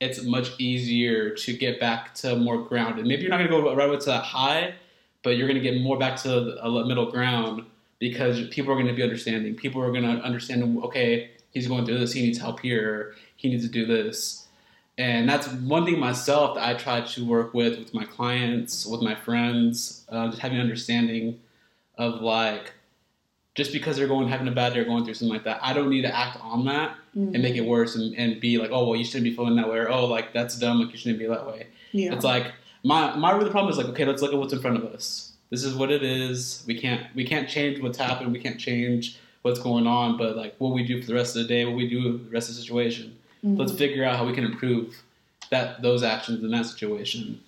it's 0.00 0.22
much 0.22 0.50
easier 0.58 1.30
to 1.30 1.56
get 1.56 1.80
back 1.80 2.14
to 2.16 2.36
more 2.36 2.62
grounded. 2.62 3.06
Maybe 3.06 3.22
you're 3.22 3.30
not 3.30 3.38
going 3.38 3.50
to 3.50 3.56
go 3.56 3.74
right 3.74 3.88
away 3.88 3.98
to 3.98 4.06
that 4.06 4.24
high, 4.24 4.74
but 5.22 5.36
you're 5.36 5.46
going 5.46 5.62
to 5.62 5.62
get 5.62 5.80
more 5.80 5.96
back 5.96 6.16
to 6.22 6.58
a 6.62 6.86
middle 6.86 7.10
ground 7.10 7.64
because 8.00 8.48
people 8.48 8.72
are 8.72 8.74
going 8.74 8.88
to 8.88 8.92
be 8.92 9.02
understanding. 9.02 9.54
People 9.54 9.80
are 9.80 9.92
going 9.92 10.02
to 10.02 10.22
understand, 10.22 10.82
okay, 10.82 11.30
he's 11.54 11.66
going 11.66 11.86
through 11.86 11.98
this, 11.98 12.12
he 12.12 12.20
needs 12.22 12.38
help 12.38 12.60
here, 12.60 13.14
he 13.36 13.48
needs 13.48 13.64
to 13.64 13.70
do 13.70 13.86
this. 13.86 14.46
And 14.98 15.28
that's 15.28 15.48
one 15.48 15.84
thing 15.84 15.98
myself 15.98 16.54
that 16.56 16.68
I 16.68 16.74
try 16.74 17.00
to 17.00 17.24
work 17.24 17.54
with 17.54 17.78
with 17.78 17.94
my 17.94 18.04
clients, 18.04 18.86
with 18.86 19.00
my 19.00 19.14
friends, 19.14 20.04
uh, 20.08 20.28
just 20.28 20.40
having 20.40 20.58
an 20.58 20.62
understanding 20.62 21.40
of 21.96 22.20
like, 22.20 22.72
just 23.54 23.72
because 23.72 23.96
they're 23.96 24.08
going 24.08 24.28
having 24.28 24.46
a 24.48 24.52
bad 24.52 24.74
day 24.74 24.80
or 24.80 24.84
going 24.84 25.04
through 25.04 25.14
something 25.14 25.32
like 25.32 25.44
that, 25.44 25.58
I 25.62 25.72
don't 25.72 25.90
need 25.90 26.02
to 26.02 26.14
act 26.14 26.38
on 26.40 26.64
that 26.66 26.96
mm-hmm. 27.16 27.34
and 27.34 27.42
make 27.42 27.56
it 27.56 27.62
worse 27.62 27.96
and, 27.96 28.14
and 28.16 28.40
be 28.40 28.58
like, 28.58 28.70
oh 28.72 28.86
well, 28.86 28.96
you 28.96 29.04
shouldn't 29.04 29.24
be 29.24 29.34
feeling 29.34 29.56
that 29.56 29.68
way, 29.68 29.78
or 29.78 29.88
oh 29.88 30.06
like 30.06 30.32
that's 30.32 30.58
dumb, 30.58 30.80
like 30.80 30.92
you 30.92 30.98
shouldn't 30.98 31.18
be 31.18 31.26
that 31.26 31.46
way. 31.46 31.68
Yeah. 31.92 32.12
It's 32.12 32.24
like 32.24 32.52
my 32.84 33.16
my 33.16 33.32
really 33.32 33.50
problem 33.50 33.72
is 33.72 33.78
like, 33.78 33.88
okay, 33.88 34.04
let's 34.04 34.22
look 34.22 34.32
at 34.32 34.38
what's 34.38 34.52
in 34.52 34.60
front 34.60 34.76
of 34.76 34.84
us. 34.84 35.32
This 35.50 35.64
is 35.64 35.74
what 35.74 35.90
it 35.90 36.04
is. 36.04 36.64
We 36.66 36.78
can't 36.78 37.12
we 37.16 37.24
can't 37.24 37.48
change 37.48 37.80
what's 37.80 37.98
happened. 37.98 38.32
We 38.32 38.40
can't 38.40 38.60
change 38.60 39.18
what's 39.44 39.60
going 39.60 39.86
on. 39.86 40.16
But 40.16 40.36
like 40.36 40.56
what 40.58 40.72
we 40.72 40.84
do 40.84 41.00
for 41.00 41.06
the 41.06 41.14
rest 41.14 41.36
of 41.36 41.42
the 41.42 41.48
day, 41.48 41.64
what 41.64 41.76
we 41.76 41.88
do 41.88 42.18
the 42.18 42.30
rest 42.30 42.48
of 42.48 42.56
the 42.56 42.62
situation. 42.62 43.16
Mm-hmm. 43.44 43.60
Let's 43.60 43.72
figure 43.72 44.04
out 44.04 44.16
how 44.16 44.26
we 44.26 44.32
can 44.32 44.44
improve 44.44 45.02
that 45.50 45.82
those 45.82 46.02
actions 46.02 46.42
in 46.42 46.50
that 46.50 46.66
situation. 46.66 47.40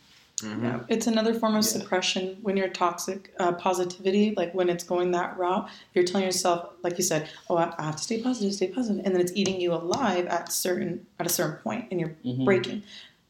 Mm-hmm. 0.43 0.65
Yeah, 0.67 0.81
it's 0.89 1.07
another 1.07 1.33
form 1.33 1.57
of 1.57 1.65
yeah. 1.65 1.71
suppression 1.71 2.37
when 2.43 2.59
you're 2.59 2.69
toxic 2.69 3.33
uh, 3.39 3.53
positivity. 3.53 4.35
Like 4.37 4.53
when 4.53 4.69
it's 4.69 4.85
going 4.85 5.13
that 5.13 5.39
route, 5.39 5.69
you're 5.95 6.05
telling 6.05 6.27
yourself, 6.27 6.73
like 6.83 6.99
you 6.99 7.05
said, 7.05 7.31
"Oh, 7.49 7.57
I, 7.57 7.75
have 7.83 7.97
to 7.97 8.03
stay 8.03 8.21
positive, 8.21 8.53
stay 8.53 8.69
positive," 8.69 9.05
and 9.07 9.15
then 9.15 9.23
it's 9.23 9.33
eating 9.35 9.59
you 9.59 9.73
alive 9.73 10.27
at 10.27 10.53
certain 10.53 11.07
at 11.19 11.25
a 11.25 11.31
certain 11.31 11.57
point, 11.63 11.87
and 11.91 11.99
you're 11.99 12.15
mm-hmm. 12.23 12.45
breaking. 12.45 12.83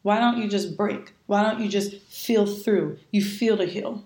Why 0.03 0.19
don't 0.19 0.39
you 0.39 0.49
just 0.49 0.77
break? 0.77 1.15
Why 1.27 1.43
don't 1.43 1.61
you 1.61 1.69
just 1.69 1.97
feel 2.03 2.45
through? 2.45 2.99
You 3.13 3.25
feel 3.25 3.57
to 3.57 3.67
heal. 3.67 4.05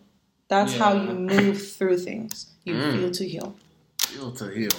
That's 0.48 0.74
yeah. 0.74 0.78
how 0.78 0.92
you 0.94 1.14
move 1.14 1.72
through 1.72 1.98
things. 1.98 2.46
You 2.64 2.74
mm. 2.74 2.92
feel 2.92 3.10
to 3.12 3.28
heal. 3.28 3.54
Feel 4.10 4.32
to 4.32 4.48
heal. 4.48 4.70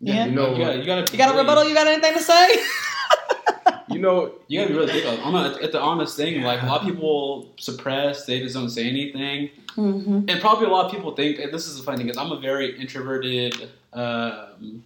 Yeah, 0.00 0.26
you 0.26 0.32
know 0.32 0.54
you 0.54 0.64
got, 0.64 0.78
you 0.78 0.86
got, 0.86 1.12
you 1.12 1.18
got 1.18 1.34
a 1.34 1.38
rebuttal. 1.38 1.68
You 1.68 1.74
got 1.74 1.86
anything 1.86 2.14
to 2.14 2.20
say? 2.20 2.48
you 3.88 3.98
know, 3.98 4.34
you 4.46 4.60
gotta 4.60 4.72
be 4.72 4.78
really 4.78 4.92
think 4.92 5.24
on 5.24 5.34
a, 5.34 5.56
it's 5.56 5.74
an 5.74 5.82
honest 5.82 6.16
thing. 6.16 6.42
Like 6.42 6.62
a 6.62 6.66
lot 6.66 6.80
of 6.80 6.86
people 6.86 7.52
suppress, 7.58 8.24
they 8.24 8.40
just 8.40 8.54
don't 8.54 8.70
say 8.70 8.88
anything, 8.88 9.50
mm-hmm. 9.76 10.28
and 10.28 10.40
probably 10.40 10.66
a 10.66 10.70
lot 10.70 10.86
of 10.86 10.92
people 10.92 11.14
think. 11.14 11.38
And 11.38 11.52
this 11.52 11.66
is 11.66 11.76
the 11.76 11.82
funny 11.82 11.98
thing 11.98 12.06
because 12.06 12.18
I'm 12.18 12.32
a 12.32 12.40
very 12.40 12.78
introverted, 12.80 13.70
um, 13.92 14.84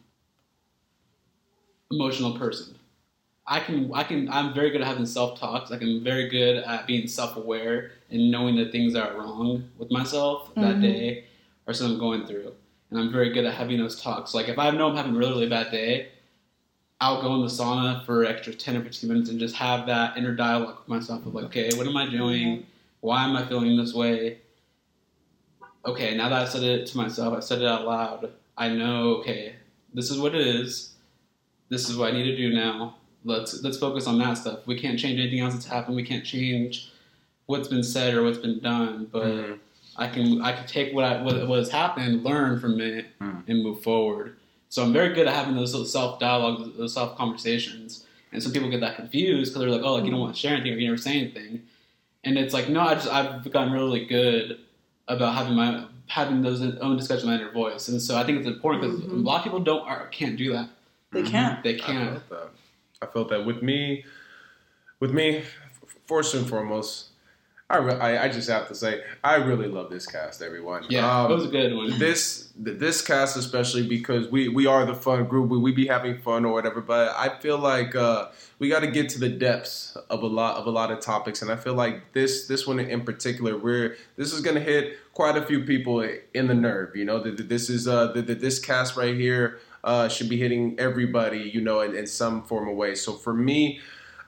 emotional 1.90 2.38
person. 2.38 2.74
I 3.46 3.60
can, 3.60 3.92
I 3.92 4.04
can, 4.04 4.30
I'm 4.30 4.54
very 4.54 4.70
good 4.70 4.80
at 4.80 4.86
having 4.86 5.06
self 5.06 5.38
talks. 5.38 5.70
Like 5.70 5.82
I'm 5.82 6.02
very 6.02 6.28
good 6.28 6.64
at 6.64 6.86
being 6.86 7.06
self 7.06 7.36
aware 7.36 7.92
and 8.10 8.30
knowing 8.30 8.56
the 8.56 8.70
things 8.70 8.94
that 8.94 9.10
are 9.10 9.18
wrong 9.18 9.68
with 9.78 9.90
myself 9.90 10.48
mm-hmm. 10.50 10.62
that 10.62 10.80
day 10.80 11.26
or 11.66 11.74
something 11.74 11.94
I'm 11.94 12.00
going 12.00 12.26
through. 12.26 12.52
And 12.92 13.00
I'm 13.00 13.10
very 13.10 13.30
good 13.32 13.46
at 13.46 13.54
having 13.54 13.78
those 13.78 13.98
talks. 13.98 14.34
Like 14.34 14.48
if 14.48 14.58
I 14.58 14.70
know 14.70 14.90
I'm 14.90 14.96
having 14.96 15.14
a 15.14 15.18
really, 15.18 15.32
really 15.32 15.48
bad 15.48 15.70
day, 15.70 16.10
I'll 17.00 17.22
go 17.22 17.34
in 17.36 17.40
the 17.40 17.46
sauna 17.46 18.04
for 18.04 18.24
extra 18.26 18.52
10 18.52 18.76
or 18.76 18.84
15 18.84 19.08
minutes 19.08 19.30
and 19.30 19.40
just 19.40 19.56
have 19.56 19.86
that 19.86 20.18
inner 20.18 20.34
dialogue 20.34 20.76
with 20.80 20.88
myself 20.88 21.24
of 21.24 21.34
like, 21.34 21.46
okay, 21.46 21.70
what 21.74 21.86
am 21.86 21.96
I 21.96 22.08
doing? 22.10 22.66
Why 23.00 23.24
am 23.24 23.34
I 23.34 23.46
feeling 23.46 23.76
this 23.78 23.94
way? 23.94 24.38
okay, 25.84 26.16
now 26.16 26.28
that 26.28 26.42
I 26.42 26.44
said 26.44 26.62
it 26.62 26.86
to 26.88 26.96
myself, 26.96 27.36
I 27.36 27.40
said 27.40 27.60
it 27.60 27.66
out 27.66 27.86
loud. 27.86 28.30
I 28.56 28.68
know, 28.68 29.16
okay, 29.16 29.56
this 29.92 30.10
is 30.10 30.18
what 30.18 30.34
it 30.34 30.46
is. 30.46 30.94
This 31.68 31.88
is 31.88 31.96
what 31.96 32.12
I 32.12 32.16
need 32.16 32.24
to 32.24 32.36
do 32.36 32.52
now. 32.54 32.96
Let's 33.24 33.62
let's 33.62 33.78
focus 33.78 34.06
on 34.06 34.18
that 34.18 34.34
stuff. 34.34 34.66
We 34.66 34.78
can't 34.78 34.98
change 34.98 35.18
anything 35.18 35.40
else 35.40 35.54
that's 35.54 35.66
happened. 35.66 35.96
We 35.96 36.02
can't 36.02 36.24
change 36.24 36.92
what's 37.46 37.68
been 37.68 37.82
said 37.82 38.14
or 38.14 38.22
what's 38.24 38.38
been 38.38 38.60
done. 38.60 39.08
But 39.10 39.26
Mhm. 39.26 39.58
I 39.96 40.08
can 40.08 40.40
I 40.42 40.52
can 40.52 40.66
take 40.66 40.94
what 40.94 41.04
I 41.04 41.22
what, 41.22 41.46
what 41.48 41.58
has 41.58 41.70
happened, 41.70 42.24
learn 42.24 42.58
from 42.60 42.80
it, 42.80 43.06
Mm. 43.20 43.42
and 43.48 43.62
move 43.62 43.82
forward. 43.82 44.36
So 44.68 44.82
I'm 44.82 44.92
very 44.92 45.14
good 45.14 45.26
at 45.26 45.34
having 45.34 45.54
those 45.54 45.72
self 45.92 46.18
dialogue, 46.18 46.76
those 46.76 46.94
self 46.94 47.16
conversations. 47.16 48.06
And 48.32 48.42
some 48.42 48.52
people 48.52 48.70
get 48.70 48.80
that 48.80 48.96
confused 48.96 49.52
because 49.52 49.60
they're 49.60 49.70
like, 49.70 49.82
oh, 49.84 49.94
like 49.96 50.04
you 50.04 50.10
don't 50.10 50.20
want 50.20 50.34
to 50.34 50.40
share 50.40 50.54
anything 50.54 50.72
or 50.72 50.76
you 50.76 50.86
never 50.86 50.96
say 50.96 51.18
anything. 51.18 51.62
And 52.24 52.38
it's 52.38 52.54
like, 52.54 52.68
no, 52.70 52.80
I 52.80 52.94
just 52.94 53.08
I've 53.08 53.50
gotten 53.52 53.72
really 53.72 54.06
good 54.06 54.60
about 55.08 55.34
having 55.34 55.54
my 55.54 55.84
having 56.06 56.40
those 56.42 56.62
own 56.78 56.96
discussion 56.96 57.28
in 57.28 57.34
my 57.36 57.40
inner 57.42 57.52
voice. 57.52 57.88
And 57.88 58.00
so 58.00 58.16
I 58.16 58.24
think 58.24 58.38
it's 58.38 58.46
important 58.46 58.82
because 58.82 59.00
Mhm. 59.00 59.12
a 59.12 59.16
lot 59.16 59.38
of 59.38 59.44
people 59.44 59.60
don't 59.60 59.82
are, 59.86 60.06
can't 60.08 60.36
do 60.36 60.52
that. 60.52 60.70
They 61.12 61.22
can't. 61.22 61.62
They 61.62 61.74
can't. 61.74 62.08
I 62.08 62.12
felt 62.14 62.28
that. 62.30 62.48
I 63.02 63.06
felt 63.12 63.28
that 63.30 63.44
with 63.44 63.62
me. 63.62 64.04
With 65.00 65.12
me, 65.12 65.42
first 66.06 66.34
and 66.34 66.46
foremost, 66.48 67.08
I, 67.72 67.78
re- 67.78 67.94
I 67.94 68.24
I 68.24 68.28
just 68.28 68.48
have 68.50 68.68
to 68.68 68.74
say 68.74 69.02
I 69.24 69.36
really 69.36 69.66
love 69.66 69.90
this 69.90 70.06
cast, 70.06 70.42
everyone. 70.42 70.84
Yeah, 70.88 71.24
Um, 71.24 71.32
it 71.32 71.34
was 71.34 71.46
a 71.46 71.48
good 71.48 71.74
one. 71.74 71.98
this 71.98 72.52
this 72.56 73.00
cast 73.00 73.36
especially 73.36 73.86
because 73.86 74.28
we 74.28 74.48
we 74.48 74.66
are 74.66 74.84
the 74.84 74.94
fun 74.94 75.24
group 75.24 75.48
we, 75.48 75.58
we 75.58 75.72
be 75.72 75.86
having 75.86 76.20
fun 76.20 76.44
or 76.44 76.52
whatever 76.52 76.82
but 76.82 77.14
i 77.16 77.30
feel 77.40 77.56
like 77.56 77.94
uh, 77.94 78.28
we 78.58 78.68
got 78.68 78.80
to 78.80 78.86
get 78.86 79.08
to 79.08 79.18
the 79.18 79.28
depths 79.28 79.96
of 80.10 80.22
a 80.22 80.26
lot 80.26 80.56
of 80.56 80.66
a 80.66 80.70
lot 80.70 80.90
of 80.90 81.00
topics 81.00 81.40
and 81.40 81.50
i 81.50 81.56
feel 81.56 81.72
like 81.72 82.12
this 82.12 82.46
this 82.48 82.66
one 82.66 82.78
in 82.78 83.00
particular 83.00 83.56
we're 83.56 83.96
this 84.16 84.34
is 84.34 84.42
going 84.42 84.54
to 84.54 84.60
hit 84.60 84.98
quite 85.14 85.36
a 85.36 85.42
few 85.42 85.64
people 85.64 86.06
in 86.34 86.46
the 86.46 86.54
nerve 86.54 86.94
you 86.94 87.06
know 87.06 87.18
this 87.20 87.70
is 87.70 87.88
uh 87.88 88.08
that 88.08 88.26
this 88.40 88.58
cast 88.58 88.96
right 88.96 89.14
here 89.16 89.58
uh, 89.84 90.08
should 90.08 90.28
be 90.28 90.36
hitting 90.36 90.78
everybody 90.78 91.50
you 91.54 91.60
know 91.60 91.80
in, 91.80 91.96
in 91.96 92.06
some 92.06 92.44
form 92.44 92.68
of 92.68 92.76
way 92.76 92.94
so 92.94 93.14
for 93.14 93.34
me 93.34 93.80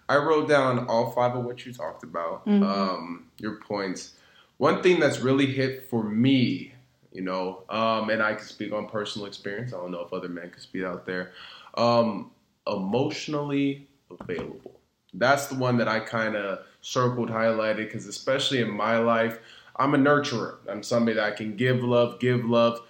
i 0.09 0.17
wrote 0.17 0.49
down 0.49 0.87
all 0.89 1.11
five 1.13 1.35
of 1.35 1.45
what 1.45 1.65
you 1.67 1.73
talked 1.73 2.03
about 2.05 2.47
Mhm. 2.47 2.63
um, 2.63 3.27
your 3.39 3.57
points. 3.57 4.15
One 4.59 4.83
thing 4.83 5.01
that's 5.01 5.21
really 5.21 5.47
hit 5.47 5.85
for 5.91 6.03
me 6.05 6.73
you 7.13 7.23
know 7.23 7.63
um, 7.71 8.11
and 8.11 8.21
i 8.23 8.35
can 8.35 8.45
speak 8.45 8.73
on 8.73 8.89
personal 8.89 9.27
experience. 9.27 9.73
I 9.73 9.77
don't 9.79 9.91
know 9.93 10.01
if 10.01 10.13
other 10.13 10.29
men 10.29 10.51
can 10.51 10.61
speak 10.61 10.85
out 10.85 11.07
there. 11.07 11.33
Um, 11.77 12.31
emotionally 12.67 13.87
available. 14.21 14.81
That's 15.15 15.47
the 15.47 15.55
one 15.55 15.77
that 15.79 15.89
i 15.89 16.01
kind 16.01 16.35
of 16.37 16.61
circled 16.81 17.31
highlighted 17.31 17.77
because 17.87 18.07
especially 18.07 18.61
in 18.61 18.71
my 18.71 18.99
life 18.99 19.39
i'm 19.77 19.95
a 19.95 19.99
nurturer. 19.99 20.57
I'm 20.69 20.83
somebody 20.83 21.15
that 21.17 21.25
i 21.25 21.31
can 21.31 21.57
give 21.57 21.83
love 21.83 22.19
give 22.21 22.45
love 22.45 22.81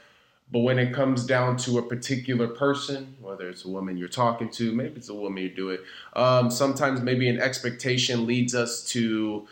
but 0.52 0.60
when 0.60 0.78
it 0.78 0.92
comes 0.92 1.24
down 1.26 1.56
to 1.56 1.78
a 1.78 1.82
particular 1.82 2.46
person 2.46 3.16
whether 3.20 3.48
it's 3.48 3.64
a 3.64 3.68
woman 3.68 3.96
you're 3.96 4.08
talking 4.08 4.50
to 4.50 4.72
maybe 4.72 4.96
it's 4.96 5.08
a 5.08 5.14
woman 5.14 5.42
you 5.42 5.48
do 5.48 5.70
it 5.70 5.80
um, 6.14 6.50
sometimes 6.50 7.00
maybe 7.00 7.28
an 7.28 7.40
expectation 7.40 8.26
leads 8.26 8.54
us 8.54 8.84
to 8.84 9.46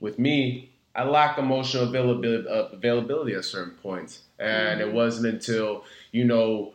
with 0.00 0.18
me 0.18 0.70
I 0.94 1.04
lack 1.04 1.38
emotional 1.38 1.84
availability, 1.84 2.48
uh, 2.48 2.66
availability 2.72 3.34
at 3.34 3.44
certain 3.44 3.74
points, 3.74 4.20
and 4.38 4.80
it 4.80 4.92
wasn't 4.92 5.26
until 5.26 5.84
you 6.12 6.24
know, 6.24 6.72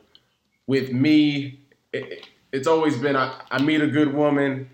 with 0.68 0.92
me, 0.92 1.60
it, 1.94 2.28
it's 2.52 2.68
always 2.68 2.98
been 2.98 3.16
I, 3.16 3.42
I 3.50 3.62
meet 3.62 3.82
a 3.82 3.88
good 3.88 4.14
woman, 4.14 4.70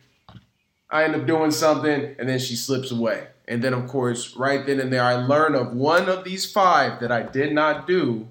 I 0.89 1.03
end 1.03 1.15
up 1.15 1.27
doing 1.27 1.51
something, 1.51 2.15
and 2.17 2.27
then 2.27 2.39
she 2.39 2.55
slips 2.55 2.89
away, 2.89 3.27
and 3.47 3.63
then 3.63 3.73
of 3.73 3.87
course, 3.87 4.35
right 4.35 4.65
then 4.65 4.79
and 4.79 4.91
there, 4.91 5.03
I 5.03 5.13
learn 5.13 5.53
of 5.53 5.73
one 5.73 6.09
of 6.09 6.23
these 6.23 6.51
five 6.51 6.99
that 7.01 7.11
I 7.11 7.21
did 7.21 7.53
not 7.53 7.85
do, 7.85 8.27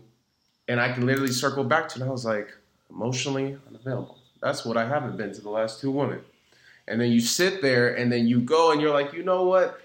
and 0.69 0.81
I 0.81 0.93
can 0.93 1.07
literally 1.07 1.33
circle 1.33 1.65
back 1.65 1.89
to, 1.91 2.01
and 2.01 2.09
I 2.09 2.13
was 2.13 2.25
like, 2.25 2.49
emotionally 2.91 3.59
unavailable. 3.69 4.19
That's 4.41 4.65
what 4.65 4.77
I 4.77 4.87
haven't 4.87 5.17
been 5.17 5.33
to 5.33 5.41
the 5.41 5.51
last 5.51 5.81
two 5.81 5.91
women, 5.91 6.21
and 6.89 7.01
then 7.01 7.11
you 7.11 7.21
sit 7.21 7.63
there, 7.63 7.95
and 7.95 8.11
then 8.13 8.27
you 8.27 8.41
go, 8.41 8.73
and 8.73 8.81
you're 8.81 8.93
like, 8.93 9.13
you 9.13 9.23
know 9.23 9.45
what? 9.45 9.81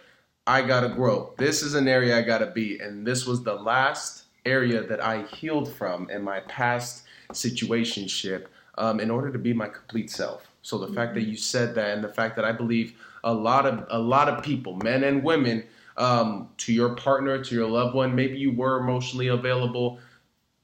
I 0.49 0.63
gotta 0.63 0.89
grow. 0.89 1.31
This 1.37 1.61
is 1.61 1.75
an 1.75 1.87
area 1.87 2.17
I 2.17 2.23
gotta 2.23 2.47
be. 2.47 2.79
And 2.79 3.05
this 3.05 3.27
was 3.27 3.43
the 3.43 3.53
last 3.53 4.23
area 4.47 4.81
that 4.81 4.99
I 4.99 5.21
healed 5.23 5.71
from 5.71 6.09
in 6.09 6.23
my 6.23 6.39
past 6.41 7.03
situationship 7.33 8.47
um, 8.79 8.99
in 8.99 9.11
order 9.11 9.31
to 9.31 9.37
be 9.37 9.53
my 9.53 9.67
complete 9.67 10.09
self. 10.09 10.47
So 10.63 10.79
the 10.79 10.91
fact 10.91 11.13
that 11.13 11.23
you 11.23 11.37
said 11.37 11.75
that 11.75 11.93
and 11.93 12.03
the 12.03 12.09
fact 12.09 12.35
that 12.35 12.45
I 12.45 12.51
believe 12.51 12.95
a 13.23 13.31
lot 13.31 13.67
of 13.67 13.85
a 13.89 13.99
lot 13.99 14.27
of 14.27 14.43
people, 14.43 14.75
men 14.77 15.03
and 15.03 15.23
women, 15.23 15.65
um, 15.97 16.49
to 16.57 16.73
your 16.73 16.95
partner, 16.95 17.43
to 17.43 17.55
your 17.55 17.67
loved 17.67 17.93
one, 17.93 18.15
maybe 18.15 18.39
you 18.39 18.51
were 18.51 18.79
emotionally 18.79 19.27
available, 19.27 19.99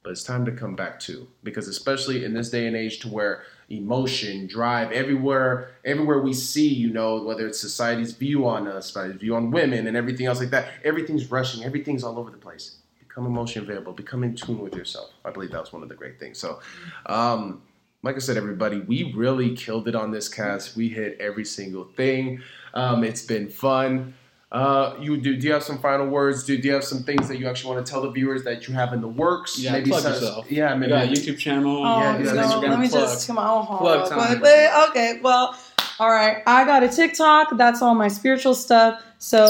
but 0.06 0.11
it's 0.11 0.23
time 0.23 0.45
to 0.45 0.52
come 0.52 0.76
back 0.76 0.99
to 0.99 1.27
because 1.41 1.68
especially 1.68 2.23
in 2.23 2.32
this 2.36 2.52
day 2.52 2.68
and 2.68 2.76
age 2.76 2.99
to 2.99 3.07
where 3.07 3.41
emotion 3.72 4.45
drive 4.45 4.91
everywhere 4.91 5.72
everywhere 5.84 6.19
we 6.22 6.32
see 6.32 6.68
you 6.68 6.91
know 6.91 7.23
whether 7.23 7.48
it's 7.48 7.60
society's 7.60 8.14
view 8.14 8.48
on 8.48 8.68
us 8.68 8.86
society's 8.86 9.19
view 9.19 9.36
on 9.36 9.49
women 9.49 9.88
and 9.88 9.98
everything 9.98 10.27
else 10.27 10.40
like 10.40 10.52
that 10.52 10.69
everything's 10.84 11.32
rushing 11.32 11.64
everything's 11.64 12.03
all 12.03 12.19
over 12.19 12.30
the 12.30 12.38
place. 12.38 12.77
Become 12.99 13.26
emotion 13.26 13.64
available 13.64 13.94
become 13.94 14.23
in 14.23 14.36
tune 14.36 14.60
with 14.60 14.76
yourself. 14.76 15.10
I 15.26 15.32
believe 15.32 15.49
that 15.52 15.61
was 15.61 15.73
one 15.73 15.82
of 15.82 15.90
the 15.90 15.95
great 15.95 16.19
things. 16.19 16.38
So 16.38 16.60
um 17.07 17.64
like 18.03 18.15
i 18.15 18.19
said 18.19 18.38
everybody 18.38 18.82
we 18.82 19.11
really 19.14 19.56
killed 19.56 19.88
it 19.88 19.95
on 19.95 20.11
this 20.11 20.30
cast. 20.30 20.76
We 20.76 20.88
hit 20.88 21.18
every 21.19 21.45
single 21.45 21.86
thing. 21.86 22.44
Um 22.76 23.03
it's 23.03 23.23
been 23.23 23.49
fun 23.49 24.14
uh, 24.51 24.95
you 25.01 25.17
do? 25.17 25.35
Do 25.35 25.47
you 25.47 25.53
have 25.53 25.63
some 25.63 25.80
final 25.80 26.07
words? 26.07 26.43
Do, 26.43 26.57
do 26.57 26.67
you 26.67 26.73
have 26.73 26.84
some 26.84 27.03
things 27.03 27.27
that 27.27 27.39
you 27.39 27.47
actually 27.47 27.73
want 27.73 27.85
to 27.85 27.91
tell 27.91 28.01
the 28.01 28.11
viewers 28.11 28.43
that 28.43 28.67
you 28.67 28.73
have 28.73 28.93
in 28.93 29.01
the 29.01 29.07
works? 29.07 29.59
Yeah, 29.59 29.81
plug 29.84 30.01
some- 30.01 30.13
yourself. 30.13 30.51
Yeah, 30.51 30.73
We 30.73 30.80
maybe. 30.81 30.89
got 30.91 31.05
a 31.05 31.07
YouTube 31.07 31.38
channel. 31.38 31.85
Oh, 31.85 31.99
Yeah, 31.99 32.17
you 32.19 32.26
yeah, 32.26 32.34
know, 32.34 32.41
Instagram 32.43 32.69
let 32.69 32.80
me 32.80 32.89
plug. 32.89 33.01
just 33.03 33.27
come 33.27 33.38
on. 33.38 33.65
Plug 33.77 34.09
time. 34.09 34.31
Wait, 34.34 34.41
wait, 34.41 34.85
okay, 34.89 35.19
well, 35.22 35.55
all 35.99 36.09
right. 36.11 36.38
I 36.47 36.63
got 36.65 36.84
a 36.84 36.89
TikTok. 36.89 37.57
That's 37.57 37.81
all 37.81 37.95
my 37.95 38.07
spiritual 38.07 38.53
stuff. 38.55 39.01
So 39.17 39.45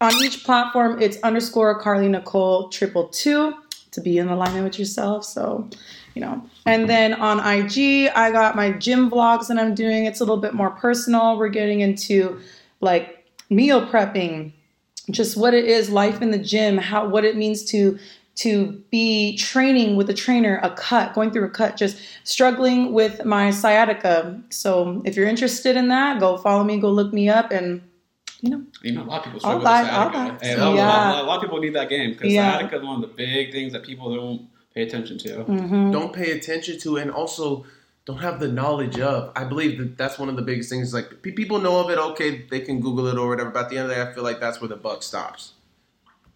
on 0.00 0.12
each 0.22 0.44
platform, 0.44 1.00
it's 1.00 1.16
underscore 1.22 1.80
Karlee 1.82 2.10
Nicole 2.10 2.68
triple 2.70 3.08
two 3.08 3.54
to 3.92 4.00
be 4.00 4.18
in 4.18 4.28
alignment 4.28 4.64
with 4.64 4.78
yourself. 4.78 5.24
So, 5.24 5.68
you 6.14 6.20
know. 6.20 6.42
And 6.66 6.88
then 6.88 7.14
on 7.14 7.38
IG, 7.38 8.10
I 8.14 8.30
got 8.30 8.56
my 8.56 8.72
gym 8.72 9.10
vlogs 9.10 9.48
that 9.48 9.58
I'm 9.58 9.74
doing. 9.74 10.04
It's 10.06 10.20
a 10.20 10.24
little 10.24 10.36
bit 10.36 10.52
more 10.54 10.70
personal. 10.70 11.38
We're 11.38 11.48
getting 11.48 11.80
into 11.80 12.40
like 12.80 13.17
meal 13.50 13.86
prepping, 13.86 14.52
just 15.10 15.36
what 15.36 15.54
it 15.54 15.64
is, 15.64 15.90
life 15.90 16.20
in 16.22 16.30
the 16.30 16.38
gym, 16.38 16.78
how 16.78 17.08
what 17.08 17.24
it 17.24 17.36
means 17.36 17.64
to 17.66 17.98
to 18.36 18.80
be 18.92 19.36
training 19.36 19.96
with 19.96 20.08
a 20.08 20.14
trainer, 20.14 20.60
a 20.62 20.70
cut, 20.70 21.12
going 21.12 21.32
through 21.32 21.44
a 21.44 21.50
cut, 21.50 21.76
just 21.76 21.96
struggling 22.22 22.92
with 22.92 23.24
my 23.24 23.50
sciatica. 23.50 24.40
So 24.50 25.02
if 25.04 25.16
you're 25.16 25.26
interested 25.26 25.76
in 25.76 25.88
that, 25.88 26.20
go 26.20 26.36
follow 26.36 26.62
me, 26.62 26.78
go 26.78 26.88
look 26.88 27.12
me 27.12 27.28
up, 27.28 27.50
and 27.50 27.82
you 28.40 28.50
know, 28.50 28.62
You 28.82 28.92
know, 28.92 29.02
a 29.02 29.06
lot 29.06 29.18
of 29.18 29.24
people 29.24 29.40
struggle 29.40 29.62
right, 29.64 29.82
with 29.82 29.90
sciatica. 29.90 30.18
right. 30.18 30.38
And 30.42 30.62
a 30.62 30.66
lot- 30.66 30.76
Yeah. 30.76 31.22
a 31.22 31.24
lot 31.24 31.36
of 31.38 31.42
people 31.42 31.58
need 31.58 31.74
that 31.74 31.88
game 31.88 32.12
because 32.12 32.32
Yeah. 32.32 32.52
sciatica 32.58 32.76
is 32.76 32.82
one 32.84 32.94
of 32.94 33.00
the 33.00 33.08
big 33.16 33.50
things 33.50 33.72
that 33.72 33.82
people 33.82 34.14
don't 34.14 34.42
pay 34.72 34.82
attention 34.82 35.18
to. 35.18 35.28
mhm. 35.44 35.90
don't 35.90 36.12
pay 36.12 36.30
attention 36.30 36.78
to 36.78 36.96
and 36.98 37.10
also 37.10 37.64
don't 38.08 38.18
have 38.28 38.40
the 38.40 38.48
knowledge 38.48 38.98
of 38.98 39.30
i 39.36 39.44
believe 39.44 39.78
that 39.78 39.96
that's 39.98 40.18
one 40.18 40.28
of 40.30 40.36
the 40.36 40.42
biggest 40.50 40.68
things 40.70 40.92
like 40.94 41.08
pe- 41.22 41.30
people 41.40 41.60
know 41.60 41.78
of 41.78 41.90
it 41.90 41.98
okay 41.98 42.30
they 42.50 42.60
can 42.60 42.80
google 42.80 43.06
it 43.06 43.16
or 43.18 43.28
whatever 43.28 43.50
but 43.50 43.64
at 43.64 43.70
the 43.70 43.76
end 43.76 43.84
of 43.84 43.90
the 43.90 43.94
day 43.96 44.02
i 44.02 44.12
feel 44.14 44.24
like 44.24 44.40
that's 44.40 44.60
where 44.62 44.68
the 44.68 44.76
buck 44.76 45.02
stops 45.02 45.52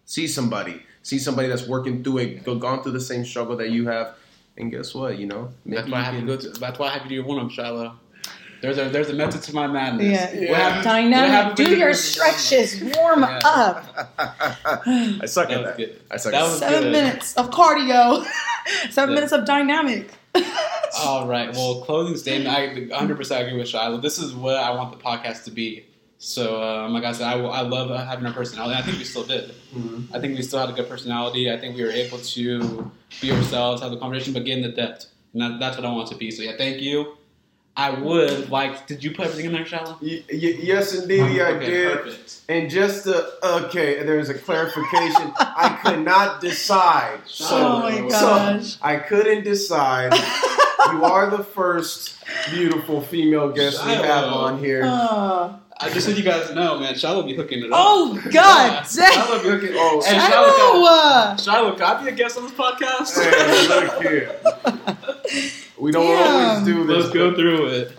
see 0.05 0.27
somebody 0.27 0.75
see 1.01 1.17
somebody 1.17 1.47
that's 1.47 1.67
working 1.67 2.03
through 2.03 2.19
it 2.19 2.43
go, 2.43 2.55
gone 2.55 2.81
through 2.83 2.91
the 2.91 3.01
same 3.01 3.25
struggle 3.25 3.57
that 3.57 3.71
you 3.71 3.87
have 3.87 4.15
and 4.57 4.69
guess 4.71 4.93
what 4.93 5.17
you 5.17 5.25
know 5.25 5.49
That's 5.65 5.87
maybe 5.87 5.91
why 5.93 5.97
I 5.97 6.11
you 6.11 6.17
have 6.17 6.19
to 6.21 6.25
go 6.27 6.37
to. 6.53 6.59
That's 6.59 6.77
why 6.79 6.87
I 6.89 6.93
have 6.93 7.03
to 7.03 7.09
do 7.09 7.15
your 7.15 7.25
one 7.25 7.43
up, 7.43 7.49
Shiloh. 7.49 7.93
There's 8.61 8.77
a 8.77 8.87
there's 8.89 9.09
a 9.09 9.13
method 9.15 9.41
to 9.41 9.55
my 9.55 9.65
madness. 9.65 10.05
yeah, 10.13 10.31
Yeah. 10.31 10.51
What 10.51 10.59
happened- 10.59 10.75
what 10.77 10.83
dynamic. 10.83 11.55
Do 11.55 11.75
your 11.75 11.93
stretches, 11.95 12.79
warm 12.95 13.21
Yeah. 13.21 13.39
up. 13.43 13.77
i 14.85 15.25
suck 15.25 15.47
That 15.49 15.57
at 15.57 15.63
that 15.65 15.77
good. 15.77 16.01
i 16.11 16.17
suck 16.17 16.31
That 16.33 16.41
at 16.43 16.49
was 16.51 16.59
that 16.59 16.69
Seven 16.69 16.83
good. 16.83 16.91
minutes 16.91 17.35
of 17.35 17.49
cardio, 17.49 18.23
seven 18.91 19.09
Yeah. 19.09 19.15
minutes 19.15 19.31
of 19.33 19.45
dynamic. 19.45 20.11
All 20.97 21.27
right. 21.27 21.51
Well, 21.53 21.81
closing 21.81 22.15
statement. 22.17 22.55
I 22.55 22.67
100 22.89 23.17
percent 23.17 23.47
agree 23.47 23.57
with 23.59 23.67
Shiloh. 23.67 23.97
This 23.97 24.19
is 24.19 24.33
what 24.33 24.55
I 24.57 24.71
want 24.71 24.97
the 24.97 25.03
podcast 25.03 25.43
to 25.45 25.51
be. 25.51 25.85
So, 26.19 26.61
um, 26.63 26.93
like 26.93 27.03
I 27.03 27.11
said, 27.11 27.27
I, 27.27 27.37
I 27.39 27.61
love 27.61 27.89
having 28.07 28.25
our 28.25 28.31
personality. 28.33 28.75
I 28.77 28.81
think 28.81 28.97
we 28.97 29.03
still 29.03 29.25
did. 29.25 29.53
Mhm. 29.75 30.07
I 30.13 30.19
think 30.19 30.37
we 30.37 30.41
still 30.43 30.59
had 30.59 30.69
a 30.69 30.73
good 30.73 30.87
personality. 30.87 31.51
I 31.51 31.57
think 31.59 31.75
we 31.75 31.83
were 31.83 31.91
able 31.91 32.17
to 32.19 32.91
be 33.21 33.31
ourselves, 33.31 33.81
have 33.81 33.91
the 33.91 33.97
conversation, 33.97 34.31
but 34.33 34.45
get 34.45 34.57
in 34.57 34.63
the 34.63 34.69
depth. 34.69 35.07
And 35.33 35.41
that, 35.41 35.59
that's 35.59 35.75
what 35.77 35.85
I 35.85 35.91
want 35.91 36.09
to 36.11 36.15
be. 36.15 36.31
So, 36.31 36.43
yeah, 36.43 36.53
thank 36.57 36.79
you. 36.79 37.17
I 37.75 37.89
would 37.89 38.49
like. 38.51 38.85
Did 38.87 39.03
you 39.03 39.11
put 39.15 39.25
everything 39.25 39.47
in 39.47 39.51
there, 39.53 39.65
Shiloh? 39.65 39.97
Y- 39.99 40.23
y- 40.31 40.59
yes 40.61 40.93
indeed 40.93 41.21
i 41.41 41.53
Okay, 41.53 41.65
did 41.65 41.97
perfect. 42.03 42.41
and 42.47 42.69
just 42.69 43.05
to 43.05 43.27
okay 43.43 44.03
there's 44.03 44.29
a 44.29 44.35
clarification 44.35 45.33
i 45.39 45.79
could 45.83 46.05
not 46.05 46.39
decide 46.39 47.17
so 47.25 47.45
oh 47.49 47.79
my 47.79 48.09
so- 48.09 48.19
gosh. 48.19 48.77
I 48.81 48.97
couldn't 48.97 49.43
decide. 49.43 50.13
you 50.91 51.03
are 51.05 51.29
the 51.29 51.43
first 51.43 52.15
beautiful 52.51 53.01
female 53.01 53.51
guest 53.51 53.83
we 53.85 53.91
have 53.93 54.25
on 54.25 54.59
here. 54.59 54.83
Oh. 54.85 55.59
I 55.79 55.89
just 55.89 56.05
so 56.05 56.11
you 56.13 56.23
guys 56.23 56.53
know, 56.53 56.77
man, 56.79 56.95
Shiloh 56.95 57.23
be 57.23 57.35
hooking 57.35 57.59
it 57.59 57.65
up. 57.65 57.71
Oh 57.73 58.13
God, 58.31 58.31
Yeah, 58.33 58.85
dang! 58.95 59.11
Shiloh 59.13 59.43
be 59.43 59.49
hooking. 59.49 59.69
Oh, 59.73 60.03
and 60.07 60.17
I 60.17 60.29
Shiloh, 60.29 60.47
know. 60.57 60.85
uh, 60.87 61.35
Shiloh, 61.37 61.73
can 61.75 61.83
I 61.83 62.03
be 62.03 62.09
a 62.09 62.11
guest 62.13 62.37
on 62.37 62.43
this 62.43 62.53
podcast? 62.53 63.21
Hey, 63.21 63.67
look 63.67 64.01
here. 65.33 65.59
We 65.79 65.91
don't 65.91 66.05
Damn. 66.05 66.55
always 66.55 66.65
do 66.65 66.85
this. 66.87 66.97
Let's 67.03 67.13
go 67.13 67.35
through 67.35 67.65
it. 67.67 67.91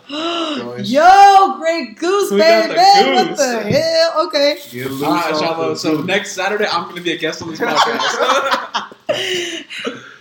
Yo, 0.88 1.56
Grey 1.58 1.92
Goose, 1.98 2.30
We 2.30 2.38
got 2.38 2.68
baby! 2.68 2.74
the 2.76 3.26
What 3.26 3.36
the 3.36 3.60
hell? 3.70 4.26
Okay. 4.28 4.58
Get 4.70 4.90
loose 4.90 5.02
All 5.02 5.12
right, 5.14 5.36
Shiloh. 5.36 5.74
So 5.74 6.00
next 6.02 6.32
Saturday, 6.32 6.66
I'm 6.66 6.84
going 6.84 6.96
to 6.96 7.02
be 7.02 7.12
a 7.12 7.18
guest 7.18 7.42
on 7.42 7.50
this 7.50 7.60
podcast. 7.60 8.92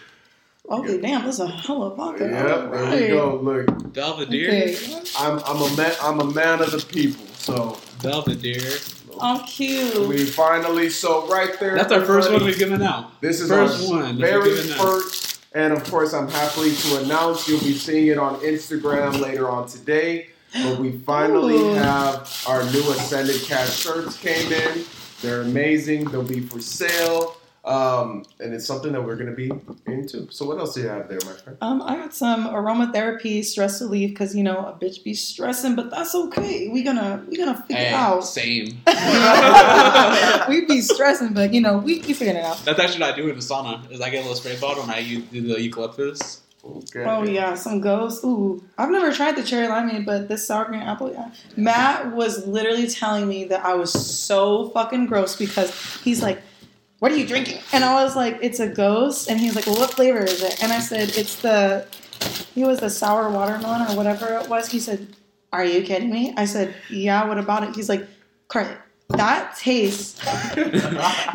Okay, 0.69 1.02
damn, 1.02 1.26
that's 1.26 1.40
a 1.40 1.48
hell 1.48 1.84
of 1.84 1.94
a 1.94 2.02
podcast. 2.02 2.31
Yep, 2.31 2.72
there 2.72 3.02
we 3.02 3.07
go. 3.07 3.35
Look, 3.35 3.94
Belvedere. 3.94 4.49
Okay. 4.49 5.03
I'm 5.18 5.40
I'm 5.45 5.61
a 5.61 5.76
man 5.76 5.94
I'm 6.02 6.19
a 6.22 6.31
man 6.31 6.61
of 6.61 6.72
the 6.72 6.80
people. 6.80 7.26
So 7.35 7.77
Belvedere. 8.02 8.77
I'm 9.22 9.45
cute. 9.45 10.07
we 10.07 10.26
finally 10.26 10.90
so 10.90 11.27
right 11.27 11.60
there. 11.60 11.76
That's 11.76 11.91
our 11.91 12.06
first 12.06 12.31
one 12.31 12.44
we've 12.45 12.57
given 12.57 12.81
out. 12.81 13.22
This 13.22 13.41
is 13.41 13.49
first 13.49 13.91
our 13.91 13.99
one 13.99 14.18
very 14.18 14.53
we've 14.53 14.72
out. 14.72 14.77
first, 14.77 15.45
and 15.53 15.73
of 15.73 15.84
course, 15.84 16.14
I'm 16.14 16.30
happy 16.30 16.73
to 16.73 17.03
announce 17.03 17.48
you'll 17.48 17.60
be 17.60 17.73
seeing 17.73 18.07
it 18.07 18.18
on 18.18 18.40
Instagram 18.40 19.19
later 19.19 19.49
on 19.49 19.68
today. 19.68 20.30
But 20.53 20.80
we 20.80 20.91
finally 20.91 21.56
Ooh. 21.56 21.73
have 21.73 22.44
our 22.48 22.64
new 22.72 22.81
Ascended 22.91 23.41
Cash 23.41 23.76
shirts 23.80 24.18
came 24.18 24.52
in. 24.52 24.85
They're 25.22 25.41
amazing. 25.41 26.06
They'll 26.06 26.23
be 26.23 26.41
for 26.41 26.60
sale, 26.60 27.38
um, 27.65 28.26
and 28.41 28.53
it's 28.53 28.65
something 28.65 28.91
that 28.91 29.02
we're 29.03 29.15
gonna 29.15 29.31
be 29.31 29.49
into. 29.85 30.27
So 30.31 30.45
what 30.45 30.57
else 30.60 30.73
do 30.76 30.81
you 30.81 30.88
have 30.90 31.07
there, 31.07 31.19
my 31.26 31.31
friend? 31.34 31.57
Um, 31.61 31.81
I 31.81 31.95
got 31.95 32.14
some 32.14 32.48
aromatherapy 32.48 33.44
stress 33.45 33.81
relief 33.81 34.10
because 34.10 34.35
you 34.35 34.44
know 34.44 34.57
a 34.57 34.73
bitch 34.73 35.03
be 35.03 35.14
stressing, 35.14 35.76
but 35.76 35.90
that's 35.90 36.14
okay. 36.14 36.68
We 36.68 36.84
gonna 36.84 37.23
we 37.30 37.38
gonna 37.38 37.56
figure 37.61 37.77
it 37.81 37.88
Hey, 37.88 37.94
out. 37.94 38.22
same. 38.22 38.65
we 40.49 40.65
be 40.65 40.81
stressing, 40.81 41.34
but 41.34 41.53
you 41.53 41.61
know 41.61 41.77
we 41.77 41.99
we 42.02 42.14
figuring 42.14 42.38
it 42.38 42.44
out. 42.45 42.57
That's 42.65 42.80
actually 42.80 43.02
what 43.02 43.14
I 43.14 43.15
do 43.15 43.30
in 43.30 43.35
the 43.35 43.41
sauna. 43.41 43.90
Is 43.91 44.02
I 44.02 44.10
get 44.10 44.18
a 44.19 44.22
little 44.22 44.35
spray 44.35 44.57
bottle 44.60 44.84
and 44.84 44.91
I 44.91 44.99
use 44.99 45.23
do 45.31 45.41
the 45.41 45.61
eucalyptus. 45.61 46.41
Okay. 46.65 47.03
Oh 47.03 47.23
yeah, 47.23 47.56
some 47.56 47.81
ghosts. 47.81 48.23
Ooh, 48.23 48.64
I've 48.77 48.90
never 48.90 49.11
tried 49.11 49.35
the 49.35 49.44
cherry 49.44 49.68
limeade, 49.68 50.06
but 50.06 50.30
this 50.30 50.48
sour 50.48 50.64
cream 50.65 50.80
apple, 50.81 51.11
yeah. 51.11 51.30
Matt 51.57 52.14
was 52.14 52.48
literally 52.48 52.88
telling 52.88 53.27
me 53.27 53.44
that 53.45 53.65
I 53.65 53.73
was 53.73 53.91
so 53.91 54.69
fucking 54.69 55.07
gross 55.07 55.35
because 55.35 55.73
he's 56.03 56.22
like, 56.22 56.41
"What 57.04 57.12
are 57.12 57.18
you 57.18 57.28
drinking?" 57.28 57.60
And 57.74 57.84
I 57.84 58.02
was 58.02 58.16
like, 58.16 58.40
"It's 58.42 58.62
a 58.62 58.70
ghost," 58.70 59.30
and 59.30 59.38
he's 59.38 59.58
like, 59.58 59.68
"Well, 59.68 59.76
what 59.76 59.92
flavor 59.92 60.24
is 60.24 60.42
it?" 60.42 60.64
And 60.64 60.72
I 60.72 60.80
said, 60.80 61.18
"It's 61.18 61.36
the," 61.36 61.86
he 62.56 62.64
was 62.64 62.80
the 62.80 62.90
sour 62.90 63.30
watermelon 63.30 63.82
or 63.90 63.98
whatever 63.98 64.40
it 64.40 64.48
was. 64.48 64.70
He 64.72 64.80
said, 64.80 65.00
"Are 65.52 65.66
you 65.66 65.82
kidding 65.84 66.10
me?" 66.10 66.34
I 66.38 66.46
said, 66.46 66.74
"Yeah. 66.90 67.28
What 67.28 67.38
about 67.38 67.64
it?" 67.68 67.76
He's 67.76 67.90
like, 67.90 68.08
"Karlee." 68.48 68.78
That 69.10 69.56
tastes 69.58 70.14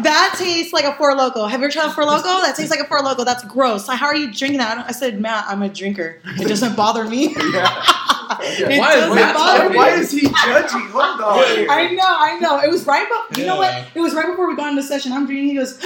that 0.09 0.35
tastes 0.39 0.73
like 0.73 0.85
a 0.85 0.95
Four 0.95 1.15
Loko. 1.15 1.49
Have 1.49 1.61
you 1.61 1.66
ever 1.66 1.73
tried 1.73 1.90
a 1.90 1.93
Four 1.93 2.05
Loko? 2.05 2.43
That 2.43 2.55
tastes 2.57 2.70
like 2.70 2.81
a 2.81 2.86
Four 2.86 3.01
Loko. 3.01 3.24
That's 3.24 3.45
gross. 3.45 3.86
Like, 3.89 3.99
how 3.99 4.07
are 4.07 4.16
you 4.16 4.32
drinking 4.32 4.59
that? 4.59 4.78
I, 4.78 4.89
I 4.89 4.93
said, 4.93 5.20
Matt, 5.20 5.45
I'm 5.47 5.62
a 5.62 5.69
drinker. 5.69 6.20
It 6.40 6.49
doesn't 6.49 6.77
bother 6.77 7.05
me. 7.05 7.36
Yeah. 7.53 8.07
It 8.40 8.78
Why 8.78 8.94
is 8.94 9.00
doesn't 9.00 9.14
Matt 9.14 9.34
bother 9.34 9.70
me. 9.70 9.76
Why 9.76 9.90
is 9.90 10.10
he 10.10 10.20
judging? 10.22 10.88
Hold 10.88 11.20
on. 11.20 11.38
I 11.70 11.88
know, 11.92 12.02
I 12.05 12.38
know. 12.40 12.60
It 12.60 12.70
was 12.70 12.86
right, 12.86 13.06
but 13.28 13.38
you 13.38 13.46
know 13.46 13.56
what? 13.56 13.86
It 13.94 14.00
was 14.00 14.14
right 14.14 14.26
before 14.26 14.48
we 14.48 14.56
got 14.56 14.70
into 14.70 14.82
session. 14.82 15.12
I'm 15.12 15.26
drinking. 15.26 15.48
He 15.48 15.55
goes, 15.56 15.82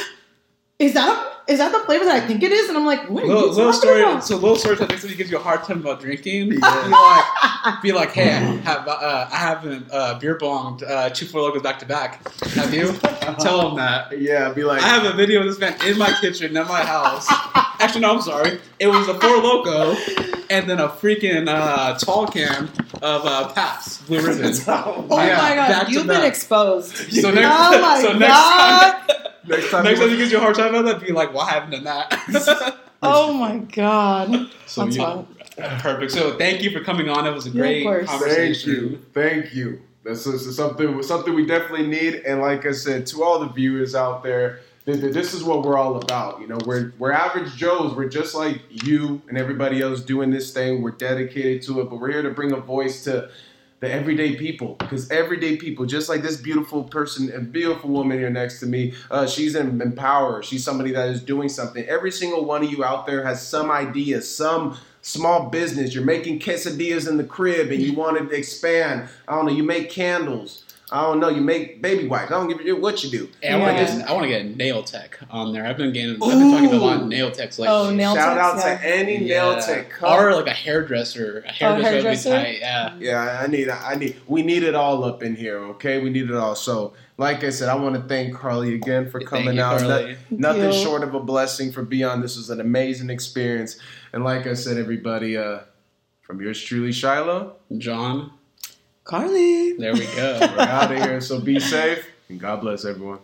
"Is 0.78 0.94
that 0.94 1.08
a, 1.48 1.52
is 1.52 1.58
that 1.58 1.72
the 1.72 1.78
flavor 1.80 2.04
that 2.04 2.22
I 2.22 2.26
think 2.26 2.42
it 2.42 2.52
is?" 2.52 2.68
And 2.68 2.76
I'm 2.78 2.86
like, 2.86 3.08
"What?" 3.10 3.22
Are 3.24 3.26
you 3.26 3.32
Little, 3.34 3.50
little 3.52 3.72
story. 3.72 4.02
about? 4.02 4.24
So 4.24 4.36
little 4.36 4.56
story 4.56 4.76
that 4.76 4.88
next 4.88 5.02
time 5.02 5.10
he 5.10 5.16
gives 5.16 5.30
you 5.30 5.38
a 5.38 5.42
hard 5.42 5.62
time 5.64 5.80
about 5.80 6.00
drinking. 6.00 6.52
Yeah. 6.52 6.84
Be 6.84 6.90
like, 6.90 7.82
be 7.82 7.92
like, 7.92 8.10
hey, 8.12 8.30
I 8.34 8.38
have 8.62 8.88
uh, 8.88 9.28
I 9.32 9.36
haven't 9.36 9.86
uh, 9.92 10.18
beer 10.18 10.38
bonged 10.38 10.82
uh, 10.88 11.10
two 11.10 11.26
four 11.26 11.40
Lokos 11.50 11.62
back 11.62 11.78
to 11.80 11.86
back. 11.86 12.26
Have 12.54 12.72
you? 12.74 12.92
Tell 13.40 13.68
him 13.70 13.76
that. 13.76 14.18
Yeah, 14.20 14.52
be 14.52 14.64
like, 14.64 14.82
I 14.82 14.88
have 14.88 15.04
a 15.04 15.16
video 15.16 15.40
of 15.40 15.46
this 15.46 15.58
man 15.58 15.76
in 15.86 15.96
my 15.98 16.12
kitchen 16.20 16.56
at 16.56 16.66
my 16.68 16.82
house. 16.84 17.28
Actually, 17.82 18.00
no, 18.02 18.14
I'm 18.14 18.22
sorry. 18.22 18.60
It 18.78 18.86
was 18.86 19.08
a 19.08 19.14
four 19.14 19.30
Loko 19.38 20.46
and 20.50 20.68
then 20.68 20.78
a 20.80 20.88
freaking 20.88 21.48
uh, 21.48 21.98
tall 21.98 22.26
can 22.26 22.68
of 23.02 23.24
uh, 23.26 23.48
Pabst 23.52 24.06
Blue 24.06 24.20
Ribbon. 24.20 24.52
oh, 24.68 25.06
Oh 25.10 25.16
Yeah, 25.24 25.36
my 25.36 25.54
back 25.56 25.68
god, 25.68 25.84
to 25.86 25.92
you've 25.92 26.06
back. 26.06 26.20
been 26.20 26.28
exposed. 26.28 26.94
So 27.22 27.30
next, 27.30 27.48
Oh 27.50 27.80
my 27.80 28.00
so 28.02 28.12
next 28.12 28.32
God. 28.32 28.92
time, 28.92 29.16
next 29.48 29.70
time, 29.70 29.84
next 29.84 29.98
you 29.98 30.04
time 30.06 30.10
he 30.10 30.16
gives 30.16 30.32
you 30.32 30.38
a 30.38 30.40
hard 30.40 30.54
time 30.54 30.74
about 30.74 30.84
that, 31.00 31.06
be 31.06 31.12
like, 31.12 31.32
"Well, 31.34 31.42
I 31.42 31.50
haven't 31.50 31.70
done 31.70 31.84
that." 31.84 32.76
Oh 33.02 33.32
my 33.32 33.58
god. 33.58 34.48
so 34.66 34.84
That's 34.84 34.96
you, 34.96 35.02
wild. 35.02 35.26
perfect. 35.56 36.12
So 36.12 36.36
thank 36.38 36.62
you 36.62 36.70
for 36.70 36.80
coming 36.84 37.08
on. 37.08 37.26
It 37.26 37.32
was 37.32 37.46
a 37.46 37.50
Yeah, 37.50 37.54
of 37.54 37.58
great 37.60 37.82
course. 37.82 38.10
Thank 38.22 38.64
you, 38.66 39.02
thank 39.12 39.52
you. 39.54 39.80
This 40.04 40.26
is 40.26 40.56
something 40.56 41.02
something 41.02 41.34
we 41.34 41.46
definitely 41.46 41.86
need, 41.86 42.14
and 42.26 42.40
like 42.40 42.64
I 42.66 42.72
said, 42.72 43.06
to 43.08 43.22
all 43.24 43.38
the 43.40 43.48
viewers 43.48 43.94
out 43.94 44.22
there, 44.22 44.48
th- 44.50 44.60
th- 44.60 44.71
this 44.84 45.32
is 45.32 45.44
what 45.44 45.62
we're 45.62 45.78
all 45.78 45.96
about. 45.96 46.40
You 46.40 46.48
know, 46.48 46.58
we're 46.66 46.92
we're 46.98 47.12
average 47.12 47.54
Joes. 47.56 47.94
We're 47.94 48.08
just 48.08 48.34
like 48.34 48.62
you 48.84 49.22
and 49.28 49.38
everybody 49.38 49.80
else 49.80 50.00
doing 50.00 50.30
this 50.30 50.52
thing. 50.52 50.82
We're 50.82 50.90
dedicated 50.90 51.62
to 51.62 51.80
it, 51.80 51.90
but 51.90 52.00
we're 52.00 52.10
here 52.10 52.22
to 52.22 52.30
bring 52.30 52.52
a 52.52 52.56
voice 52.56 53.04
to 53.04 53.30
the 53.82 53.92
everyday 53.92 54.36
people 54.36 54.76
because 54.78 55.10
everyday 55.10 55.56
people 55.56 55.84
just 55.84 56.08
like 56.08 56.22
this 56.22 56.36
beautiful 56.36 56.84
person 56.84 57.28
and 57.32 57.52
beautiful 57.52 57.90
woman 57.90 58.16
here 58.16 58.30
next 58.30 58.60
to 58.60 58.66
me 58.66 58.94
uh, 59.10 59.26
she's 59.26 59.56
an 59.56 59.82
empower 59.82 60.40
she's 60.40 60.64
somebody 60.64 60.92
that 60.92 61.08
is 61.08 61.20
doing 61.20 61.48
something 61.48 61.84
every 61.86 62.12
single 62.12 62.44
one 62.44 62.62
of 62.62 62.70
you 62.70 62.84
out 62.84 63.08
there 63.08 63.24
has 63.24 63.44
some 63.44 63.72
idea 63.72 64.22
some 64.22 64.78
small 65.00 65.50
business 65.50 65.96
you're 65.96 66.04
making 66.04 66.38
quesadillas 66.38 67.08
in 67.08 67.16
the 67.16 67.24
crib 67.24 67.72
and 67.72 67.82
you 67.82 67.92
want 67.92 68.16
to 68.16 68.32
expand 68.36 69.08
i 69.26 69.34
don't 69.34 69.46
know 69.46 69.52
you 69.52 69.64
make 69.64 69.90
candles 69.90 70.64
i 70.92 71.02
don't 71.02 71.18
know 71.20 71.28
you 71.28 71.40
make 71.40 71.80
baby 71.82 72.06
wipes 72.06 72.30
i 72.30 72.34
don't 72.34 72.48
give 72.48 72.60
a 72.60 72.62
shit 72.62 72.80
what 72.80 73.02
you 73.02 73.10
do 73.10 73.28
Hey, 73.40 73.50
I 73.50 73.56
want 73.58 73.76
to 73.76 73.82
Yeah. 73.82 73.98
get 73.98 74.08
I 74.08 74.12
want 74.12 74.22
to 74.24 74.28
get 74.28 74.56
nail 74.56 74.82
tech 74.84 75.18
on 75.30 75.52
there. 75.52 75.66
I've 75.66 75.76
been 75.76 75.92
getting 75.92 76.12
I've 76.22 76.38
been 76.38 76.50
talking 76.52 76.68
to 76.70 76.76
a 76.76 76.78
lot 76.78 77.00
of 77.02 77.08
nail 77.08 77.30
techs 77.32 77.58
lately. 77.58 77.74
Oh, 77.74 77.90
nail 77.90 78.14
shout 78.14 78.38
out 78.38 78.60
techs, 78.62 78.80
to 78.82 78.88
any 78.88 79.18
nail 79.18 79.60
tech 79.60 79.90
come 79.90 80.12
or 80.12 80.32
like 80.34 80.46
a 80.46 80.50
hairdresser. 80.50 81.42
A 81.46 81.50
hairdresser, 81.52 81.90
hairdresser? 81.92 82.30
would 82.30 82.36
be 82.36 82.44
tight. 82.44 82.58
Yeah. 82.60 82.94
Yeah, 83.00 83.40
I 83.42 83.46
need, 83.48 83.68
I 83.68 83.94
need, 83.96 84.16
we 84.28 84.42
need 84.42 84.62
it 84.62 84.74
all 84.76 85.02
up 85.04 85.22
in 85.22 85.34
here, 85.34 85.58
okay? 85.74 86.00
We 86.00 86.10
need 86.10 86.28
it 86.30 86.36
all. 86.36 86.54
So, 86.54 86.92
like 87.18 87.42
I 87.44 87.50
said, 87.50 87.68
I 87.68 87.74
want 87.74 87.94
to 87.96 88.02
thank 88.02 88.34
Karlee 88.34 88.74
again 88.74 89.10
for 89.10 89.18
Thank 89.20 89.30
coming 89.30 89.56
you, 89.56 89.62
out. 89.62 89.80
Karlee. 89.80 90.16
No- 90.30 90.52
nothing 90.52 90.72
you. 90.72 90.84
short 90.84 91.02
of 91.02 91.14
a 91.14 91.20
blessing 91.20 91.72
for 91.72 91.82
Beyond. 91.82 92.22
This 92.22 92.36
was 92.36 92.50
an 92.50 92.60
amazing 92.60 93.10
experience. 93.10 93.78
And 94.12 94.22
like 94.24 94.46
I 94.46 94.54
said, 94.54 94.76
everybody, 94.76 95.36
uh, 95.36 95.60
from 96.20 96.40
yours 96.40 96.62
truly, 96.62 96.92
Shiloh, 96.92 97.56
John, 97.78 98.32
Karlee. 99.04 99.76
there 99.78 99.94
we 99.94 100.06
go. 100.14 100.38
we're 100.40 100.60
out 100.60 100.92
of 100.92 100.98
here. 100.98 101.20
So 101.20 101.40
be 101.40 101.58
safe 101.58 102.08
and 102.28 102.40
God 102.40 102.60
bless 102.60 102.84
everyone. 102.84 103.18